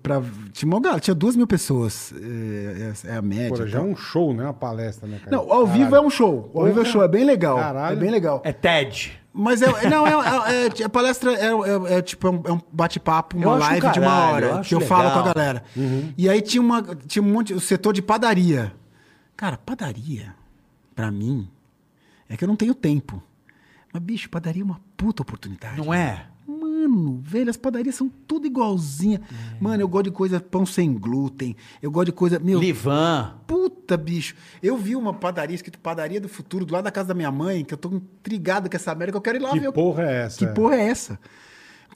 pra. 0.03 0.21
Tinha, 0.51 0.67
uma, 0.71 0.79
galera, 0.79 0.99
tinha 1.01 1.15
duas 1.15 1.35
mil 1.35 1.47
pessoas. 1.47 2.13
É, 2.15 3.07
é- 3.07 3.13
é 3.13 3.15
a 3.17 3.21
média. 3.21 3.49
Pô, 3.49 3.65
já 3.65 3.79
é 3.79 3.81
tal. 3.81 3.89
um 3.89 3.95
show, 3.95 4.33
né? 4.33 4.43
Uma 4.43 4.53
palestra, 4.53 5.07
né, 5.07 5.19
cara? 5.23 5.35
Não, 5.35 5.51
ao 5.51 5.65
vivo 5.65 5.95
é 5.95 6.01
um 6.01 6.09
show. 6.09 6.51
Ao 6.53 6.65
vivo 6.65 6.79
é 6.79 6.81
um 6.83 6.85
show. 6.85 7.01
É 7.03 7.07
bem 7.07 7.23
legal. 7.25 7.57
Caralho. 7.57 7.97
É 7.97 7.99
bem 7.99 8.11
legal. 8.11 8.41
É 8.43 8.51
TED. 8.53 9.17
Mas 9.31 9.61
é, 9.61 9.67
não, 9.89 10.07
é, 10.07 10.11
é, 10.11 10.81
é- 10.81 10.83
a 10.83 10.89
palestra 10.89 11.31
é, 11.33 11.45
é- 11.47 11.97
é 11.97 12.01
tipo 12.01 12.27
é 12.27 12.31
um, 12.31 12.41
é 12.45 12.51
um 12.51 12.59
bate-papo, 12.73 13.37
uma 13.37 13.55
live 13.55 13.79
de 13.91 13.99
uma 13.99 14.07
caralho, 14.07 14.33
hora 14.33 14.45
eu 14.57 14.61
que 14.63 14.73
eu 14.75 14.81
falo 14.81 15.03
legal. 15.03 15.23
com 15.23 15.29
a 15.29 15.33
galera. 15.33 15.63
E 16.17 16.27
aí 16.27 16.41
tinha 16.41 16.59
uma 16.61 16.81
tinha 16.81 17.21
um 17.21 17.27
monte, 17.31 17.53
o 17.53 17.59
setor 17.59 17.93
de 17.93 18.01
padaria. 18.01 18.73
Cara, 19.37 19.55
padaria 19.57 20.33
pra 20.95 21.11
mim 21.11 21.47
é 22.27 22.35
que 22.35 22.43
eu 22.43 22.47
não 22.47 22.55
tenho 22.55 22.73
tempo. 22.73 23.21
Mas 23.93 24.01
bicho, 24.03 24.29
padaria 24.29 24.61
é 24.61 24.65
uma 24.65 24.79
puta 24.95 25.21
oportunidade. 25.21 25.77
Não 25.77 25.93
é? 25.93 26.27
Mano, 26.47 27.19
velho, 27.23 27.49
as 27.49 27.57
padarias 27.57 27.93
são 27.95 28.09
tudo 28.27 28.47
igualzinha. 28.47 29.21
É. 29.31 29.61
Mano, 29.63 29.81
eu 29.83 29.87
gosto 29.87 30.05
de 30.05 30.11
coisa 30.11 30.39
pão 30.39 30.65
sem 30.65 30.93
glúten. 30.93 31.55
Eu 31.81 31.91
gosto 31.91 32.07
de 32.07 32.11
coisa, 32.11 32.39
meu, 32.39 32.59
Livan. 32.59 33.35
Puta, 33.45 33.95
bicho. 33.97 34.35
Eu 34.61 34.75
vi 34.77 34.95
uma 34.95 35.13
padaria 35.13 35.55
escrito 35.55 35.77
Padaria 35.79 36.19
do 36.19 36.27
Futuro 36.29 36.65
do 36.65 36.73
lado 36.73 36.83
da 36.85 36.91
casa 36.91 37.09
da 37.09 37.13
minha 37.13 37.31
mãe, 37.31 37.63
que 37.63 37.73
eu 37.73 37.77
tô 37.77 37.89
intrigado 37.89 38.69
com 38.69 38.75
essa 38.75 38.93
merda, 38.95 39.11
que 39.11 39.17
eu 39.17 39.21
quero 39.21 39.37
ir 39.37 39.41
lá 39.41 39.51
Que 39.51 39.59
ver. 39.59 39.67
o- 39.69 39.73
porra 39.73 40.03
é 40.03 40.21
essa? 40.23 40.37
Que 40.39 40.47
porra 40.53 40.75
é 40.75 40.87
essa? 40.87 41.19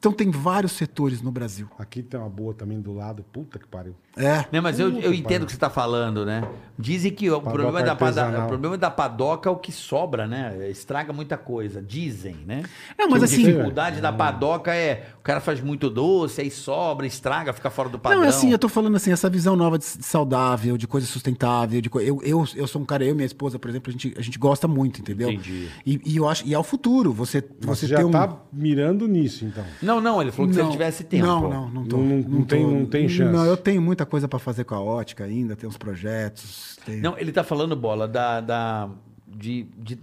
Então 0.04 0.12
tem 0.12 0.30
vários 0.30 0.74
setores 0.74 1.22
no 1.22 1.32
Brasil. 1.32 1.66
Aqui 1.80 2.04
tem 2.04 2.20
uma 2.20 2.28
boa 2.28 2.54
também 2.54 2.82
do 2.82 2.92
lado. 2.94 3.24
Puta 3.32 3.58
que 3.58 3.66
pariu. 3.66 3.96
É. 4.18 4.46
Né, 4.52 4.60
mas 4.60 4.78
eu, 4.78 5.00
eu 5.00 5.14
entendo 5.14 5.44
o 5.44 5.46
que 5.46 5.54
você 5.54 5.56
está 5.56 5.70
falando, 5.70 6.26
né? 6.26 6.46
Dizem 6.78 7.10
que 7.10 7.32
o 7.32 7.36
Padoca 7.40 7.52
problema 7.52 7.82
da, 7.84 7.92
artesanal. 7.94 8.44
o 8.44 8.48
problema 8.50 8.78
da 8.78 8.92
padoca 8.92 9.50
é 9.50 9.52
o 9.52 9.56
que 9.56 9.72
sobra, 9.72 10.28
né? 10.28 10.70
Estraga 10.70 11.14
muita 11.14 11.38
coisa. 11.38 11.82
Dizem, 11.82 12.36
né? 12.46 12.64
Não, 13.00 13.08
mas 13.10 13.20
Que 13.20 13.26
assim- 13.26 13.44
A 13.44 13.52
dificuldade 13.52 14.02
da 14.02 14.12
padoca 14.12 14.76
é 14.76 15.08
o 15.18 15.24
cara 15.24 15.40
faz 15.40 15.62
muito 15.62 15.90
doce, 15.90 16.42
aí 16.42 16.52
sobra, 16.52 17.08
estraga, 17.08 17.54
fica 17.54 17.70
fora 17.70 17.88
do 17.88 17.98
padrão. 17.98 18.20
Não, 18.20 18.26
é 18.26 18.30
assim, 18.30 18.52
eu 18.52 18.60
tô 18.60 18.68
falando 18.68 18.98
assim, 18.98 19.10
essa 19.10 19.30
visão 19.30 19.56
nova 19.56 19.80
de 19.80 19.86
saudável, 19.86 20.78
de 20.78 20.86
coisa 20.86 21.08
sustentável, 21.08 21.80
de 21.80 21.90
co... 21.90 22.02
eu, 22.02 22.20
eu, 22.24 22.46
eu 22.56 22.68
sou 22.68 22.82
um 22.82 22.86
cara, 22.86 23.06
eu 23.06 23.12
e 23.12 23.14
minha 23.14 23.26
esposa, 23.26 23.58
por 23.58 23.70
exemplo, 23.70 23.90
a 23.90 23.94
gente, 23.94 24.14
a 24.18 24.22
gente 24.22 24.38
gosta 24.38 24.68
muito, 24.68 25.00
entendeu? 25.00 25.32
Entendi. 25.32 25.70
E, 25.86 26.02
e 26.06 26.18
eu 26.18 26.28
acho, 26.28 26.46
e 26.46 26.54
é 26.54 26.60
o 26.60 26.64
futuro, 26.64 27.14
você, 27.14 27.42
Mas 27.66 27.80
você 27.80 27.86
Você 27.86 27.88
já 27.88 27.98
tem 27.98 28.06
um... 28.06 28.12
tá 28.12 28.38
mirando 28.52 29.08
nisso, 29.08 29.46
então. 29.46 29.64
Não, 29.82 29.93
não, 30.02 30.22
ele 30.22 30.32
falou 30.32 30.48
que 30.50 30.56
se 30.56 30.62
ele 30.62 30.70
tivesse 30.72 31.04
tempo. 31.04 31.26
Não, 31.26 31.50
não, 31.50 31.70
não 31.70 31.86
tô. 31.86 31.98
Não- 31.98 32.06
não- 32.06 32.30
não 32.30 32.44
tem- 32.44 32.66
não 32.68 32.86
tem 32.86 33.08
chance. 33.10 33.32
Não, 33.32 33.46
eu 33.46 33.58
tenho 33.58 33.82
muita 33.82 34.06
coisa 34.06 34.28
pra 34.28 34.40
fazer 34.40 34.64
com 34.64 34.76
a 34.76 34.82
ótica 34.82 35.24
ainda, 35.24 35.56
tem 35.56 35.68
uns 35.70 35.78
projetos. 35.78 36.78
Tem... 36.86 37.00
Não, 37.02 37.18
ele 37.18 37.32
tá 37.32 37.44
falando, 37.44 37.76
Bola, 37.76 38.08
da... 38.08 38.40
da 38.42 38.90
de, 39.36 39.66
de, 39.80 39.98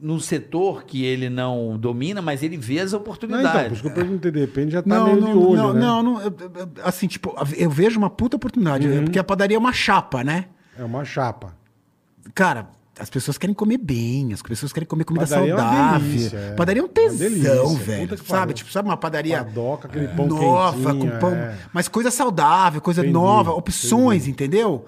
num 0.00 0.18
setor 0.18 0.82
que 0.84 1.04
ele 1.04 1.30
não 1.30 1.78
domina, 1.78 2.20
mas 2.20 2.42
ele 2.42 2.56
vê 2.56 2.80
as 2.80 2.90
Não, 2.92 2.98
oportunidades. 2.98 3.48
então, 3.48 3.64
por 3.68 3.72
isso 3.72 3.82
que 3.82 3.88
eu 3.88 3.94
perguntei, 3.94 4.30
de 4.32 4.40
repente 4.40 4.72
já 4.72 4.82
tá 4.82 4.88
Não, 4.98 5.04
meio 5.06 5.20
não, 5.20 5.30
de 5.32 5.38
olho, 5.38 5.56
não, 5.56 5.72
né? 5.72 5.80
não, 5.80 6.02
não, 6.02 6.20
eu- 6.20 6.34
assim, 6.82 7.06
tipo, 7.06 7.32
eu 7.56 7.70
vejo 7.70 7.96
uma 7.98 8.10
puta 8.10 8.34
oportunidade, 8.36 8.88
Uhum. 8.88 9.04
porque 9.04 9.18
a 9.18 9.22
padaria 9.24 9.56
é 9.56 9.60
uma 9.60 9.72
chapa, 9.72 10.24
né? 10.24 10.46
É 10.76 10.82
uma 10.82 11.04
chapa. 11.04 11.56
Cara, 12.34 12.68
as 12.98 13.10
pessoas 13.10 13.36
querem 13.38 13.54
comer 13.54 13.78
bem, 13.78 14.32
as 14.32 14.40
pessoas 14.42 14.72
querem 14.72 14.86
comer 14.86 15.04
comida 15.04 15.26
Padaria 15.26 15.50
é 15.52 15.54
uma 15.54 15.62
saudável. 15.62 16.08
delícia, 16.08 16.36
é. 16.36 16.52
Padaria 16.54 16.82
é 16.82 16.84
um 16.84 16.88
delícia, 16.88 17.28
tesão, 17.50 17.68
puta 17.72 17.84
velho. 17.84 18.08
que 18.08 18.16
Sabe? 18.16 18.28
pariu. 18.28 18.54
Tipo, 18.54 18.70
sabe 18.72 18.88
uma 18.88 18.96
padaria 18.96 19.38
Padoca, 19.44 19.88
aquele 19.88 20.08
pão 20.08 20.26
nova, 20.26 20.94
com 20.94 21.10
pão. 21.18 21.32
é. 21.34 21.56
Mas 21.72 21.88
coisa 21.88 22.10
saudável, 22.10 22.80
coisa 22.80 23.00
Entendi, 23.00 23.12
nova, 23.12 23.50
opções, 23.52 24.28
entendi. 24.28 24.44
entendeu? 24.56 24.86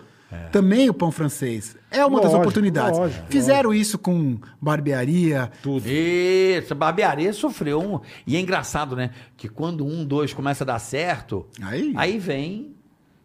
Também 0.53 0.91
o 0.91 0.95
pão 0.95 1.11
francês. 1.11 1.77
É 1.91 2.05
uma 2.05 2.17
das 2.17 2.25
Lógico, 2.33 2.41
oportunidades. 2.41 2.99
lógico, 2.99 3.27
Fizeram 3.31 3.73
isso 3.73 3.97
com 3.97 4.39
barbearia. 4.61 5.51
Tudo. 5.63 5.87
Isso, 5.89 6.75
barbearia 6.75 7.33
sofreu 7.33 7.81
um. 7.81 8.01
E 8.27 8.37
é 8.37 8.41
engraçado, 8.41 8.95
né? 8.97 9.11
Que 9.37 9.49
quando 9.49 9.87
um, 9.87 10.05
dois 10.05 10.35
começa 10.35 10.63
a 10.65 10.67
dar 10.67 10.79
certo, 10.79 11.47
Aí- 11.63 11.93
aí 11.97 12.19
vem. 12.19 12.76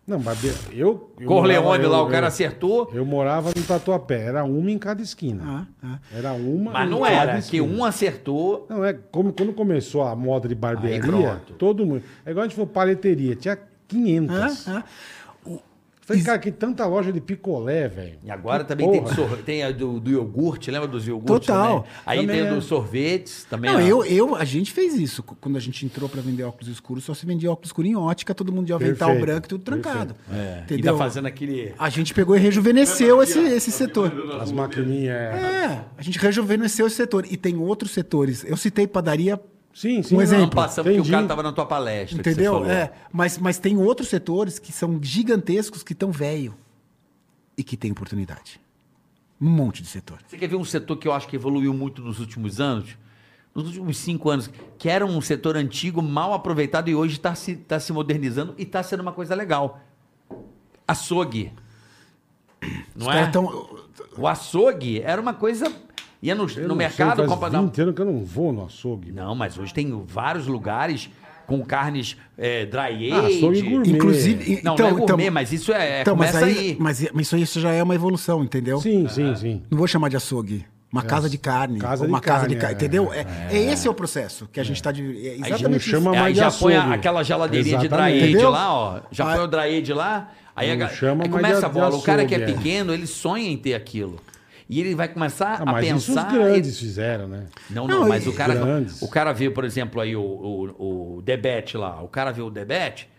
Não, 0.08 0.20
barbe... 0.20 0.52
eu, 0.74 1.12
eu 1.20 1.28
Corleone 1.28 1.64
morava- 1.64 1.88
lá, 1.88 1.98
eu- 2.00 2.04
o 2.06 2.10
cara 2.10 2.26
eu- 2.26 2.28
acertou. 2.28 2.92
Eu 2.94 3.06
morava 3.06 3.52
no 3.56 3.64
Tatuapé, 3.64 4.24
era 4.26 4.44
uma 4.44 4.70
em 4.72 4.78
cada 4.78 5.02
esquina. 5.02 5.44
Ah, 5.46 5.66
ah. 5.84 6.00
Era 6.14 6.34
uma 6.34 6.72
Mas 6.72 6.88
em 6.88 6.92
não 6.92 7.02
cada 7.02 7.14
era, 7.14 7.42
que 7.42 7.62
um 7.62 7.86
acertou. 7.86 8.66
Não, 8.70 8.84
é 8.84 8.94
como 8.94 9.32
quando 9.32 9.54
começou 9.54 10.02
a 10.04 10.16
moda 10.16 10.48
de 10.50 10.56
barbearia, 10.56 11.42
todo 11.58 11.86
mundo. 11.86 12.04
É 12.26 12.32
igual 12.32 12.44
a 12.44 12.48
gente 12.48 12.56
falou 12.56 12.68
paleteria, 12.68 13.36
tinha 13.36 13.58
500. 13.88 14.68
Ah, 14.68 14.78
ah. 14.78 14.84
Falei, 16.04 16.24
cara, 16.24 16.40
que 16.40 16.52
tanta 16.52 16.86
loja 16.88 17.12
de 17.14 17.22
picolé, 17.22 17.88
velho. 17.88 18.18
E 18.24 18.32
agora 18.32 18.64
Que 18.64 18.70
também 18.70 18.88
porra. 18.88 19.16
tem, 19.38 19.44
tem 19.44 19.64
a 19.64 19.72
do, 19.72 20.00
do 20.00 20.10
iogurte, 20.10 20.72
lembra 20.72 20.88
dos 20.88 21.08
iogurtes? 21.08 21.48
Total. 21.48 21.82
também? 21.82 21.92
Aí 22.06 22.20
Também 22.22 22.38
tem 22.42 22.48
é. 22.48 22.56
dos 22.56 22.66
sorvetes 22.66 23.46
também. 23.50 23.72
Não, 23.72 23.78
ó. 23.80 23.82
eu, 23.82 24.04
eu, 24.06 24.36
a 24.36 24.44
gente 24.44 24.72
fez 24.72 24.96
isso. 24.96 25.22
Quando 25.22 25.58
a 25.58 25.60
gente 25.60 25.86
entrou 25.86 26.10
pra 26.10 26.20
vender 26.20 26.44
óculos 26.44 26.68
escuros, 26.68 27.04
só 27.04 27.14
se 27.14 27.26
vendia 27.26 27.52
óculos 27.52 27.70
escuros 27.70 27.92
em 27.92 27.96
ótica, 27.96 28.34
todo 28.34 28.52
mundo 28.52 28.66
de 28.66 28.74
avental 28.74 29.10
Perfeito, 29.10 29.26
branco 29.26 29.46
e 29.46 29.50
tudo 29.50 29.64
trancado. 29.64 30.16
É, 30.32 30.58
e 30.60 30.64
Entendeu? 30.64 30.94
tá 30.94 30.98
fazendo 31.04 31.28
aquele. 31.28 31.74
A 31.78 31.88
gente 31.90 32.14
pegou 32.14 32.36
e 32.36 32.40
rejuvenesceu 32.40 33.22
esse, 33.22 33.40
esse 33.40 33.72
setor. 33.72 34.12
As 34.42 34.52
maquininhas. 34.52 35.16
é. 35.16 35.62
É, 35.72 35.82
a 35.98 36.02
gente 36.02 36.18
rejuvenesceu 36.18 36.88
esse 36.88 36.96
setor. 36.96 37.26
E 37.30 37.38
tem 37.38 37.56
outros 37.58 37.92
setores. 37.92 38.44
Eu 38.44 38.58
citei 38.58 38.88
padaria, 38.88 39.40
Sim, 39.74 40.04
sim. 40.04 40.16
Um 40.16 40.18
não, 40.18 40.24
exemplo. 40.24 40.42
Não 40.46 40.50
passamos 40.50 40.88
porque 40.88 41.00
o 41.00 41.02
entendi. 41.02 41.12
cara 41.12 41.28
tava 41.28 41.44
na 41.44 41.52
tua 41.54 41.66
palestra. 41.66 42.18
que 42.18 42.24
você 42.24 42.32
entendeu? 42.32 42.54
falou. 42.54 42.70
É, 42.70 42.92
mas, 43.12 43.38
mas 43.38 43.58
tem 43.58 43.78
outros 43.78 44.10
setores 44.10 44.60
que 44.60 44.72
são 44.72 45.00
gigantescos, 45.02 45.82
que 45.84 45.94
estão 45.94 46.12
velho 46.12 46.54
e 47.58 47.64
que 47.64 47.78
tem 47.78 47.92
oportunidade. 47.92 48.60
Um 49.40 49.50
monte 49.50 49.82
de 49.82 49.88
setor. 49.88 50.20
Você 50.28 50.38
quer 50.38 50.48
ver 50.48 50.56
um 50.56 50.66
setor 50.66 50.98
que 50.98 51.08
eu 51.08 51.14
acho 51.14 51.28
que 51.28 51.36
evoluiu 51.36 51.74
muito 51.74 52.02
nos 52.02 52.20
últimos 52.20 52.60
anos? 52.62 52.98
Nos 53.56 53.66
últimos 53.66 53.98
cinco 53.98 54.30
anos, 54.30 54.50
que 54.78 54.88
era 54.88 55.06
um 55.06 55.20
setor 55.20 55.58
antigo, 55.58 56.02
mal 56.02 56.34
aproveitado 56.34 56.90
e 56.90 56.96
hoje 56.96 57.16
está 57.16 57.34
se, 57.36 57.56
tá 57.56 57.80
se 57.80 57.92
modernizando 57.92 58.54
e 58.58 58.64
está 58.64 58.82
sendo 58.84 59.02
uma 59.02 59.12
coisa 59.12 59.34
legal. 59.36 59.80
Açougue. 60.88 61.52
Não 62.96 63.08
Os 63.10 63.16
é? 63.16 63.28
tão- 63.28 63.80
O 64.18 64.28
açougue 64.28 65.02
era 65.02 65.20
uma 65.22 65.34
coisa. 65.34 65.72
Ia 66.22 66.36
no, 66.36 66.44
Eu 66.44 66.48
no 66.64 66.68
não 66.68 66.68
sei, 66.70 66.76
mercado 66.78 67.18
faz 67.18 67.30
comprar. 67.30 67.50
20 67.62 67.82
anos 67.82 67.96
que 67.96 68.02
eu 68.02 68.06
não 68.06 68.24
vou 68.24 68.54
no 68.54 68.66
açougue. 68.66 69.12
Não, 69.12 69.34
mas 69.34 69.58
hoje 69.58 69.74
tem 69.74 70.04
vários 70.06 70.46
lugares 70.48 71.10
com 71.48 71.64
carnes 71.66 72.16
é, 72.38 72.66
dry 72.66 73.12
Ah, 73.12 73.20
age. 73.26 73.38
açougue 73.38 73.62
gourmet. 73.64 73.90
Inclusive. 73.90 74.62
Não, 74.64 74.74
então, 74.74 74.90
não 74.92 74.98
é 74.98 75.00
gourmet, 75.00 75.24
então, 75.24 75.34
mas 75.34 75.52
isso 75.52 75.74
é. 75.74 76.02
então, 76.02 76.16
mas 76.16 76.32
começa 76.32 76.46
aí, 76.46 76.58
aí. 76.58 76.78
Mas, 76.80 77.02
mas 77.12 77.26
isso, 77.28 77.36
aí- 77.36 77.42
isso 77.42 77.60
já 77.60 77.72
é 77.72 77.82
uma 77.82 77.96
evolução, 77.96 78.44
entendeu? 78.44 78.80
Sim, 78.80 79.08
sim, 79.10 79.36
sim. 79.36 79.62
Não 79.70 79.78
vou 79.78 79.88
chamar 79.88 80.10
de 80.10 80.16
açougue. 80.18 80.66
Uma 80.94 81.04
casa 81.04 81.30
de 81.30 81.38
carne. 81.38 81.80
casa 81.80 82.04
de 82.06 82.12
uma 82.12 82.20
casa 82.20 82.48
de 82.48 82.56
carne, 82.56 82.76
carne. 82.76 82.76
é. 82.76 82.78
Entendeu? 82.78 83.14
É, 83.14 83.26
é 83.58 83.72
esse 83.72 83.88
é 83.88 83.90
o 83.90 83.94
processo 83.94 84.48
que 84.52 84.60
a 84.60 84.64
gente 84.64 84.76
está 84.76 84.92
de. 84.92 85.02
É 85.26 85.38
não 85.38 85.48
exatamente 85.48 85.90
chama 85.90 86.12
isso. 86.12 86.20
mais 86.22 86.26
aí 86.26 86.34
de 86.34 86.40
já 86.40 86.52
põe 86.52 86.76
açougue. 86.76 86.94
aquela 86.96 87.24
geladeirinha 87.24 87.78
de 87.78 87.88
dry 87.88 87.96
Exatamente. 87.96 88.24
age 88.24 88.32
Entendeu? 88.34 88.50
lá, 88.50 88.74
ó. 88.74 89.00
Já 89.10 89.26
põe 89.34 89.40
o 89.44 89.48
dry 89.48 89.94
lá. 89.94 90.32
Aí, 90.54 90.70
a, 90.70 90.76
Não 90.76 90.90
chama 90.90 91.24
aí 91.24 91.30
começa 91.30 91.60
de- 91.62 91.66
a 91.66 91.70
bola. 91.70 91.96
O 91.96 92.02
cara 92.02 92.26
que 92.26 92.36
é 92.36 92.42
é. 92.42 92.46
pequeno, 92.46 92.94
ele 92.94 93.08
sonha 93.08 93.48
em 93.50 93.56
ter 93.58 93.74
aquilo. 93.74 94.18
E 94.72 94.80
ele 94.80 94.96
vai 94.96 95.10
começar 95.10 95.58
Ah, 95.60 95.64
a 95.64 95.66
mas 95.74 95.86
isso 95.86 95.96
os 95.98 96.06
pensar. 96.08 96.32
grandes 96.32 96.80
fizeram, 96.80 97.28
né? 97.28 97.46
Não, 97.70 97.86
não, 97.88 98.00
Não, 98.02 98.08
mas 98.08 98.26
o 98.26 98.32
cara, 98.32 98.56
grandes. 98.56 99.02
o 99.02 99.08
cara 99.10 99.34
vê, 99.34 99.50
por 99.50 99.66
exemplo, 99.66 100.00
aí 100.00 100.16
o, 100.16 100.22
o, 100.22 101.18
o 101.18 101.22
Debete 101.22 101.76
lá. 101.76 102.02
O 102.02 102.08
cara 102.08 102.32
vê 102.32 102.42
o 102.42 102.50
Debete. 102.50 103.10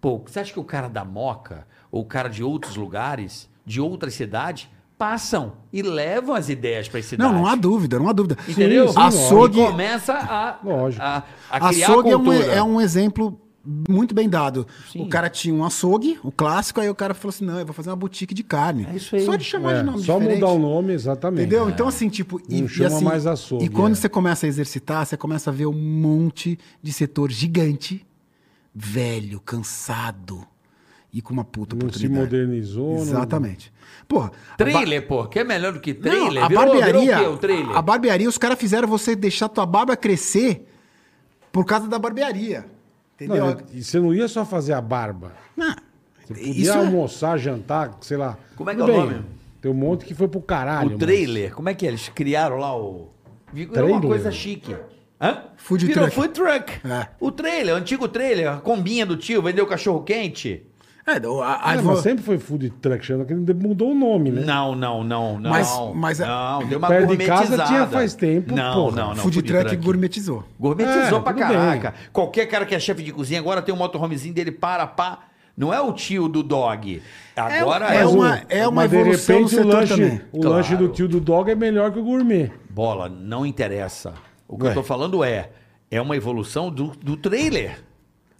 Pô, 0.00 0.22
você 0.24 0.38
acha 0.38 0.52
que 0.52 0.60
o 0.60 0.64
cara 0.64 0.86
da 0.88 1.04
Moca, 1.04 1.66
ou 1.90 2.02
o 2.02 2.04
cara 2.06 2.28
de 2.28 2.44
outros 2.44 2.76
lugares, 2.76 3.50
de 3.66 3.80
outras 3.80 4.14
cidades, 4.14 4.68
passam 4.96 5.54
e 5.72 5.82
levam 5.82 6.32
as 6.34 6.48
ideias 6.48 6.88
para 6.88 7.00
as 7.00 7.06
cidades? 7.06 7.32
Não, 7.32 7.40
não 7.40 7.46
há 7.48 7.56
dúvida, 7.56 7.98
não 7.98 8.08
há 8.08 8.12
dúvida. 8.12 8.36
Entendeu? 8.48 8.86
Sim, 8.86 8.94
sim, 8.94 9.00
Açougue- 9.00 9.60
E 9.60 9.66
começa 9.66 10.12
a, 10.14 10.58
Lógico. 10.62 11.02
a, 11.02 11.24
a 11.50 11.68
criar 11.70 11.86
Açougue 11.88 12.10
é 12.10 12.16
um, 12.16 12.24
cultura. 12.24 12.52
é 12.52 12.62
um 12.62 12.80
exemplo 12.80 13.40
muito 13.88 14.14
bem 14.14 14.28
dado. 14.28 14.66
Sim. 14.92 15.02
O 15.02 15.08
cara 15.08 15.28
tinha 15.30 15.54
um 15.54 15.64
açougue, 15.64 16.18
o 16.22 16.30
clássico, 16.30 16.80
aí 16.80 16.88
o 16.90 16.94
cara 16.94 17.14
falou 17.14 17.30
assim: 17.30 17.44
não, 17.44 17.58
eu 17.58 17.64
vou 17.64 17.74
fazer 17.74 17.90
uma 17.90 17.96
boutique 17.96 18.34
de 18.34 18.42
carne. 18.42 18.86
É 18.92 18.96
isso 18.96 19.16
aí. 19.16 19.24
Só 19.24 19.36
de 19.36 19.44
chamar 19.44 19.72
É, 19.74 19.78
de 19.80 19.82
nome 19.84 20.02
só 20.02 20.18
diferente. 20.18 20.40
mudar 20.40 20.52
o 20.52 20.58
nome, 20.58 20.92
exatamente. 20.92 21.46
Entendeu? 21.46 21.68
Então, 21.70 21.88
assim, 21.88 22.08
tipo. 22.08 22.40
E, 22.48 22.58
Não 22.60 22.66
e 22.66 22.68
chama 22.68 22.96
assim, 22.96 23.04
mais 23.04 23.26
açougue, 23.26 23.64
E 23.64 23.68
quando 23.68 23.92
é. 23.92 23.94
você 23.96 24.08
começa 24.08 24.46
a 24.46 24.48
exercitar, 24.48 25.06
você 25.06 25.16
começa 25.16 25.50
a 25.50 25.52
ver 25.52 25.66
um 25.66 25.72
monte 25.72 26.58
de 26.82 26.92
setor 26.92 27.30
gigante, 27.30 28.04
velho, 28.74 29.40
cansado 29.40 30.46
e 31.12 31.22
com 31.22 31.32
uma 31.32 31.44
puta 31.44 31.74
Não 31.76 31.82
se 31.82 31.86
oportunidade. 32.06 32.20
modernizou. 32.24 32.94
não- 32.96 33.02
Exatamente. 33.02 33.72
Porra. 34.08 34.26
a 34.26 34.30
ba- 34.64 34.70
Trailer, 34.70 35.06
pô, 35.06 35.24
que 35.26 35.38
é 35.38 35.44
melhor 35.44 35.72
do 35.72 35.80
que 35.80 35.94
trailer. 35.94 36.34
Não, 36.34 36.42
a 36.44 36.48
Virou- 36.48 36.64
barbearia. 36.66 37.00
virou 37.00 37.14
o 37.14 37.18
quê, 37.18 37.34
o 37.34 37.38
trailer? 37.38 37.76
A 37.76 37.80
barbearia, 37.80 38.28
os 38.28 38.36
caras 38.36 38.58
fizeram 38.58 38.86
você 38.88 39.14
deixar 39.16 39.48
tua 39.48 39.64
barba 39.64 39.96
crescer 39.96 40.66
por 41.52 41.64
causa 41.64 41.86
da 41.88 41.98
barbearia. 41.98 42.66
Entendeu? 43.14 43.46
Não, 43.46 43.56
e 43.72 43.82
você 43.82 44.00
não 44.00 44.12
ia 44.14 44.26
só 44.28 44.44
fazer 44.44 44.72
a 44.72 44.80
barba. 44.80 45.32
Não, 45.56 45.74
Você 46.24 46.34
podia 46.34 46.50
isso 46.62 46.72
é- 46.72 46.76
almoçar, 46.76 47.38
jantar, 47.38 47.96
sei 48.00 48.16
lá. 48.16 48.36
Como 48.56 48.70
é 48.70 48.74
que 48.74 48.80
é 48.80 48.84
o 48.84 48.86
nome? 48.86 49.22
Tem 49.60 49.70
um 49.70 49.74
monte 49.74 50.04
que 50.04 50.14
foi 50.14 50.28
pro 50.28 50.40
caralho. 50.42 50.88
o 50.88 50.90
mas- 50.92 50.98
trailer, 51.00 51.54
como 51.54 51.68
é 51.68 51.74
que 51.74 51.86
é? 51.86 51.88
Eles 51.90 52.08
criaram 52.08 52.56
lá 52.56 52.76
o. 52.76 53.10
Virou 53.52 53.72
Trailer? 53.72 53.94
uma 53.94 54.00
coisa 54.02 54.30
chique. 54.32 54.76
Hã? 55.20 55.44
Food 55.56 55.86
Virou 55.86 56.04
truck. 56.10 56.14
food 56.16 56.28
truck. 56.34 56.86
É. 56.86 57.08
O 57.20 57.30
trailer, 57.30 57.74
o 57.74 57.78
antigo 57.78 58.08
trailer, 58.08 58.50
a 58.52 58.56
combinha 58.58 59.06
do 59.06 59.16
tio, 59.16 59.40
vendeu 59.40 59.64
cachorro 59.66 60.02
quente. 60.02 60.66
É, 61.06 61.12
a, 61.12 61.70
a, 61.70 61.74
É, 61.74 61.82
mas 61.82 61.98
sempre 62.00 62.24
foi 62.24 62.38
food 62.38 62.70
truck, 62.80 63.04
chama, 63.04 63.26
que 63.26 63.34
mudou 63.34 63.90
o 63.90 63.94
nome, 63.94 64.30
né? 64.30 64.42
Não, 64.46 64.74
não, 64.74 65.04
não, 65.04 65.38
não. 65.38 65.50
Mas- 65.50 65.70
mas 65.94 66.20
a- 66.20 66.26
não, 66.26 66.66
deu 66.66 66.78
uma 66.78 66.88
Perto 66.88 67.14
de 67.14 67.26
casa 67.26 67.40
gourmetizada. 67.42 67.64
tinha 67.68 67.86
faz 67.86 68.14
tempo, 68.14 68.54
Não, 68.54 68.74
porra. 68.74 68.96
não, 68.96 69.08
não. 69.10 69.16
food 69.16 69.42
truck 69.42 69.76
gourmetizou. 69.76 70.44
Gourmetizou 70.58 71.18
É, 71.18 71.22
pra 71.22 71.34
caraca. 71.34 71.94
Qualquer 72.10 72.46
cara 72.46 72.64
que 72.64 72.74
é 72.74 72.80
chefe 72.80 73.02
de 73.02 73.12
cozinha 73.12 73.38
agora 73.38 73.60
tem 73.60 73.74
um 73.74 73.78
motorhomezinho 73.78 74.32
dele 74.34 74.50
para, 74.50 74.86
pá. 74.86 75.18
Não 75.56 75.72
é 75.72 75.80
o 75.80 75.92
tio 75.92 76.26
do 76.26 76.42
dog. 76.42 77.00
Agora 77.36 77.94
é 77.94 77.98
é, 77.98 78.06
uma- 78.06 78.40
é 78.48 78.62
uma 78.66 78.82
mas 78.82 78.90
de 78.90 78.96
evolução 78.96 79.36
repente 79.36 79.56
o 79.60 79.66
lanche, 79.66 79.94
também. 79.94 80.20
o 80.32 80.40
Claro. 80.40 80.56
lanche 80.56 80.76
do 80.76 80.88
tio 80.88 81.06
do 81.06 81.20
dog 81.20 81.50
é 81.50 81.54
melhor 81.54 81.92
que 81.92 81.98
o 81.98 82.02
gourmet. 82.02 82.50
Bola, 82.70 83.08
não 83.08 83.44
interessa. 83.46 84.14
O 84.48 84.56
que 84.56 84.64
Ué. 84.64 84.70
eu 84.70 84.74
tô 84.74 84.82
falando 84.82 85.22
é, 85.22 85.50
é 85.90 86.00
uma 86.00 86.16
evolução 86.16 86.70
do, 86.70 86.92
do 87.00 87.16
trailer. 87.16 87.78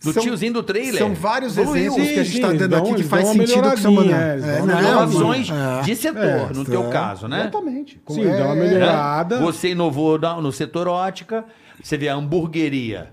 Do 0.04 0.12
São- 0.12 0.22
tiozinho 0.22 0.52
do 0.52 0.62
trailer. 0.62 0.98
São 0.98 1.14
vários 1.14 1.56
Evoluiu. 1.56 1.86
exemplos 1.86 2.08
que 2.12 2.20
a 2.20 2.24
gente 2.24 2.34
está 2.36 2.50
Sim, 2.50 2.56
dando 2.58 2.76
aqui 2.76 2.94
que 2.94 3.02
faz 3.04 3.28
sentido 3.28 3.66
eles 3.66 3.82
dão 3.82 3.92
uma 3.92 4.04
não, 4.04 4.78
Inovações 4.80 5.48
é. 5.50 5.82
de 5.82 5.96
setor, 5.96 6.22
É, 6.22 6.52
no 6.52 6.64
teu 6.64 6.86
é. 6.86 6.90
caso, 6.90 7.26
né? 7.26 7.40
Exatamente. 7.40 8.00
Sim, 8.08 8.24
dá 8.24 8.44
uma 8.46 8.54
Né? 8.54 8.60
melhorada. 8.64 9.40
Você 9.40 9.70
inovou 9.70 10.18
no 10.18 10.52
setor 10.52 10.86
ótica, 10.88 11.44
você 11.82 11.96
vê 11.96 12.08
a 12.08 12.14
hamburgueria. 12.14 13.12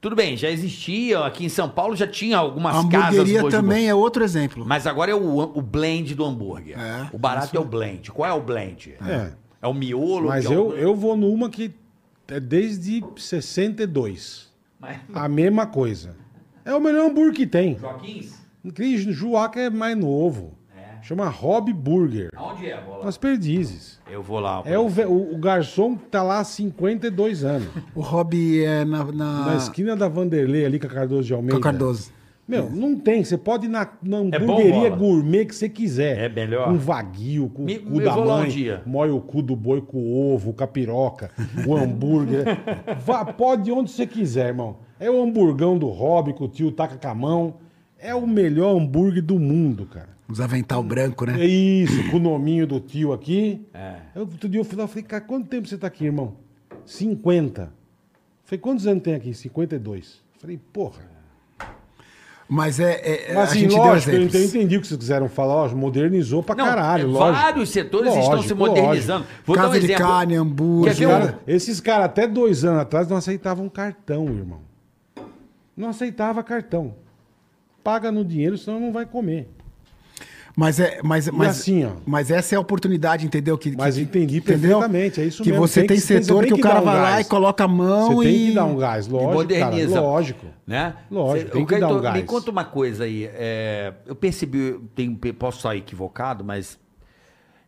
Tudo 0.00 0.14
bem, 0.14 0.36
já 0.36 0.48
existia, 0.48 1.18
aqui 1.24 1.44
em 1.44 1.48
São 1.48 1.68
Paulo 1.68 1.96
já 1.96 2.06
tinha 2.06 2.38
algumas 2.38 2.76
A 2.76 2.88
casas 2.88 3.08
hamburgueria 3.18 3.40
boas 3.40 3.52
de 3.52 3.60
também 3.60 3.88
é 3.88 3.94
outro 3.94 4.22
exemplo. 4.22 4.64
Mas 4.64 4.86
agora 4.86 5.10
é 5.10 5.14
o, 5.14 5.38
o 5.40 5.60
blend 5.60 6.14
do 6.14 6.24
hambúrguer. 6.24 6.78
É, 6.78 7.08
o 7.12 7.18
barato 7.18 7.56
é 7.56 7.60
o 7.60 7.64
blend. 7.64 8.12
Qual 8.12 8.28
é 8.28 8.32
o 8.32 8.40
blend? 8.40 8.94
É. 9.04 9.32
É 9.60 9.66
o 9.66 9.74
miolo? 9.74 10.28
Mas 10.28 10.44
é 10.46 10.54
eu, 10.54 10.68
o... 10.68 10.72
eu 10.74 10.94
vou 10.94 11.16
numa 11.16 11.50
que 11.50 11.72
é 12.28 12.38
desde 12.38 13.02
62. 13.16 14.47
Mas... 14.80 14.98
A 15.14 15.28
mesma 15.28 15.66
coisa. 15.66 16.16
É 16.64 16.74
o 16.74 16.80
melhor 16.80 17.10
hambúrguer 17.10 17.34
que 17.34 17.46
tem. 17.46 17.78
Joaquins? 17.78 18.38
Juaca 19.12 19.60
é 19.60 19.70
mais 19.70 19.96
novo. 19.96 20.58
Chama 21.00 21.28
Hobby 21.28 21.72
Burger. 21.72 22.30
Aonde 22.36 22.66
é, 22.66 22.80
bola? 22.80 23.04
Nas 23.04 23.16
perdizes. 23.16 24.00
Eu 24.10 24.22
vou 24.22 24.40
lá. 24.40 24.62
É 24.66 24.78
o, 24.78 24.88
ve- 24.88 25.06
o, 25.06 25.34
o 25.34 25.38
garçom 25.38 25.96
que 25.96 26.06
tá 26.06 26.22
lá 26.22 26.40
há 26.40 26.44
52 26.44 27.44
anos. 27.44 27.68
O 27.94 28.00
hobby 28.00 28.62
é 28.64 28.84
na. 28.84 29.04
na... 29.04 29.46
Na 29.46 29.56
esquina 29.56 29.96
da 29.96 30.08
Vanderlei, 30.08 30.66
ali 30.66 30.78
com 30.78 30.86
a 30.86 30.90
Cardoso 30.90 31.22
de 31.22 31.30
com 31.32 31.36
Almeida. 31.36 31.58
a 31.58 31.62
Cardoso. 31.62 32.10
Meu, 32.48 32.70
não 32.70 32.96
tem. 32.98 33.22
Você 33.22 33.36
pode 33.36 33.66
ir 33.66 33.68
na, 33.68 33.86
na 34.02 34.18
É 34.32 34.38
bom, 34.38 34.54
hamburgueria 34.54 34.88
gourmet 34.88 35.44
que 35.44 35.54
você 35.54 35.68
quiser. 35.68 36.18
É 36.18 36.28
melhor? 36.30 36.68
Com 36.68 36.78
vaguio, 36.78 37.50
com 37.50 37.62
Me- 37.64 37.76
o 37.76 37.82
cu 37.84 38.00
da 38.00 38.18
um 38.18 38.24
mãe. 38.26 38.80
Moe 38.86 39.10
o 39.10 39.20
cu 39.20 39.42
do 39.42 39.54
boi 39.54 39.82
com 39.82 39.98
o 39.98 40.32
ovo, 40.34 40.54
com 40.54 40.64
a 40.64 40.66
piroca, 40.66 41.30
o 41.66 41.76
hambúrguer. 41.76 42.44
Vá, 43.04 43.24
pode 43.24 43.68
ir 43.68 43.72
onde 43.74 43.90
você 43.90 44.06
quiser, 44.06 44.46
irmão. 44.48 44.78
É 44.98 45.10
o 45.10 45.22
hamburgão 45.22 45.76
do 45.76 45.88
Hobby 45.88 46.32
que 46.32 46.42
o 46.42 46.48
tio 46.48 46.72
taca 46.72 46.96
com 46.96 47.08
a 47.08 47.14
mão. 47.14 47.54
É 47.98 48.14
o 48.14 48.26
melhor 48.26 48.74
hambúrguer 48.76 49.22
do 49.22 49.38
mundo, 49.38 49.84
cara. 49.84 50.16
Os 50.28 50.40
avental 50.40 50.82
branco, 50.82 51.24
né? 51.26 51.40
É 51.40 51.46
isso, 51.46 52.10
com 52.10 52.16
o 52.16 52.20
nominho 52.20 52.66
do 52.66 52.80
tio 52.80 53.12
aqui. 53.12 53.66
É. 53.74 53.94
Eu, 54.14 54.22
outro 54.22 54.48
dia 54.48 54.60
eu 54.60 54.64
fui 54.64 54.76
lá 54.78 54.84
e 54.84 54.88
falei, 54.88 55.02
cara, 55.02 55.22
quanto 55.24 55.48
tempo 55.48 55.66
você 55.68 55.76
tá 55.76 55.86
aqui, 55.86 56.04
irmão? 56.04 56.34
50. 56.84 57.72
Falei, 58.44 58.58
quantos 58.60 58.86
anos 58.86 59.02
tem 59.02 59.14
aqui? 59.14 59.34
52. 59.34 60.22
Falei, 60.38 60.58
porra. 60.72 61.02
Mas 62.48 62.80
é. 62.80 62.92
é- 62.92 63.34
Mas 63.34 63.36
a 63.36 63.42
assim, 63.42 63.58
gente 63.60 63.76
lógico, 63.76 64.10
eu 64.10 64.14
deu 64.14 64.22
entendi, 64.22 64.36
exemplos. 64.36 64.54
eu 64.54 64.60
entendi 64.60 64.76
o 64.78 64.80
que 64.80 64.86
vocês 64.86 64.98
quiseram 64.98 65.28
falar, 65.28 65.54
ó, 65.54 65.68
modernizou 65.68 66.42
pra 66.42 66.54
Não, 66.54 66.64
caralho, 66.64 67.02
é, 67.02 67.06
lógico. 67.06 67.42
vários 67.42 67.68
setores 67.68 68.08
estão 68.08 68.22
se 68.24 68.30
Lógico, 68.54 68.56
modernizando. 68.56 69.26
Vou 69.44 69.54
dar 69.56 69.62
um 69.62 69.66
Casa 69.66 69.80
de 69.80 69.84
exemplo. 69.86 70.06
carne, 70.06 70.34
hambúrguer. 70.34 70.94
Quer 70.94 70.98
ver 70.98 71.06
um- 71.06 71.10
Cara, 71.10 71.38
Esses 71.46 71.78
caras 71.80 72.06
até 72.06 72.26
dois 72.26 72.64
anos 72.64 72.80
atrás 72.80 73.06
não 73.06 73.18
aceitavam 73.18 73.68
cartão, 73.68 74.24
irmão. 74.28 74.60
Não 75.76 75.90
aceitava 75.90 76.42
cartão. 76.42 76.94
Paga 77.84 78.10
no 78.10 78.24
dinheiro, 78.24 78.56
senão 78.56 78.80
não 78.80 78.92
vai 78.92 79.04
comer. 79.04 79.48
Mas 80.60 80.80
é, 80.80 81.00
mas, 81.04 81.28
mas, 81.30 81.50
assim, 81.60 81.84
ó. 81.84 81.92
mas 82.04 82.32
essa 82.32 82.56
é 82.56 82.58
a 82.58 82.60
oportunidade, 82.60 83.24
entendeu? 83.24 83.56
Que, 83.56 83.76
Mas 83.76 83.94
que- 83.94 84.00
entendi 84.00 84.38
entendeu? 84.38 84.80
perfeitamente, 84.80 85.20
é 85.20 85.24
isso 85.24 85.40
que 85.40 85.50
mesmo. 85.52 85.64
você 85.68 85.80
Tem 85.82 85.86
tem, 85.90 85.98
você 86.00 86.20
setor 86.20 86.42
que, 86.44 86.48
que 86.54 86.58
o 86.58 86.60
cara 86.60 86.80
um 86.80 86.84
vai 86.84 86.96
lá 87.00 87.20
e 87.20 87.24
coloca 87.24 87.62
a 87.62 87.68
mão 87.68 88.16
Você 88.16 88.28
e 88.28 88.32
tem 88.32 88.46
que 88.48 88.54
dar 88.54 88.64
um 88.64 88.76
gás, 88.76 89.06
lógico, 89.06 89.24
cara, 89.28 89.34
moderniza. 89.36 90.00
lógico. 90.00 90.46
Né? 90.66 90.96
Lógico, 91.08 91.46
Cê- 91.52 91.54
tem 91.54 91.64
que 91.64 91.78
dar 91.78 91.94
um 91.94 92.00
gás. 92.00 92.16
Me 92.16 92.24
conta 92.24 92.50
uma 92.50 92.64
coisa 92.64 93.04
aí. 93.04 93.30
é, 93.32 93.92
eu 94.04 94.16
percebi, 94.16 94.80
tem, 94.96 95.14
posso 95.14 95.58
estar 95.58 95.76
equivocado, 95.76 96.42
mas 96.44 96.76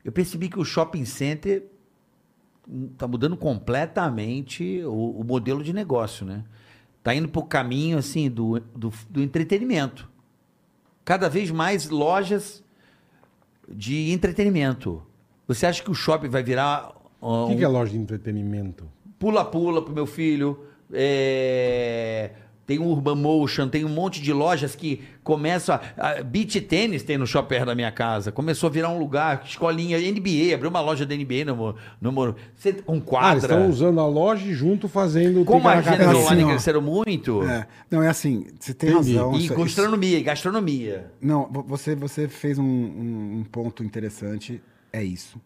eu 0.04 0.10
percebi 0.10 0.48
que 0.48 0.58
o 0.58 0.64
shopping 0.64 1.04
center 1.04 1.62
está 2.92 3.06
mudando 3.06 3.36
completamente 3.36 4.82
o, 4.84 5.20
o 5.20 5.24
modelo 5.24 5.62
de 5.62 5.72
negócio, 5.72 6.26
né? 6.26 6.42
Tá 7.04 7.14
indo 7.14 7.28
para 7.28 7.40
o 7.40 7.44
caminho 7.44 7.98
assim 7.98 8.28
do, 8.28 8.58
do, 8.74 8.92
do 9.08 9.22
entretenimento. 9.22 10.08
Cada 11.04 11.28
vez 11.28 11.52
mais 11.52 11.88
lojas 11.88 12.62
de 13.70 14.10
entretenimento. 14.12 15.02
Você 15.46 15.66
acha 15.66 15.82
que 15.82 15.90
o 15.90 15.94
shopping 15.94 16.28
vai 16.28 16.42
virar 16.42 16.92
ó, 17.20 17.44
O 17.44 17.48
que, 17.48 17.54
um- 17.54 17.58
que 17.58 17.64
é 17.64 17.68
loja 17.68 17.92
de 17.92 17.98
entretenimento? 17.98 18.84
pula-pula 19.18 19.82
pro 19.82 19.92
meu 19.94 20.06
filho. 20.06 20.58
é, 20.92 22.30
Tem 22.70 22.78
o 22.78 22.84
Urban 22.84 23.16
Motion, 23.16 23.68
tem 23.68 23.84
um 23.84 23.88
monte 23.88 24.22
de 24.22 24.32
lojas 24.32 24.76
que 24.76 25.02
começam 25.24 25.74
a. 25.98 26.10
a 26.20 26.22
beach 26.22 26.60
tênis 26.60 27.02
tem 27.02 27.18
no 27.18 27.26
shopping 27.26 27.48
perto 27.48 27.66
da 27.66 27.74
minha 27.74 27.90
casa. 27.90 28.30
Começou 28.30 28.68
a 28.68 28.70
virar 28.70 28.90
um 28.90 28.98
lugar, 29.00 29.42
escolinha, 29.44 29.98
NBA, 29.98 30.54
abriu 30.54 30.70
uma 30.70 30.80
loja 30.80 31.04
da 31.04 31.12
NBA 31.16 31.44
no, 31.46 31.74
no, 32.00 32.12
Moro- 32.12 32.36
Cê- 32.54 32.74
com 32.74 33.02
Ah, 33.18 33.32
eles 33.32 33.42
estão 33.42 33.68
usando 33.68 33.98
a 33.98 34.06
loja 34.06 34.46
e 34.46 34.54
junto 34.54 34.86
fazendo... 34.86 35.44
Como 35.44 35.68
as 35.68 35.84
vendas 35.84 36.00
É 36.06 36.10
assim, 36.10 36.20
online 36.20 36.44
cresceram 36.44 36.80
muito. 36.80 37.42
É. 37.42 37.66
Não, 37.90 38.00
é 38.04 38.06
assim, 38.08 38.46
você 38.60 38.72
tem 38.72 38.90
Entendi. 38.90 39.16
razão. 39.16 39.34
E 39.34 39.44
isso- 39.46 39.54
gastronomia, 39.56 40.18
e 40.18 40.22
gastronomia. 40.22 41.10
Não, 41.20 41.48
vo- 41.50 41.64
você, 41.64 41.96
você 41.96 42.28
fez 42.28 42.56
um, 42.56 42.62
um- 42.64 43.38
um 43.40 43.44
ponto 43.50 43.82
interessante, 43.82 44.62
é 44.92 45.02
isso. 45.02 45.40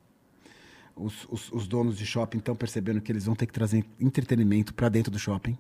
Os, 0.94 1.26
os- 1.30 1.50
os 1.52 1.66
donos 1.66 1.96
de 1.96 2.04
shopping 2.04 2.36
estão 2.36 2.54
percebendo 2.54 3.00
que 3.00 3.10
eles 3.10 3.24
vão 3.24 3.34
ter 3.34 3.46
que 3.46 3.52
trazer 3.54 3.82
entretenimento 3.98 4.74
para 4.74 4.90
dentro 4.90 5.10
do 5.10 5.18
shopping. 5.18 5.56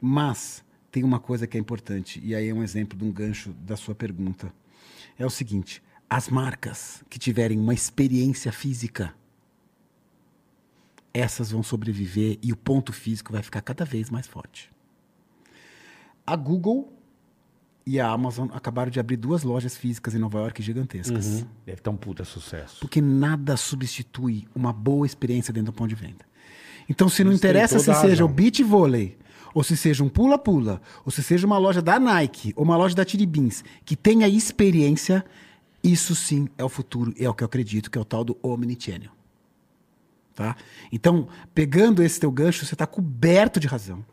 Mas 0.00 0.62
tem 0.94 1.02
uma 1.02 1.18
coisa 1.18 1.44
que 1.44 1.56
é 1.56 1.60
importante, 1.60 2.20
e 2.22 2.36
aí 2.36 2.48
é 2.48 2.54
um 2.54 2.62
exemplo 2.62 2.96
de 2.96 3.04
um 3.04 3.10
gancho 3.10 3.50
da 3.66 3.76
sua 3.76 3.96
pergunta. 3.96 4.54
É 5.18 5.26
o 5.26 5.30
seguinte: 5.30 5.82
as 6.08 6.28
marcas 6.28 7.02
que 7.10 7.18
tiverem 7.18 7.58
uma 7.58 7.74
experiência 7.74 8.52
física, 8.52 9.12
essas 11.12 11.50
vão 11.50 11.64
sobreviver 11.64 12.38
e 12.40 12.52
o 12.52 12.56
ponto 12.56 12.92
físico 12.92 13.32
vai 13.32 13.42
ficar 13.42 13.60
cada 13.60 13.84
vez 13.84 14.08
mais 14.08 14.28
forte. 14.28 14.70
A 16.24 16.36
Google 16.36 16.96
e 17.84 17.98
a 17.98 18.08
Amazon 18.08 18.48
acabaram 18.52 18.88
de 18.88 19.00
abrir 19.00 19.16
duas 19.16 19.42
lojas 19.42 19.76
físicas 19.76 20.14
em 20.14 20.18
Nova 20.18 20.38
York 20.38 20.62
gigantescas. 20.62 21.44
Deve 21.66 21.80
estar 21.80 21.90
um 21.90 21.96
puta 21.96 22.24
sucesso. 22.24 22.78
Porque 22.78 23.00
nada 23.02 23.56
substitui 23.56 24.46
uma 24.54 24.72
boa 24.72 25.04
experiência 25.04 25.52
dentro 25.52 25.72
do 25.72 25.76
ponto 25.76 25.88
de 25.88 25.96
venda. 25.96 26.24
Então, 26.88 27.08
se 27.08 27.24
não 27.24 27.32
Isso 27.32 27.40
interessa 27.40 27.80
se 27.80 27.92
seja 27.94 28.24
o 28.24 28.28
beach 28.28 28.62
vôlei, 28.62 29.18
ou 29.54 29.62
se 29.62 29.76
seja 29.76 30.02
um 30.02 30.08
pula-pula, 30.08 30.82
ou 31.06 31.12
se 31.12 31.22
seja 31.22 31.46
uma 31.46 31.56
loja 31.56 31.80
da 31.80 31.98
Nike, 31.98 32.52
ou 32.56 32.64
uma 32.64 32.76
loja 32.76 32.94
da 32.94 33.04
Tiribins, 33.04 33.62
que 33.84 33.94
tenha 33.94 34.28
experiência, 34.28 35.24
isso 35.82 36.14
sim 36.16 36.48
é 36.58 36.64
o 36.64 36.68
futuro, 36.68 37.14
é 37.16 37.28
o 37.28 37.32
que 37.32 37.44
eu 37.44 37.46
acredito, 37.46 37.90
que 37.90 37.96
é 37.96 38.00
o 38.00 38.04
tal 38.04 38.24
do 38.24 38.36
omnichannel. 38.42 39.10
Tá? 40.34 40.56
Então, 40.90 41.28
pegando 41.54 42.02
esse 42.02 42.18
teu 42.18 42.30
gancho, 42.32 42.66
você 42.66 42.74
está 42.74 42.86
coberto 42.86 43.60
de 43.60 43.68
razão. 43.68 44.04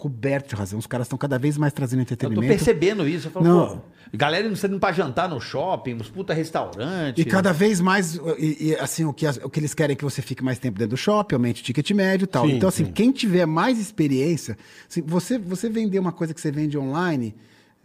Coberto 0.00 0.48
de 0.48 0.54
razão. 0.54 0.78
Os 0.78 0.86
caras 0.86 1.06
estão 1.06 1.18
cada 1.18 1.38
vez 1.38 1.58
mais 1.58 1.72
trazendo 1.74 2.00
Eu 2.00 2.06
tô 2.06 2.14
entretenimento. 2.14 2.46
percebendo 2.48 3.06
isso. 3.06 3.28
Eu 3.28 3.30
falo, 3.32 3.46
Não. 3.46 3.76
pô, 3.76 3.82
galera 4.16 4.48
não 4.48 4.56
saindo 4.56 4.80
pra 4.80 4.92
jantar 4.92 5.28
no 5.28 5.38
shopping, 5.40 5.94
uns 5.94 6.08
puta 6.08 6.32
restaurante. 6.32 7.20
E 7.20 7.24
cada 7.24 7.52
vez 7.52 7.80
mais, 7.80 8.14
e, 8.38 8.68
e, 8.70 8.76
assim, 8.76 9.04
o 9.04 9.12
que, 9.12 9.26
as- 9.26 9.36
o 9.36 9.50
que 9.50 9.60
eles 9.60 9.74
querem 9.74 9.92
é 9.92 9.96
que 9.96 10.02
você 10.02 10.22
fique 10.22 10.42
mais 10.42 10.58
tempo 10.58 10.78
dentro 10.78 10.92
do 10.92 10.96
shopping, 10.96 11.34
aumente 11.34 11.60
o 11.60 11.64
ticket 11.64 11.90
médio 11.90 12.24
e 12.24 12.26
tal. 12.26 12.46
Sim, 12.46 12.52
então, 12.56 12.68
assim, 12.70 12.86
sim. 12.86 12.92
quem 12.92 13.12
tiver 13.12 13.44
mais 13.46 13.78
experiência, 13.78 14.56
assim, 14.88 15.02
você, 15.02 15.38
você 15.38 15.68
vender 15.68 15.98
uma 15.98 16.12
coisa 16.12 16.32
que 16.32 16.40
você 16.40 16.50
vende 16.50 16.78
online, 16.78 17.34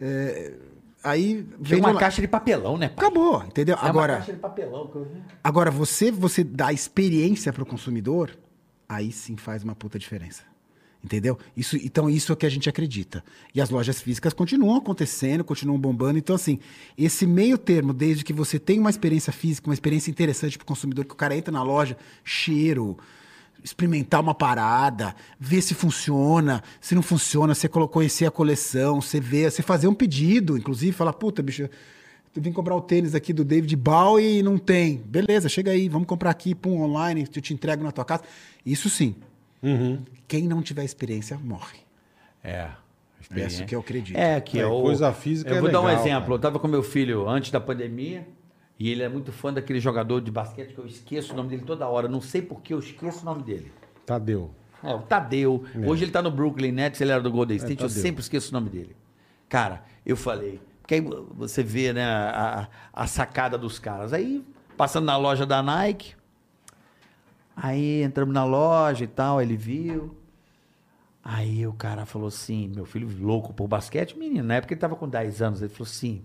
é, 0.00 0.54
aí 1.04 1.34
Tem 1.42 1.46
vende 1.60 1.80
uma 1.82 1.94
caixa 1.98 2.22
de 2.22 2.28
papelão, 2.28 2.78
né, 2.78 2.88
pai? 2.88 3.06
Acabou, 3.06 3.42
entendeu? 3.44 3.76
É 3.76 3.80
uma 3.80 3.88
agora, 3.90 4.16
caixa 4.16 4.32
de 4.32 4.38
papelão 4.38 4.86
que 4.88 4.96
eu 4.96 5.04
vi. 5.04 5.20
agora 5.44 5.70
você, 5.70 6.10
você 6.10 6.42
dá 6.42 6.72
experiência 6.72 7.52
para 7.52 7.62
o 7.62 7.66
consumidor, 7.66 8.30
aí 8.88 9.12
sim 9.12 9.36
faz 9.36 9.62
uma 9.62 9.74
puta 9.74 9.98
diferença. 9.98 10.42
Entendeu? 11.06 11.38
Isso, 11.56 11.76
então, 11.76 12.10
isso 12.10 12.32
é 12.32 12.34
o 12.34 12.36
que 12.36 12.44
a 12.44 12.48
gente 12.48 12.68
acredita. 12.68 13.22
E 13.54 13.60
as 13.60 13.70
lojas 13.70 14.00
físicas 14.00 14.32
continuam 14.32 14.78
acontecendo, 14.78 15.44
continuam 15.44 15.78
bombando. 15.78 16.18
Então, 16.18 16.34
assim, 16.34 16.58
esse 16.98 17.24
meio 17.24 17.56
termo, 17.56 17.92
desde 17.92 18.24
que 18.24 18.32
você 18.32 18.58
tem 18.58 18.80
uma 18.80 18.90
experiência 18.90 19.32
física, 19.32 19.68
uma 19.68 19.74
experiência 19.74 20.10
interessante 20.10 20.58
para 20.58 20.64
o 20.64 20.66
consumidor, 20.66 21.04
que 21.04 21.12
o 21.12 21.16
cara 21.16 21.36
entra 21.36 21.52
na 21.52 21.62
loja, 21.62 21.96
cheiro, 22.24 22.98
experimentar 23.62 24.20
uma 24.20 24.34
parada, 24.34 25.14
ver 25.38 25.60
se 25.60 25.74
funciona, 25.74 26.60
se 26.80 26.96
não 26.96 27.02
funciona, 27.02 27.54
você 27.54 27.68
conhecer 27.68 28.26
a 28.26 28.30
coleção, 28.32 29.00
você 29.00 29.20
ver, 29.20 29.52
você 29.52 29.62
fazer 29.62 29.86
um 29.86 29.94
pedido, 29.94 30.58
inclusive, 30.58 30.90
falar, 30.90 31.12
puta, 31.12 31.40
bicho, 31.40 31.62
eu 32.34 32.42
vim 32.42 32.50
comprar 32.50 32.74
o 32.74 32.80
tênis 32.80 33.14
aqui 33.14 33.32
do 33.32 33.44
David 33.44 33.76
Bowie 33.76 34.40
e 34.40 34.42
não 34.42 34.58
tem. 34.58 34.96
Beleza, 35.06 35.48
chega 35.48 35.70
aí, 35.70 35.88
vamos 35.88 36.08
comprar 36.08 36.30
aqui, 36.30 36.52
pum, 36.52 36.82
online, 36.82 37.28
eu 37.32 37.40
te 37.40 37.54
entrego 37.54 37.84
na 37.84 37.92
tua 37.92 38.04
casa. 38.04 38.24
Isso 38.66 38.90
sim. 38.90 39.14
Quem 40.28 40.46
não 40.46 40.62
tiver 40.62 40.84
experiência, 40.84 41.38
morre. 41.38 41.78
É. 42.42 42.70
É 43.34 43.46
isso 43.46 43.64
que 43.64 43.74
eu 43.74 43.80
acredito. 43.80 44.16
É, 44.16 44.40
que 44.40 44.58
É, 44.58 44.62
é, 44.62 44.66
o... 44.66 44.82
coisa 44.82 45.12
física 45.12 45.50
Eu 45.50 45.56
é 45.56 45.60
vou 45.60 45.70
dar 45.70 45.80
um 45.80 45.86
legal, 45.86 46.00
exemplo. 46.00 46.20
cara. 46.22 46.34
Eu 46.34 46.38
tava 46.38 46.58
com 46.60 46.68
meu 46.68 46.82
filho 46.82 47.28
antes 47.28 47.50
da 47.50 47.60
pandemia 47.60 48.26
e 48.78 48.88
ele 48.90 49.02
é 49.02 49.08
muito 49.08 49.32
fã 49.32 49.52
daquele 49.52 49.80
jogador 49.80 50.20
de 50.20 50.30
basquete 50.30 50.72
que 50.74 50.78
eu 50.78 50.86
esqueço 50.86 51.32
o 51.32 51.36
nome 51.36 51.48
dele 51.48 51.62
toda 51.62 51.88
hora. 51.88 52.06
Não 52.08 52.20
sei 52.20 52.40
por 52.42 52.60
que 52.60 52.72
eu 52.72 52.78
esqueço 52.78 53.22
o 53.22 53.24
nome 53.24 53.42
dele. 53.42 53.72
Tadeu. 54.04 54.54
É, 54.84 54.94
o 54.94 55.00
Tadeu. 55.00 55.64
Hoje 55.84 56.04
ele 56.04 56.12
tá 56.12 56.22
no 56.22 56.30
Brooklyn 56.30 56.70
Nets, 56.70 57.00
ele 57.00 57.10
era 57.10 57.20
do 57.20 57.30
Golden 57.30 57.56
State, 57.56 57.82
eu 57.82 57.88
Tadeu. 57.88 58.02
sempre 58.02 58.20
esqueço 58.20 58.50
o 58.50 58.52
nome 58.52 58.70
dele. 58.70 58.94
Cara, 59.48 59.82
eu 60.04 60.16
falei, 60.16 60.60
porque 60.80 60.94
aí 60.94 61.00
você 61.34 61.62
vê, 61.64 61.92
né, 61.92 62.04
a, 62.04 62.68
a 62.92 63.06
sacada 63.08 63.58
dos 63.58 63.80
caras. 63.80 64.12
Aí, 64.12 64.44
passando 64.76 65.06
na 65.06 65.16
loja 65.16 65.44
da 65.44 65.62
Nike, 65.62 66.14
aí 67.56 68.02
entramos 68.02 68.34
na 68.34 68.44
loja 68.44 69.04
e 69.04 69.08
tal, 69.08 69.40
ele 69.40 69.56
viu. 69.56 70.14
Aí 71.24 71.66
o 71.66 71.72
cara 71.72 72.06
falou 72.06 72.28
assim, 72.28 72.68
meu 72.68 72.84
filho 72.84 73.08
louco 73.20 73.52
por 73.52 73.66
basquete, 73.66 74.16
menino, 74.16 74.46
na 74.46 74.54
época 74.56 74.74
ele 74.74 74.80
tava 74.80 74.94
com 74.94 75.08
10 75.08 75.42
anos, 75.42 75.62
ele 75.62 75.72
falou 75.72 75.88
assim, 75.88 76.22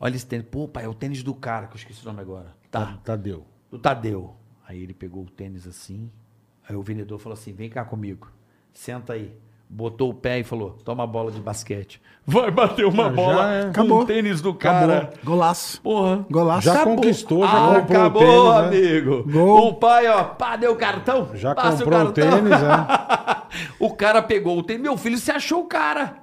olha 0.00 0.16
esse 0.16 0.26
tênis, 0.26 0.46
pô, 0.50 0.66
pai, 0.66 0.84
é 0.84 0.88
o 0.88 0.94
tênis 0.94 1.22
do 1.22 1.34
cara, 1.34 1.66
que 1.66 1.74
eu 1.74 1.76
esqueci 1.76 2.00
o 2.02 2.06
nome 2.06 2.22
agora. 2.22 2.56
Tá, 2.70 2.98
Tadeu. 3.04 3.46
do 3.70 3.78
Tadeu. 3.78 4.34
Aí 4.66 4.82
ele 4.82 4.94
pegou 4.94 5.24
o 5.24 5.30
tênis 5.30 5.66
assim. 5.66 6.10
Aí 6.68 6.76
o 6.76 6.82
vendedor 6.82 7.18
falou 7.18 7.32
assim: 7.32 7.52
vem 7.54 7.70
cá 7.70 7.84
comigo. 7.84 8.30
Senta 8.72 9.14
aí. 9.14 9.34
Botou 9.70 10.10
o 10.10 10.14
pé 10.14 10.38
e 10.38 10.44
falou: 10.44 10.76
toma 10.84 11.04
a 11.04 11.06
bola 11.06 11.30
de 11.30 11.40
basquete. 11.40 12.00
Vai 12.26 12.50
bater 12.50 12.84
uma 12.86 13.04
já 13.04 13.08
bola 13.10 13.52
é. 13.54 13.62
com 13.64 13.68
Acabou. 13.70 14.00
o 14.00 14.04
tênis 14.06 14.40
do 14.40 14.54
cara. 14.54 14.96
Acabou. 14.98 15.18
Golaço. 15.24 15.80
Porra. 15.82 16.26
Golaço. 16.30 16.62
Já 16.62 16.72
Acabou. 16.74 16.96
conquistou, 16.96 17.46
já 17.46 17.52
Ah, 17.52 17.80
comprou 17.80 17.98
o 17.98 18.00
acabou, 18.00 18.20
tênis, 18.22 18.54
né? 18.54 18.88
amigo. 18.90 19.24
Gol. 19.30 19.68
O 19.68 19.74
pai, 19.74 20.06
ó, 20.08 20.24
pá, 20.24 20.56
deu 20.56 20.72
o 20.72 20.76
cartão. 20.76 21.28
Já 21.34 21.54
passa 21.54 21.84
comprou 21.84 22.00
o 22.00 22.04
cartão. 22.12 22.30
tênis, 22.30 22.52
é. 22.52 23.36
o 23.78 23.90
cara 23.94 24.22
pegou 24.22 24.58
o 24.58 24.62
tênis. 24.62 24.82
Meu 24.82 24.96
filho 24.96 25.18
se 25.18 25.30
achou 25.30 25.60
o 25.60 25.66
cara. 25.66 26.16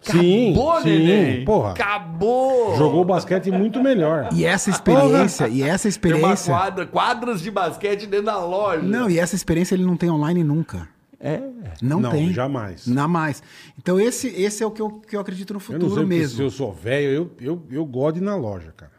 Sim, 0.00 0.52
Acabou, 0.52 0.80
sim, 0.80 0.88
neném. 0.90 1.44
porra. 1.44 1.70
Acabou. 1.72 2.76
Jogou 2.76 3.04
basquete 3.04 3.50
muito 3.50 3.82
melhor. 3.82 4.28
E 4.32 4.44
essa 4.44 4.70
experiência, 4.70 5.48
e 5.48 5.60
essa 5.62 5.82
Tem 5.90 6.12
uma 6.12 6.14
experiência. 6.20 6.54
quadra, 6.54 6.86
quadras 6.86 7.42
de 7.42 7.50
basquete 7.50 8.06
dentro 8.06 8.26
da 8.26 8.38
loja. 8.38 8.80
Não, 8.82 9.10
e 9.10 9.18
essa 9.18 9.34
experiência 9.34 9.74
ele 9.74 9.84
não 9.84 9.96
tem 9.96 10.08
online 10.10 10.44
nunca. 10.44 10.88
É. 11.20 11.40
Não, 11.82 12.00
Não, 12.00 12.10
tem. 12.10 12.32
jamais. 12.32 12.86
Não 12.86 13.08
mais. 13.08 13.42
Então, 13.76 13.98
esse, 14.00 14.28
esse 14.28 14.62
é 14.62 14.66
o 14.66 14.70
que 14.70 14.80
eu, 14.80 14.90
que 15.00 15.16
eu 15.16 15.20
acredito 15.20 15.52
no 15.52 15.56
Eu 15.58 15.60
futuro 15.60 15.82
não 15.88 15.94
sei 15.94 16.04
porque 16.04 16.14
se 16.14 16.20
mesmo. 16.20 16.42
eu 16.44 16.50
sou 16.50 16.72
velho, 16.72 17.08
eu, 17.10 17.30
eu, 17.40 17.62
eu 17.70 17.84
gosto 17.84 18.14
de 18.16 18.20
ir 18.20 18.24
na 18.24 18.36
loja, 18.36 18.72
cara. 18.76 18.92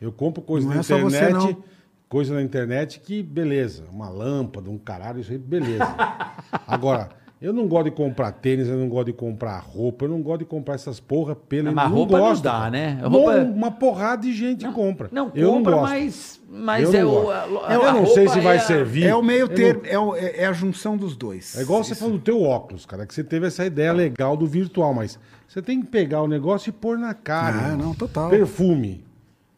Eu 0.00 0.10
compro 0.10 0.42
coisa 0.42 0.66
Não 0.66 0.74
na 0.74 0.80
é 0.80 0.82
só 0.82 0.98
você, 0.98 1.16
internet, 1.18 1.34
não. 1.54 1.64
coisa 2.08 2.34
na 2.34 2.42
internet 2.42 2.98
que, 2.98 3.22
beleza, 3.22 3.84
uma 3.92 4.08
lâmpada, 4.10 4.68
um 4.68 4.76
caralho, 4.78 5.20
isso 5.20 5.30
aí, 5.30 5.38
beleza. 5.38 5.84
Agora, 6.66 7.10
Eu 7.42 7.52
não 7.52 7.66
gosto 7.66 7.84
de 7.86 7.90
comprar 7.90 8.30
tênis, 8.32 8.68
eu 8.68 8.76
não 8.76 8.88
gosto 8.88 9.06
de 9.06 9.12
comprar 9.12 9.58
roupa, 9.58 10.04
eu 10.04 10.08
não 10.08 10.22
gosto 10.22 10.38
de 10.40 10.44
comprar 10.44 10.74
essas 10.76 11.00
porra 11.00 11.34
pela 11.34 11.72
Mas 11.72 11.90
não 11.90 11.96
roupa 11.96 12.16
não 12.18 12.24
gosto, 12.28 12.42
dá, 12.42 12.70
né? 12.70 12.98
Não, 13.02 13.10
Roupa- 13.10 13.36
Uma 13.38 13.70
porrada 13.72 14.22
de 14.22 14.32
gente 14.32 14.64
compra. 14.68 15.08
Não, 15.10 15.30
eu 15.34 15.52
compra, 15.52 15.72
não 15.72 15.80
gosto. 15.80 15.90
mas, 15.92 16.40
mas 16.48 16.84
Eu 16.94 17.00
é 17.00 17.02
não 17.02 17.24
o. 17.24 17.30
a- 17.30 17.46
Eu 17.74 17.92
não 17.94 18.06
sei 18.06 18.28
se 18.28 18.38
vai 18.40 18.56
é 18.56 18.58
a- 18.58 18.62
servir. 18.62 19.04
É 19.06 19.14
o 19.14 19.22
meio 19.22 19.48
termo, 19.48 19.82
não- 19.82 19.90
é, 19.90 19.98
o- 19.98 20.14
é- 20.16 20.36
é 20.42 20.46
a 20.46 20.52
junção 20.52 20.96
dos 20.96 21.16
dois. 21.16 21.56
É 21.58 21.62
igual 21.62 21.82
você 21.82 21.94
falou 21.96 22.14
do 22.16 22.20
teu 22.22 22.40
óculos, 22.42 22.86
cara, 22.86 23.04
que 23.06 23.12
você 23.12 23.24
teve 23.24 23.46
essa 23.48 23.66
ideia 23.66 23.92
legal 23.92 24.36
do 24.36 24.46
virtual, 24.46 24.94
mas 24.94 25.18
você 25.48 25.60
tem 25.60 25.80
que 25.80 25.88
pegar 25.88 26.22
o 26.22 26.28
negócio 26.28 26.70
e 26.70 26.72
pôr 26.72 26.96
na 26.96 27.12
cara. 27.12 27.72
Ah, 27.72 27.76
não, 27.76 27.92
total. 27.92 28.30
Perfume. 28.30 29.04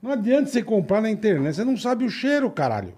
Não 0.03 0.11
adianta 0.13 0.47
você 0.51 0.63
comprar 0.63 1.01
na 1.01 1.11
internet, 1.11 1.55
você 1.57 1.65
não 1.65 1.77
sabe 1.77 2.05
o 2.05 2.11
cheiro, 2.11 2.51
caralho. 2.51 2.95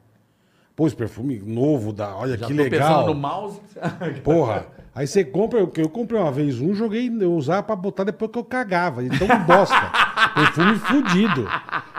Pô, 0.76 0.86
esse 0.86 0.94
perfume 0.94 1.38
novo, 1.38 1.90
da, 1.90 2.14
olha 2.14 2.36
Já 2.36 2.46
que 2.46 2.54
tô 2.54 2.62
legal. 2.62 2.88
pensando 2.88 3.14
no 3.14 3.20
mouse. 3.20 3.58
Porra. 4.22 4.66
Aí 4.94 5.06
você 5.06 5.24
compra, 5.24 5.58
eu, 5.58 5.72
eu 5.76 5.88
comprei 5.88 6.20
uma 6.20 6.30
vez 6.30 6.60
um, 6.60 6.74
joguei, 6.74 7.10
eu 7.20 7.32
usava 7.34 7.62
pra 7.62 7.74
botar 7.76 8.04
depois 8.04 8.30
que 8.30 8.38
eu 8.38 8.44
cagava. 8.44 9.02
Então 9.02 9.26
bosta. 9.46 9.90
Perfume 10.34 10.74
fudido. 10.76 11.48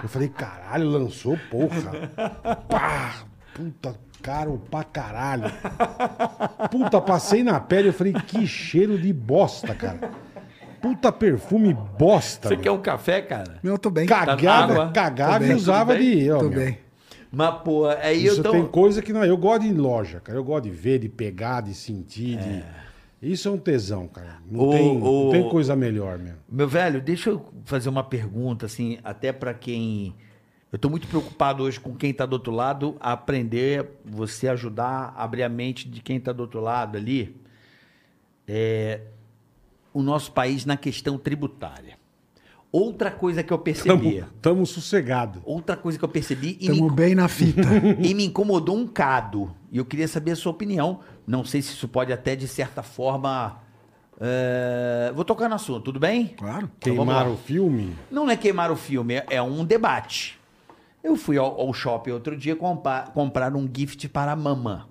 Eu 0.01 0.07
falei, 0.07 0.29
caralho, 0.29 0.87
lançou, 0.89 1.37
porra. 1.49 1.91
Pá, 2.69 3.15
puta, 3.55 3.95
caro 4.21 4.61
pra 4.69 4.83
caralho. 4.83 5.51
Puta, 6.69 7.01
passei 7.01 7.43
na 7.43 7.59
pele, 7.59 7.89
eu 7.89 7.93
falei, 7.93 8.13
que 8.13 8.45
cheiro 8.45 8.97
de 8.99 9.11
bosta, 9.11 9.73
cara. 9.73 10.11
Puta 10.79 11.11
perfume 11.11 11.73
bosta. 11.97 12.47
Você 12.49 12.55
meu. 12.55 12.63
quer 12.63 12.71
um 12.71 12.81
café, 12.81 13.21
cara? 13.23 13.59
Não, 13.63 13.71
eu 13.73 13.79
tô 13.79 13.89
bem. 13.89 14.05
Cagava, 14.05 14.73
água? 14.73 14.91
cagava 14.91 15.39
Tô 15.39 15.45
e 15.45 15.47
bem, 15.47 15.55
usava 15.55 15.97
de. 15.97 16.31
ó, 16.31 16.37
Tô 16.37 16.49
meu. 16.49 16.59
bem. 16.59 16.77
Mas, 17.31 17.61
pô, 17.61 17.85
aí 17.87 18.23
Isso 18.25 18.39
eu 18.39 18.43
tô. 18.43 18.51
tem 18.51 18.65
coisa 18.65 19.01
que 19.01 19.11
não. 19.11 19.23
Eu 19.23 19.37
gosto 19.37 19.61
de 19.63 19.67
ir 19.67 19.71
em 19.71 19.77
loja, 19.77 20.19
cara. 20.19 20.37
Eu 20.39 20.43
gosto 20.43 20.63
de 20.65 20.71
ver, 20.71 20.99
de 20.99 21.09
pegar, 21.09 21.61
de 21.61 21.73
sentir. 21.73 22.37
de- 22.37 22.63
Isso 23.21 23.47
é 23.47 23.51
um 23.51 23.57
tesão, 23.57 24.07
cara. 24.07 24.37
Não, 24.49 24.61
O- 24.67 24.71
tem, 24.71 24.99
não 24.99 25.27
o- 25.27 25.31
tem 25.31 25.49
coisa 25.49 25.75
melhor 25.75 26.17
mesmo. 26.19 26.37
Meu 26.47 26.67
velho, 26.67 27.01
deixa 27.01 27.31
eu 27.31 27.45
fazer 27.65 27.89
uma 27.89 28.03
pergunta, 28.03 28.65
assim, 28.67 28.99
até 29.03 29.31
pra 29.33 29.53
quem. 29.53 30.15
Eu 30.71 30.77
tô 30.77 30.89
muito 30.89 31.07
preocupado 31.07 31.63
hoje 31.63 31.79
com 31.79 31.95
quem 31.95 32.13
tá 32.13 32.25
do 32.25 32.33
outro 32.33 32.51
lado, 32.51 32.95
a 32.99 33.13
aprender, 33.13 33.89
você 34.05 34.47
ajudar 34.49 35.13
a 35.15 35.23
abrir 35.23 35.43
a 35.43 35.49
mente 35.49 35.87
de 35.89 36.01
quem 36.01 36.19
tá 36.19 36.31
do 36.31 36.41
outro 36.41 36.59
lado 36.61 36.97
ali. 36.97 37.35
É, 38.47 39.01
o 39.93 40.01
nosso 40.01 40.31
país 40.31 40.63
na 40.65 40.77
questão 40.77 41.17
tributária. 41.17 41.97
Outra 42.71 43.09
coisa 43.09 43.41
que 43.43 43.51
eu 43.53 43.57
percebi. 43.57 44.19
Tamo, 44.19 44.27
tamo 44.41 44.65
sossegado. 44.65 45.41
Outra 45.45 45.75
coisa 45.77 45.97
que 45.97 46.03
eu 46.03 46.09
percebi 46.09 46.57
e 46.59 46.69
me, 46.69 46.77
Tamo 46.77 46.91
bem 46.91 47.15
na 47.15 47.27
fita. 47.27 47.61
e 48.01 48.13
me 48.13 48.25
incomodou 48.25 48.75
um 48.77 48.85
cado. 48.85 49.55
E 49.71 49.77
eu 49.77 49.85
queria 49.85 50.07
saber 50.07 50.31
a 50.31 50.35
sua 50.35 50.51
opinião. 50.51 50.99
Não 51.25 51.45
sei 51.45 51.61
se 51.61 51.69
isso 51.73 51.87
pode 51.87 52.11
até, 52.11 52.35
de 52.35 52.47
certa 52.47 52.83
forma. 52.83 53.57
é, 54.19 55.11
Vou 55.15 55.23
tocar 55.23 55.47
no 55.47 55.55
assunto, 55.55 55.81
tudo 55.81 55.99
bem? 55.99 56.27
Claro. 56.37 56.69
Então 56.77 57.03
lá. 57.05 57.27
o 57.29 57.37
filme. 57.37 57.95
Não 58.11 58.29
é 58.29 58.35
queimar 58.35 58.69
o 58.69 58.75
filme, 58.75 59.15
é- 59.15 59.25
é 59.29 59.41
um 59.41 59.63
debate. 59.63 60.37
Eu 61.03 61.15
fui 61.15 61.37
ao, 61.37 61.59
ao 61.61 61.73
shopping 61.73 62.11
outro 62.11 62.35
dia 62.35 62.55
compa- 62.55 63.03
comprar 63.13 63.55
um 63.55 63.67
gift 63.73 64.09
para 64.09 64.33
a 64.33 64.35
mamã. 64.35 64.85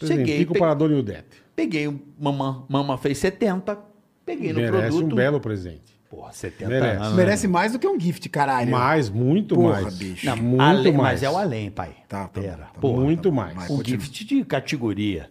Cheguei, 0.00 0.44
pe- 0.44 0.58
para 0.58 0.72
a 0.72 0.74
Dona 0.74 0.94
Ildete. 0.96 1.42
peguei 1.56 1.88
o 1.88 2.00
mamã, 2.18 2.64
mamã 2.68 2.96
fez 2.98 3.18
70, 3.18 3.78
peguei 4.26 4.52
no 4.52 4.60
Merece 4.60 4.88
produto. 4.88 5.12
um 5.12 5.16
belo 5.16 5.40
presente. 5.40 5.93
Porra, 6.14 6.32
70 6.32 6.68
Merece. 6.70 6.96
anos. 7.02 7.12
Merece 7.14 7.48
mais 7.48 7.72
do 7.72 7.78
que 7.78 7.86
um 7.88 7.98
gift, 7.98 8.28
caralho. 8.28 8.70
Mais, 8.70 9.10
muito 9.10 9.54
Porra, 9.56 9.82
mais. 9.82 9.98
bicho. 9.98 10.26
Não, 10.26 10.36
muito 10.36 10.62
além- 10.62 10.92
mais. 10.92 11.12
Mas 11.14 11.22
é 11.24 11.30
o 11.30 11.36
além, 11.36 11.70
pai. 11.70 11.96
Tá, 12.08 12.22
tá 12.28 12.40
Pera. 12.40 12.56
tá 12.72 12.80
Porra, 12.80 13.02
muito 13.02 13.28
tá 13.30 13.34
mais. 13.34 13.56
Um 13.70 13.76
continua. 13.78 14.00
gift 14.00 14.24
de 14.24 14.44
categoria. 14.44 15.30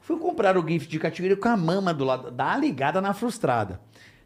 Fui 0.00 0.16
comprar 0.18 0.56
o 0.56 0.66
gift 0.66 0.88
de 0.90 0.98
categoria 0.98 1.36
com 1.36 1.48
a 1.48 1.56
mama 1.56 1.92
do 1.92 2.04
lado, 2.04 2.30
dá 2.30 2.46
uma 2.46 2.56
ligada 2.56 3.00
na 3.00 3.12
frustrada. 3.12 3.80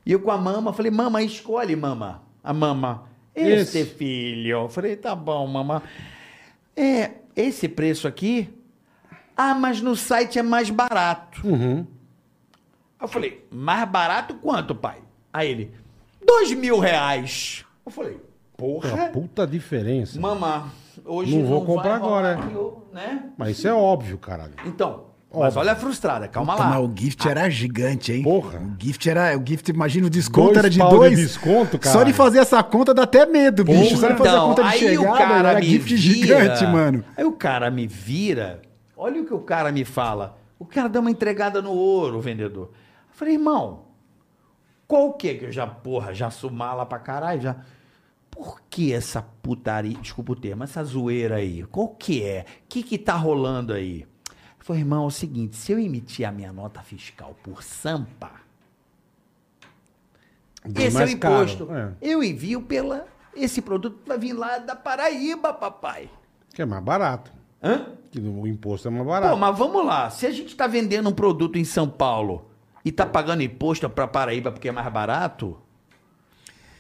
E 0.05 0.13
eu 0.13 0.21
com 0.21 0.31
a 0.31 0.39
mama, 0.39 0.73
falei, 0.73 0.91
mama, 0.93 1.21
escolhe, 1.23 1.75
mama. 1.75 2.23
A 2.43 2.53
mama, 2.53 3.05
esse, 3.35 3.81
Esse. 3.81 3.85
filho. 3.95 4.51
Eu 4.63 4.69
falei, 4.69 4.95
tá 4.97 5.15
bom, 5.15 5.45
mama. 5.49 5.83
É, 6.77 7.11
esse 7.35 7.69
preço 7.69 8.07
aqui? 8.07 8.49
Ah, 9.37 9.55
mas 9.55 9.81
no 9.81 9.97
site 9.97 10.39
é 10.39 10.43
mais 10.43 10.71
barato. 10.71 11.47
Uhum. 11.47 11.85
Eu 13.01 13.09
falei, 13.09 13.45
mais 13.51 13.87
barato 13.89 14.35
quanto, 14.37 14.75
pai? 14.75 14.99
Aí 15.33 15.51
ele, 15.51 15.71
dois 16.27 16.53
mil 16.53 16.79
reais. 16.79 17.65
Eu 17.85 17.93
falei, 17.93 18.21
Porra, 18.57 18.89
porra. 18.91 19.07
puta 19.09 19.47
diferença. 19.47 20.21
Mama, 20.21 20.73
hoje 21.05 21.37
Não 21.37 21.47
vou 21.47 21.59
vai 21.65 21.67
comprar 21.75 21.95
agora, 21.97 22.37
né? 22.93 23.25
Mas 23.37 23.59
isso 23.59 23.69
é 23.69 23.73
óbvio, 23.73 24.19
caralho. 24.19 24.55
Então, 24.65 25.05
mas 25.31 25.49
Óbvio. 25.49 25.61
olha 25.61 25.73
a 25.73 25.77
frustrada, 25.77 26.27
calma 26.29 26.55
Puta, 26.55 26.65
lá. 26.65 26.71
mas 26.81 26.89
o 26.89 26.93
gift 26.97 27.29
era 27.29 27.51
gigante, 27.51 28.13
hein? 28.13 28.23
Porra. 28.23 28.59
O 28.61 28.83
gift 28.83 29.11
era. 29.11 29.37
O 29.39 29.43
gift, 29.47 29.69
imagina, 29.71 30.07
o 30.07 30.11
desconto 30.11 30.47
Dois 30.47 30.57
era 30.59 30.71
de 30.71 30.79
pau 30.79 30.91
de 30.91 30.97
dois. 30.97 31.17
desconto, 31.19 31.73
Só 31.73 31.79
caralho. 31.79 32.05
de 32.07 32.13
fazer 32.15 32.39
essa 32.39 32.63
conta 32.63 32.95
dá 32.95 33.03
até 33.03 33.27
medo, 33.27 33.63
bicho. 33.65 33.97
Só 33.99 34.09
de 34.09 34.17
fazer 34.17 34.31
a 34.31 34.33
Então, 34.33 34.49
conta 34.49 34.63
de 34.63 34.69
aí 34.69 34.79
chegada, 34.79 35.11
o 35.13 35.19
cara 35.19 35.37
era 35.51 35.55
me 35.61 35.67
gift 35.67 35.95
vira, 35.97 35.99
gigante, 35.99 36.67
mano. 36.67 37.05
Aí 37.17 37.25
o 37.25 37.33
cara 37.33 37.71
me 37.71 37.87
vira, 37.87 38.63
olha 38.97 39.21
o 39.21 39.27
que 39.27 39.35
o 39.35 39.41
cara 39.41 39.71
me 39.71 39.85
fala. 39.85 40.39
O 40.59 40.65
cara 40.65 40.89
dá 40.89 41.01
uma 41.01 41.11
entregada 41.11 41.61
no 41.61 41.73
ouro, 41.73 42.17
o 42.17 42.21
vendedor. 42.23 42.71
Eu 43.11 43.15
falei, 43.19 43.35
irmão, 43.35 43.81
qual 44.87 45.13
que 45.15 45.29
é 45.29 45.35
que 45.35 45.45
eu 45.47 45.53
já, 45.53 45.67
porra, 45.67 46.15
já 46.15 46.31
sou 46.31 46.51
mala 46.51 46.85
pra 46.87 46.99
caralho, 46.99 47.41
já... 47.41 47.57
Por 48.31 48.61
que 48.69 48.93
essa 48.93 49.23
putaria, 49.43 49.97
desculpa 49.97 50.33
o 50.33 50.37
termo, 50.37 50.63
essa 50.63 50.85
zoeira 50.85 51.37
aí? 51.37 51.65
Qual 51.65 51.89
que 51.89 52.23
é? 52.23 52.45
O 52.65 52.69
que 52.69 52.83
que 52.83 52.99
tá 52.99 53.15
rolando 53.15 53.73
aí? 53.73 54.07
Falei, 54.59 54.83
irmão, 54.83 55.05
é 55.05 55.07
o 55.07 55.11
seguinte, 55.11 55.57
se 55.57 55.73
eu 55.73 55.79
emitir 55.79 56.29
a 56.29 56.33
minha 56.33 56.53
nota 56.53 56.83
fiscal 56.83 57.35
por 57.43 57.63
Sampa, 57.63 58.31
Bem 60.69 60.87
esse 60.87 61.01
é 61.01 61.05
o 61.07 61.19
caro, 61.19 61.35
imposto. 61.45 61.73
é. 61.73 61.93
Eu 62.03 62.23
envio 62.23 62.61
pela. 62.61 63.07
Esse 63.35 63.63
produto 63.63 64.01
vai 64.07 64.19
vir 64.19 64.33
lá 64.33 64.59
da 64.59 64.75
Paraíba, 64.75 65.53
papai. 65.55 66.11
Que 66.53 66.63
é 66.63 66.67
mais 66.67 66.83
barato. 66.83 67.33
Hã? 67.63 67.87
Que 68.11 68.19
o 68.19 68.47
imposto 68.47 68.89
é 68.89 68.91
mais 68.91 69.07
barato. 69.07 69.33
Pô, 69.33 69.39
mas 69.39 69.57
vamos 69.57 69.85
lá. 69.87 70.11
Se 70.11 70.27
a 70.27 70.31
gente 70.31 70.49
está 70.49 70.67
vendendo 70.67 71.09
um 71.09 71.13
produto 71.13 71.57
em 71.57 71.65
São 71.65 71.89
Paulo 71.89 72.51
e 72.87 72.93
tá 72.93 73.05
pagando 73.05 73.43
imposto 73.43 73.91
para 73.91 74.07
Paraíba 74.07 74.53
porque 74.53 74.69
é 74.69 74.73
mais 74.73 74.89
barato, 74.93 75.59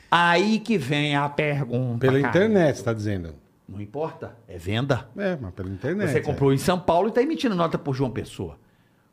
aí 0.09 0.61
que 0.61 0.79
vem 0.79 1.17
a 1.17 1.29
pergunta. 1.29 1.99
Pela 1.99 2.21
cara. 2.21 2.29
internet, 2.29 2.77
você 2.77 2.85
tá 2.85 2.93
dizendo. 2.93 3.35
Não 3.69 3.81
importa, 3.81 4.37
é 4.47 4.57
venda. 4.57 5.09
É, 5.17 5.37
mas 5.37 5.53
pela 5.53 5.69
internet. 5.69 6.13
Você 6.13 6.19
é. 6.19 6.23
comprou 6.23 6.53
em 6.53 6.59
São 6.59 6.79
Paulo 6.79 7.09
e 7.09 7.11
está 7.11 7.21
emitindo 7.21 7.57
nota 7.57 7.77
por 7.77 7.93
João 7.93 8.13
Pessoa. 8.13 8.57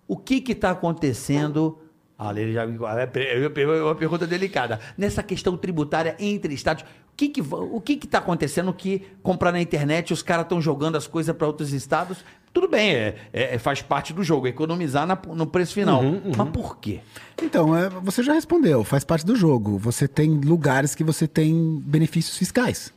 O 0.08 0.16
que 0.16 0.44
está 0.52 0.70
acontecendo? 0.70 1.80
Olha, 2.16 2.40
ele 2.40 2.54
já 2.54 2.68
me 2.68 2.76
é 2.76 3.84
uma 3.84 3.96
pergunta 3.96 4.28
delicada. 4.28 4.80
Nessa 4.96 5.24
questão 5.24 5.58
tributária 5.58 6.16
entre 6.20 6.54
estados, 6.54 6.84
o 6.84 7.16
que 7.18 7.28
que 7.28 7.42
o 7.42 7.82
que 7.82 7.98
que 7.98 8.06
está 8.06 8.20
acontecendo 8.20 8.72
que 8.72 9.00
comprar 9.24 9.52
na 9.52 9.60
internet 9.60 10.14
os 10.14 10.22
caras 10.22 10.46
estão 10.46 10.62
jogando 10.62 10.96
as 10.96 11.08
coisas 11.08 11.36
para 11.36 11.48
outros 11.48 11.74
estados? 11.74 12.24
Tudo 12.54 12.68
bem, 12.68 12.92
é, 12.92 13.16
é- 13.34 13.58
faz 13.58 13.82
parte 13.82 14.14
do 14.14 14.24
jogo, 14.24 14.46
economizar 14.48 15.08
na- 15.08 15.20
no 15.34 15.48
preço 15.48 15.74
final. 15.74 16.04
Uhum, 16.04 16.32
Mas 16.38 16.50
por 16.50 16.78
quê? 16.78 17.00
Então, 17.42 17.76
é, 17.76 17.90
você 17.90 18.22
já 18.22 18.34
respondeu, 18.34 18.84
faz 18.84 19.04
parte 19.04 19.26
do 19.26 19.36
jogo. 19.36 19.78
Você 19.80 20.08
tem 20.08 20.30
lugares 20.40 20.94
que 20.94 21.04
você 21.04 21.28
tem 21.28 21.82
benefícios 21.84 22.38
fiscais. 22.38 22.94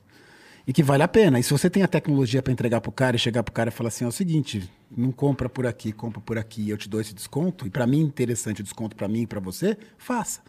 E 0.68 0.72
que 0.72 0.82
vale 0.82 1.02
a 1.04 1.08
pena. 1.08 1.38
E 1.38 1.42
se 1.44 1.52
você 1.52 1.70
tem 1.70 1.84
a 1.84 1.88
tecnologia 1.88 2.42
para 2.42 2.52
entregar 2.52 2.80
pro 2.80 2.90
cara 2.90 3.14
e 3.14 3.18
chegar 3.20 3.42
pro 3.44 3.52
cara 3.54 3.68
e 3.70 3.72
falar 3.72 3.86
assim, 3.88 4.04
é 4.04 4.08
o 4.08 4.12
seguinte, 4.12 4.68
não 4.94 5.12
compra 5.12 5.48
por 5.48 5.64
aqui, 5.64 5.92
compra 5.92 6.20
por 6.20 6.36
aqui, 6.36 6.68
eu 6.68 6.76
te 6.76 6.88
dou 6.88 7.00
esse 7.00 7.14
desconto, 7.14 7.66
e 7.68 7.70
para 7.70 7.86
mim 7.86 8.00
é 8.00 8.02
interessante 8.04 8.60
o 8.62 8.64
desconto 8.64 8.96
para 8.96 9.06
mim 9.06 9.22
e 9.22 9.26
para 9.28 9.38
você, 9.38 9.78
faça. 9.96 10.40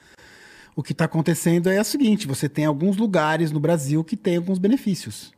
O 0.76 0.82
que 0.82 0.92
está 0.92 1.06
acontecendo 1.06 1.70
é 1.70 1.80
o 1.80 1.84
seguinte, 1.84 2.28
você 2.28 2.50
tem 2.50 2.66
alguns 2.66 2.98
lugares 2.98 3.52
no 3.52 3.60
Brasil 3.60 4.04
que 4.04 4.18
tem 4.18 4.38
alguns 4.38 4.58
benefícios. 4.58 5.32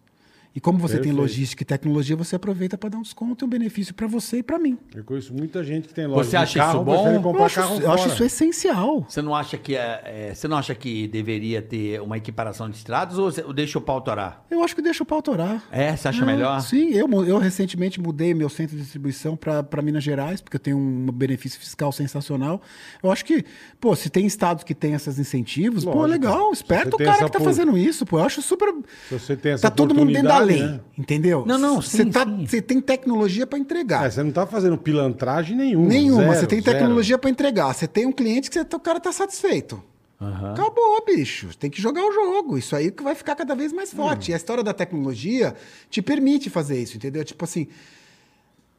E 0.55 0.59
como 0.59 0.79
você 0.79 0.93
tem 0.95 1.03
Perfeito. 1.03 1.21
logística 1.21 1.61
e 1.61 1.65
tecnologia, 1.65 2.15
você 2.15 2.35
aproveita 2.35 2.75
para 2.75 2.89
dar 2.89 2.97
um 2.97 3.03
desconto 3.03 3.43
e 3.43 3.45
um 3.45 3.49
benefício 3.49 3.93
para 3.93 4.07
você 4.07 4.37
e 4.39 4.43
para 4.43 4.57
mim. 4.57 4.79
Eu 4.95 5.03
conheço 5.03 5.31
muita 5.31 5.63
gente 5.63 5.87
que 5.87 5.93
tem 5.93 6.07
loja 6.07 6.23
Você 6.27 6.35
acha 6.35 6.57
carro, 6.59 6.77
isso 6.77 6.83
bom? 7.21 7.37
Eu 7.37 7.43
acho, 7.45 7.55
carro 7.55 7.79
eu 7.79 7.91
acho 7.91 8.07
isso 8.09 8.23
essencial. 8.23 9.05
Você 9.07 9.21
não 9.21 9.35
acha 9.35 9.57
que 9.59 9.75
é, 9.75 10.01
é, 10.05 10.33
você 10.33 10.47
não 10.47 10.57
acha 10.57 10.73
que 10.73 11.07
deveria 11.07 11.61
ter 11.61 12.01
uma 12.01 12.17
equiparação 12.17 12.67
de 12.67 12.77
estradas 12.77 13.17
ou 13.19 13.53
deixa 13.53 13.77
o 13.77 13.81
pau 13.81 14.01
torar? 14.01 14.43
Eu 14.49 14.63
acho 14.63 14.75
que 14.75 14.81
deixa 14.81 15.03
o 15.03 15.05
pau 15.05 15.21
torar. 15.21 15.63
É, 15.71 15.95
você 15.95 16.07
acha 16.07 16.23
Ah, 16.23 16.25
melhor? 16.25 16.59
Sim, 16.61 16.89
eu, 16.93 17.07
eu 17.25 17.37
recentemente 17.37 18.01
mudei 18.01 18.33
meu 18.33 18.49
centro 18.49 18.75
de 18.75 18.81
distribuição 18.81 19.37
para 19.37 19.81
Minas 19.83 20.03
Gerais, 20.03 20.41
porque 20.41 20.55
eu 20.55 20.59
tenho 20.59 20.77
um 20.77 21.11
benefício 21.11 21.59
fiscal 21.59 21.91
sensacional. 21.91 22.59
Eu 23.03 23.11
acho 23.11 23.23
que, 23.23 23.45
pô, 23.79 23.95
se 23.95 24.09
tem 24.09 24.25
estados 24.25 24.63
que 24.63 24.73
têm 24.73 24.93
esses 24.93 25.19
incentivos, 25.19 25.85
pô, 25.85 25.91
Lógico. 25.91 26.07
legal, 26.09 26.47
Se 26.55 26.63
esperto 26.63 26.95
o 26.95 26.97
tem 26.97 27.05
cara 27.05 27.25
que 27.25 27.31
tá 27.31 27.37
por- 27.39 27.45
fazendo 27.45 27.77
isso, 27.77 28.03
pô. 28.03 28.17
Eu 28.17 28.23
acho 28.25 28.41
super. 28.41 28.73
Se 29.07 29.13
você 29.19 29.35
tem 29.37 29.51
essa 29.53 29.69
Tá 29.69 29.75
todo 29.75 29.93
mundo 29.93 30.11
dentro 30.11 30.27
da 30.27 30.38
lei, 30.41 30.55
oportunidade, 30.57 30.83
né? 30.89 30.93
entendeu? 30.97 31.45
Não, 31.45 31.57
não, 31.57 31.81
Você 31.81 32.03
sim, 32.03 32.11
tá, 32.11 32.25
tem 32.67 32.81
tecnologia 32.81 33.45
para 33.47 33.59
entregar. 33.59 34.05
É, 34.05 34.09
você 34.11 34.23
não 34.23 34.31
tá 34.31 34.45
fazendo 34.45 34.77
pilantragem 34.77 35.55
nenhuma. 35.55 35.87
Nenhuma, 35.87 36.35
você 36.35 36.45
tem 36.47 36.61
tecnologia 36.61 37.17
para 37.17 37.29
entregar. 37.29 37.73
Você 37.73 37.87
tem 37.87 38.05
um 38.05 38.11
cliente 38.11 38.49
que 38.49 38.59
você- 38.59 38.75
o 38.75 38.79
cara 38.79 38.99
tá 38.99 39.11
satisfeito. 39.11 39.83
Acabou, 40.19 41.01
bicho. 41.05 41.55
Tem 41.57 41.69
que 41.69 41.81
jogar 41.81 42.01
o 42.03 42.11
jogo. 42.11 42.57
Isso 42.57 42.75
aí 42.75 42.91
que 42.91 43.01
vai 43.01 43.15
ficar 43.15 43.35
cada 43.35 43.55
vez 43.55 43.71
mais 43.71 43.93
forte. 43.93 44.31
E 44.31 44.33
a 44.33 44.37
história 44.37 44.61
da 44.63 44.73
tecnologia 44.73 45.55
te 45.89 46.01
permite 46.01 46.49
fazer 46.49 46.81
isso, 46.81 46.97
entendeu? 46.97 47.23
Tipo 47.23 47.45
assim, 47.45 47.67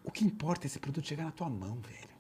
o 0.05 0.11
que 0.11 0.23
importa 0.24 0.66
é 0.66 0.69
esse 0.69 0.78
produto 0.78 1.07
chegar 1.07 1.24
na 1.24 1.31
tua 1.31 1.49
mão, 1.49 1.78
velho. 1.82 2.11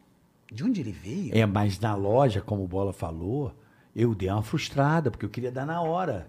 De 0.50 0.64
onde 0.64 0.80
ele 0.80 0.92
veio? 0.92 1.30
É, 1.36 1.44
mas 1.44 1.78
na 1.78 1.94
loja, 1.94 2.40
como 2.40 2.64
o 2.64 2.66
Bola 2.66 2.92
falou, 2.94 3.52
eu 3.94 4.14
dei 4.14 4.30
uma 4.30 4.42
frustrada, 4.42 5.10
porque 5.10 5.24
eu 5.26 5.30
queria 5.30 5.52
dar 5.52 5.66
na 5.66 5.82
hora. 5.82 6.26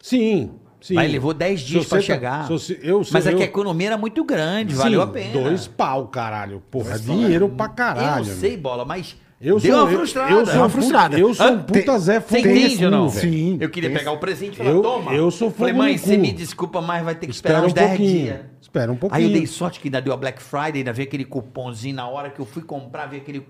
Sim, 0.00 0.52
sim. 0.86 0.94
Mas 0.94 1.10
levou 1.10 1.32
10 1.34 1.60
Se 1.60 1.66
dias 1.66 1.84
você 1.84 1.88
pra 1.90 1.98
tá- 1.98 2.04
chegar. 2.04 2.42
se 2.46 2.52
você- 2.52 2.80
eu, 2.82 3.02
Mas 3.12 3.26
eu, 3.26 3.32
é 3.32 3.34
que 3.36 3.42
a 3.42 3.46
economia 3.46 3.88
era 3.88 3.96
muito 3.98 4.24
grande, 4.24 4.72
Sim, 4.74 4.78
valeu 4.78 5.02
a 5.02 5.06
pena. 5.06 5.32
Dois 5.32 5.66
pau, 5.66 6.08
caralho. 6.08 6.62
Porra, 6.70 6.98
dinheiro 6.98 7.48
pra 7.48 7.68
caralho. 7.68 8.26
Eu 8.28 8.34
sei. 8.36 8.56
Bola, 8.56 8.84
mas 8.84 9.16
Eu 9.40 9.58
deu 9.58 9.72
sou, 9.74 9.82
uma 9.84 9.90
eu- 9.92 9.96
frustrada. 9.98 10.30
Eu, 10.32 10.36
sou 10.36 10.44
Deu 10.46 10.54
uma 10.54 10.66
um 10.66 10.70
puta- 10.70 10.80
frustrada. 10.80 11.18
Eu 11.18 11.34
sou 11.34 11.46
um 11.46 11.54
Ah, 11.54 11.58
puta 11.58 11.98
Zé 11.98 12.20
Você 12.20 12.36
Fogo 12.36 12.48
no 12.48 12.56
entende 12.56 12.84
ou 12.84 12.90
não? 12.90 13.08
Sim. 13.10 13.58
Eu 13.60 13.68
queria 13.70 13.90
pegar 13.90 14.12
o 14.12 14.18
presente 14.18 14.54
e 14.54 14.56
falar, 14.56 14.70
Eu- 14.70 14.82
toma. 14.82 15.12
eu 15.14 15.30
sou 15.30 15.50
Falei, 15.50 15.72
fogo 15.74 15.82
mãe, 15.84 15.92
no 15.94 15.98
você 15.98 16.16
me 16.16 16.32
desculpa, 16.32 16.80
mas 16.80 17.04
vai 17.04 17.14
ter 17.14 17.26
que 17.26 17.32
Espera 17.32 17.54
esperar 17.58 17.62
um 17.64 17.66
uns 17.66 17.72
10 17.74 17.88
pouquinho. 17.88 18.24
dias. 18.24 18.40
Espera 18.62 18.90
um 18.90 18.94
Aí 18.94 18.98
pouquinho. 19.00 19.26
eu 19.28 19.32
dei 19.32 19.46
sorte 19.46 19.80
que 19.80 19.88
ainda 19.88 20.00
deu 20.00 20.12
a 20.12 20.16
Black 20.16 20.42
Friday, 20.42 20.78
ainda 20.78 20.92
veio 20.92 21.06
aquele 21.08 21.24
cupomzinho 21.24 21.94
na 21.96 22.08
hora 22.08 22.30
que 22.30 22.40
eu 22.40 22.46
fui 22.46 22.62
comprar, 22.62 23.06
veio 23.06 23.20
aquele 23.22 23.44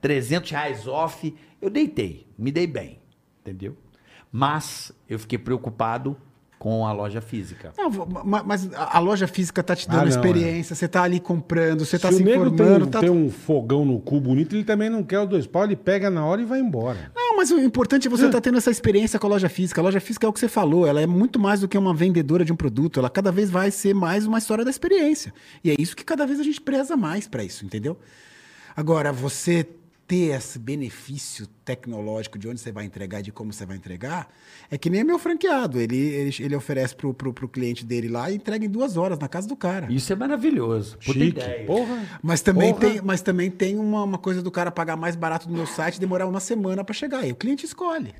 300 0.00 0.50
reais 0.50 0.86
off. 0.86 1.34
Eu 1.60 1.68
deitei, 1.68 2.26
me 2.38 2.50
dei 2.50 2.66
bem, 2.66 2.98
entendeu? 3.40 3.76
Mas 4.32 4.92
eu 5.08 5.18
fiquei 5.18 5.38
preocupado 5.38 6.16
com 6.58 6.86
a 6.86 6.92
loja 6.92 7.20
física. 7.20 7.72
Não, 7.76 7.90
mas 8.24 8.70
a 8.74 8.98
loja 8.98 9.26
física 9.26 9.62
tá 9.62 9.76
te 9.76 9.86
dando 9.86 9.98
Ah, 9.98 10.02
não, 10.02 10.08
experiência, 10.08 10.74
você 10.74 10.88
tá 10.88 11.02
ali 11.02 11.20
comprando, 11.20 11.84
você 11.84 11.98
tá 11.98 12.10
se 12.10 12.16
se 12.16 12.22
informando. 12.22 12.56
tem, 12.84 12.90
tá- 12.90 13.00
tem 13.00 13.10
um 13.10 13.30
fogão 13.30 13.84
no 13.84 14.00
cu 14.00 14.18
bonito, 14.20 14.54
ele 14.56 14.64
também 14.64 14.88
não 14.88 15.02
quer 15.02 15.20
os 15.20 15.28
dois 15.28 15.46
pau, 15.46 15.64
ele 15.64 15.76
pega 15.76 16.08
na 16.08 16.24
hora 16.24 16.40
e 16.40 16.44
vai 16.46 16.60
embora. 16.60 17.12
Não, 17.14 17.36
mas 17.36 17.50
o 17.50 17.58
importante 17.60 18.06
é 18.06 18.10
você 18.10 18.26
estar 18.26 18.40
tendo 18.40 18.56
essa 18.56 18.70
experiência 18.70 19.18
com 19.18 19.26
a 19.26 19.30
loja 19.30 19.48
física. 19.48 19.80
A 19.80 19.84
loja 19.84 20.00
física 20.00 20.26
é 20.26 20.28
o 20.28 20.32
que 20.32 20.40
você 20.40 20.48
falou, 20.48 20.86
ela 20.86 21.02
é 21.02 21.06
muito 21.06 21.38
mais 21.38 21.60
do 21.60 21.68
que 21.68 21.76
uma 21.76 21.92
vendedora 21.92 22.44
de 22.44 22.52
um 22.52 22.56
produto, 22.56 22.98
ela 22.98 23.10
cada 23.10 23.30
vez 23.30 23.50
vai 23.50 23.70
ser 23.70 23.92
mais 23.94 24.24
uma 24.26 24.38
história 24.38 24.64
da 24.64 24.70
experiência. 24.70 25.34
E 25.62 25.70
é 25.70 25.74
isso 25.78 25.94
que 25.94 26.04
cada 26.04 26.26
vez 26.26 26.40
a 26.40 26.42
gente 26.42 26.60
preza 26.60 26.96
mais 26.96 27.26
para 27.28 27.44
isso, 27.44 27.66
entendeu? 27.66 27.98
Agora, 28.74 29.12
você 29.12 29.66
ter 30.06 30.36
esse 30.36 30.58
benefício 30.58 31.46
tecnológico 31.64 32.38
de 32.38 32.46
onde 32.48 32.60
você 32.60 32.70
vai 32.70 32.84
entregar 32.84 33.20
e 33.20 33.22
de 33.22 33.32
como 33.32 33.52
você 33.52 33.64
vai 33.64 33.76
entregar, 33.76 34.28
é 34.70 34.76
que 34.76 34.90
nem 34.90 35.02
meu 35.02 35.18
franqueado. 35.18 35.80
Ele, 35.80 35.96
ele, 35.96 36.36
ele 36.40 36.56
oferece 36.56 36.94
pro, 36.94 37.14
pro, 37.14 37.32
pro 37.32 37.48
cliente 37.48 37.84
dele 37.84 38.08
lá 38.08 38.30
e 38.30 38.36
entrega 38.36 38.64
em 38.64 38.68
duas 38.68 38.96
horas 38.96 39.18
na 39.18 39.28
casa 39.28 39.48
do 39.48 39.56
cara. 39.56 39.90
Isso 39.90 40.12
é 40.12 40.16
maravilhoso. 40.16 40.98
Puta 40.98 41.12
Chique. 41.12 41.28
ideia. 41.28 41.66
Porra. 41.66 42.20
Mas 42.22 42.42
também 42.42 42.74
Porra. 42.74 42.90
tem, 42.90 43.00
mas 43.02 43.22
também 43.22 43.50
tem 43.50 43.78
uma, 43.78 44.02
uma 44.02 44.18
coisa 44.18 44.42
do 44.42 44.50
cara 44.50 44.70
pagar 44.70 44.96
mais 44.96 45.16
barato 45.16 45.48
no 45.48 45.56
meu 45.56 45.66
site 45.66 45.96
e 45.96 46.00
demorar 46.00 46.26
uma 46.26 46.40
semana 46.40 46.84
para 46.84 46.94
chegar. 46.94 47.20
Aí 47.20 47.32
o 47.32 47.36
cliente 47.36 47.64
escolhe. 47.64 48.14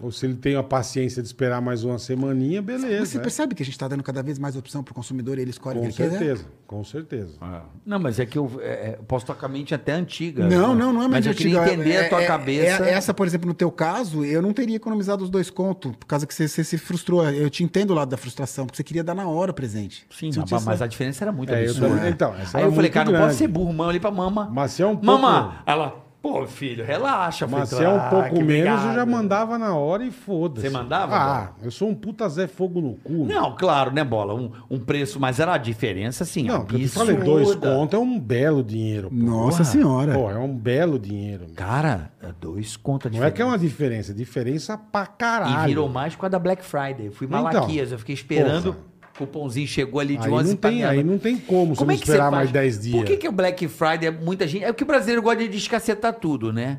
Ou 0.00 0.12
se 0.12 0.26
ele 0.26 0.34
tem 0.34 0.54
a 0.56 0.62
paciência 0.62 1.22
de 1.22 1.28
esperar 1.28 1.60
mais 1.62 1.82
uma 1.82 1.98
semaninha, 1.98 2.60
beleza. 2.60 3.06
Você 3.06 3.16
é. 3.16 3.20
percebe 3.20 3.54
que 3.54 3.62
a 3.62 3.64
gente 3.66 3.74
está 3.74 3.88
dando 3.88 4.02
cada 4.02 4.22
vez 4.22 4.38
mais 4.38 4.54
opção 4.54 4.82
para 4.84 4.92
o 4.92 4.94
consumidor 4.94 5.38
e 5.38 5.40
ele 5.42 5.50
escolhe 5.50 5.78
o 5.78 5.82
Com 5.82 5.88
que 5.90 6.02
ele 6.02 6.10
quer? 6.10 6.18
certeza, 6.18 6.44
com 6.66 6.84
certeza. 6.84 7.34
Ah. 7.40 7.62
Não, 7.84 7.98
mas 7.98 8.20
é 8.20 8.26
que 8.26 8.36
eu 8.36 8.50
é, 8.60 8.66
é, 8.90 8.98
posso 9.08 9.24
tocar 9.24 9.46
a 9.46 9.48
mente 9.48 9.74
até 9.74 9.92
antiga. 9.92 10.46
Não, 10.46 10.74
não, 10.74 10.92
não 10.92 11.00
é 11.00 11.04
Mas 11.08 11.24
mais 11.24 11.26
eu 11.26 11.34
queria 11.34 11.60
antiga. 11.60 11.74
entender 11.74 11.92
É- 11.94 12.06
a 12.06 12.08
tua 12.10 12.22
é- 12.22 12.26
cabeça. 12.26 12.84
é- 12.84 12.90
essa, 12.90 13.14
por 13.14 13.26
exemplo, 13.26 13.48
no 13.48 13.54
teu 13.54 13.70
caso, 13.70 14.22
eu 14.24 14.42
não 14.42 14.52
teria 14.52 14.76
economizado 14.76 15.24
os 15.24 15.30
dois 15.30 15.48
contos, 15.48 15.92
por 15.96 16.06
causa 16.06 16.26
que 16.26 16.34
você, 16.34 16.46
você 16.46 16.62
se 16.62 16.76
frustrou. 16.76 17.26
Eu 17.30 17.48
te 17.48 17.64
entendo 17.64 17.92
o 17.92 17.94
lado 17.94 18.10
da 18.10 18.16
frustração, 18.18 18.66
porque 18.66 18.76
você 18.76 18.84
queria 18.84 19.02
dar 19.02 19.14
na 19.14 19.26
hora 19.26 19.50
o 19.50 19.54
presente. 19.54 20.06
Sim, 20.10 20.30
não 20.36 20.44
mas, 20.50 20.64
mas 20.64 20.82
a 20.82 20.86
diferença 20.86 21.24
era 21.24 21.32
muito 21.32 21.52
É, 21.54 21.60
eu 21.64 21.70
absurda. 21.70 21.88
também- 21.96 22.10
então, 22.10 22.34
essa 22.34 22.58
Aí 22.58 22.62
era 22.64 22.70
eu 22.70 22.74
falei, 22.76 22.90
cara, 22.90 23.04
não 23.06 23.12
grande. 23.12 23.26
pode 23.28 23.38
ser 23.38 23.48
burro, 23.48 23.72
mãe, 23.72 23.88
ali 23.88 24.00
pra 24.00 24.10
mama. 24.10 24.50
Mas 24.52 24.72
se 24.72 24.82
é 24.82 24.86
um 24.86 24.90
pouco- 24.96 25.06
Mamá, 25.06 25.62
ela, 25.64 26.05
pô, 26.26 26.46
filho, 26.46 26.84
relaxa. 26.84 27.46
Mas 27.46 27.68
se 27.68 27.82
é 27.82 27.88
um 27.88 27.96
"Ah, 27.96 28.08
pouco 28.10 28.34
menos, 28.42 28.50
eu 28.66 28.74
obrigado." 28.74 28.94
já 28.94 29.06
mandava 29.06 29.58
na 29.58 29.74
hora 29.76 30.04
e 30.04 30.10
foda-se. 30.10 30.66
Você 30.66 30.72
mandava, 30.72 31.16
Ah, 31.16 31.50
eu 31.62 31.70
sou 31.70 31.88
um 31.88 31.94
puta 31.94 32.28
Zé 32.28 32.46
Fogo 32.46 32.80
no 32.80 32.94
cu. 32.94 33.24
Não, 33.26 33.54
claro, 33.56 33.90
né, 33.92 34.02
Bola? 34.02 34.34
Um, 34.34 34.50
um 34.70 34.78
preço, 34.80 35.20
mas 35.20 35.38
era 35.38 35.54
a 35.54 35.58
diferença, 35.58 36.24
assim, 36.24 36.44
Não, 36.44 36.60
porque 36.60 36.74
eu 36.76 36.80
te 36.80 36.84
absurda. 36.86 37.12
falei, 37.12 37.24
dois 37.24 37.54
contos 37.54 37.94
é 37.98 38.02
um 38.02 38.18
belo 38.18 38.62
dinheiro. 38.62 39.08
Pô. 39.08 39.14
Nossa 39.16 39.58
Porra. 39.58 39.64
senhora. 39.70 40.12
Pô, 40.14 40.30
é 40.30 40.38
um 40.38 40.54
belo 40.56 40.98
dinheiro. 40.98 41.44
meu. 41.46 41.54
Cara, 41.54 42.10
é 42.22 42.28
dois 42.40 42.76
contas 42.76 43.12
Não 43.12 43.22
é 43.24 43.30
que 43.30 43.40
é 43.40 43.44
uma 43.44 43.58
diferença, 43.58 44.12
é 44.12 44.14
diferença 44.14 44.76
pra 44.76 45.06
caralho. 45.06 45.64
E 45.64 45.66
virou 45.68 45.88
mais 45.88 46.16
com 46.16 46.26
a 46.26 46.28
da 46.28 46.38
Black 46.38 46.64
Friday. 46.64 47.06
Eu 47.06 47.12
fui 47.12 47.26
Então, 47.26 47.42
Malaquias, 47.42 47.92
eu 47.92 47.98
fiquei 47.98 48.14
esperando. 48.14 48.72
porra. 48.74 48.95
O 49.16 49.18
cupomzinho 49.20 49.66
chegou 49.66 49.98
ali 50.00 50.16
de 50.16 50.26
Aí 50.26 50.32
11 50.32 50.50
não, 50.50 50.56
tem, 50.56 50.84
aí 50.84 51.02
não 51.02 51.18
tem 51.18 51.36
como, 51.38 51.74
Como 51.74 51.90
é 51.90 51.96
que 51.96 52.02
esperar 52.02 52.30
mais 52.30 52.52
10 52.52 52.80
dias. 52.82 52.96
Por 52.96 53.04
que, 53.06 53.16
que 53.16 53.26
o 53.28 53.32
Black 53.32 53.66
Friday 53.66 54.08
é 54.08 54.10
muita 54.10 54.46
gente. 54.46 54.64
É 54.64 54.72
que 54.72 54.82
o 54.82 54.86
brasileiro 54.86 55.22
gosta 55.22 55.42
de 55.42 55.48
descacetar 55.48 56.12
tudo, 56.14 56.52
né? 56.52 56.78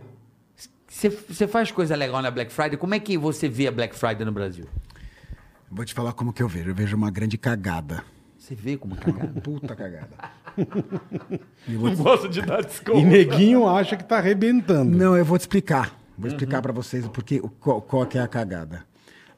Você- 0.88 1.48
faz 1.48 1.72
coisa 1.72 1.96
legal 1.96 2.22
na 2.22 2.30
Black 2.32 2.52
Friday. 2.52 2.78
Como 2.78 2.94
é 2.96 3.00
que 3.00 3.18
você 3.18 3.50
vê 3.50 3.68
a 3.68 3.72
Black 3.72 3.96
Friday 3.96 4.24
no 4.26 4.32
Brasil? 4.32 4.66
Vou 5.70 5.84
te 5.84 5.94
falar 5.94 6.14
como 6.14 6.32
que 6.32 6.42
eu 6.42 6.48
vejo. 6.48 6.70
Eu 6.70 6.76
vejo 6.76 6.96
uma 6.96 7.12
grande 7.12 7.38
cagada. 7.38 8.04
Você 8.38 8.56
vê 8.56 8.78
como 8.78 8.96
cagada? 8.96 9.42
Puta 9.42 9.76
cagada. 9.76 10.10
Eu 11.68 11.80
vou 11.80 11.90
te- 11.90 11.96
Gosto 11.98 12.30
de 12.30 12.42
dar 12.42 12.64
desconto. 12.64 12.98
E 13.00 13.04
neguinho 13.04 13.68
acha 13.68 13.96
que 13.98 14.04
tá 14.04 14.18
arrebentando. 14.18 14.96
Não, 14.98 15.16
eu 15.18 15.26
vou 15.26 15.38
te 15.38 15.42
explicar. 15.42 15.94
Vou 16.18 16.28
explicar 16.30 16.62
pra 16.62 16.72
vocês 16.72 17.06
o 17.06 17.10
porquê, 17.10 17.40
o- 17.44 17.50
qual, 17.50 17.82
qual 17.82 18.06
que 18.06 18.18
é 18.18 18.22
a 18.22 18.28
cagada. 18.28 18.86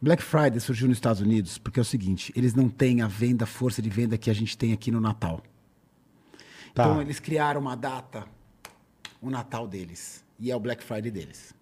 Black 0.01 0.23
Friday 0.23 0.59
surgiu 0.59 0.87
nos 0.87 0.97
Estados 0.97 1.21
Unidos 1.21 1.57
porque 1.57 1.79
é 1.79 1.81
o 1.81 1.85
seguinte, 1.85 2.31
eles 2.35 2.53
não 2.53 2.69
têm 2.69 3.01
a 3.01 3.07
venda, 3.07 3.43
a 3.43 3.47
força 3.47 3.81
de 3.81 3.89
venda 3.89 4.17
que 4.17 4.29
a 4.29 4.33
gente 4.33 4.57
tem 4.57 4.71
aqui 4.71 4.91
no 4.91 5.01
Natal. 5.01 5.41
Tá. 6.73 6.83
Então 6.85 7.01
eles 7.01 7.19
criaram 7.19 7.59
uma 7.59 7.75
data, 7.75 8.25
o 9.21 9.29
Natal 9.29 9.67
deles. 9.67 10.23
E 10.39 10.49
é 10.51 10.55
o 10.55 10.59
Black 10.59 10.81
Friday 10.83 11.11
deles. 11.11 11.53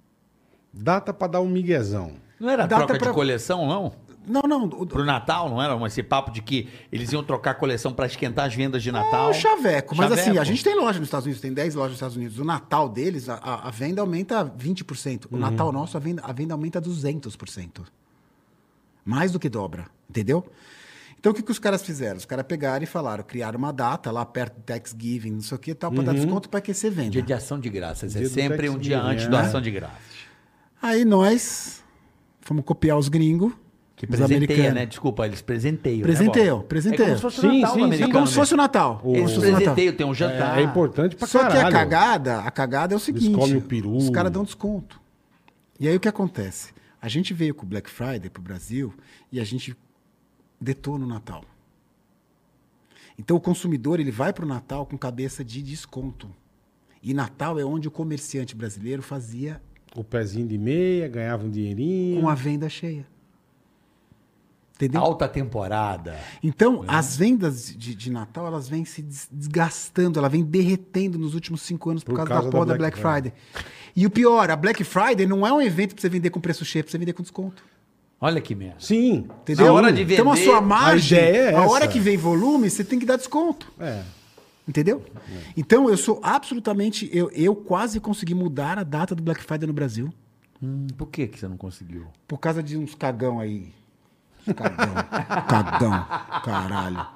Data 0.72 1.12
pra 1.12 1.28
dar 1.28 1.42
um 1.42 1.48
miguezão. 1.50 2.14
Não 2.40 2.50
era 2.50 2.68
Data 2.68 2.86
troca 2.86 3.00
pra- 3.00 3.08
de 3.08 3.14
coleção, 3.16 3.66
não? 3.68 3.92
Não, 4.28 4.42
não. 4.42 4.66
O, 4.66 4.86
Pro 4.86 5.04
Natal, 5.06 5.50
não 5.50 5.60
era 5.64 5.76
um- 5.76 5.88
esse 5.88 6.04
papo 6.04 6.30
de 6.30 6.42
que 6.42 6.68
eles 6.92 7.12
iam 7.14 7.24
trocar 7.24 7.52
a 7.52 7.54
coleção 7.56 7.94
pra 7.94 8.06
esquentar 8.06 8.46
as 8.46 8.54
vendas 8.54 8.84
de 8.84 8.92
Natal? 8.92 9.28
É 9.28 9.32
o 9.32 9.34
chaveco. 9.34 9.96
Mas 9.96 10.12
assim, 10.12 10.26
Chaveco. 10.26 10.42
a 10.42 10.44
gente 10.44 10.64
tem 10.64 10.76
loja 10.76 11.00
nos 11.00 11.08
Estados 11.08 11.26
Unidos, 11.26 11.42
tem 11.42 11.54
10 11.54 11.74
lojas 11.74 11.92
nos 11.92 11.98
Estados 11.98 12.18
Unidos. 12.18 12.38
O 12.38 12.44
Natal 12.44 12.88
deles, 12.90 13.30
a, 13.30 13.36
a- 13.36 13.68
a 13.70 13.72
venda 13.72 14.02
aumenta 14.02 14.44
20%. 14.46 15.28
O 15.32 15.38
Natal 15.38 15.72
nosso, 15.72 15.96
a 15.98 16.00
venda, 16.00 16.22
a 16.24 16.32
venda 16.34 16.54
aumenta 16.54 16.80
200%. 16.80 17.86
Mais 19.08 19.32
do 19.32 19.40
que 19.40 19.48
dobra, 19.48 19.86
entendeu? 20.10 20.46
Então, 21.20 21.32
o 21.32 21.36
que, 21.36 21.42
que 21.42 21.50
os 21.52 21.58
caras 21.60 21.82
fizeram? 21.82 22.18
Os 22.18 22.26
caras 22.26 22.46
pegaram 22.46 22.84
e 22.84 22.86
falaram, 22.86 23.24
criaram 23.24 23.58
uma 23.58 23.72
data 23.72 24.12
lá 24.12 24.26
perto 24.26 24.56
do 24.58 24.62
Thanksgiving, 24.64 25.32
não 25.32 25.42
sei 25.42 25.56
o 25.56 25.60
que 25.60 25.74
tal, 25.74 25.92
para 25.92 26.04
dar 26.04 26.14
desconto 26.14 26.50
para 26.50 26.60
aquecer 26.60 26.92
venda. 26.92 27.10
Dia 27.12 27.22
de 27.24 27.34
ação 27.34 27.58
de 27.60 27.70
graças. 27.70 28.16
É 28.16 28.20
Dia 28.20 28.30
sempre 28.30 28.70
um 28.70 28.78
dia 28.78 29.02
antes 29.02 29.26
é. 29.26 29.30
da 29.30 29.40
ação 29.42 29.62
de 29.62 29.72
graças. 29.72 29.98
Aí 30.82 31.06
nós 31.06 31.84
fomos 32.42 32.64
copiar 32.64 32.98
os 32.98 33.08
gringos, 33.10 33.52
Que 33.96 34.06
os 34.06 34.10
presenteia, 34.10 34.38
americanos. 34.38 34.74
né? 34.76 34.86
Desculpa, 34.86 35.26
eles 35.26 35.42
presenteiam. 35.42 36.02
Presenteiam, 36.04 36.58
né, 36.60 36.66
presenteiam. 36.68 37.08
É 37.08 37.10
como 37.10 37.18
se 37.18 37.22
fosse 37.24 37.42
Sim, 37.42 37.48
o 37.48 37.62
Natal 37.62 37.72
sim, 37.74 37.74
do 37.74 37.80
sim. 37.80 37.84
americano. 37.86 38.12
É 38.12 38.14
como 38.14 38.28
se 38.28 38.34
fosse 38.36 38.54
o. 38.54 38.58
Natal. 38.58 39.02
O- 39.04 39.16
Eles 39.16 39.32
Natal. 39.38 39.42
presenteiam, 39.42 39.94
tem 39.96 40.06
um 40.06 40.14
jantar. 40.14 40.60
É, 40.60 40.62
importante 40.62 41.16
pra 41.16 41.28
Só 41.28 41.40
caralho. 41.40 41.60
que 41.62 41.66
a 41.66 41.72
cagada, 41.72 42.40
a 42.42 42.52
cagada 42.52 42.94
é 42.94 42.98
o 42.98 43.00
seguinte: 43.00 43.32
comem 43.32 43.56
o 43.58 43.62
peru. 43.62 43.96
os 43.98 44.10
caras 44.12 44.32
dão 44.32 44.44
desconto. 44.44 45.02
E 45.80 45.88
aí 45.88 45.96
o 45.96 46.00
que 46.00 46.08
acontece? 46.08 46.77
A 47.02 47.08
gente 47.08 47.34
veio 47.34 47.54
com 47.54 47.66
o 47.66 47.70
Black 47.70 47.90
Friday 47.90 48.30
pro 48.30 48.42
Brasil 48.42 48.94
e 49.32 49.40
a 49.40 49.44
gente 49.44 49.76
detona 50.60 51.06
o 51.06 51.08
Natal. 51.08 51.44
Então 53.18 53.38
o 53.38 53.42
consumidor 53.42 54.00
ele 54.00 54.12
vai 54.12 54.32
pro 54.34 54.46
Natal 54.46 54.86
com 54.86 54.98
cabeça 54.98 55.44
de 55.44 55.62
desconto. 55.62 56.30
E 57.02 57.14
Natal 57.14 57.60
é 57.60 57.66
onde 57.66 57.88
o 57.88 57.92
comerciante 57.92 58.56
brasileiro 58.56 59.02
fazia 59.02 59.62
O 59.96 60.04
pezinho 60.04 60.48
de 60.48 60.58
meia, 60.58 61.08
ganhava 61.08 61.46
um 61.46 61.50
dinheirinho. 61.50 62.22
com 62.22 62.30
a 62.30 62.36
venda 62.36 62.68
cheia. 62.70 63.06
Entendeu? 64.76 65.02
Alta 65.02 65.28
temporada. 65.28 66.20
Então, 66.44 66.86
as 66.88 67.18
vendas 67.18 67.76
de, 67.76 67.96
de 67.96 68.12
Natal, 68.12 68.46
elas 68.46 68.70
vêm 68.70 68.86
se 68.86 69.02
des- 69.02 69.28
desgastando, 69.32 70.20
ela 70.20 70.30
vem 70.30 70.44
derretendo 70.44 71.18
nos 71.18 71.34
últimos 71.34 71.64
cinco 71.64 71.90
anos 71.90 72.04
por, 72.04 72.12
Por 72.12 72.18
causa, 72.18 72.30
causa 72.30 72.46
da 72.46 72.52
porra 72.52 72.66
da 72.68 72.74
da 72.74 72.78
Black 72.78 73.02
Black, 73.02 73.24
Friday. 73.24 73.34
E 73.98 74.06
o 74.06 74.12
pior, 74.12 74.52
a 74.52 74.56
Black 74.56 74.84
Friday 74.84 75.26
não 75.26 75.46
é 75.46 75.52
um 75.52 75.60
evento 75.60 75.96
pra 75.96 76.02
você 76.04 76.08
vender 76.08 76.30
com 76.30 76.40
preço 76.40 76.64
cheio, 76.64 76.82
é 76.82 76.84
pra 76.84 76.92
você 76.92 77.00
vender 77.00 77.14
com 77.14 77.24
desconto. 77.24 77.64
Olha 78.22 78.40
que 78.40 78.54
merda. 78.54 78.76
Sim. 78.78 79.28
Entendeu? 79.42 79.66
Na 79.66 79.74
hora 79.74 79.92
de 79.92 80.04
Então 80.04 80.32
a 80.32 80.36
vender, 80.36 80.46
sua 80.46 80.62
margem, 80.62 81.18
a 81.18 81.22
é 81.22 81.56
a 81.56 81.68
hora 81.68 81.88
que 81.88 82.00
vem 82.00 82.16
volume, 82.16 82.70
você 82.70 82.84
tem 82.84 83.00
que 83.00 83.08
dar 83.08 83.16
desconto. 83.16 83.74
É. 83.80 84.04
Entendeu? 84.68 85.04
Então 85.56 85.90
eu 85.90 85.98
sou 85.98 86.20
absolutamente. 86.22 87.10
Eu, 87.12 87.32
eu 87.32 87.56
quase 87.56 88.00
consegui 88.00 88.36
mudar 88.36 88.78
a 88.78 88.84
data 88.84 89.16
do 89.16 89.24
Black 89.24 89.42
Friday 89.44 89.66
no 89.66 89.74
Brasil 89.74 90.14
Hum, 90.62 90.88
por 90.96 91.08
que, 91.08 91.28
que 91.28 91.40
você 91.40 91.48
não 91.48 91.58
conseguiu? 91.58 92.08
por 92.28 92.38
causa 92.40 92.62
de 92.62 92.78
uns 92.78 92.94
cagão 92.94 93.40
aí. 93.40 93.72
Cagão. 94.56 94.94
cagão. 95.50 96.06
Caralho. 96.44 97.08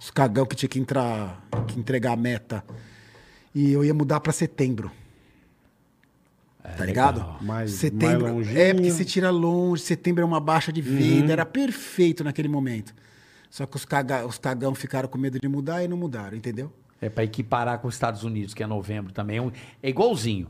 Os 0.00 0.10
cagão 0.10 0.46
que 0.46 0.56
tinha 0.56 0.68
que 0.68 0.78
entrar, 0.78 1.42
que 1.66 1.78
entregar 1.78 2.12
a 2.12 2.16
meta. 2.16 2.64
E 3.54 3.72
eu 3.72 3.84
ia 3.84 3.92
mudar 3.94 4.20
pra 4.20 4.32
setembro. 4.32 4.90
Tá 6.76 6.84
ligado? 6.84 7.20
Mais- 7.20 7.42
mais 7.42 7.70
setembro. 7.72 8.32
longinho. 8.34 8.58
é, 8.58 8.74
porque 8.74 8.90
você 8.90 9.04
tira 9.04 9.30
longe, 9.30 9.82
setembro 9.82 10.22
é 10.22 10.24
uma 10.26 10.40
baixa 10.40 10.72
de 10.72 10.80
venda, 10.80 11.32
era 11.32 11.44
perfeito 11.46 12.22
naquele 12.24 12.48
momento. 12.48 12.94
Só 13.48 13.66
que 13.66 13.76
os, 13.76 13.84
caga, 13.84 14.24
os 14.26 14.38
cagão 14.38 14.74
ficaram 14.74 15.08
com 15.08 15.18
medo 15.18 15.38
de 15.40 15.48
mudar 15.48 15.82
e 15.82 15.88
não 15.88 15.96
mudaram, 15.96 16.36
entendeu? 16.36 16.72
É 17.00 17.08
pra 17.08 17.24
equiparar 17.24 17.78
com 17.78 17.88
os 17.88 17.94
Estados 17.94 18.22
Unidos, 18.24 18.54
que 18.54 18.62
é 18.62 18.66
novembro 18.66 19.12
também. 19.12 19.38
É, 19.38 19.42
um- 19.42 19.50
é 19.82 19.88
igualzinho. 19.88 20.46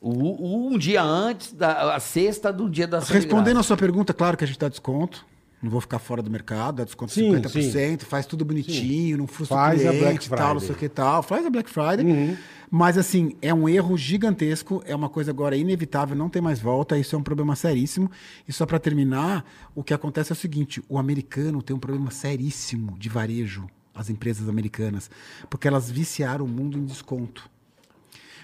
O, 0.00 0.10
o- 0.10 0.72
um 0.72 0.78
dia 0.78 1.02
antes, 1.02 1.52
da, 1.52 1.94
a 1.94 2.00
sexta 2.00 2.50
do 2.52 2.68
dia 2.70 2.86
da 2.88 3.00
Respondendo 3.00 3.60
a 3.60 3.62
sua 3.62 3.76
pergunta, 3.76 4.14
claro 4.14 4.36
que 4.36 4.42
a 4.44 4.46
gente 4.46 4.58
dá 4.58 4.68
desconto. 4.68 5.26
Não 5.62 5.70
vou 5.70 5.80
ficar 5.80 5.98
fora 5.98 6.22
do 6.22 6.30
mercado, 6.30 6.76
dá 6.76 6.84
desconto 6.84 7.12
Sim, 7.12 7.32
50%, 7.32 8.02
faz 8.04 8.24
tudo 8.24 8.44
bonitinho, 8.46 9.18
não 9.18 9.26
frustra 9.26 9.56
Faz 9.56 9.84
o 9.84 9.88
a 9.88 9.90
cliente 9.90 10.04
Black 10.04 10.26
e 10.26 10.30
tal, 10.30 10.38
não. 10.38 10.54
Uhum. 10.54 10.60
sei 10.60 10.70
o 10.70 10.74
que 10.74 10.84
e 10.86 10.88
tal. 10.88 11.22
Faz 11.22 11.44
a 11.44 11.50
Black 11.50 11.68
Friday. 11.68 12.38
Mas, 12.70 12.96
assim, 12.96 13.36
é 13.42 13.52
um 13.52 13.68
erro 13.68 13.98
gigantesco, 13.98 14.80
é 14.86 14.94
uma 14.94 15.08
coisa 15.08 15.32
agora 15.32 15.56
inevitável, 15.56 16.16
não 16.16 16.30
tem 16.30 16.40
mais 16.40 16.60
volta, 16.60 16.96
isso 16.96 17.16
é 17.16 17.18
um 17.18 17.22
problema 17.22 17.56
seríssimo. 17.56 18.10
E 18.48 18.52
só 18.52 18.64
para 18.64 18.78
terminar, 18.78 19.44
o 19.74 19.82
que 19.82 19.92
acontece 19.92 20.32
é 20.32 20.34
o 20.34 20.36
seguinte, 20.36 20.82
o 20.88 20.96
americano 20.96 21.60
tem 21.62 21.74
um 21.74 21.80
problema 21.80 22.10
seríssimo 22.10 22.96
de 22.96 23.08
varejo, 23.08 23.66
as 23.92 24.08
empresas 24.08 24.48
americanas, 24.48 25.10
porque 25.50 25.66
elas 25.66 25.90
viciaram 25.90 26.44
o 26.44 26.48
mundo 26.48 26.78
em 26.78 26.84
desconto. 26.84 27.50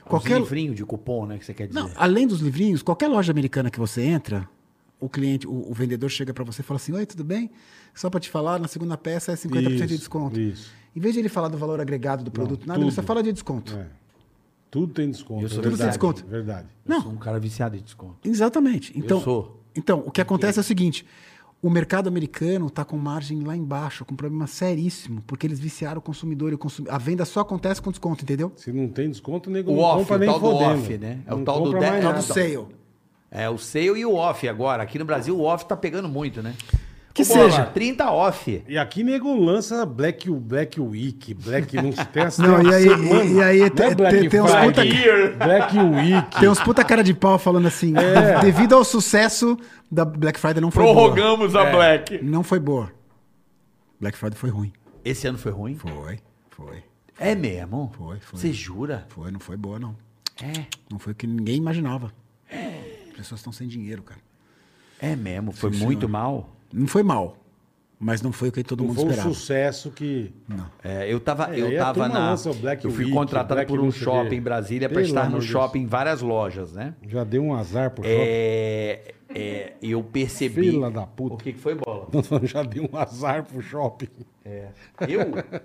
Qualquer 0.04 0.38
livrinho 0.38 0.74
de 0.74 0.84
cupom, 0.84 1.26
né, 1.26 1.38
que 1.38 1.44
você 1.44 1.54
quer 1.54 1.68
dizer. 1.68 1.80
Não, 1.80 1.90
além 1.96 2.26
dos 2.26 2.40
livrinhos, 2.40 2.82
qualquer 2.82 3.08
loja 3.08 3.32
americana 3.32 3.70
que 3.70 3.78
você 3.78 4.02
entra, 4.02 4.48
o 5.00 5.08
cliente, 5.08 5.46
o, 5.46 5.70
o 5.70 5.74
vendedor 5.74 6.08
chega 6.10 6.32
para 6.32 6.44
você 6.44 6.60
e 6.62 6.64
fala 6.64 6.76
assim: 6.76 6.92
Oi, 6.92 7.04
tudo 7.06 7.22
bem? 7.24 7.50
Só 7.94 8.08
para 8.10 8.20
te 8.20 8.28
falar, 8.30 8.58
na 8.60 8.68
segunda 8.68 8.96
peça 8.96 9.32
é 9.32 9.34
50% 9.34 9.62
de 9.62 9.74
Isso, 9.84 9.86
desconto. 9.88 10.38
isso. 10.40 10.70
Em 10.94 11.00
vez 11.00 11.14
de 11.14 11.20
ele 11.20 11.28
falar 11.28 11.48
do 11.48 11.58
valor 11.58 11.80
agregado 11.80 12.24
do 12.24 12.30
produto, 12.30 12.66
nada, 12.66 12.78
tudo. 12.78 12.88
ele 12.88 12.94
só 12.94 13.02
fala 13.02 13.22
de 13.22 13.32
desconto. 13.32 13.74
É. 13.76 13.86
Tudo 14.70 14.92
tem 14.92 15.10
desconto. 15.10 15.42
Eu 15.44 15.48
sou 15.48 15.58
é 15.58 15.62
Tudo 15.62 15.70
tem 15.70 15.76
verdade, 15.78 15.90
desconto. 15.90 16.26
Verdade. 16.26 16.68
Eu 16.84 16.94
Não. 16.94 17.02
sou 17.02 17.12
um 17.12 17.16
cara 17.16 17.38
viciado 17.38 17.76
em 17.76 17.80
desconto. 17.80 18.16
Exatamente. 18.28 18.92
Então, 18.96 19.20
sou. 19.20 19.62
então 19.74 20.02
o 20.06 20.10
que 20.10 20.20
acontece 20.20 20.58
é 20.58 20.60
o 20.60 20.64
seguinte: 20.64 21.06
o 21.62 21.70
mercado 21.70 22.08
americano 22.08 22.66
está 22.66 22.84
com 22.84 22.96
margem 22.98 23.40
lá 23.42 23.56
embaixo, 23.56 24.04
com 24.04 24.12
um 24.14 24.16
problema 24.16 24.46
seríssimo, 24.46 25.22
porque 25.26 25.46
eles 25.46 25.58
viciaram 25.58 25.98
o 25.98 26.02
consumidor 26.02 26.52
e 26.52 26.54
o 26.54 26.58
consumidor. 26.58 26.94
A 26.94 26.98
venda 26.98 27.24
só 27.24 27.40
acontece 27.40 27.80
com 27.80 27.90
desconto, 27.90 28.24
entendeu? 28.24 28.52
Se 28.56 28.72
não 28.72 28.88
tem 28.88 29.08
desconto, 29.08 29.48
o 29.48 29.52
nego 29.52 29.72
O 29.72 29.76
não 29.76 29.82
off, 29.82 29.98
compra 30.02 30.16
o 30.16 30.18
nem 30.18 30.28
tal 30.28 30.40
do 30.40 30.46
off, 30.46 30.98
né? 30.98 31.20
É 31.26 31.32
o 31.34 31.36
Não 31.38 31.44
tal 31.44 31.62
do 31.62 31.74
de- 31.74 31.80
nada. 31.80 32.12
do 32.14 32.22
sale. 32.22 32.66
É 33.30 33.48
o 33.50 33.58
sale 33.58 33.86
e 34.00 34.06
o 34.06 34.14
off 34.14 34.48
agora. 34.48 34.82
Aqui 34.82 34.98
no 34.98 35.04
Brasil 35.04 35.36
o 35.36 35.42
off 35.42 35.66
tá 35.66 35.76
pegando 35.76 36.08
muito, 36.08 36.42
né? 36.42 36.54
Que 37.12 37.22
Ô, 37.22 37.26
Bola, 37.26 37.50
seja. 37.50 37.64
30 37.64 38.10
off. 38.10 38.62
E 38.68 38.76
aqui 38.76 39.02
nego 39.02 39.34
lança 39.34 39.86
Black, 39.86 40.30
Black 40.30 40.78
Week, 40.78 41.32
Black 41.32 41.74
não 41.76 41.90
se 41.90 42.04
tem 42.12 42.24
essa 42.24 42.42
Não, 42.46 42.62
e 42.62 42.74
aí- 42.74 42.84
e- 42.86 43.32
e 43.36 43.42
aí 43.42 43.58
Não 43.60 43.66
é 43.66 43.70
tem- 43.70 43.94
Black 43.94 44.18
tem- 44.20 44.28
tem 44.28 44.40
uns 44.42 44.54
puta- 44.54 44.82
Black 45.44 45.78
Week. 45.78 46.38
Tem 46.40 46.48
uns 46.48 46.60
puta 46.60 46.84
cara 46.84 47.02
de 47.02 47.14
pau 47.14 47.38
falando 47.38 47.66
assim: 47.68 47.94
É. 47.96 48.38
devido 48.40 48.74
ao 48.74 48.84
sucesso 48.84 49.56
da 49.90 50.04
Black 50.04 50.38
Friday, 50.38 50.60
não 50.60 50.70
foi 50.70 50.82
boa. 50.84 50.94
Prorrogamos 50.94 51.56
a 51.56 51.64
Black. 51.70 52.22
Não 52.22 52.42
foi 52.42 52.58
boa. 52.60 52.92
Black 53.98 54.16
Friday 54.18 54.38
foi 54.38 54.50
ruim. 54.50 54.72
Esse 55.02 55.26
ano 55.26 55.38
foi 55.38 55.52
ruim? 55.52 55.74
Foi, 55.76 56.18
foi, 56.50 56.82
É 57.18 57.34
mesmo? 57.34 57.90
Foi, 57.96 58.18
foi. 58.20 58.38
Você 58.38 58.52
jura? 58.52 59.06
foi. 59.08 59.30
Não 59.30 59.40
foi 59.40 59.56
boa, 59.56 59.78
não. 59.78 59.96
É. 60.42 60.66
Não 60.90 60.98
foi 60.98 61.12
o 61.14 61.16
que 61.16 61.26
ninguém 61.26 61.56
imaginava. 61.56 62.12
As 62.50 62.58
pessoas 63.16 63.40
estão 63.40 63.52
sem 63.52 63.66
dinheiro, 63.66 64.02
cara. 64.02 64.20
É 65.00 65.16
mesmo. 65.16 65.52
Foi 65.52 65.72
Sim, 65.72 65.84
muito 65.84 66.00
senhor. 66.00 66.10
mal. 66.12 66.56
Não 66.72 66.86
foi 66.86 67.02
mal, 67.02 67.36
mas 67.98 68.20
não 68.22 68.32
foi 68.32 68.48
o 68.48 68.52
que 68.52 68.62
todo 68.62 68.80
Não 68.80 68.88
mundo 68.88 68.96
foi 68.96 69.04
um 69.04 69.08
esperava. 69.10 69.34
sucesso 69.34 69.90
que... 69.90 70.32
É, 70.84 71.12
eu 71.12 71.18
tava, 71.20 71.54
É, 71.56 71.60
eu 71.60 71.78
tava 71.78 72.08
na. 72.08 72.30
lança 72.30 72.50
eu 72.50 72.90
fui 72.90 73.04
Week, 73.04 73.12
contratado 73.16 73.54
Black 73.54 73.68
por 73.68 73.80
um 73.80 73.84
não 73.84 73.90
shopping 73.92 74.36
em 74.36 74.40
Brasília 74.42 74.88
para 74.88 75.00
estar 75.02 75.22
no 75.22 75.26
amor 75.36 75.40
de 75.40 75.46
shopping 75.46 75.80
em 75.80 75.86
várias 75.86 76.20
lojas, 76.20 76.72
né? 76.72 76.94
Já 77.06 77.24
deu 77.24 77.42
um 77.42 77.54
azar 77.54 77.90
pro 77.90 78.04
shopping. 78.04 78.16
É, 78.18 79.14
é, 79.36 79.74
eu 79.82 80.02
percebi. 80.02 80.70
Fila 80.70 80.90
da 80.90 81.06
puta. 81.06 81.34
O 81.34 81.38
que, 81.38 81.52
que 81.52 81.58
foi 81.58 81.74
bola? 81.74 82.08
Já 82.44 82.62
deu 82.62 82.88
um 82.92 82.96
azar 82.96 83.44
pro 83.44 83.60
shopping. 83.60 84.08
Eu? 85.08 85.22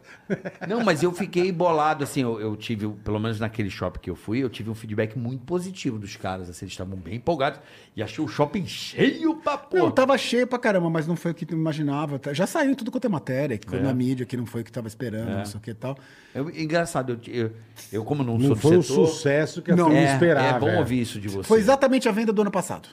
Não, 0.67 0.83
mas 0.83 1.03
eu 1.03 1.11
fiquei 1.11 1.51
bolado, 1.51 2.03
assim, 2.03 2.21
eu, 2.23 2.39
eu 2.41 2.55
tive, 2.55 2.87
pelo 2.87 3.19
menos 3.19 3.39
naquele 3.39 3.69
shopping 3.69 3.99
que 3.99 4.09
eu 4.09 4.15
fui, 4.15 4.39
eu 4.39 4.49
tive 4.49 4.71
um 4.71 4.75
feedback 4.75 5.15
muito 5.17 5.43
positivo 5.45 5.99
dos 5.99 6.15
caras, 6.15 6.49
assim, 6.49 6.65
eles 6.65 6.73
estavam 6.73 6.97
bem 6.97 7.15
empolgados 7.15 7.59
e 7.95 8.01
achei 8.01 8.23
o 8.23 8.27
shopping 8.27 8.65
cheio 8.65 9.35
pra 9.35 9.55
porra. 9.57 9.83
Não, 9.83 9.91
tava 9.91 10.17
cheio 10.17 10.47
pra 10.47 10.57
caramba, 10.57 10.89
mas 10.89 11.05
não 11.05 11.15
foi 11.15 11.29
o 11.29 11.33
que 11.35 11.45
tu 11.45 11.53
imaginava. 11.53 12.19
Já 12.33 12.47
saiu 12.47 12.75
tudo 12.75 12.89
quanto 12.89 13.05
é 13.05 13.09
matéria, 13.09 13.55
que 13.55 13.69
foi 13.69 13.77
É. 13.77 13.83
na 13.83 13.93
mídia, 13.93 14.25
que 14.25 14.35
não 14.35 14.47
foi 14.47 14.61
o 14.61 14.63
que 14.63 14.71
tava 14.71 14.87
esperando, 14.87 15.29
não 15.29 15.45
sei 15.45 15.59
o 15.59 15.61
que 15.61 15.71
e 15.71 15.75
tal. 15.75 15.95
Eu- 16.33 16.49
engraçado, 16.49 17.19
eu, 17.27 17.33
eu, 17.33 17.51
eu 17.93 18.03
como 18.03 18.23
não, 18.23 18.37
Não 18.39 18.47
sou 18.47 18.55
foi 18.55 18.71
do 18.71 18.79
o 18.79 18.83
setor... 18.83 19.07
sucesso 19.07 19.61
que 19.61 19.71
a 19.71 19.75
Não. 19.75 19.85
turma 19.85 19.99
é, 19.99 20.13
esperava. 20.13 20.57
é 20.57 20.59
bom 20.59 20.69
é. 20.69 20.79
ouvir 20.79 21.01
isso 21.01 21.19
de 21.19 21.27
você. 21.27 21.47
Foi 21.47 21.59
exatamente 21.59 22.09
a 22.09 22.11
venda 22.11 22.33
do 22.33 22.41
ano 22.41 22.51
passado. 22.51 22.89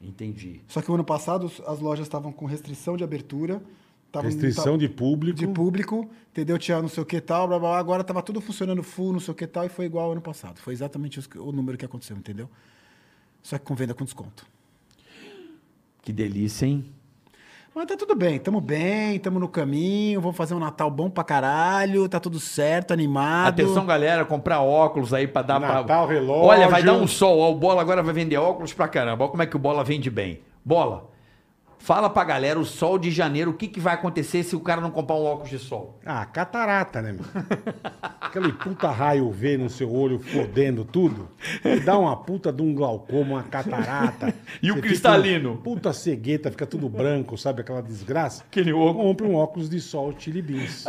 Entendi. 0.00 0.60
Só 0.68 0.80
que 0.80 0.90
o 0.90 0.94
ano 0.94 1.04
passado 1.04 1.50
as 1.66 1.80
lojas 1.80 2.06
estavam 2.06 2.30
com 2.32 2.46
restrição 2.46 2.96
de 2.96 3.02
abertura. 3.04 3.60
tavam- 4.12 4.30
Restrição 4.30 4.78
de 4.78 4.88
público. 4.88 5.38
de 5.38 5.46
público, 5.46 6.08
entendeu? 6.30 6.56
Tinha 6.58 6.80
não 6.80 6.88
sei 6.88 7.02
o 7.02 7.06
que 7.06 7.20
tal, 7.20 7.46
blá, 7.46 7.58
blá, 7.58 7.68
blá. 7.70 7.78
agora 7.78 8.02
tava 8.02 8.22
tudo 8.22 8.40
funcionando 8.40 8.82
full, 8.82 9.12
não 9.12 9.20
sei 9.20 9.32
o 9.32 9.34
que 9.34 9.46
tal, 9.46 9.66
e 9.66 9.68
foi 9.68 9.84
igual 9.84 10.06
ao 10.06 10.12
ano 10.12 10.22
passado. 10.22 10.58
Foi 10.60 10.72
exatamente 10.72 11.20
o 11.38 11.52
número 11.52 11.76
que 11.76 11.84
aconteceu, 11.84 12.16
entendeu? 12.16 12.48
Só 13.42 13.58
que 13.58 13.64
com 13.66 13.74
venda 13.74 13.92
com 13.92 14.04
desconto. 14.04 14.46
Que 16.02 16.12
delícia, 16.12 16.64
hein? 16.64 16.86
Mas 17.78 17.86
tá 17.86 17.96
tudo 17.96 18.16
bem, 18.16 18.40
tamo 18.40 18.60
bem, 18.60 19.20
tamo 19.20 19.38
no 19.38 19.48
caminho, 19.48 20.20
vamos 20.20 20.36
fazer 20.36 20.52
um 20.52 20.58
Natal 20.58 20.90
bom 20.90 21.08
pra 21.08 21.22
caralho, 21.22 22.08
tá 22.08 22.18
tudo 22.18 22.40
certo, 22.40 22.90
animado. 22.90 23.50
Atenção, 23.50 23.86
galera, 23.86 24.24
comprar 24.24 24.60
óculos 24.60 25.14
aí 25.14 25.28
pra 25.28 25.42
dar 25.42 25.60
Natal, 25.60 25.84
pra... 25.84 26.12
relógio. 26.12 26.46
Olha, 26.46 26.66
vai 26.68 26.82
dar 26.82 26.94
um 26.94 27.06
sol. 27.06 27.38
Ó, 27.38 27.52
o 27.52 27.54
Bola 27.54 27.80
agora 27.80 28.02
vai 28.02 28.12
vender 28.12 28.36
óculos 28.36 28.72
pra 28.72 28.88
caramba. 28.88 29.22
Olha 29.22 29.30
como 29.30 29.42
é 29.44 29.46
que 29.46 29.54
o 29.54 29.60
Bola 29.60 29.84
vende 29.84 30.10
bem. 30.10 30.40
Bola, 30.64 31.08
fala 31.78 32.10
pra 32.10 32.24
galera 32.24 32.58
o 32.58 32.64
sol 32.64 32.98
de 32.98 33.10
janeiro, 33.10 33.50
o 33.50 33.54
que, 33.54 33.66
que 33.68 33.80
vai 33.80 33.94
acontecer 33.94 34.42
se 34.42 34.54
o 34.56 34.60
cara 34.60 34.80
não 34.80 34.90
comprar 34.90 35.16
um 35.16 35.24
óculos 35.24 35.50
de 35.50 35.58
sol? 35.58 35.98
Ah, 36.04 36.24
catarata, 36.26 37.00
né, 37.00 37.12
meu? 37.12 37.24
Aquele 38.20 38.52
puta 38.52 38.90
raio 38.90 39.30
V 39.30 39.56
no 39.56 39.70
seu 39.70 39.90
olho 39.92 40.18
fodendo 40.18 40.84
tudo. 40.84 41.28
E 41.64 41.80
dá 41.80 41.96
uma 41.98 42.14
puta 42.16 42.52
de 42.52 42.60
um 42.62 42.74
glaucoma, 42.74 43.36
uma 43.36 43.42
catarata. 43.42 44.34
E 44.62 44.72
o 44.72 44.80
cristalino? 44.80 45.56
Puta 45.58 45.92
cegueta, 45.92 46.50
fica 46.50 46.66
tudo 46.66 46.88
branco, 46.88 47.36
sabe? 47.38 47.60
Aquela 47.60 47.80
desgraça. 47.82 48.42
Aquele 48.50 48.72
óculos. 48.72 48.96
Compre 49.08 49.26
um 49.26 49.34
óculos 49.36 49.68
de 49.70 49.80
sol 49.80 50.12
Chili 50.18 50.42
Beans. 50.42 50.84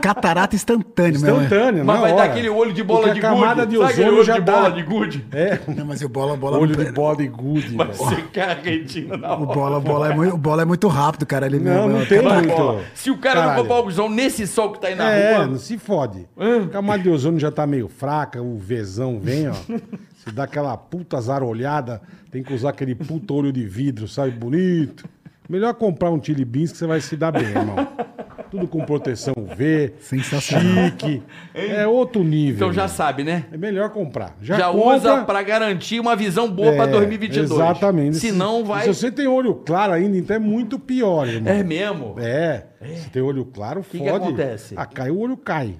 Catarata 0.00 0.56
instantâneo, 0.56 1.20
meu. 1.20 1.36
Instantâneo, 1.36 1.84
Mas 1.84 1.96
na 1.96 2.00
vai 2.02 2.12
hora. 2.12 2.22
dar 2.26 2.30
aquele 2.30 2.48
olho 2.48 2.72
de 2.72 2.82
bola 2.82 3.00
Porque 3.08 3.20
de 3.20 3.26
a 3.26 3.28
camada 3.30 3.64
gude. 3.64 3.70
de 3.76 3.78
ozônio 3.78 4.14
olho 4.14 4.24
já 4.24 4.34
de 4.38 4.40
dá. 4.40 4.52
bola 4.52 4.70
de 4.72 4.82
gude? 4.82 5.26
É, 5.32 5.58
Não, 5.68 5.84
mas 5.84 6.00
o 6.02 6.08
bola, 6.08 6.36
bola 6.36 6.58
olho 6.58 6.76
não- 6.76 6.84
de 6.84 6.92
body 6.92 7.28
good. 7.28 7.76
Vai 7.76 7.86
meu. 7.88 7.94
secar 7.96 8.50
a 8.50 8.54
retina 8.54 9.16
na 9.16 9.36
O 9.36 9.42
hora. 9.42 9.54
bola, 9.54 9.78
o 9.78 9.80
bola 9.80 10.12
é 10.12 10.14
muito, 10.14 10.29
o 10.32 10.38
bola 10.38 10.62
é 10.62 10.64
muito 10.64 10.86
rápido, 10.88 11.26
cara. 11.26 11.46
Ele 11.46 11.58
Não, 11.58 11.88
não 11.88 12.06
tem 12.06 12.20
Vai, 12.22 12.38
muito. 12.42 12.56
bola. 12.56 12.82
Se 12.94 13.10
o 13.10 13.18
cara 13.18 13.34
não 13.36 13.42
Caralho. 13.42 13.62
comprar 13.62 13.76
óculos 13.76 13.94
de 13.94 14.00
sol 14.00 14.10
nesse 14.10 14.46
sol 14.46 14.72
que 14.72 14.80
tá 14.80 14.88
aí 14.88 14.94
na 14.94 15.10
É, 15.10 15.36
rua... 15.36 15.46
não 15.46 15.58
se 15.58 15.78
fode. 15.78 16.28
A 16.36 16.68
camada 16.68 17.02
de 17.02 17.08
ozônio 17.08 17.38
já 17.40 17.50
tá 17.50 17.66
meio 17.66 17.88
fraca, 17.88 18.40
o 18.42 18.56
Vzão 18.58 19.18
vem, 19.20 19.48
ó. 19.48 19.54
Se 20.24 20.30
dá 20.30 20.44
aquela 20.44 20.76
puta 20.76 21.18
zarolhada, 21.18 22.02
tem 22.30 22.42
que 22.42 22.52
usar 22.52 22.68
aquele 22.70 22.94
puta 22.94 23.32
olho 23.32 23.50
de 23.50 23.64
vidro, 23.66 24.06
sabe? 24.06 24.32
Bonito. 24.32 25.08
Melhor 25.48 25.72
comprar 25.74 26.10
um 26.10 26.22
Chili 26.22 26.44
Beans 26.44 26.72
que 26.72 26.78
você 26.78 26.86
vai 26.86 27.00
se 27.00 27.16
dar 27.16 27.32
bem, 27.32 27.42
irmão. 27.44 27.74
Tudo 28.50 28.66
com 28.66 28.84
proteção 28.84 29.34
V, 29.56 29.92
Sensacional. 30.00 30.86
chique. 30.90 31.22
É 31.54 31.86
outro 31.86 32.24
nível. 32.24 32.56
Então 32.56 32.72
já 32.72 32.82
irmão. 32.82 32.96
sabe, 32.96 33.24
né? 33.24 33.44
É 33.52 33.56
melhor 33.56 33.90
comprar. 33.90 34.36
Já, 34.42 34.58
Já, 34.58 34.68
compra, 34.70 34.96
usa 34.96 35.24
pra 35.24 35.42
garantir 35.42 36.00
uma 36.00 36.16
visão 36.16 36.50
boa 36.50 36.72
pra 36.72 36.84
é, 36.84 36.88
2022. 36.88 37.50
Exatamente. 37.50 38.16
Se, 38.16 38.32
vai... 38.64 38.82
Se 38.82 38.88
você 38.94 39.10
tem 39.10 39.26
olho 39.26 39.54
claro 39.54 39.92
ainda, 39.92 40.16
então 40.16 40.34
é 40.34 40.38
muito 40.38 40.78
pior, 40.78 41.28
irmão. 41.28 41.52
É 41.52 41.62
mesmo? 41.62 42.16
É. 42.18 42.64
Se 42.96 43.10
tem 43.10 43.22
olho 43.22 43.44
claro, 43.44 43.82
que 43.82 43.98
fode. 43.98 44.10
acontece? 44.10 44.74
Ah, 44.76 44.86
cai 44.86 45.10
o 45.10 45.18
olho, 45.18 45.36
cai. 45.36 45.76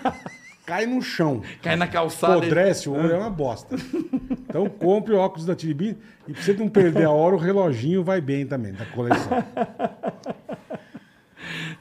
cai 0.66 0.86
no 0.86 1.00
chão. 1.00 1.40
Cai 1.62 1.76
na 1.76 1.86
calçada... 1.86 2.34
Apodrece, 2.34 2.88
o 2.88 2.92
olho 2.92 3.12
é 3.12 3.18
uma 3.18 3.30
bosta. 3.30 3.76
Então 4.48 4.68
compre 4.68 5.14
o 5.14 5.18
óculos 5.18 5.46
da 5.46 5.54
Tiribim 5.54 5.96
e 6.28 6.32
pra 6.32 6.42
você 6.42 6.52
não 6.52 6.68
perder 6.68 7.04
a 7.04 7.10
hora, 7.10 7.34
o 7.34 7.38
reloginho 7.38 8.04
vai 8.04 8.20
bem 8.20 8.46
também, 8.46 8.72
da 8.72 8.84
coleção. 8.84 9.44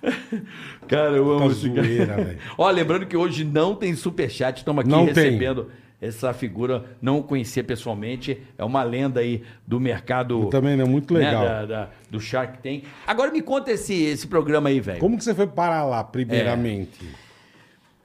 Cara, 0.87 1.11
eu 1.17 1.25
Tá 1.37 1.43
amo 1.43 1.51
esse 1.51 1.69
cara. 1.69 2.37
Ó, 2.57 2.69
lembrando 2.69 3.05
que 3.05 3.15
hoje 3.15 3.43
não 3.43 3.75
tem 3.75 3.95
superchat, 3.95 4.57
estamos 4.59 4.81
aqui 4.81 4.89
Não 4.91 5.05
tem. 5.05 5.13
recebendo 5.13 5.69
essa 6.01 6.33
figura, 6.33 6.85
não 7.01 7.19
o 7.19 7.23
conhecia 7.23 7.63
pessoalmente, 7.63 8.41
é 8.57 8.63
uma 8.63 8.81
lenda 8.83 9.19
aí 9.19 9.43
do 9.67 9.79
mercado. 9.79 10.47
Também 10.49 10.79
é 10.79 10.83
muito 10.83 11.13
né, 11.13 11.19
legal. 11.19 11.43
da- 11.45 11.65
da- 11.65 11.89
do 12.09 12.19
Shark 12.19 12.57
Tank. 12.63 12.85
Agora 13.05 13.31
me 13.31 13.41
conta 13.41 13.71
esse, 13.71 13.93
esse 13.93 14.25
programa 14.27 14.69
aí, 14.69 14.79
velho. 14.79 14.99
Como 14.99 15.15
que 15.17 15.23
você 15.23 15.35
foi 15.35 15.45
parar 15.45 15.83
lá, 15.83 16.03
primeiramente? 16.03 17.05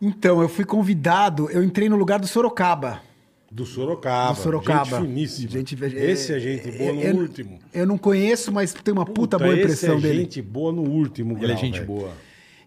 Então, 0.01 0.43
eu 0.43 0.49
fui 0.49 0.65
convidado, 0.67 1.49
eu 1.51 1.65
entrei 1.65 1.89
no 1.89 1.97
lugar 1.97 2.19
do 2.19 2.27
Sorocaba. 2.27 3.01
Do 3.51 3.64
Sorocaba. 3.64 4.35
do 4.35 4.40
Sorocaba. 4.40 4.85
Gente 4.85 5.01
finíssima. 5.06 5.51
Gente- 5.51 5.74
esse 5.97 6.32
é 6.32 6.40
gente 6.40 6.70
boa 6.70 6.93
no 6.93 7.02
eu, 7.02 7.16
último. 7.16 7.59
Eu 7.73 7.86
não 7.86 7.97
conheço, 7.97 8.51
mas 8.52 8.73
tem 8.74 8.93
uma 8.93 9.06
puta, 9.06 9.39
boa 9.39 9.52
esse 9.52 9.60
impressão 9.62 9.97
é 9.98 10.01
dele. 10.01 10.20
gente 10.23 10.43
boa 10.43 10.73
no 10.73 10.82
último 10.82 11.35
Ele 11.36 11.44
é 11.44 11.48
grau, 11.48 11.59
gente 11.59 11.74
velho. 11.74 11.86
boa. 11.86 12.12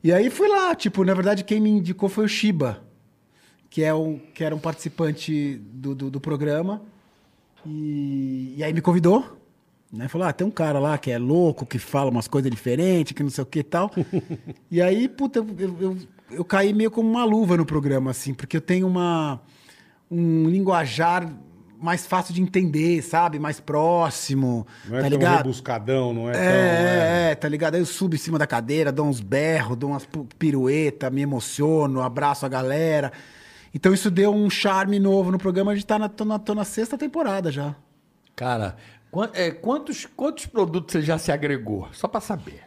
E 0.04 0.14
aí 0.14 0.30
fui 0.30 0.48
lá, 0.48 0.74
tipo, 0.74 1.04
na 1.04 1.14
verdade 1.14 1.44
quem 1.44 1.60
me 1.60 1.70
indicou 1.70 2.08
foi 2.08 2.24
o 2.26 2.28
Shiba, 2.30 2.82
que, 3.70 3.84
é 3.84 3.94
um, 3.94 4.18
que 4.34 4.44
era 4.44 4.56
um 4.56 4.60
participante 4.60 5.60
do, 5.74 5.94
do, 5.94 6.10
do 6.10 6.20
programa. 6.22 6.82
E, 7.66 8.56
e 8.58 8.64
aí 8.64 8.74
me 8.74 8.82
convidou. 8.82 9.38
Né? 9.92 10.08
Falou, 10.08 10.28
ah, 10.28 10.34
tem 10.34 10.46
um 10.46 10.52
cara 10.52 10.80
lá 10.80 10.98
que 10.98 11.12
é 11.12 11.18
louco, 11.18 11.66
que 11.66 11.80
fala 11.80 12.10
umas 12.10 12.28
coisas 12.28 12.50
diferentes, 12.50 13.12
que 13.14 13.24
não 13.24 13.30
sei 13.30 13.44
o 13.44 13.48
que 13.48 13.60
e 13.60 13.64
tal. 13.64 13.92
e 14.72 14.82
aí, 14.82 15.10
puta, 15.10 15.40
eu, 15.40 15.48
eu, 15.58 15.78
eu, 15.80 15.98
eu 16.32 16.46
caí 16.46 16.74
meio 16.74 16.92
como 16.92 17.10
uma 17.10 17.26
luva 17.26 17.58
no 17.58 17.66
programa, 17.66 18.12
assim, 18.12 18.34
porque 18.34 18.56
eu 18.56 18.62
tenho 18.62 18.88
uma, 18.88 19.42
um 20.10 20.48
linguajar 20.50 21.32
mais 21.82 22.06
fácil 22.06 22.34
de 22.34 22.42
entender, 22.42 23.02
sabe? 23.02 23.40
Mais 23.40 23.60
próximo, 23.60 24.68
Não 24.86 24.98
é 24.98 25.02
tá 25.02 25.10
tão 25.10 25.18
ligado? 25.18 25.38
rebuscadão, 25.38 26.14
não 26.14 26.30
é, 26.30 26.32
É, 26.32 26.34
tão... 26.34 26.42
é, 26.44 27.32
é, 27.32 27.36
tá 27.36 27.48
ligado? 27.48 27.76
Aí 27.76 27.82
eu 27.82 27.86
subo 27.86 28.16
em 28.16 28.18
cima 28.18 28.38
da 28.38 28.46
cadeira, 28.46 28.92
dou 28.92 29.06
uns 29.06 29.22
berros, 29.22 29.78
dou 29.78 29.92
umas 29.92 30.08
pirueta, 30.38 31.10
me 31.10 31.22
emociono, 31.22 32.02
abraço 32.02 32.46
a 32.46 32.50
galera. 32.50 33.14
Então 33.74 33.94
isso 33.94 34.12
deu 34.12 34.34
um 34.34 34.50
charme 34.50 35.00
novo 35.00 35.32
no 35.32 35.38
programa. 35.38 35.72
A 35.72 35.76
gente 35.76 35.86
tá 35.86 35.98
na, 35.98 36.10
tô 36.10 36.26
na, 36.26 36.38
tô 36.38 36.54
na 36.54 36.66
sexta 36.66 36.98
temporada 36.98 37.52
já. 37.52 37.76
Cara, 38.36 38.76
é, 39.34 39.52
quantos, 39.52 40.06
quantos 40.06 40.46
produtos 40.48 40.94
você 40.94 41.02
já 41.02 41.18
se 41.18 41.32
agregou? 41.32 41.88
Só 41.94 42.08
pra 42.08 42.20
saber. 42.20 42.62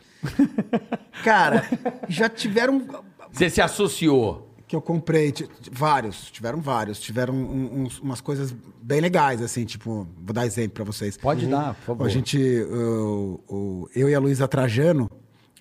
Cara, 1.25 1.65
já 2.09 2.29
tiveram. 2.29 2.87
Você 3.31 3.51
se 3.51 3.61
associou. 3.61 4.52
Que 4.73 4.77
eu 4.77 4.81
comprei, 4.81 5.35
vários, 5.71 6.31
tiveram 6.31 6.59
vários, 6.59 6.99
tiveram 6.99 7.35
um- 7.35 7.83
uns- 7.83 8.01
umas 8.01 8.23
coisas 8.23 8.55
bem 8.83 9.03
legais, 9.03 9.43
assim, 9.43 9.67
tipo, 9.67 10.09
vou 10.17 10.33
dar 10.33 10.47
exemplo 10.47 10.71
pra 10.77 10.85
vocês. 10.85 11.15
Pode 11.19 11.47
dar, 11.47 11.75
por 11.75 11.83
favor. 11.89 12.07
A 12.07 12.09
gente, 12.09 12.39
o- 12.71 13.39
o- 13.47 13.89
eu 13.95 14.09
e 14.09 14.15
a 14.15 14.19
Luísa 14.19 14.49
Trajano, 14.49 15.11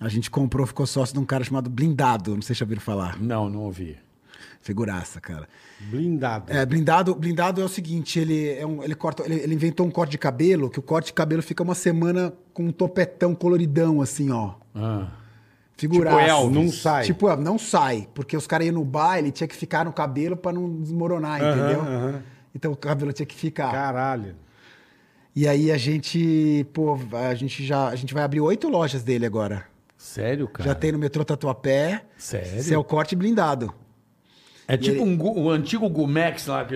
a 0.00 0.08
gente 0.08 0.30
comprou, 0.30 0.66
ficou 0.66 0.86
sócio 0.86 1.12
de 1.14 1.20
um 1.20 1.26
cara 1.26 1.44
chamado 1.44 1.68
Blindado, 1.68 2.34
não 2.34 2.40
sei 2.40 2.54
se 2.54 2.60
já 2.60 2.64
ouviram 2.64 2.80
falar. 2.80 3.20
Não, 3.20 3.50
não 3.50 3.60
ouvi. 3.64 3.98
Figuraça, 4.62 5.20
cara. 5.20 5.46
Blindado. 5.90 6.50
É, 6.50 6.64
blindado, 6.64 7.14
blindado 7.14 7.60
é 7.60 7.64
o 7.64 7.68
seguinte, 7.68 8.18
ele, 8.18 8.48
é 8.48 8.66
um, 8.66 8.82
ele, 8.82 8.94
corta, 8.94 9.24
ele, 9.26 9.34
ele 9.34 9.54
inventou 9.54 9.86
um 9.86 9.90
corte 9.90 10.12
de 10.12 10.18
cabelo, 10.18 10.70
que 10.70 10.78
o 10.78 10.82
corte 10.82 11.08
de 11.08 11.12
cabelo 11.12 11.42
fica 11.42 11.62
uma 11.62 11.74
semana 11.74 12.32
com 12.54 12.64
um 12.64 12.72
topetão 12.72 13.34
coloridão, 13.34 14.00
assim, 14.00 14.30
ó. 14.30 14.54
Ah. 14.74 15.08
Figuraça. 15.76 16.16
Tipo 16.18 16.28
Elvis. 16.30 16.54
Não 16.56 16.68
sai. 16.70 17.04
Tipo, 17.04 17.28
é, 17.28 17.36
não 17.36 17.58
sai, 17.58 18.08
porque 18.14 18.36
os 18.36 18.46
caras 18.46 18.66
iam 18.66 18.74
no 18.74 18.84
baile, 18.84 19.30
tinha 19.32 19.48
que 19.48 19.56
ficar 19.56 19.84
no 19.84 19.92
cabelo 19.92 20.36
pra 20.36 20.52
não 20.52 20.80
desmoronar, 20.80 21.40
entendeu? 21.40 21.80
aham. 21.80 22.22
Então 22.54 22.70
o 22.72 22.76
cabelo 22.76 23.12
tinha 23.12 23.26
que 23.26 23.34
ficar. 23.34 23.72
Caralho. 23.72 24.36
E 25.34 25.48
aí 25.48 25.72
a 25.72 25.78
gente, 25.78 26.66
pô, 26.74 26.98
a 27.30 27.34
gente 27.34 27.64
já, 27.64 27.88
a 27.88 27.96
gente 27.96 28.12
vai 28.12 28.22
abrir 28.22 28.40
oito 28.40 28.68
lojas 28.68 29.02
dele 29.02 29.24
agora. 29.24 29.64
Sério, 29.96 30.46
cara? 30.46 30.68
Já 30.68 30.74
tem 30.74 30.92
no 30.92 30.98
metrô 30.98 31.24
Tatuapé. 31.24 32.02
Sério? 32.18 32.74
É 32.74 32.76
o 32.78 32.84
corte 32.84 33.16
blindado. 33.16 33.72
É 34.68 34.76
tipo 34.76 35.02
um, 35.02 35.16
gu- 35.16 35.40
o 35.40 35.50
antigo 35.50 35.88
Gumex 35.88 36.46
lá. 36.46 36.64
Que... 36.64 36.74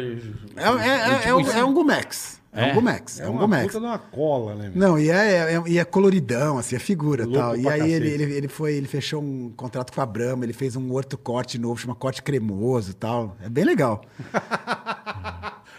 É, 0.56 0.62
é, 0.64 1.26
é, 1.26 1.28
é, 1.28 1.34
um, 1.34 1.40
é 1.50 1.64
um 1.64 1.74
Gumex. 1.74 2.40
É, 2.56 2.68
É? 2.68 2.72
um 2.72 2.74
Gumex. 2.74 3.20
É, 3.20 3.24
É 3.24 3.28
um 3.28 3.32
uma 3.32 3.40
Gumex. 3.42 3.66
puta 3.66 3.80
de 3.80 3.84
uma 3.86 3.98
cola, 3.98 4.54
né? 4.54 4.70
meu? 4.74 4.88
Não, 4.88 4.98
e 4.98 5.10
é, 5.10 5.54
é- 5.54 5.62
e 5.66 5.78
é 5.78 5.84
coloridão, 5.84 6.58
assim, 6.58 6.74
é 6.76 6.78
figura 6.78 7.22
e 7.22 7.26
Louco 7.26 7.38
tal. 7.40 7.56
E 7.56 7.68
aí 7.68 7.80
ele, 7.92 8.06
cacete. 8.08 8.22
ele, 8.22 8.34
ele 8.36 8.48
foi, 8.48 8.74
ele 8.74 8.88
fechou 8.88 9.22
um 9.22 9.52
contrato 9.56 9.92
com 9.92 10.00
a 10.00 10.06
Brahma, 10.06 10.44
ele 10.44 10.52
fez 10.52 10.74
um 10.76 10.90
outro 10.92 11.18
corte 11.18 11.58
novo, 11.58 11.76
chama 11.80 11.94
corte 11.94 12.22
cremoso 12.22 12.90
e 12.90 12.94
tal. 12.94 13.36
É 13.44 13.48
bem 13.48 13.64
legal. 13.64 14.00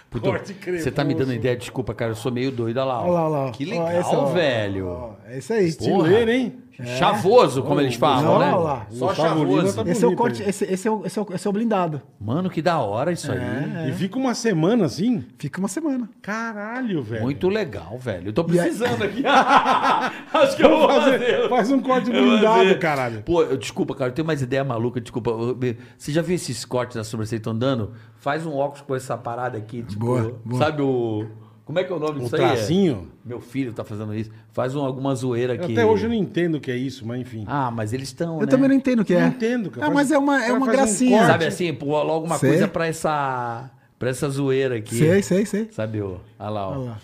Puta, 0.10 0.30
Corte 0.30 0.54
cremoso. 0.54 0.84
Você 0.86 0.92
tá 0.92 1.04
me 1.04 1.14
dando 1.14 1.34
ideia, 1.34 1.56
desculpa, 1.58 1.94
cara, 1.94 2.12
eu 2.12 2.16
sou 2.16 2.32
meio 2.32 2.50
doido, 2.50 2.78
olha 2.78 2.86
lá. 2.86 3.00
ó. 3.02 3.04
Olha 3.04 3.12
lá, 3.12 3.24
olha 3.30 3.46
lá. 3.48 3.52
Que 3.52 3.66
Ó, 3.66 3.70
legal, 3.70 3.92
esse, 4.02 4.16
ó, 4.16 4.26
velho. 4.28 4.88
ó, 4.88 5.12
É 5.26 5.38
isso 5.38 5.52
aí. 5.54 5.68
Estileiro, 5.68 6.32
hein? 6.32 6.60
Chavoso, 6.86 7.64
como 7.64 7.82
eles 7.82 7.96
falam, 7.96 8.24
Não, 8.34 8.40
né? 8.40 8.46
olha 8.54 8.56
lá. 8.58 8.88
Só 8.92 9.14
chavoso. 9.14 9.76
tá 9.84 9.90
Esse 9.90 10.04
é 10.04 10.08
o 10.08 10.10
bonito, 10.12 10.18
corte, 10.18 10.44
esse, 10.44 10.66
esse 10.66 10.88
é 10.88 10.92
o, 10.92 11.06
esse, 11.06 11.18
é 11.18 11.22
o, 11.22 11.28
esse 11.34 11.48
é 11.48 11.50
o 11.50 11.54
blindado. 11.54 12.02
Mano, 12.20 12.50
que 12.50 12.62
da 12.62 12.80
hora 12.80 13.12
isso 13.12 13.32
aí. 13.32 13.40
É. 13.40 13.90
E 13.90 13.94
fica 13.94 14.18
uma 14.18 14.34
semana 14.36 14.86
assim? 14.86 15.26
Fica 15.40 15.60
uma 15.60 15.68
semana. 15.68 16.08
Caralho, 16.22 17.02
velho. 17.02 17.24
Muito 17.24 17.50
legal, 17.50 17.98
velho. 17.98 18.30
Eu 18.30 18.34
tô 18.34 18.42
aí- 18.42 18.48
precisando 18.48 19.04
aqui. 19.04 19.24
Acho 20.34 20.56
que 20.56 20.64
eu 20.64 20.70
vou 20.70 20.88
fazer. 20.88 21.50
Faz 21.50 21.72
um 21.72 21.80
corte 21.80 22.10
Eu 22.12 22.22
vou 22.22 22.32
blindado, 22.34 22.58
fazer. 22.60 22.80
caralho. 22.80 23.24
Pô, 23.24 23.42
eu- 23.44 23.58
desculpa, 23.58 23.96
cara, 23.96 24.12
eu 24.12 24.14
tenho 24.14 24.26
mais 24.28 24.42
ideia 24.42 24.64
maluca, 24.64 25.02
desculpa. 25.02 25.32
Eu- 25.32 25.58
eu- 25.62 25.76
Você 25.98 26.12
já 26.12 26.22
viu 26.22 26.36
esses 26.36 26.64
cortes 26.66 26.96
da 26.96 27.04
sobrancelha 27.04 27.40
que 27.40 27.42
estão 27.42 27.58
dando? 27.58 27.94
Faz 28.18 28.46
um 28.46 28.54
óculos 28.56 28.82
com 28.82 28.96
essa 28.96 29.18
parada 29.18 29.58
aqui, 29.58 29.84
tipo, 29.84 30.06
Boa, 30.06 30.40
boa. 30.44 30.64
sabe 30.64 30.82
o... 30.82 31.26
Como 31.68 31.78
é 31.80 31.84
que 31.84 31.92
é 31.92 31.96
o 31.96 32.00
nome 32.00 32.20
O 32.20 32.24
disso 32.24 32.36
aí? 32.38 32.42
tracinho. 32.42 33.10
Meu 33.26 33.42
filho 33.42 33.74
tá 33.74 33.84
fazendo 33.84 34.16
isso. 34.16 34.32
Faz 34.54 34.74
um, 34.74 34.80
alguma 34.86 35.14
zoeira 35.14 35.54
aqui. 35.56 35.74
Até 35.74 35.86
hoje 35.86 36.06
eu 36.06 36.10
não 36.10 36.16
entendo 36.16 36.56
o 36.56 36.62
que 36.62 36.72
é 36.72 36.78
isso, 36.78 37.06
mas 37.06 37.20
enfim. 37.20 37.44
Ah, 37.46 37.70
mas 37.70 37.92
eles 37.92 38.08
estão, 38.08 38.36
Eu 38.36 38.46
né? 38.46 38.48
também 38.48 38.70
não 38.70 38.76
entendo 38.76 39.02
o 39.02 39.06
que 39.06 39.14
é. 39.14 39.20
Não 39.20 39.28
entendo, 39.28 39.70
cara. 39.70 39.86
Ah, 39.88 39.90
mas 39.90 40.10
é 40.10 40.18
uma, 40.18 40.38
o 40.38 40.42
é 40.42 40.54
uma 40.54 40.66
um 40.66 40.70
gracinha. 40.72 41.18
corte. 41.18 41.32
Sabe 41.34 41.46
assim, 41.46 41.74
pô, 41.74 41.94
alguma 41.98 42.38
Sei. 42.38 42.52
coisa 42.52 42.68
pra 42.70 42.88
essa... 42.88 43.70
Pra 44.00 44.10
essa 44.10 44.30
zoeira 44.30 44.78
aqui. 44.78 44.96
Sei, 44.96 45.22
sei, 45.22 45.46
sei. 45.46 45.68
Sabe, 45.72 46.02
ó. 46.02 46.16
Olha 46.40 46.50
lá, 46.50 46.70
ó. 46.70 46.72
Olha 46.72 46.86
lá. 46.86 46.98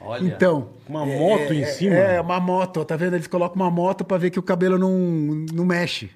Olha. 0.00 0.26
Então. 0.28 0.68
Uma 0.88 1.04
moto 1.04 1.52
em 1.52 1.64
cima? 1.64 1.96
É, 1.96 2.20
uma 2.20 2.38
moto, 2.38 2.84
tá 2.84 2.94
vendo? 2.96 3.14
Eles 3.14 3.26
colocam 3.26 3.56
uma 3.60 3.70
moto 3.70 4.04
pra 4.04 4.16
ver 4.16 4.30
que 4.30 4.38
o 4.38 4.42
cabelo 4.42 4.78
não, 4.78 4.90
não 5.52 5.64
mexe. 5.64 6.10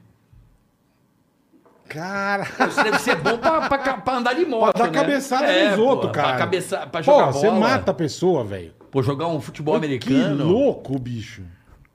Cara. 1.88 2.46
Isso 2.68 2.82
deve 2.84 2.98
ser 2.98 3.16
bom 3.16 3.38
pra, 3.38 3.68
pra, 3.68 3.78
pra 3.98 4.16
andar 4.18 4.34
de 4.34 4.44
moto, 4.44 4.74
Pra 4.74 4.86
dar 4.86 4.92
né? 4.92 4.98
cabeçada 5.00 5.46
É, 5.46 5.68
nos 5.70 5.76
pô, 5.78 5.84
outros, 5.84 6.12
cara. 6.12 6.28
Pra, 6.28 6.36
cabeça, 6.38 6.76
pra 6.86 7.00
Pô, 7.02 7.12
jogar 7.12 7.18
bola. 7.26 7.32
você 7.32 7.50
mata 7.50 7.90
a 7.90 7.94
pessoa, 7.94 8.44
velho. 8.44 8.72
Pô, 8.90 9.02
jogar 9.02 9.26
um 9.28 9.40
futebol 9.40 9.74
Que 9.78 9.86
americano. 9.86 10.44
louco, 10.46 10.98
bicho. 10.98 11.42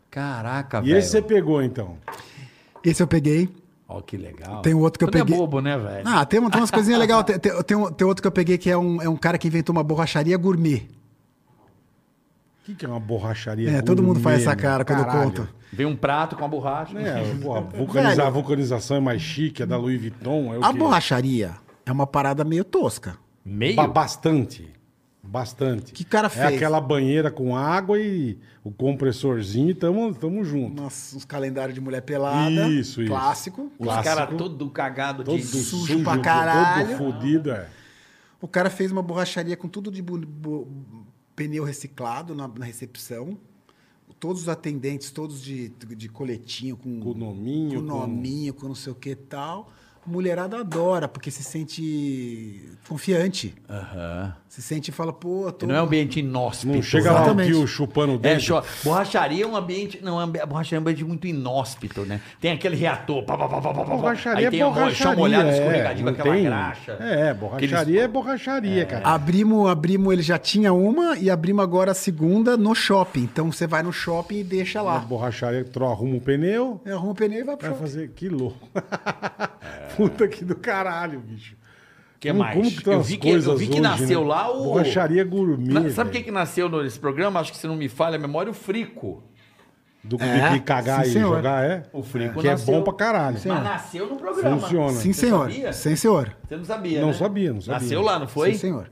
Caraca, 0.10 0.80
E 0.80 0.82
velho. 0.88 0.98
esse 0.98 1.10
você 1.10 1.22
pegou, 1.22 1.62
então? 1.62 1.98
Esse 2.84 3.02
eu 3.02 3.08
peguei. 3.08 3.50
Ó, 3.88 4.02
que 4.02 4.18
legal. 4.18 4.62
Tem 4.62 4.74
um 4.74 4.80
outro 4.80 4.98
que 5.00 5.06
eu 5.06 5.10
Tu 5.12 5.18
não 5.18 5.26
peguei. 5.26 5.36
é 5.38 5.42
bobo, 5.42 5.60
né, 5.62 5.78
velho? 5.78 6.04
Ah, 6.08 6.26
tem, 6.26 6.40
tem 6.50 6.60
umas 6.62 6.72
coisinhas 6.72 7.00
legais. 7.00 7.24
Tem, 7.24 7.40
tem, 7.40 7.52
tem 7.94 8.08
outro 8.08 8.22
que 8.22 8.28
eu 8.28 8.32
peguei 8.32 8.58
que 8.58 8.70
é 8.70 8.78
um, 8.78 9.02
é 9.02 9.08
um 9.10 9.16
cara 9.16 9.38
que 9.38 9.48
inventou 9.48 9.74
uma 9.74 9.84
borracharia 9.84 10.36
gourmet. 10.38 10.88
O 12.64 12.66
que, 12.66 12.76
que 12.76 12.86
é 12.86 12.88
uma 12.88 13.00
borracharia? 13.00 13.70
É, 13.70 13.82
todo 13.82 14.02
mundo 14.02 14.22
faz 14.22 14.38
essa 14.42 14.52
gourmet, 14.52 14.62
cara 14.62 14.86
quando 14.86 15.06
caralho? 15.06 15.24
conto. 15.32 15.50
Vem 15.74 15.86
um 15.86 15.98
prato 15.98 16.38
com 16.38 16.46
a 16.46 16.48
borracha. 16.48 16.98
É, 16.98 17.20
a, 17.20 17.60
vulcaniza- 17.78 18.30
vulcanização 18.30 18.98
é 18.98 19.00
mais 19.02 19.22
chique, 19.22 19.62
a 19.62 19.66
da 19.66 19.76
Louis 19.76 20.00
Vuitton. 20.00 20.54
É 20.54 20.58
o 20.60 20.64
A 20.64 20.72
quê? 20.72 20.78
borracharia 20.80 21.52
é 21.86 21.92
uma 21.92 22.08
parada 22.08 22.46
meio 22.46 22.64
tosca. 22.64 23.18
Meio? 23.46 23.76
Ba- 23.76 23.88
Bastante. 23.88 24.72
Bastante. 25.22 25.92
Que 25.94 26.04
cara 26.06 26.28
É 26.28 26.30
fez? 26.30 26.56
aquela 26.56 26.80
banheira 26.80 27.30
com 27.32 27.56
água 27.56 28.00
e 28.00 28.38
o 28.64 28.72
compressorzinho 28.72 29.70
e 29.70 29.74
tamo, 29.74 30.14
tamo 30.14 30.44
junto. 30.46 30.82
Umas- 30.82 31.14
uns 31.16 31.26
calendários 31.26 31.74
de 31.76 31.82
mulher 31.82 32.02
pelada. 32.02 32.50
Isso, 32.70 33.02
isso. 33.02 33.08
Clássico. 33.12 33.72
Os 33.78 33.86
clássico. 33.88 34.16
caras 34.16 34.38
todo 34.38 34.70
cagado 34.70 35.24
Todo 35.24 35.36
de... 35.38 35.44
sujo 35.44 36.02
pra 36.02 36.18
caralho. 36.20 36.88
Todo 36.88 36.98
fudido, 36.98 37.52
é. 37.52 37.68
O 38.40 38.48
cara 38.48 38.70
fez 38.70 38.92
uma 38.92 39.02
borracharia 39.02 39.56
com 39.58 39.68
tudo 39.70 39.90
de 39.90 40.02
bu- 40.02 40.18
bu- 40.18 40.68
pneu 41.36 41.64
reciclado 41.64 42.34
na, 42.36 42.48
na 42.48 42.66
recepção. 42.66 43.38
Todos 44.20 44.44
os 44.44 44.50
atendentes, 44.50 45.12
todos 45.12 45.42
de, 45.42 45.70
de 45.70 46.08
coletinho, 46.08 46.78
com, 46.78 47.00
Com 47.00 47.14
nominho, 47.14 47.82
com 47.82 47.88
com- 47.88 48.00
nominho, 48.00 48.54
com 48.54 48.68
não 48.68 48.76
sei 48.76 48.94
o 48.94 48.96
que 48.96 49.16
tal. 49.16 49.72
Mulherada 50.06 50.58
adora, 50.60 51.08
porque 51.08 51.32
se 51.32 51.44
sente 51.44 52.70
confiante. 52.88 53.54
Aham. 53.70 54.34
Se 54.50 54.62
sente 54.62 54.90
e 54.90 54.92
fala, 54.92 55.12
pô, 55.12 55.52
tô... 55.52 55.66
Não 55.66 55.74
é 55.74 55.82
um 55.82 55.86
ambiente 55.86 56.20
inóspito. 56.20 56.72
Não 56.76 56.82
chega 56.84 57.12
lá 57.12 57.22
o 57.22 57.24
Exatamente. 57.24 57.52
tio 57.54 57.66
chupando 57.66 58.12
o 58.14 58.16
É, 58.18 58.20
dedo. 58.20 58.42
cho- 58.42 58.62
borracharia 58.84 59.44
é 59.44 59.48
um 59.48 59.56
ambiente. 59.56 60.00
Não, 60.04 60.20
ambi- 60.20 60.40
a 60.40 60.46
borracharia 60.46 60.78
é 60.78 60.80
um 60.80 60.82
ambiente 60.82 61.04
muito 61.04 61.26
inóspito, 61.26 62.02
né? 62.02 62.22
Tem 62.40 62.52
aquele 62.52 62.76
reator. 62.76 63.24
Pá, 63.24 63.36
pá, 63.36 63.48
pá, 63.50 63.60
pá, 63.62 63.74
pá, 63.74 63.84
Borracharia 63.84 64.48
aí 64.50 64.52
tem 64.52 64.60
é 64.60 64.64
a 64.64 64.68
mo- 64.68 64.74
chão 64.76 64.84
borracharia. 64.84 65.16
molhado 65.18 65.50
é, 65.50 65.54
escorregadio, 65.58 66.06
não 66.06 66.12
aquela 66.12 66.36
tem- 66.36 66.44
graxa. 66.44 66.92
É, 67.00 67.34
borracharia 67.34 68.04
é 68.04 68.08
borracharia, 68.08 68.86
cara. 68.86 69.08
Abrimos, 69.08 69.68
abrimos, 69.70 70.14
ele 70.14 70.22
já 70.22 70.38
tinha 70.38 70.72
uma 70.72 71.18
e 71.18 71.32
abrimos 71.32 71.64
agora 71.64 71.90
a 71.92 71.96
segunda 71.96 72.56
no 72.56 72.76
shopping. 72.76 73.22
Então 73.24 73.52
você 73.52 73.66
vai 73.66 73.82
no 73.82 73.92
shopping 73.92 74.40
e 74.40 74.44
deixa 74.44 74.80
A 74.80 74.84
lá. 74.84 75.00
borracharia 75.00 75.64
tro- 75.64 75.88
arruma 75.88 76.18
um 76.18 76.20
pneu, 76.20 76.80
É, 76.86 76.92
Arruma 76.92 77.14
o 77.14 77.16
pneu 77.16 77.40
e 77.40 77.44
vai 77.44 77.58
pro 77.58 77.70
vai 77.70 77.76
shopping. 77.76 77.92
fazer. 77.92 78.10
Que 78.16 78.30
louco. 78.30 78.70
Puta 79.96 80.28
que 80.28 80.44
do 80.46 80.56
caralho, 80.56 81.20
bicho. 81.20 81.56
O 82.16 82.20
que 82.20 82.30
Como- 82.30 82.40
mais? 82.40 82.56
como 82.56 82.72
que 82.72 82.90
eu, 82.90 83.02
vi 83.02 83.18
que, 83.18 83.30
eu 83.30 83.58
vi 83.58 83.66
que 83.68 83.74
hoje, 83.74 83.82
nasceu 83.82 84.22
né? 84.22 84.28
lá 84.28 84.50
o. 84.52 84.64
Borracharia 84.64 85.24
gourmet. 85.24 85.74
Na- 85.74 85.90
sabe 85.90 86.10
o 86.10 86.14
que, 86.14 86.22
que 86.24 86.32
nasceu 86.32 86.70
nesse 86.70 86.98
programa? 87.00 87.40
Acho 87.40 87.52
que 87.52 87.58
se 87.58 87.68
não 87.68 87.76
me 87.76 87.90
falha 87.90 88.16
a 88.16 88.20
memória, 88.20 88.50
o 88.50 88.54
Frico. 88.54 89.22
Do 90.06 90.18
que 90.18 90.24
É, 90.26 90.50
de 90.50 90.60
cagar 90.60 91.04
sim, 91.06 91.12
e 91.12 91.14
senhor. 91.14 91.38
jogar, 91.38 91.64
é? 91.64 91.84
O 91.94 92.04
Frico 92.04 92.42
Que 92.42 92.48
é 92.48 92.52
nasceu. 92.52 92.74
bom 92.74 92.82
pra 92.84 92.94
caralho. 92.94 93.38
Mas 93.46 93.64
nasceu 93.64 94.08
no 94.10 94.18
programa. 94.18 94.60
Funciona. 94.60 94.92
Sim, 94.92 95.14
senhor. 95.14 95.50
Sim, 95.74 95.96
senhor. 95.96 96.36
Você 96.48 96.58
não 96.58 96.66
sabia, 96.66 97.00
Não 97.00 97.08
né? 97.08 97.14
sabia, 97.14 97.54
não 97.54 97.62
sabia. 97.62 97.80
Nasceu 97.80 98.02
lá, 98.02 98.20
não 98.20 98.28
foi? 98.28 98.52
Sim, 98.54 98.60
senhor. 98.60 98.92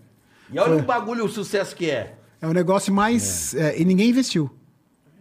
E 0.50 0.58
olha 0.58 0.78
o 0.78 0.82
bagulho, 0.84 1.26
o 1.26 1.30
sucesso 1.30 1.76
que 1.76 1.90
é. 1.90 2.16
É 2.42 2.48
um 2.48 2.54
negócio 2.54 2.94
mais. 2.94 3.54
é, 3.56 3.80
e 3.80 3.84
ninguém 3.86 4.10
investiu. 4.10 4.50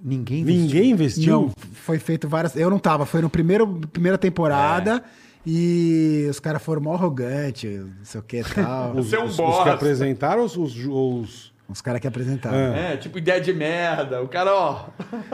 Ninguém 0.03 0.45
Ninguém 0.45 0.91
investiu. 0.93 1.33
Não, 1.33 1.53
foi 1.75 1.99
feito 1.99 2.29
várias. 2.29 2.55
Eu 2.57 2.71
não 2.71 2.79
tava, 2.79 3.05
foi 3.05 3.21
no 3.21 3.29
primeiro 3.29 3.67
primeira 3.93 4.17
temporada 4.17 5.03
e 5.47 6.27
os 6.31 6.39
caras 6.41 6.63
foram 6.63 6.83
mó 6.83 6.95
arrogantes, 6.95 7.81
não 7.81 8.05
sei 8.05 8.21
o 8.21 8.25
que 8.25 8.41
e 8.41 8.45
tal. 8.45 8.93
Os, 8.97 9.07
Você 9.09 9.17
é 9.17 9.21
um 9.21 9.25
os- 9.25 9.31
os 9.33 9.37
bosta. 9.37 9.63
que 9.65 9.69
apresentaram 9.71 10.45
os, 10.45 10.57
os, 10.57 10.77
os- 10.87 11.53
os 11.69 11.81
caras 11.81 12.01
que 12.01 12.07
apresentaram. 12.09 12.57
É, 12.57 12.97
tipo 12.97 13.17
ideia 13.19 13.41
de 13.41 13.53
merda. 13.53 14.21
O 14.23 14.27
cara, 14.29 14.53
ó. 14.55 14.87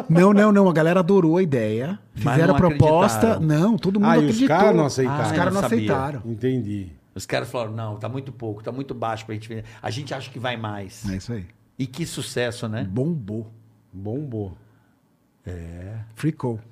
Não, 0.08 0.34
não, 0.34 0.52
não. 0.52 0.68
A 0.68 0.72
galera 0.72 1.00
adorou 1.00 1.38
a 1.38 1.42
ideia. 1.42 1.98
Fizeram 2.14 2.48
não 2.48 2.54
a 2.54 2.58
proposta. 2.58 3.32
acreditaram. 3.32 3.40
Não, 3.70 3.78
todo 3.78 3.98
mundo 3.98 4.10
Ah, 4.10 4.16
e 4.16 4.18
os 4.18 4.24
acreditou. 4.24 4.48
caras 4.56 4.76
não 4.76 4.84
aceitaram. 4.84 5.22
Os 5.24 5.30
Ah, 5.32 5.34
caras 5.34 5.46
eu 5.46 5.52
não 5.54 5.62
não 5.62 5.68
sabia. 5.70 5.92
aceitaram. 5.96 6.22
Entendi. 6.30 6.92
Os 7.14 7.24
caras 7.24 7.48
falaram, 7.50 7.72
não, 7.72 7.96
tá 7.96 8.06
muito 8.10 8.30
pouco, 8.30 8.62
tá 8.62 8.70
muito 8.70 8.92
baixo 8.94 9.24
pra 9.24 9.34
gente 9.34 9.48
ver. 9.48 9.64
A 9.80 9.90
gente 9.90 10.12
acha 10.12 10.30
que 10.30 10.38
vai 10.38 10.58
mais. 10.58 11.08
É 11.08 11.16
isso 11.16 11.32
aí. 11.32 11.46
E 11.78 11.86
que 11.86 12.04
sucesso, 12.04 12.68
né? 12.68 12.84
Bombou. 12.84 13.50
Bombou. 13.90 14.56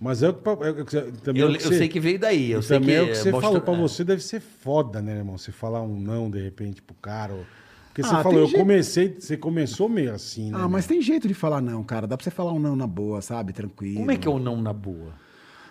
Mas 0.00 0.22
é 0.22 0.28
o 0.28 0.34
que, 0.34 0.48
é 0.48 0.52
o 0.70 0.84
que 0.84 0.90
você- 0.90 1.12
também 1.12 1.42
Eu, 1.42 1.48
é 1.48 1.50
o 1.52 1.56
que 1.58 1.64
eu 1.64 1.68
você- 1.70 1.78
sei 1.78 1.88
que 1.88 2.00
veio 2.00 2.18
daí. 2.18 2.50
Eu 2.50 2.62
sei 2.62 2.78
também 2.78 2.94
que 2.94 3.00
é 3.00 3.02
o 3.02 3.08
que 3.08 3.14
você 3.16 3.30
falou 3.30 3.60
pra 3.60 3.74
é. 3.74 3.76
você, 3.76 4.04
deve 4.04 4.22
ser 4.22 4.40
foda, 4.40 5.00
né, 5.00 5.16
irmão? 5.16 5.38
Você 5.38 5.52
falar 5.52 5.82
um 5.82 5.98
não 5.98 6.30
de 6.30 6.40
repente 6.40 6.82
pro 6.82 6.94
cara. 6.96 7.32
ou- 7.34 7.44
Porque 7.88 8.02
você 8.02 8.08
Ah, 8.14 8.22
falou, 8.24 8.32
tem 8.32 8.38
eu 8.40 8.46
jeito. 8.48 8.58
comecei, 8.60 9.16
você 9.20 9.36
começou 9.36 9.88
meio 9.88 10.12
assim, 10.12 10.50
né? 10.50 10.58
Ah, 10.60 10.68
mas 10.68 10.84
tem 10.84 11.00
jeito 11.00 11.28
de 11.28 11.34
falar 11.34 11.60
não, 11.60 11.84
cara. 11.84 12.08
Dá 12.08 12.16
pra 12.16 12.24
você 12.24 12.30
falar 12.30 12.52
um 12.52 12.58
não 12.58 12.74
na 12.74 12.88
boa, 12.88 13.22
sabe? 13.22 13.52
Tranquilo. 13.52 13.98
Como 14.00 14.10
é 14.10 14.16
que 14.16 14.26
é 14.26 14.30
o 14.30 14.40
não 14.40 14.60
na 14.60 14.72
boa? 14.72 15.12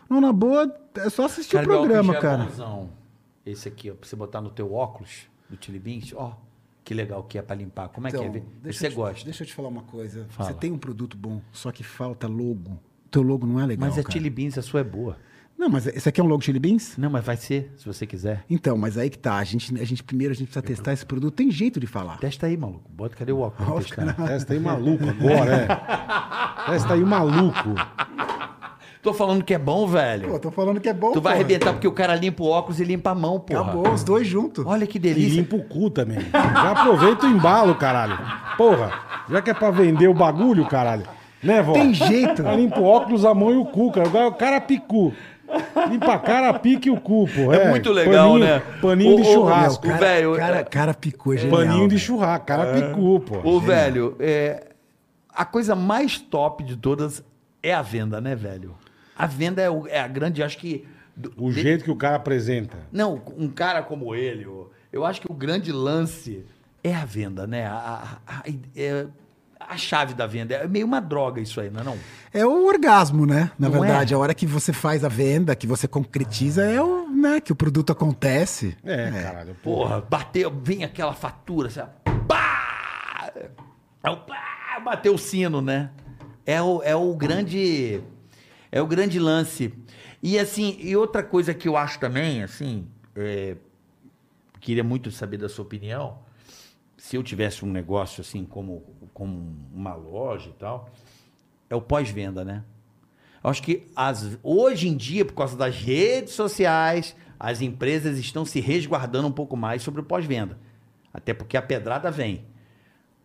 Não 0.09 0.21
na 0.21 0.31
boa, 0.31 0.73
é 0.95 1.09
só 1.09 1.25
assistir 1.25 1.57
o 1.57 1.59
meu 1.59 1.69
óculos 1.71 1.81
programa, 1.88 2.15
é 2.15 2.19
cara. 2.21 2.43
bonzão. 2.45 2.89
Esse 3.45 3.67
aqui, 3.67 3.91
ó, 3.91 3.95
pra 3.95 4.07
você 4.07 4.15
botar 4.15 4.39
no 4.39 4.49
teu 4.49 4.73
óculos 4.73 5.27
do 5.49 5.57
Chili 5.59 5.80
Beans, 5.80 6.13
ó, 6.15 6.38
que 6.81 6.93
legal 6.93 7.23
que 7.23 7.38
é 7.38 7.41
pra 7.41 7.57
limpar. 7.57 7.89
Como 7.89 8.07
é 8.07 8.11
que 8.11 8.15
é? 8.15 8.25
Então, 8.25 8.41
deixa 8.61 8.80
Você 8.80 8.89
te- 8.89 8.95
gosta. 8.95 9.25
Deixa 9.25 9.43
eu 9.43 9.47
te 9.47 9.53
falar 9.53 9.67
uma 9.67 9.84
coisa. 9.84 10.25
Fala. 10.30 10.49
Você 10.49 10.55
tem 10.55 10.71
um 10.71 10.77
produto 10.77 11.17
bom, 11.17 11.41
só 11.51 11.73
que 11.73 11.84
falta 11.84 12.25
logo. 12.25 12.80
Teu 13.14 13.22
logo 13.22 13.45
não 13.45 13.60
é 13.60 13.65
legal, 13.68 13.88
Mas 13.88 13.99
a 13.99 14.02
cara. 14.02 14.11
Chili 14.11 14.27
Beans, 14.27 14.57
a 14.57 14.64
sua 14.64 14.80
é 14.80 14.84
boa. 14.84 15.18
Não, 15.56 15.69
mas 15.69 15.85
esse 15.85 16.10
aqui 16.10 16.19
é 16.19 16.23
um 16.23 16.27
logo 16.27 16.41
Chili 16.41 16.57
Beans? 16.57 16.98
Não, 16.98 17.11
mas 17.11 17.23
vai 17.23 17.38
ser, 17.38 17.72
se 17.77 17.85
você 17.85 18.07
quiser. 18.07 18.44
Então, 18.49 18.76
mas 18.76 18.98
aí 18.98 19.07
que 19.07 19.19
tá. 19.19 19.35
A 19.38 19.44
gente, 19.44 19.72
a 19.80 19.85
gente 19.85 20.03
primeiro 20.03 20.34
a 20.34 20.35
gente 20.35 20.48
precisa 20.48 20.64
testar 20.65 20.94
esse 20.94 21.06
produto. 21.06 21.35
Tem 21.35 21.52
jeito 21.52 21.80
de 21.80 21.85
falar. 21.85 22.18
Testa 22.18 22.48
aí, 22.48 22.57
maluco. 22.57 22.90
Bota, 22.91 23.15
cadê 23.15 23.31
o 23.31 23.40
óculos? 23.40 23.85
Testa 24.26 24.53
aí 24.53 24.60
maluco 24.60 25.03
agora, 25.07 25.56
é. 25.56 26.72
Testa 26.72 26.95
aí 26.95 27.06
maluco. 27.06 27.69
Tô 29.03 29.14
falando 29.14 29.44
que 29.44 29.53
é 29.53 29.60
bom, 29.60 29.85
velho. 29.85 30.30
Pô, 30.30 30.40
tô 30.40 30.49
falando 30.49 30.80
que 30.81 30.90
é 30.90 30.94
bom. 30.94 31.11
tu 31.11 31.22
vai 31.22 31.34
porra. 31.34 31.35
arrebentar 31.35 31.73
porque 31.73 31.88
o 31.88 31.91
cara 31.91 32.15
limpa 32.15 32.41
o 32.41 32.48
óculos 32.48 32.80
e 32.80 32.84
limpa 32.84 33.11
a 33.11 33.15
mão, 33.15 33.40
porra. 33.40 33.61
Acabou, 33.61 33.94
os 33.94 34.03
dois 34.03 34.26
juntos. 34.26 34.65
Olha 34.65 34.88
que 34.88 34.98
E 34.98 35.02
delícia. 35.02 35.35
limpa 35.41 35.56
o 35.57 35.64
cu 35.64 35.90
também. 35.90 36.19
Já 36.31 36.72
aproveita 36.72 37.26
o 37.27 37.30
embalo, 37.30 37.76
caralho. 37.76 38.18
Porra, 38.57 38.91
já 39.30 39.41
que 39.41 39.49
é 39.52 39.53
pra 39.53 39.69
vender 39.72 40.07
o 40.07 40.14
bagulho, 40.14 40.65
caralho. 40.65 41.03
Né, 41.43 41.61
vó? 41.61 41.73
Tem 41.73 41.93
jeito. 41.93 42.41
Já 42.43 42.55
limpa 42.55 42.79
o 42.79 42.83
óculos, 42.85 43.25
a 43.25 43.33
mão 43.33 43.51
e 43.51 43.57
o 43.57 43.65
cu, 43.65 43.91
cara. 43.91 44.07
Agora 44.07 44.27
o 44.27 44.33
cara 44.33 44.61
picu. 44.61 45.13
Limpa 45.89 46.13
a 46.13 46.19
cara, 46.19 46.53
pique 46.57 46.89
o 46.89 46.99
cu, 46.99 47.27
pô. 47.27 47.53
É 47.53 47.69
muito 47.69 47.91
legal, 47.91 48.31
paninho, 48.31 48.45
né? 48.45 48.59
Paninho 48.81 49.13
Ô, 49.13 49.17
de 49.17 49.23
churrasco. 49.25 49.85
meu, 49.87 49.97
velho, 49.97 50.35
cara, 50.35 50.59
é- 50.59 50.63
cara 50.63 50.93
picou, 50.93 51.33
é 51.33 51.37
genial. 51.37 51.59
Paninho 51.59 51.87
de 51.87 51.99
churrasco, 51.99 52.45
cara 52.47 52.73
picu, 52.73 53.19
pô. 53.19 53.47
Ô, 53.47 53.59
velho, 53.59 54.15
é, 54.19 54.69
a 55.31 55.45
coisa 55.45 55.75
mais 55.75 56.17
top 56.17 56.63
de 56.63 56.75
todas 56.75 57.23
é 57.61 57.71
a 57.73 57.81
venda, 57.83 58.19
né, 58.19 58.35
velho? 58.35 58.73
A 59.15 59.27
venda 59.27 59.61
é, 59.61 59.69
o- 59.69 59.87
é 59.87 59.99
a 59.99 60.07
grande, 60.07 60.41
acho 60.41 60.57
que. 60.57 60.87
O 61.37 61.51
de- 61.51 61.61
jeito 61.61 61.83
que 61.83 61.91
o 61.91 61.95
cara 61.95 62.15
apresenta. 62.15 62.77
Não, 62.91 63.21
um 63.37 63.47
cara 63.47 63.83
como 63.83 64.15
ele, 64.15 64.47
eu 64.91 65.05
acho 65.05 65.21
que 65.21 65.29
o 65.31 65.35
grande 65.35 65.71
lance 65.71 66.43
é 66.83 66.95
a 66.95 67.05
venda, 67.05 67.45
né? 67.45 67.67
A, 67.67 68.17
a- 68.25 68.39
a- 68.39 68.43
é 68.75 69.05
a 69.69 69.77
chave 69.77 70.14
da 70.14 70.26
venda. 70.27 70.56
É 70.56 70.68
meio 70.68 70.85
uma 70.85 70.99
droga 70.99 71.41
isso 71.41 71.60
aí, 71.60 71.69
não 71.69 71.81
é 71.81 71.84
não? 71.84 71.98
É 72.34 72.45
o 72.45 72.65
orgasmo, 72.65 73.26
né? 73.26 73.52
Na 73.60 73.69
Não 73.69 73.80
verdade, 73.80 74.14
é? 74.14 74.15
a 74.15 74.19
hora 74.19 74.34
que 74.34 74.45
você 74.45 74.73
faz 74.73 75.03
a 75.03 75.10
venda, 75.10 75.56
que 75.56 75.68
você 75.68 75.88
concretiza, 75.88 76.64
é 76.64 76.81
o, 76.81 77.07
né, 77.10 77.40
que 77.40 77.52
o 77.52 77.56
produto 77.56 77.91
acontece. 77.91 78.76
É, 78.84 79.11
caralho. 79.11 79.56
Porra. 79.56 79.90
Porra, 79.90 80.02
bateu, 80.02 80.52
vem 80.64 80.84
aquela 80.84 81.14
fatura, 81.14 81.69
sabe? 81.69 81.91
Pá! 82.27 83.31
É 84.03 84.10
o 84.10 84.18
pá! 84.18 84.80
Bateu 84.84 85.14
o 85.14 85.18
sino, 85.18 85.61
né? 85.61 85.91
É 86.45 86.61
o, 86.61 86.81
é 86.84 86.95
o 86.95 87.14
grande. 87.15 88.02
É 88.72 88.81
o 88.81 88.88
grande 88.88 89.19
lance. 89.19 89.73
E 90.22 90.40
assim, 90.40 90.77
e 90.80 90.95
outra 90.95 91.22
coisa 91.22 91.53
que 91.53 91.68
eu 91.68 91.77
acho 91.77 91.99
também, 91.99 92.41
assim, 92.44 92.88
é, 93.15 93.56
queria 94.60 94.84
muito 94.84 95.11
saber 95.11 95.38
da 95.38 95.48
sua 95.48 95.64
opinião. 95.64 96.19
Se 96.98 97.15
eu 97.15 97.23
tivesse 97.23 97.64
um 97.65 97.72
negócio 97.72 98.22
assim, 98.22 98.45
como, 98.45 98.81
como 99.14 99.56
uma 99.73 99.94
loja 99.94 100.49
e 100.49 100.53
tal, 100.53 100.90
é 101.69 101.76
o 101.76 101.81
pós-venda, 101.81 102.44
né? 102.44 102.64
Eu 103.44 103.49
acho 103.49 103.61
que 103.61 103.88
as, 103.95 104.38
hoje 104.41 104.88
em 104.88 104.95
dia, 104.95 105.26
por 105.26 105.34
causa 105.34 105.57
das 105.57 105.76
redes 105.76 106.34
sociais, 106.34 107.15
as 107.40 107.61
empresas 107.61 108.18
estão 108.18 108.45
se 108.45 108.61
resguardando 108.61 109.27
um 109.27 109.31
pouco 109.31 109.57
mais 109.57 109.81
sobre 109.81 109.99
o 109.99 110.03
pós-venda. 110.03 110.57
Até 111.14 111.34
porque 111.34 111.57
a 111.57 111.61
pedrada 111.61 112.10
vem. 112.10 112.45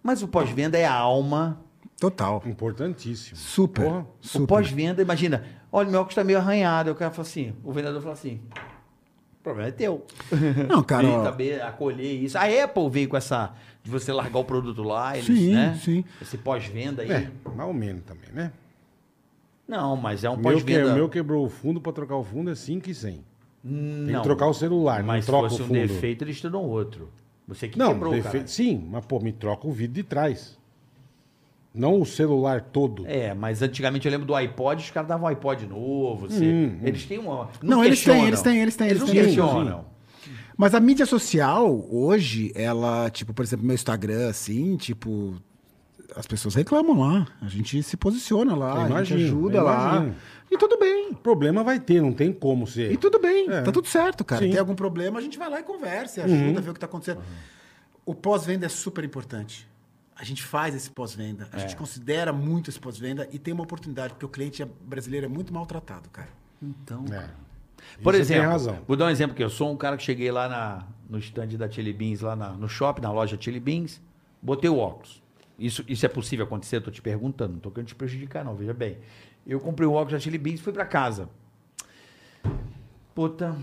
Mas 0.02 0.22
o 0.22 0.28
pós-venda 0.28 0.76
é 0.76 0.84
a 0.84 0.92
alma. 0.92 1.60
Total. 2.00 2.42
Importantíssimo. 2.44 3.36
Super. 3.36 3.84
Porra. 3.84 4.06
super. 4.20 4.44
O 4.44 4.46
pós-venda, 4.46 5.02
imagina, 5.02 5.44
olha, 5.70 5.88
meu 5.88 6.00
óculos 6.00 6.12
está 6.12 6.24
meio 6.24 6.38
arranhado. 6.38 6.90
O 6.90 6.94
cara 6.94 7.12
fala 7.12 7.26
assim, 7.26 7.54
o 7.62 7.72
vendedor 7.72 8.00
fala 8.02 8.14
assim, 8.14 8.40
o 9.38 9.42
problema 9.42 9.68
é 9.68 9.72
teu. 9.72 10.04
Não, 10.68 10.82
cara, 10.82 11.06
ó, 11.08 11.24
saber 11.24 11.62
acolher 11.62 12.12
isso. 12.12 12.36
A 12.36 12.42
Apple 12.42 12.90
veio 12.90 13.08
com 13.08 13.16
essa 13.16 13.54
de 13.88 13.92
você 13.92 14.12
largar 14.12 14.38
o 14.38 14.44
produto 14.44 14.82
lá, 14.82 15.16
eles, 15.16 15.24
Sim, 15.26 15.54
né? 15.54 15.78
sim. 15.82 16.04
Esse 16.20 16.36
pós-venda 16.36 17.02
aí. 17.02 17.10
É, 17.10 17.30
mais 17.56 17.66
ou 17.68 17.74
menos 17.74 18.02
também, 18.04 18.30
né? 18.32 18.52
Não, 19.66 19.96
mas 19.96 20.24
é 20.24 20.30
um 20.30 20.38
pós-venda. 20.38 20.92
o 20.92 20.94
meu 20.94 21.08
quebrou 21.08 21.44
o 21.46 21.48
fundo 21.48 21.80
pra 21.80 21.90
trocar 21.92 22.16
o 22.16 22.24
fundo 22.24 22.50
é 22.50 22.54
5 22.54 22.88
e 22.90 22.94
100. 22.94 23.12
Tem 23.12 23.24
Não. 23.64 24.20
que 24.20 24.22
trocar 24.22 24.46
o 24.46 24.54
celular, 24.54 25.02
Mas 25.02 25.16
não 25.16 25.22
se 25.22 25.26
troca 25.26 25.48
fosse 25.50 25.62
o 25.62 25.64
um 25.64 25.68
defeito, 25.68 26.22
eles 26.22 26.38
te 26.40 26.48
dão 26.48 26.64
outro. 26.64 27.08
Você 27.46 27.66
que 27.68 27.78
Não, 27.78 27.88
quebrou, 27.94 28.12
defeito, 28.12 28.32
cara. 28.34 28.46
sim, 28.46 28.88
mas 28.90 29.04
pô, 29.06 29.18
me 29.20 29.32
troca 29.32 29.66
o 29.66 29.72
vidro 29.72 29.94
de 29.94 30.02
trás. 30.02 30.56
Não 31.74 32.00
o 32.00 32.04
celular 32.06 32.60
todo. 32.60 33.06
É, 33.06 33.32
mas 33.34 33.62
antigamente 33.62 34.06
eu 34.06 34.12
lembro 34.12 34.26
do 34.26 34.34
iPod, 34.34 34.82
os 34.82 34.90
caras 34.90 35.08
davam 35.08 35.24
um 35.24 35.28
iPod 35.28 35.66
novo. 35.66 36.28
Você... 36.28 36.44
Hum, 36.44 36.78
Eles 36.82 37.04
têm 37.06 37.18
uma. 37.18 37.48
Não, 37.62 37.84
eles 37.84 38.02
têm, 38.04 38.26
eles 38.26 38.42
têm, 38.42 38.58
eles 38.58 38.76
têm, 38.76 38.88
Eles 38.88 39.02
eles 39.02 39.14
não 39.14 39.14
têm. 39.14 39.24
questionam. 39.34 39.84
Mas 40.58 40.74
a 40.74 40.80
mídia 40.80 41.06
social, 41.06 41.86
hoje, 41.88 42.50
ela, 42.52 43.08
tipo, 43.10 43.32
por 43.32 43.44
exemplo, 43.44 43.64
meu 43.64 43.74
Instagram, 43.76 44.28
assim, 44.28 44.76
tipo, 44.76 45.36
as 46.16 46.26
pessoas 46.26 46.56
reclamam 46.56 46.98
lá. 46.98 47.28
A 47.40 47.46
gente 47.48 47.80
se 47.84 47.96
posiciona 47.96 48.56
lá, 48.56 48.74
Eu 48.74 48.80
a 48.80 48.86
imagino, 48.88 49.20
gente 49.20 49.28
ajuda 49.28 49.62
lá. 49.62 49.96
imagino. 49.96 50.16
E 50.50 50.58
tudo 50.58 50.76
bem. 50.76 51.14
Problema 51.14 51.62
vai 51.62 51.78
ter, 51.78 52.02
não 52.02 52.12
tem 52.12 52.32
como 52.32 52.66
ser. 52.66 52.90
E 52.90 52.96
tudo 52.96 53.20
bem, 53.20 53.48
É. 53.48 53.62
tá 53.62 53.70
tudo 53.70 53.86
certo, 53.86 54.24
cara. 54.24 54.42
Sim. 54.44 54.50
Tem 54.50 54.58
algum 54.58 54.74
problema, 54.74 55.20
a 55.20 55.22
gente 55.22 55.38
vai 55.38 55.48
lá 55.48 55.60
e 55.60 55.62
conversa, 55.62 56.20
e 56.20 56.24
ajuda, 56.24 56.60
vê 56.60 56.70
o 56.70 56.74
que 56.74 56.80
tá 56.80 56.86
acontecendo. 56.86 57.20
O 58.04 58.12
pós-venda 58.12 58.66
é 58.66 58.68
super 58.68 59.04
importante. 59.04 59.68
A 60.16 60.24
gente 60.24 60.42
faz 60.42 60.74
esse 60.74 60.90
pós-venda, 60.90 61.48
a 61.52 61.58
gente 61.58 61.76
considera 61.76 62.32
muito 62.32 62.68
esse 62.68 62.80
pós-venda 62.80 63.28
e 63.30 63.38
tem 63.38 63.54
uma 63.54 63.62
oportunidade, 63.62 64.14
porque 64.14 64.26
o 64.26 64.28
cliente 64.28 64.64
brasileiro 64.84 65.26
é 65.26 65.28
muito 65.28 65.54
maltratado, 65.54 66.08
cara. 66.10 66.28
Então. 66.60 67.04
É. 67.12 67.28
Por 68.02 68.14
Isso 68.14 68.32
exemplo, 68.32 68.78
vou 68.86 68.96
dar 68.96 69.06
um 69.06 69.10
exemplo 69.10 69.34
que 69.36 69.42
eu 69.42 69.50
sou 69.50 69.70
um 69.72 69.76
cara 69.76 69.96
que 69.96 70.02
cheguei 70.02 70.30
lá 70.30 70.48
na, 70.48 70.86
no 71.08 71.18
stand 71.18 71.48
da 71.56 71.70
Chili 71.70 71.92
Beans, 71.92 72.20
lá 72.20 72.34
na- 72.36 72.50
no 72.52 72.68
shopping, 72.68 73.02
na 73.02 73.10
loja 73.12 73.36
Chili 73.40 73.60
Beans, 73.60 74.00
botei 74.42 74.68
o 74.70 74.76
óculos. 74.78 75.22
Isso, 75.58 75.84
isso 75.88 76.04
é 76.06 76.08
possível 76.08 76.44
acontecer? 76.46 76.80
Tô 76.80 76.90
te 76.90 77.02
perguntando, 77.02 77.54
não 77.54 77.60
tô 77.60 77.70
querendo 77.70 77.88
te 77.88 77.94
prejudicar, 77.94 78.44
não, 78.44 78.54
veja 78.54 78.72
bem. 78.74 78.98
Eu 79.46 79.58
comprei 79.60 79.86
o 79.88 79.92
óculos 79.92 80.12
da 80.12 80.18
Chili 80.20 80.38
Beans 80.38 80.60
e 80.60 80.62
fui 80.62 80.72
pra 80.72 80.84
casa. 80.84 81.28
Puta. 83.14 83.56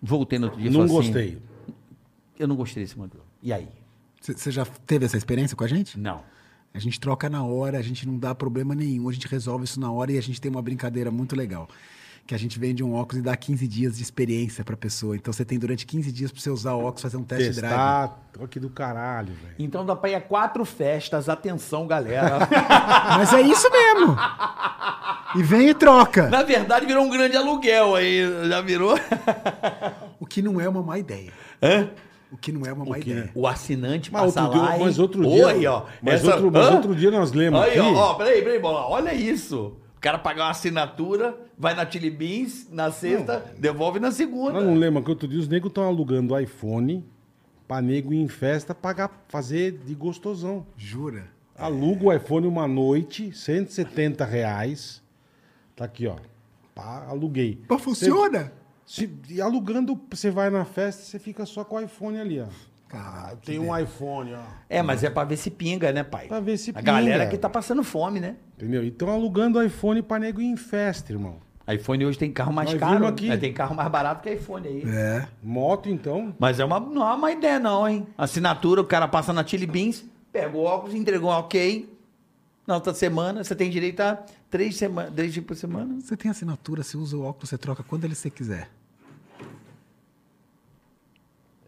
Voltei 0.00 0.38
no 0.38 0.46
outro 0.46 0.60
dia 0.60 0.70
Não 0.70 0.82
assim, 0.82 0.92
gostei. 0.94 1.38
eu 2.38 2.46
não 2.46 2.56
gostei 2.56 2.82
desse 2.82 2.96
modelo. 2.96 3.24
E 3.42 3.52
aí? 3.52 3.68
Você 4.20 4.50
já 4.50 4.64
teve 4.64 5.04
essa 5.04 5.16
experiência 5.16 5.56
com 5.56 5.64
a 5.64 5.68
gente? 5.68 5.98
Não. 5.98 6.22
A 6.72 6.78
gente 6.78 7.00
troca 7.00 7.28
na 7.28 7.42
hora, 7.42 7.78
a 7.78 7.82
gente 7.82 8.06
não 8.06 8.18
dá 8.18 8.34
problema 8.34 8.74
nenhum, 8.74 9.08
a 9.08 9.12
gente 9.12 9.26
resolve 9.26 9.64
isso 9.64 9.80
na 9.80 9.90
hora 9.90 10.12
e 10.12 10.18
a 10.18 10.20
gente 10.22 10.40
tem 10.40 10.50
uma 10.50 10.62
brincadeira 10.62 11.10
muito 11.10 11.34
legal. 11.34 11.68
Que 12.28 12.34
a 12.34 12.38
gente 12.38 12.58
vende 12.58 12.84
um 12.84 12.92
óculos 12.94 13.22
e 13.22 13.24
dá 13.24 13.34
15 13.34 13.66
dias 13.66 13.96
de 13.96 14.02
experiência 14.02 14.62
pra 14.62 14.76
pessoa. 14.76 15.16
Então 15.16 15.32
você 15.32 15.46
tem 15.46 15.58
durante 15.58 15.86
15 15.86 16.12
dias 16.12 16.30
pra 16.30 16.38
você 16.38 16.50
usar 16.50 16.74
o 16.74 16.80
óculos, 16.80 17.00
fazer 17.00 17.16
um 17.16 17.22
test 17.24 17.40
drive. 17.56 17.72
Testar, 17.74 18.18
aqui 18.44 18.60
do 18.60 18.68
caralho, 18.68 19.32
velho. 19.32 19.54
Então 19.58 19.82
dá 19.86 19.96
pra 19.96 20.10
ir 20.10 20.14
a 20.14 20.20
quatro 20.20 20.62
festas, 20.66 21.30
atenção, 21.30 21.86
galera. 21.86 22.40
Mas 23.16 23.32
é 23.32 23.40
isso 23.40 23.66
mesmo. 23.72 24.14
E 25.36 25.42
vem 25.42 25.70
e 25.70 25.74
troca. 25.74 26.28
Na 26.28 26.42
verdade, 26.42 26.84
virou 26.84 27.02
um 27.02 27.08
grande 27.08 27.34
aluguel 27.34 27.94
aí. 27.94 28.20
Já 28.46 28.60
virou? 28.60 28.94
O 30.20 30.26
que 30.26 30.42
não 30.42 30.60
é 30.60 30.68
uma 30.68 30.82
má 30.82 30.98
ideia. 30.98 31.32
Hã? 31.62 31.88
O 32.30 32.36
que 32.36 32.52
não 32.52 32.66
é 32.66 32.72
uma 32.74 32.84
má 32.84 32.98
ideia. 32.98 33.30
O 33.34 33.46
assinante 33.46 34.12
Mas 34.12 34.34
passa 34.34 34.42
outro, 34.44 34.60
lá 34.60 34.66
dia, 34.72 34.76
e- 34.76 34.80
mas 34.84 34.98
outro 34.98 35.22
dia. 35.26 35.46
Oi, 35.46 35.66
ó. 35.66 35.84
Mas, 36.02 36.16
essa- 36.16 36.34
outro, 36.34 36.52
mas 36.52 36.74
outro 36.74 36.94
dia 36.94 37.10
nós 37.10 37.32
lemos 37.32 37.58
Aí, 37.58 37.70
aqui. 37.70 37.78
ó, 37.80 38.10
ó, 38.10 38.14
peraí, 38.16 38.42
peraí, 38.42 38.58
bola. 38.58 38.86
Olha 38.86 39.14
isso. 39.14 39.76
O 39.98 40.00
cara 40.00 40.16
pagar 40.16 40.44
uma 40.44 40.50
assinatura, 40.52 41.36
vai 41.58 41.74
na 41.74 41.84
Chili 41.84 42.08
Beans 42.08 42.68
na 42.70 42.88
sexta, 42.92 43.52
devolve 43.58 43.98
na 43.98 44.12
segunda. 44.12 44.52
Nós 44.52 44.64
não 44.64 44.76
lembra 44.76 45.02
que 45.02 45.10
outro 45.10 45.26
dia 45.26 45.40
os 45.40 45.48
negros 45.48 45.72
estão 45.72 45.82
alugando 45.82 46.38
iPhone 46.38 47.04
pra 47.66 47.82
nego 47.82 48.14
ir 48.14 48.18
em 48.18 48.28
festa 48.28 48.72
pagar, 48.72 49.24
fazer 49.26 49.72
de 49.72 49.96
gostosão. 49.96 50.64
Jura? 50.76 51.26
Aluga 51.56 52.04
o 52.04 52.12
iPhone 52.12 52.46
uma 52.46 52.68
noite, 52.68 53.32
170 53.32 54.24
reais. 54.24 55.02
Tá 55.74 55.86
aqui, 55.86 56.06
ó. 56.06 56.14
Pá, 56.76 57.04
aluguei. 57.08 57.60
Mas 57.68 57.82
funciona? 57.82 58.52
Se, 58.86 59.12
e 59.28 59.40
alugando, 59.40 60.00
você 60.08 60.30
vai 60.30 60.48
na 60.48 60.64
festa, 60.64 61.02
você 61.02 61.18
fica 61.18 61.44
só 61.44 61.64
com 61.64 61.74
o 61.74 61.80
iPhone 61.80 62.20
ali, 62.20 62.38
ó. 62.38 62.46
Cara, 62.88 63.36
Tem 63.44 63.58
um 63.58 63.76
iPhone, 63.76 64.32
ó. 64.34 64.40
É, 64.68 64.82
mas 64.82 65.04
é 65.04 65.10
pra 65.10 65.22
ver 65.24 65.36
se 65.36 65.50
pinga, 65.50 65.92
né, 65.92 66.02
pai? 66.02 66.26
Pra 66.26 66.40
ver 66.40 66.56
se 66.56 66.70
A 66.70 66.74
pinga. 66.74 66.92
galera 66.92 67.26
que 67.26 67.36
tá 67.36 67.48
passando 67.48 67.84
fome, 67.84 68.18
né? 68.18 68.36
Entendeu? 68.56 68.82
Então 68.84 69.10
alugando 69.10 69.62
iPhone 69.62 70.00
pra 70.02 70.18
nego 70.18 70.40
ir 70.40 70.46
em 70.46 70.56
festa, 70.56 71.12
irmão. 71.12 71.36
iPhone 71.70 72.06
hoje 72.06 72.18
tem 72.18 72.32
carro 72.32 72.50
mais 72.52 72.70
Nós 72.70 72.80
caro. 72.80 72.94
vimos 72.94 73.08
aqui. 73.10 73.28
né? 73.28 73.36
Tem 73.36 73.52
carro 73.52 73.74
mais 73.74 73.90
barato 73.90 74.22
que 74.22 74.30
iPhone 74.32 74.66
aí. 74.66 74.82
É. 74.86 75.26
Moto, 75.42 75.90
então. 75.90 76.34
Mas 76.38 76.58
é 76.58 76.64
uma, 76.64 76.80
não 76.80 77.06
é 77.06 77.14
uma 77.14 77.30
ideia, 77.30 77.58
não, 77.58 77.86
hein? 77.86 78.06
Assinatura, 78.16 78.80
o 78.80 78.84
cara 78.86 79.06
passa 79.06 79.34
na 79.34 79.46
Chili 79.46 79.66
Beans, 79.66 80.02
pega 80.32 80.56
o 80.56 80.62
óculos, 80.64 80.94
entregou 80.94 81.30
um 81.30 81.34
ok. 81.34 81.94
Na 82.66 82.74
outra 82.76 82.92
semana, 82.94 83.44
você 83.44 83.54
tem 83.54 83.68
direito 83.70 84.00
a 84.00 84.18
três, 84.50 84.76
sema 84.76 85.04
três 85.14 85.32
dias 85.34 85.44
por 85.44 85.56
semana. 85.56 86.00
Você 86.00 86.16
tem 86.16 86.30
assinatura, 86.30 86.82
você 86.82 86.96
usa 86.96 87.16
o 87.16 87.22
óculos, 87.22 87.50
você 87.50 87.58
troca 87.58 87.82
quando 87.82 88.04
ele 88.04 88.14
você 88.14 88.30
quiser. 88.30 88.70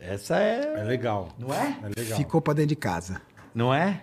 Essa 0.01 0.39
é. 0.39 0.75
É 0.79 0.83
legal. 0.83 1.29
Não 1.39 1.53
é? 1.53 1.77
É 1.83 2.01
legal. 2.01 2.17
Ficou 2.19 2.41
pra 2.41 2.55
dentro 2.55 2.71
de 2.71 2.77
casa. 2.77 3.21
Não 3.55 3.73
é? 3.73 4.03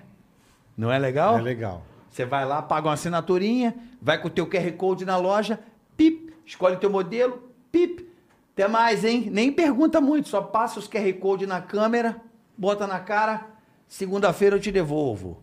Não 0.77 0.91
é 0.91 0.99
legal? 0.99 1.37
É 1.37 1.41
legal. 1.41 1.83
Você 2.09 2.23
vai 2.25 2.45
lá, 2.45 2.61
paga 2.61 2.87
uma 2.87 2.93
assinaturinha, 2.93 3.75
vai 4.01 4.19
com 4.21 4.27
o 4.27 4.31
teu 4.31 4.47
QR 4.47 4.71
Code 4.73 5.05
na 5.05 5.17
loja, 5.17 5.59
pip, 5.95 6.33
escolhe 6.45 6.75
o 6.75 6.79
teu 6.79 6.89
modelo, 6.89 7.51
pip. 7.71 8.07
Até 8.53 8.67
mais, 8.67 9.03
hein? 9.03 9.29
Nem 9.31 9.51
pergunta 9.51 10.01
muito, 10.01 10.29
só 10.29 10.41
passa 10.41 10.79
os 10.79 10.87
QR 10.87 11.13
Code 11.13 11.45
na 11.45 11.61
câmera, 11.61 12.19
bota 12.57 12.87
na 12.87 12.99
cara, 12.99 13.45
segunda-feira 13.87 14.55
eu 14.55 14.59
te 14.59 14.71
devolvo. 14.71 15.39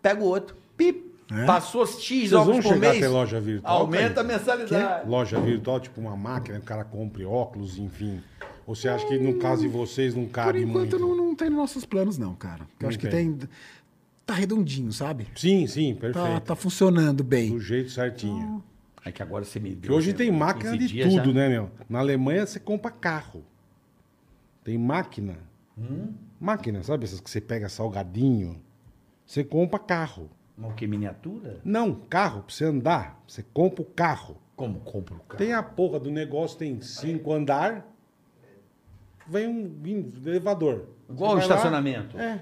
Pega 0.00 0.22
o 0.22 0.26
outro, 0.26 0.56
pip. 0.76 1.10
É? 1.32 1.44
Passou 1.44 1.86
X 1.86 2.30
Vocês 2.30 2.30
vão 2.30 2.60
por 2.60 2.76
mês. 2.76 3.08
loja 3.08 3.40
virtual? 3.40 3.82
Aumenta 3.82 4.20
a 4.20 4.24
mensalidade. 4.24 5.08
Loja 5.08 5.38
virtual, 5.38 5.78
tipo 5.78 6.00
uma 6.00 6.16
máquina, 6.16 6.58
que 6.58 6.64
o 6.64 6.66
cara 6.66 6.82
compre 6.84 7.24
óculos, 7.24 7.78
enfim. 7.78 8.20
Ou 8.66 8.74
você 8.74 8.88
acha 8.88 9.06
que 9.06 9.18
no 9.18 9.38
caso 9.38 9.62
de 9.62 9.68
vocês 9.68 10.14
não 10.14 10.24
Por 10.26 10.30
cabe 10.32 10.60
enquanto 10.62 10.76
muito? 10.76 10.98
não, 10.98 11.16
não 11.16 11.34
tem 11.34 11.48
nos 11.48 11.58
nossos 11.58 11.84
planos, 11.84 12.18
não, 12.18 12.34
cara. 12.34 12.62
Eu 12.62 12.68
Não 12.82 12.88
acho 12.88 12.98
que 12.98 13.08
tem. 13.08 13.32
tem. 13.36 13.48
Tá 14.24 14.34
redondinho, 14.34 14.92
sabe? 14.92 15.26
Sim, 15.34 15.66
sim, 15.66 15.94
Tá, 15.94 16.00
perfeito. 16.00 16.40
tá 16.42 16.54
funcionando 16.54 17.24
bem. 17.24 17.50
Do 17.50 17.60
jeito 17.60 17.90
certinho. 17.90 18.62
É 19.04 19.10
que 19.10 19.22
agora 19.22 19.44
você 19.44 19.58
me 19.58 19.70
Que 19.70 19.76
deu. 19.76 19.94
hoje 19.94 20.12
né, 20.12 20.18
tem 20.18 20.26
15 20.28 20.38
máquina 20.38 20.78
de 20.78 20.86
dias 20.86 21.12
tudo, 21.12 21.26
já. 21.28 21.32
né, 21.32 21.48
meu? 21.48 21.70
Na 21.88 21.98
Alemanha 21.98 22.46
você 22.46 22.60
compra 22.60 22.90
carro. 22.90 23.42
Tem 24.62 24.76
máquina. 24.78 25.38
Hum? 25.76 26.12
Máquina, 26.38 26.82
sabe 26.82 27.04
essas 27.04 27.20
que 27.20 27.30
você 27.30 27.40
pega 27.40 27.68
salgadinho? 27.68 28.60
Você 29.26 29.42
compra 29.42 29.78
carro. 29.78 30.30
Mas 30.56 30.70
o 30.72 30.74
que, 30.74 30.86
miniatura? 30.86 31.60
Não, 31.64 31.94
carro, 31.94 32.42
pra 32.42 32.54
você 32.54 32.64
andar. 32.66 33.22
Você 33.26 33.42
compra 33.54 33.82
o 33.82 33.84
carro. 33.84 34.36
Como 34.54 34.80
compra 34.80 35.14
o 35.14 35.20
carro? 35.20 35.38
Tem 35.38 35.52
a 35.54 35.62
porra 35.62 35.98
do 35.98 36.10
negócio, 36.10 36.58
tem 36.58 36.80
cinco 36.82 37.32
andar. 37.32 37.86
Vem 39.30 39.46
um 39.48 40.10
elevador. 40.26 40.86
Igual 41.08 41.32
o 41.32 41.36
vai 41.36 41.46
lá, 41.46 41.54
estacionamento. 41.54 42.18
é. 42.18 42.40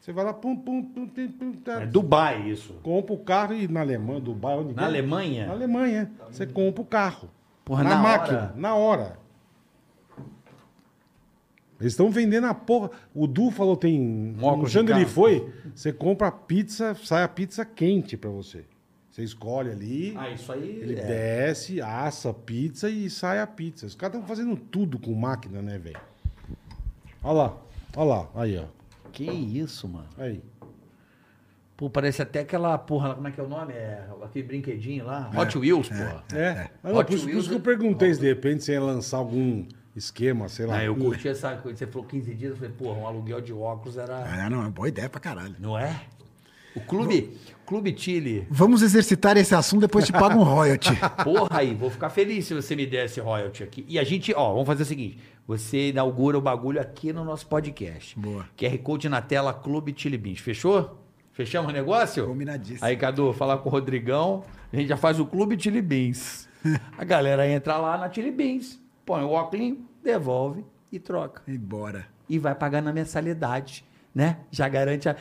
Você 0.00 0.12
vai 0.12 0.24
lá, 0.24 0.32
pum, 0.34 0.56
pum, 0.56 0.82
pum, 0.82 1.06
pum, 1.06 1.28
pum, 1.28 1.52
tá. 1.52 1.82
É 1.82 1.86
Dubai 1.86 2.48
isso. 2.50 2.74
compra 2.82 3.14
o 3.14 3.18
carro 3.18 3.54
e 3.54 3.68
na 3.68 3.80
Alemanha, 3.82 4.20
Dubai, 4.20 4.56
onde 4.56 4.74
Na 4.74 4.82
é? 4.82 4.84
Alemanha? 4.86 5.46
Na 5.46 5.52
Alemanha. 5.52 6.10
Você 6.28 6.44
compra 6.44 6.82
o 6.82 6.84
carro. 6.84 7.30
Porra, 7.64 7.84
na, 7.84 7.90
na 7.90 7.96
máquina, 8.02 8.38
hora. 8.38 8.52
na 8.56 8.74
hora. 8.74 9.16
Eles 11.80 11.92
estão 11.92 12.10
vendendo 12.10 12.46
a 12.48 12.54
porra. 12.54 12.90
O 13.14 13.26
Du 13.28 13.50
falou 13.50 13.76
tem. 13.76 14.36
Onde 14.40 14.92
ele 14.92 15.06
foi, 15.06 15.52
você 15.74 15.92
compra 15.92 16.28
a 16.28 16.32
pizza, 16.32 16.94
sai 16.96 17.22
a 17.22 17.28
pizza 17.28 17.64
quente 17.64 18.16
pra 18.16 18.30
você. 18.30 18.64
Você 19.10 19.22
escolhe 19.22 19.70
ali, 19.70 20.14
Ah, 20.16 20.30
isso 20.30 20.50
aí. 20.50 20.80
ele 20.82 20.98
é. 20.98 21.04
desce, 21.04 21.80
assa 21.82 22.30
a 22.30 22.34
pizza 22.34 22.88
e 22.88 23.10
sai 23.10 23.40
a 23.40 23.46
pizza. 23.46 23.84
Os 23.86 23.94
caras 23.94 24.14
estão 24.16 24.26
fazendo 24.26 24.56
tudo 24.56 24.98
com 24.98 25.12
máquina, 25.14 25.60
né, 25.60 25.76
velho? 25.78 26.00
Olha 27.22 27.32
lá, 27.34 27.56
olha 27.96 28.08
lá, 28.08 28.28
aí, 28.34 28.58
ó. 28.58 28.64
Que 29.12 29.24
isso, 29.24 29.86
mano. 29.88 30.06
Aí. 30.18 30.40
Pô, 31.76 31.90
parece 31.90 32.22
até 32.22 32.40
aquela 32.40 32.76
porra, 32.78 33.14
como 33.14 33.26
é 33.28 33.30
que 33.30 33.40
é 33.40 33.42
o 33.44 33.48
nome? 33.48 33.72
É 33.72 34.06
aquele 34.22 34.46
brinquedinho 34.46 35.04
lá. 35.04 35.30
Hot 35.36 35.58
Wheels, 35.58 35.88
porra. 35.88 36.24
É, 36.32 36.68
Mas, 36.82 36.94
Hot 36.94 37.06
por, 37.06 37.14
isso, 37.14 37.24
por 37.24 37.28
Wheels 37.30 37.40
isso 37.44 37.48
que 37.48 37.54
eu 37.54 37.58
é- 37.58 37.62
perguntei 37.76 38.14
se 38.14 38.20
de 38.20 38.26
repente 38.28 38.62
você 38.64 38.72
ia 38.72 38.80
lançar 38.80 39.16
algum 39.18 39.66
esquema, 39.96 40.48
sei 40.48 40.66
lá. 40.66 40.76
Ah, 40.78 40.84
eu 40.84 40.94
curti 40.94 41.28
essa 41.28 41.56
coisa. 41.56 41.78
Você 41.78 41.86
falou 41.86 42.06
15 42.06 42.34
dias, 42.34 42.50
eu 42.52 42.56
falei, 42.56 42.72
porra, 42.72 42.98
um 43.00 43.06
aluguel 43.06 43.40
de 43.40 43.52
óculos 43.52 43.96
era. 43.96 44.16
Ah, 44.18 44.48
não, 44.48 44.64
é 44.64 44.68
boa 44.70 44.88
ideia 44.88 45.08
pra 45.08 45.20
caralho. 45.20 45.56
Não 45.58 45.78
é? 45.78 46.02
O 46.74 46.80
Clube, 46.80 47.36
Clube 47.66 47.94
Chile. 47.98 48.46
Vamos 48.50 48.80
exercitar 48.80 49.36
esse 49.36 49.54
assunto, 49.54 49.82
depois 49.82 50.06
te 50.06 50.12
paga 50.12 50.36
um 50.36 50.42
royalty. 50.42 50.88
Porra 51.22 51.58
aí, 51.58 51.74
vou 51.74 51.90
ficar 51.90 52.08
feliz 52.08 52.46
se 52.46 52.54
você 52.54 52.74
me 52.74 52.86
der 52.86 53.04
esse 53.06 53.20
royalty 53.20 53.62
aqui. 53.62 53.84
E 53.86 53.98
a 53.98 54.04
gente, 54.04 54.32
ó, 54.34 54.52
vamos 54.52 54.66
fazer 54.66 54.84
o 54.84 54.86
seguinte: 54.86 55.18
você 55.46 55.90
inaugura 55.90 56.38
o 56.38 56.40
bagulho 56.40 56.80
aqui 56.80 57.12
no 57.12 57.24
nosso 57.24 57.46
podcast. 57.46 58.18
Boa. 58.18 58.46
QR 58.56 58.78
Code 58.78 59.08
na 59.08 59.20
tela, 59.20 59.52
Clube 59.52 59.94
Chile 59.96 60.16
Beans. 60.16 60.38
Fechou? 60.38 61.02
Fechamos 61.32 61.70
o 61.70 61.72
negócio? 61.72 62.26
Combinadíssimo. 62.26 62.84
Aí, 62.84 62.96
Cadu, 62.96 63.32
falar 63.32 63.58
com 63.58 63.68
o 63.68 63.72
Rodrigão, 63.72 64.44
a 64.72 64.76
gente 64.76 64.88
já 64.88 64.96
faz 64.96 65.18
o 65.18 65.26
Clube 65.26 65.58
Chili 65.58 65.80
Beans. 65.80 66.48
A 66.96 67.04
galera 67.04 67.48
entra 67.48 67.76
lá 67.78 67.96
na 67.96 68.12
Chili 68.12 68.30
Beans, 68.30 68.78
põe 69.04 69.24
o 69.24 69.30
óculos, 69.30 69.78
devolve 70.02 70.64
e 70.92 70.98
troca. 70.98 71.42
E 71.48 71.56
bora. 71.56 72.06
E 72.28 72.38
vai 72.38 72.54
pagar 72.54 72.82
na 72.82 72.92
mensalidade, 72.92 73.84
né? 74.14 74.38
Já 74.50 74.68
garante 74.68 75.08
a... 75.08 75.16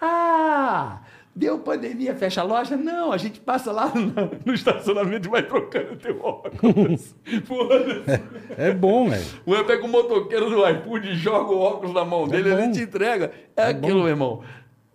Ah! 0.00 1.00
Deu 1.38 1.58
pandemia, 1.58 2.14
fecha 2.14 2.40
a 2.40 2.44
loja? 2.44 2.78
Não, 2.78 3.12
a 3.12 3.18
gente 3.18 3.38
passa 3.40 3.70
lá 3.70 3.92
no, 4.46 4.54
estacionamento 4.54 5.28
e 5.28 5.30
vai 5.30 5.42
trocando 5.42 5.94
teu 5.96 6.18
óculos. 6.18 7.14
Foda-se. 7.44 8.22
É 8.56 8.72
bom, 8.72 9.10
velho. 9.10 9.22
O 9.44 9.54
eu 9.54 9.62
pega 9.66 9.84
o 9.84 9.88
motoqueiro 9.88 10.48
do 10.48 10.66
iFood 10.66 11.08
e 11.10 11.14
joga 11.14 11.52
o 11.52 11.58
óculos 11.58 11.92
na 11.94 12.06
mão 12.06 12.26
dele, 12.26 12.50
bom. 12.50 12.58
ele 12.58 12.72
te 12.72 12.80
entrega. 12.80 13.32
É, 13.54 13.64
aquilo, 13.64 13.98
meu 13.98 14.08
irmão. 14.08 14.42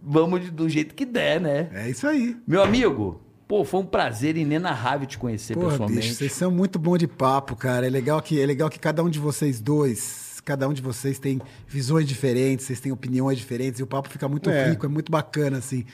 Vamos 0.02 0.50
do 0.50 0.68
jeito 0.68 0.96
que 0.96 1.06
der, 1.06 1.40
né? 1.40 1.70
É 1.74 1.88
isso 1.88 2.08
aí. 2.08 2.36
Meu 2.48 2.64
amigo, 2.64 3.22
pô, 3.48 3.64
foi 3.64 3.82
um 3.82 3.86
prazer 3.86 4.36
inenarrável 4.36 5.06
te 5.06 5.20
conhecer 5.20 5.54
Porra, 5.54 5.70
pessoalmente. 5.70 6.02
bicho, 6.02 6.16
vocês 6.16 6.32
são 6.32 6.50
muito 6.50 6.80
bom 6.80 6.98
de 6.98 7.06
papo, 7.06 7.56
cara. 7.56 7.86
É 7.86 7.90
legal 7.92 8.20
que 8.20 8.42
é 8.42 8.46
legal 8.48 8.68
que 8.68 8.80
cada 8.80 9.04
um 9.04 9.10
de 9.12 9.20
vocês 9.20 9.62
dois, 9.62 10.42
cada 10.44 10.68
um 10.68 10.74
de 10.74 10.82
vocês 10.82 11.20
tem 11.20 11.40
visões 11.68 12.08
diferentes, 12.08 12.66
vocês 12.66 12.80
têm 12.80 12.92
opiniões 12.92 13.38
diferentes 13.38 13.80
e 13.80 13.84
o 13.84 13.88
papo 13.88 14.10
fica 14.10 14.28
muito 14.28 14.50
É. 14.50 14.70
rico, 14.72 14.88
é 14.88 14.90
muito 14.90 15.12
bacana 15.12 15.60
assim. 15.60 15.86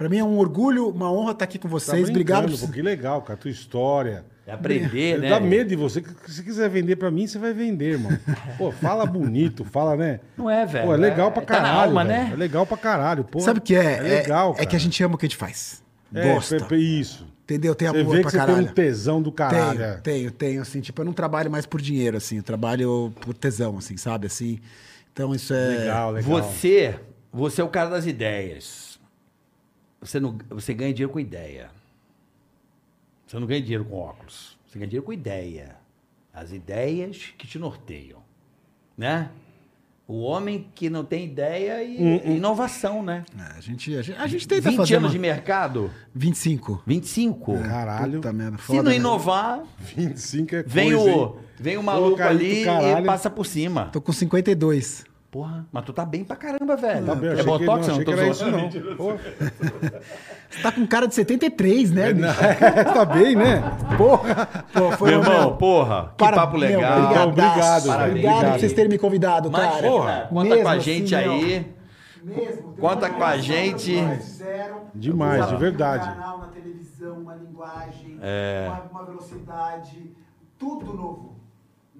Pra 0.00 0.08
mim 0.08 0.16
é 0.16 0.24
um 0.24 0.38
orgulho, 0.38 0.88
uma 0.88 1.12
honra 1.12 1.32
estar 1.32 1.44
aqui 1.44 1.58
com 1.58 1.68
Tá 1.68 1.72
vocês. 1.72 2.08
Obrigado. 2.08 2.44
brincando, 2.46 2.66
pô, 2.66 2.72
que 2.72 2.80
legal, 2.80 3.20
cara. 3.20 3.36
Tua 3.38 3.50
história. 3.50 4.24
É 4.46 4.52
aprender, 4.54 5.18
né? 5.20 5.28
Dá 5.28 5.38
medo 5.38 5.68
de 5.68 5.76
você. 5.76 6.00
que 6.00 6.08
Se 6.32 6.42
quiser 6.42 6.70
vender 6.70 6.96
pra 6.96 7.10
mim, 7.10 7.26
você 7.26 7.38
vai 7.38 7.52
vender, 7.52 7.90
irmão. 7.92 8.10
Pô, 8.56 8.72
fala 8.72 9.04
bonito, 9.04 9.62
fala, 9.62 9.94
né? 9.96 10.20
Não 10.38 10.48
é, 10.48 10.64
velho? 10.64 10.86
Pô, 10.86 10.94
é 10.94 10.96
legal 10.96 11.28
É- 11.28 11.30
pra 11.32 11.42
tá 11.42 11.54
na 11.56 11.60
caralho. 11.60 11.88
alma, 11.90 12.02
velho. 12.06 12.24
né? 12.24 12.30
É 12.32 12.36
legal 12.36 12.64
pra 12.64 12.78
caralho. 12.78 13.24
Pô, 13.24 13.40
Sabe 13.40 13.58
o 13.58 13.62
que 13.62 13.74
é? 13.76 13.98
É 13.98 14.00
legal, 14.22 14.54
é, 14.58 14.62
é 14.62 14.64
que 14.66 14.74
a 14.74 14.78
gente 14.78 15.04
ama 15.04 15.16
o 15.16 15.18
que 15.18 15.26
a 15.26 15.28
gente 15.28 15.36
faz. 15.36 15.82
É, 16.14 16.32
Gosta. 16.32 16.64
pe- 16.64 16.76
Isso. 16.76 17.26
Entendeu? 17.44 17.74
Tem 17.74 17.86
Você 17.88 17.98
amor 18.00 18.14
vê 18.14 18.20
pra 18.22 18.30
que 18.30 18.30
você 18.30 18.38
caralho. 18.38 18.62
tem 18.62 18.70
um 18.70 18.74
tesão 18.74 19.20
do 19.20 19.30
caralho. 19.30 19.78
Tenho, 19.78 19.82
é. 19.90 19.96
tenho, 19.98 20.30
tenho, 20.30 20.62
assim, 20.62 20.80
tipo, 20.80 20.98
eu 21.02 21.04
não 21.04 21.12
trabalho 21.12 21.50
mais 21.50 21.66
por 21.66 21.78
dinheiro, 21.78 22.16
assim, 22.16 22.38
eu 22.38 22.42
trabalho 22.42 23.12
por 23.20 23.34
tesão, 23.34 23.76
assim, 23.76 23.98
sabe, 23.98 24.28
assim. 24.28 24.60
Então 25.12 25.34
isso 25.34 25.52
é... 25.52 25.66
Legal, 25.80 26.12
legal. 26.12 26.30
Você, 26.42 26.94
você 27.30 27.60
é 27.60 27.64
o 27.64 27.68
cara 27.68 27.90
das 27.90 28.06
ideias. 28.06 28.89
Você, 30.00 30.18
não, 30.18 30.38
você 30.48 30.72
ganha 30.72 30.92
dinheiro 30.92 31.12
com 31.12 31.20
ideia. 31.20 31.70
Você 33.26 33.38
não 33.38 33.46
ganha 33.46 33.60
dinheiro 33.60 33.84
com 33.84 33.96
óculos. 33.96 34.58
Você 34.66 34.78
ganha 34.78 34.88
dinheiro 34.88 35.04
com 35.04 35.12
ideia. 35.12 35.76
As 36.32 36.52
ideias 36.52 37.34
que 37.36 37.46
te 37.46 37.58
norteiam. 37.58 38.18
Né? 38.96 39.30
O 40.08 40.22
homem 40.22 40.66
que 40.74 40.90
não 40.90 41.04
tem 41.04 41.24
ideia 41.24 41.84
e 41.84 41.96
Hum, 42.02 42.36
inovação, 42.36 43.00
né? 43.00 43.24
É, 43.38 43.58
a, 43.58 43.60
gente, 43.60 43.96
a, 43.96 44.02
gente, 44.02 44.18
a 44.18 44.26
gente 44.26 44.48
tenta 44.48 44.68
20 44.68 44.76
fazer 44.76 44.96
anos 44.96 45.06
uma... 45.06 45.12
de 45.12 45.18
mercado, 45.20 45.88
25. 46.12 46.82
25. 46.84 47.62
Caralho. 47.62 48.14
Puta 48.14 48.32
merda, 48.32 48.58
Se 48.58 48.64
foda, 48.64 48.82
não 48.82 48.90
né? 48.90 48.96
inovar, 48.96 49.62
25 49.94 50.56
é 50.56 50.62
vem 50.64 50.92
coisa, 50.92 51.10
o, 51.10 51.24
hein? 51.24 51.34
vem 51.60 51.76
o 51.76 51.80
Pô, 51.80 51.86
maluco 51.86 52.16
cara, 52.16 52.30
ali 52.30 52.64
e 52.64 53.02
passa 53.04 53.30
por 53.30 53.46
cima. 53.46 53.86
Tô 53.92 54.00
com 54.00 54.12
52. 54.12 55.04
Porra, 55.30 55.64
mas 55.70 55.84
tu 55.84 55.92
tá 55.92 56.04
bem 56.04 56.24
pra 56.24 56.34
caramba, 56.34 56.74
velho. 56.76 57.06
Tá 57.06 57.14
bem, 57.14 57.26
eu 57.26 57.36
é 57.36 57.40
achei 57.40 57.44
que- 57.44 57.58
botox, 57.66 57.86
não, 57.86 57.96
não? 57.98 58.04
Tô 58.04 58.12
que 58.12 58.18
era 58.18 58.28
isso, 58.28 58.50
não. 58.50 58.68
Você 60.50 60.62
tá 60.62 60.72
com 60.72 60.86
cara 60.88 61.06
de 61.06 61.14
73, 61.14 61.92
né, 61.92 62.12
bicho? 62.12 62.28
tá 62.92 63.04
bem, 63.04 63.36
né? 63.36 63.62
Porra. 63.96 64.64
Pô, 64.72 64.90
foi 64.92 65.10
Meu 65.10 65.20
um- 65.20 65.22
irmão, 65.22 65.56
porra, 65.56 66.08
que 66.18 66.24
Para- 66.24 66.36
papo 66.36 66.58
meu, 66.58 66.68
legal. 66.68 66.92
obrigadaço. 67.28 67.28
Obrigado, 67.28 67.86
Parabéns, 67.86 68.10
Obrigado 68.10 68.34
obrigado. 68.34 68.52
por 68.54 68.60
vocês 68.60 68.72
terem 68.72 68.90
me 68.90 68.98
convidado, 68.98 69.50
Mas, 69.52 69.62
cara. 69.74 69.82
porra, 69.88 70.26
conta 70.30 70.48
Mesmo 70.48 70.62
com 70.62 70.68
a 70.68 70.72
assim, 70.72 70.80
gente 70.82 71.14
meu. 71.16 71.32
aí. 71.32 71.74
Mesmo. 72.24 72.72
Conta 72.80 73.10
com 73.10 73.24
a 73.24 73.36
gente. 73.38 73.94
Demais, 74.94 75.48
de 75.48 75.56
verdade. 75.56 76.08
Um 76.08 76.12
canal 76.12 76.38
na 76.38 76.46
televisão, 76.48 77.18
uma 77.20 77.34
linguagem, 77.36 78.18
É. 78.20 78.66
uma, 78.68 79.00
uma 79.00 79.06
velocidade, 79.06 80.12
tudo 80.58 80.92
novo. 80.92 81.29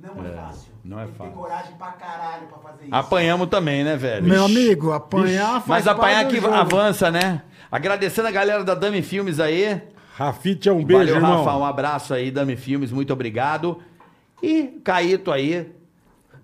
Não 0.03 0.25
é, 0.25 0.31
fácil. 0.33 0.73
não 0.85 0.99
é 1.01 1.03
Tem 1.05 1.13
que 1.13 1.19
fácil. 1.19 1.33
ter 1.33 1.39
coragem 1.39 1.75
pra 1.77 1.93
caralho 1.93 2.47
pra 2.49 2.59
fazer 2.59 2.85
isso. 2.85 2.95
Apanhamos 2.95 3.49
também, 3.49 3.85
né, 3.85 3.97
velho? 3.97 4.27
Meu 4.27 4.45
amigo, 4.45 4.93
apanhar 4.93 5.55
faz 5.61 5.67
Mas 5.67 5.87
apanhar 5.89 6.23
parte 6.25 6.35
que 6.35 6.41
jogo. 6.41 6.55
avança, 6.55 7.11
né? 7.11 7.43
Agradecendo 7.71 8.29
a 8.29 8.31
galera 8.31 8.65
da 8.65 8.75
Dami 8.75 9.03
Filmes 9.03 9.39
aí. 9.39 9.81
Rafite 10.15 10.69
é 10.69 10.73
um 10.73 10.85
beijo, 10.85 11.01
Valeu, 11.05 11.15
irmão. 11.17 11.45
Rafa. 11.45 11.57
Um 11.59 11.65
abraço 11.65 12.15
aí, 12.15 12.31
Dami 12.31 12.57
Filmes. 12.57 12.91
Muito 12.93 13.13
obrigado. 13.13 13.79
E 14.43 14.81
Caíto 14.83 15.31
aí. 15.31 15.71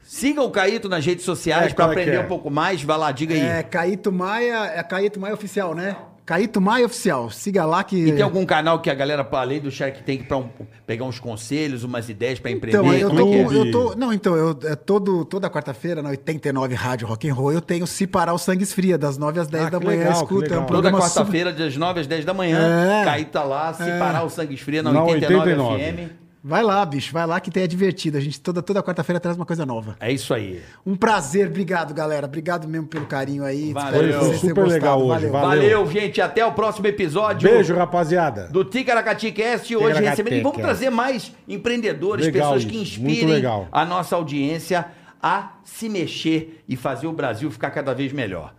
Siga 0.03 0.41
o 0.43 0.51
Caíto 0.51 0.89
nas 0.89 1.05
redes 1.05 1.25
sociais 1.25 1.73
É, 1.73 1.75
pra 1.75 1.87
qual 1.87 1.89
é 1.89 1.93
aprender 1.93 2.17
é? 2.17 2.21
um 2.21 2.29
pouco 2.29 2.49
mais. 2.51 2.83
Vai 2.83 2.97
lá, 2.97 3.11
diga 3.11 3.35
aí. 3.35 3.41
É 3.41 3.63
Caíto 3.63 4.13
Maia, 4.13 4.67
é 4.67 4.83
Caíto 4.83 5.19
Maia 5.19 5.35
Oficial, 5.35 5.75
né? 5.75 5.97
Caíto 6.27 6.61
Maia 6.61 6.85
Oficial. 6.87 7.31
Siga 7.31 7.65
lá 7.65 7.85
que. 7.85 7.97
E 8.09 8.13
tem 8.13 8.21
algum 8.23 8.45
canal 8.45 8.81
que 8.81 8.91
a 8.91 8.95
galera, 8.95 9.27
além 9.31 9.61
do 9.61 9.71
Shark 9.71 10.03
Tank, 10.03 10.25
pra 10.25 10.37
um- 10.39 10.49
pegar 10.85 11.05
uns 11.05 11.21
conselhos, 11.21 11.85
umas 11.85 12.09
ideias 12.09 12.41
pra 12.41 12.51
empreender? 12.51 12.79
Então, 12.81 12.93
eu 12.93 13.09
Como 13.11 13.21
tô, 13.21 13.29
é 13.29 13.45
que 13.45 13.55
é? 13.55 13.59
eu 13.61 13.71
tô. 13.71 13.95
Não, 13.95 14.13
então, 14.13 14.35
eu, 14.37 14.59
é 14.65 14.75
todo, 14.75 15.25
toda 15.25 15.49
quarta-feira, 15.49 16.03
na 16.03 16.09
89 16.11 16.75
Rádio 16.75 17.07
Rock 17.07 17.31
and 17.31 17.33
Roll, 17.35 17.53
eu 17.53 17.61
tenho 17.61 17.87
Se 17.87 18.09
Parar 18.09 18.35
o 18.35 18.39
Sangue 18.39 18.65
Esfria, 18.65 18.99
das 18.99 19.17
9 19.17 19.39
às 19.39 19.47
10 19.47 19.67
Ah, 19.67 19.71
da 19.71 19.79
manhã. 19.79 19.99
legal, 20.01 20.13
escuta, 20.15 20.53
é 20.55 20.59
um 20.59 20.67
Toda 20.67 20.91
quarta-feira, 20.91 21.53
das 21.53 21.77
9 21.77 22.01
às 22.01 22.07
10 22.09 22.25
da 22.25 22.35
manhã. 22.35 22.59
É. 23.03 23.05
Caíto 23.05 23.31
tá 23.31 23.45
lá, 23.45 23.73
se 23.73 23.85
É. 23.89 23.97
parar 23.99 24.25
o 24.25 24.29
sangue 24.29 24.55
esfria 24.55 24.83
na 24.83 24.93
Na 24.93 25.05
89, 25.05 25.51
89. 25.53 25.85
FM. 25.85 26.26
Vai 26.49 26.63
lá, 26.63 26.87
bicho, 26.87 27.13
vai 27.13 27.27
lá 27.27 27.41
que 27.41 27.51
tem 27.51 27.65
é 27.65 27.67
divertido. 27.67 28.17
A 28.17 28.21
gente 28.21 28.41
toda, 28.41 28.63
toda 28.63 28.81
quarta-feira 28.81 29.19
traz 29.19 29.37
uma 29.37 29.45
coisa 29.45 29.67
nova. 29.67 29.97
É 29.99 30.13
isso 30.13 30.33
aí. 30.33 30.63
Um 30.87 30.95
prazer, 30.95 31.49
obrigado, 31.49 31.93
galera. 31.93 32.25
Obrigado 32.25 32.69
mesmo 32.69 32.87
pelo 32.87 33.05
carinho 33.05 33.43
aí. 33.43 33.73
Valeu. 33.73 33.91
Espero 33.91 34.07
que 34.07 34.13
Foi 34.13 34.29
vocês 34.29 34.41
tenham 34.43 34.55
super 34.55 34.69
legal 34.69 35.01
hoje, 35.01 35.27
Valeu. 35.27 35.33
Valeu. 35.33 35.63
Valeu, 35.63 35.91
gente. 35.91 36.21
Até 36.21 36.47
o 36.47 36.53
próximo 36.53 36.87
episódio. 36.87 37.51
Beijo, 37.51 37.75
rapaziada. 37.75 38.47
do 38.47 38.65
Ticaracati 38.65 39.33
Cast 39.33 39.75
hoje 39.75 39.87
Ticaracati 39.87 40.09
recebendo. 40.09 40.39
E 40.39 40.43
vamos 40.43 40.59
trazer 40.59 40.89
mais 40.89 41.33
empreendedores, 41.49 42.27
Legal 42.27 42.53
pessoas 42.53 42.65
que 42.65 42.81
inspirem 42.81 43.27
legal. 43.27 43.67
a 43.73 43.85
nossa 43.85 44.15
audiência 44.15 44.87
a 45.21 45.55
se 45.65 45.89
mexer 45.89 46.63
e 46.69 46.77
fazer 46.77 47.09
o 47.09 47.13
Brasil 47.13 47.51
ficar 47.51 47.71
cada 47.73 47.93
vez 47.93 48.13
melhor. 48.13 48.55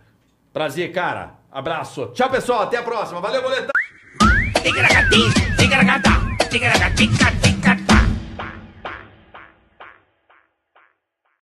Prazer, 0.52 0.92
cara. 0.92 1.36
Abraço. 1.50 2.08
Tchau, 2.08 2.28
pessoal. 2.28 2.64
Até 2.64 2.76
a 2.76 2.82
próxima. 2.82 3.18
Valeu, 3.18 3.40
boletão. 3.40 3.70
Ticaracati, 4.62 5.56
ticaracata, 5.56 6.10
ticaracati, 6.50 7.47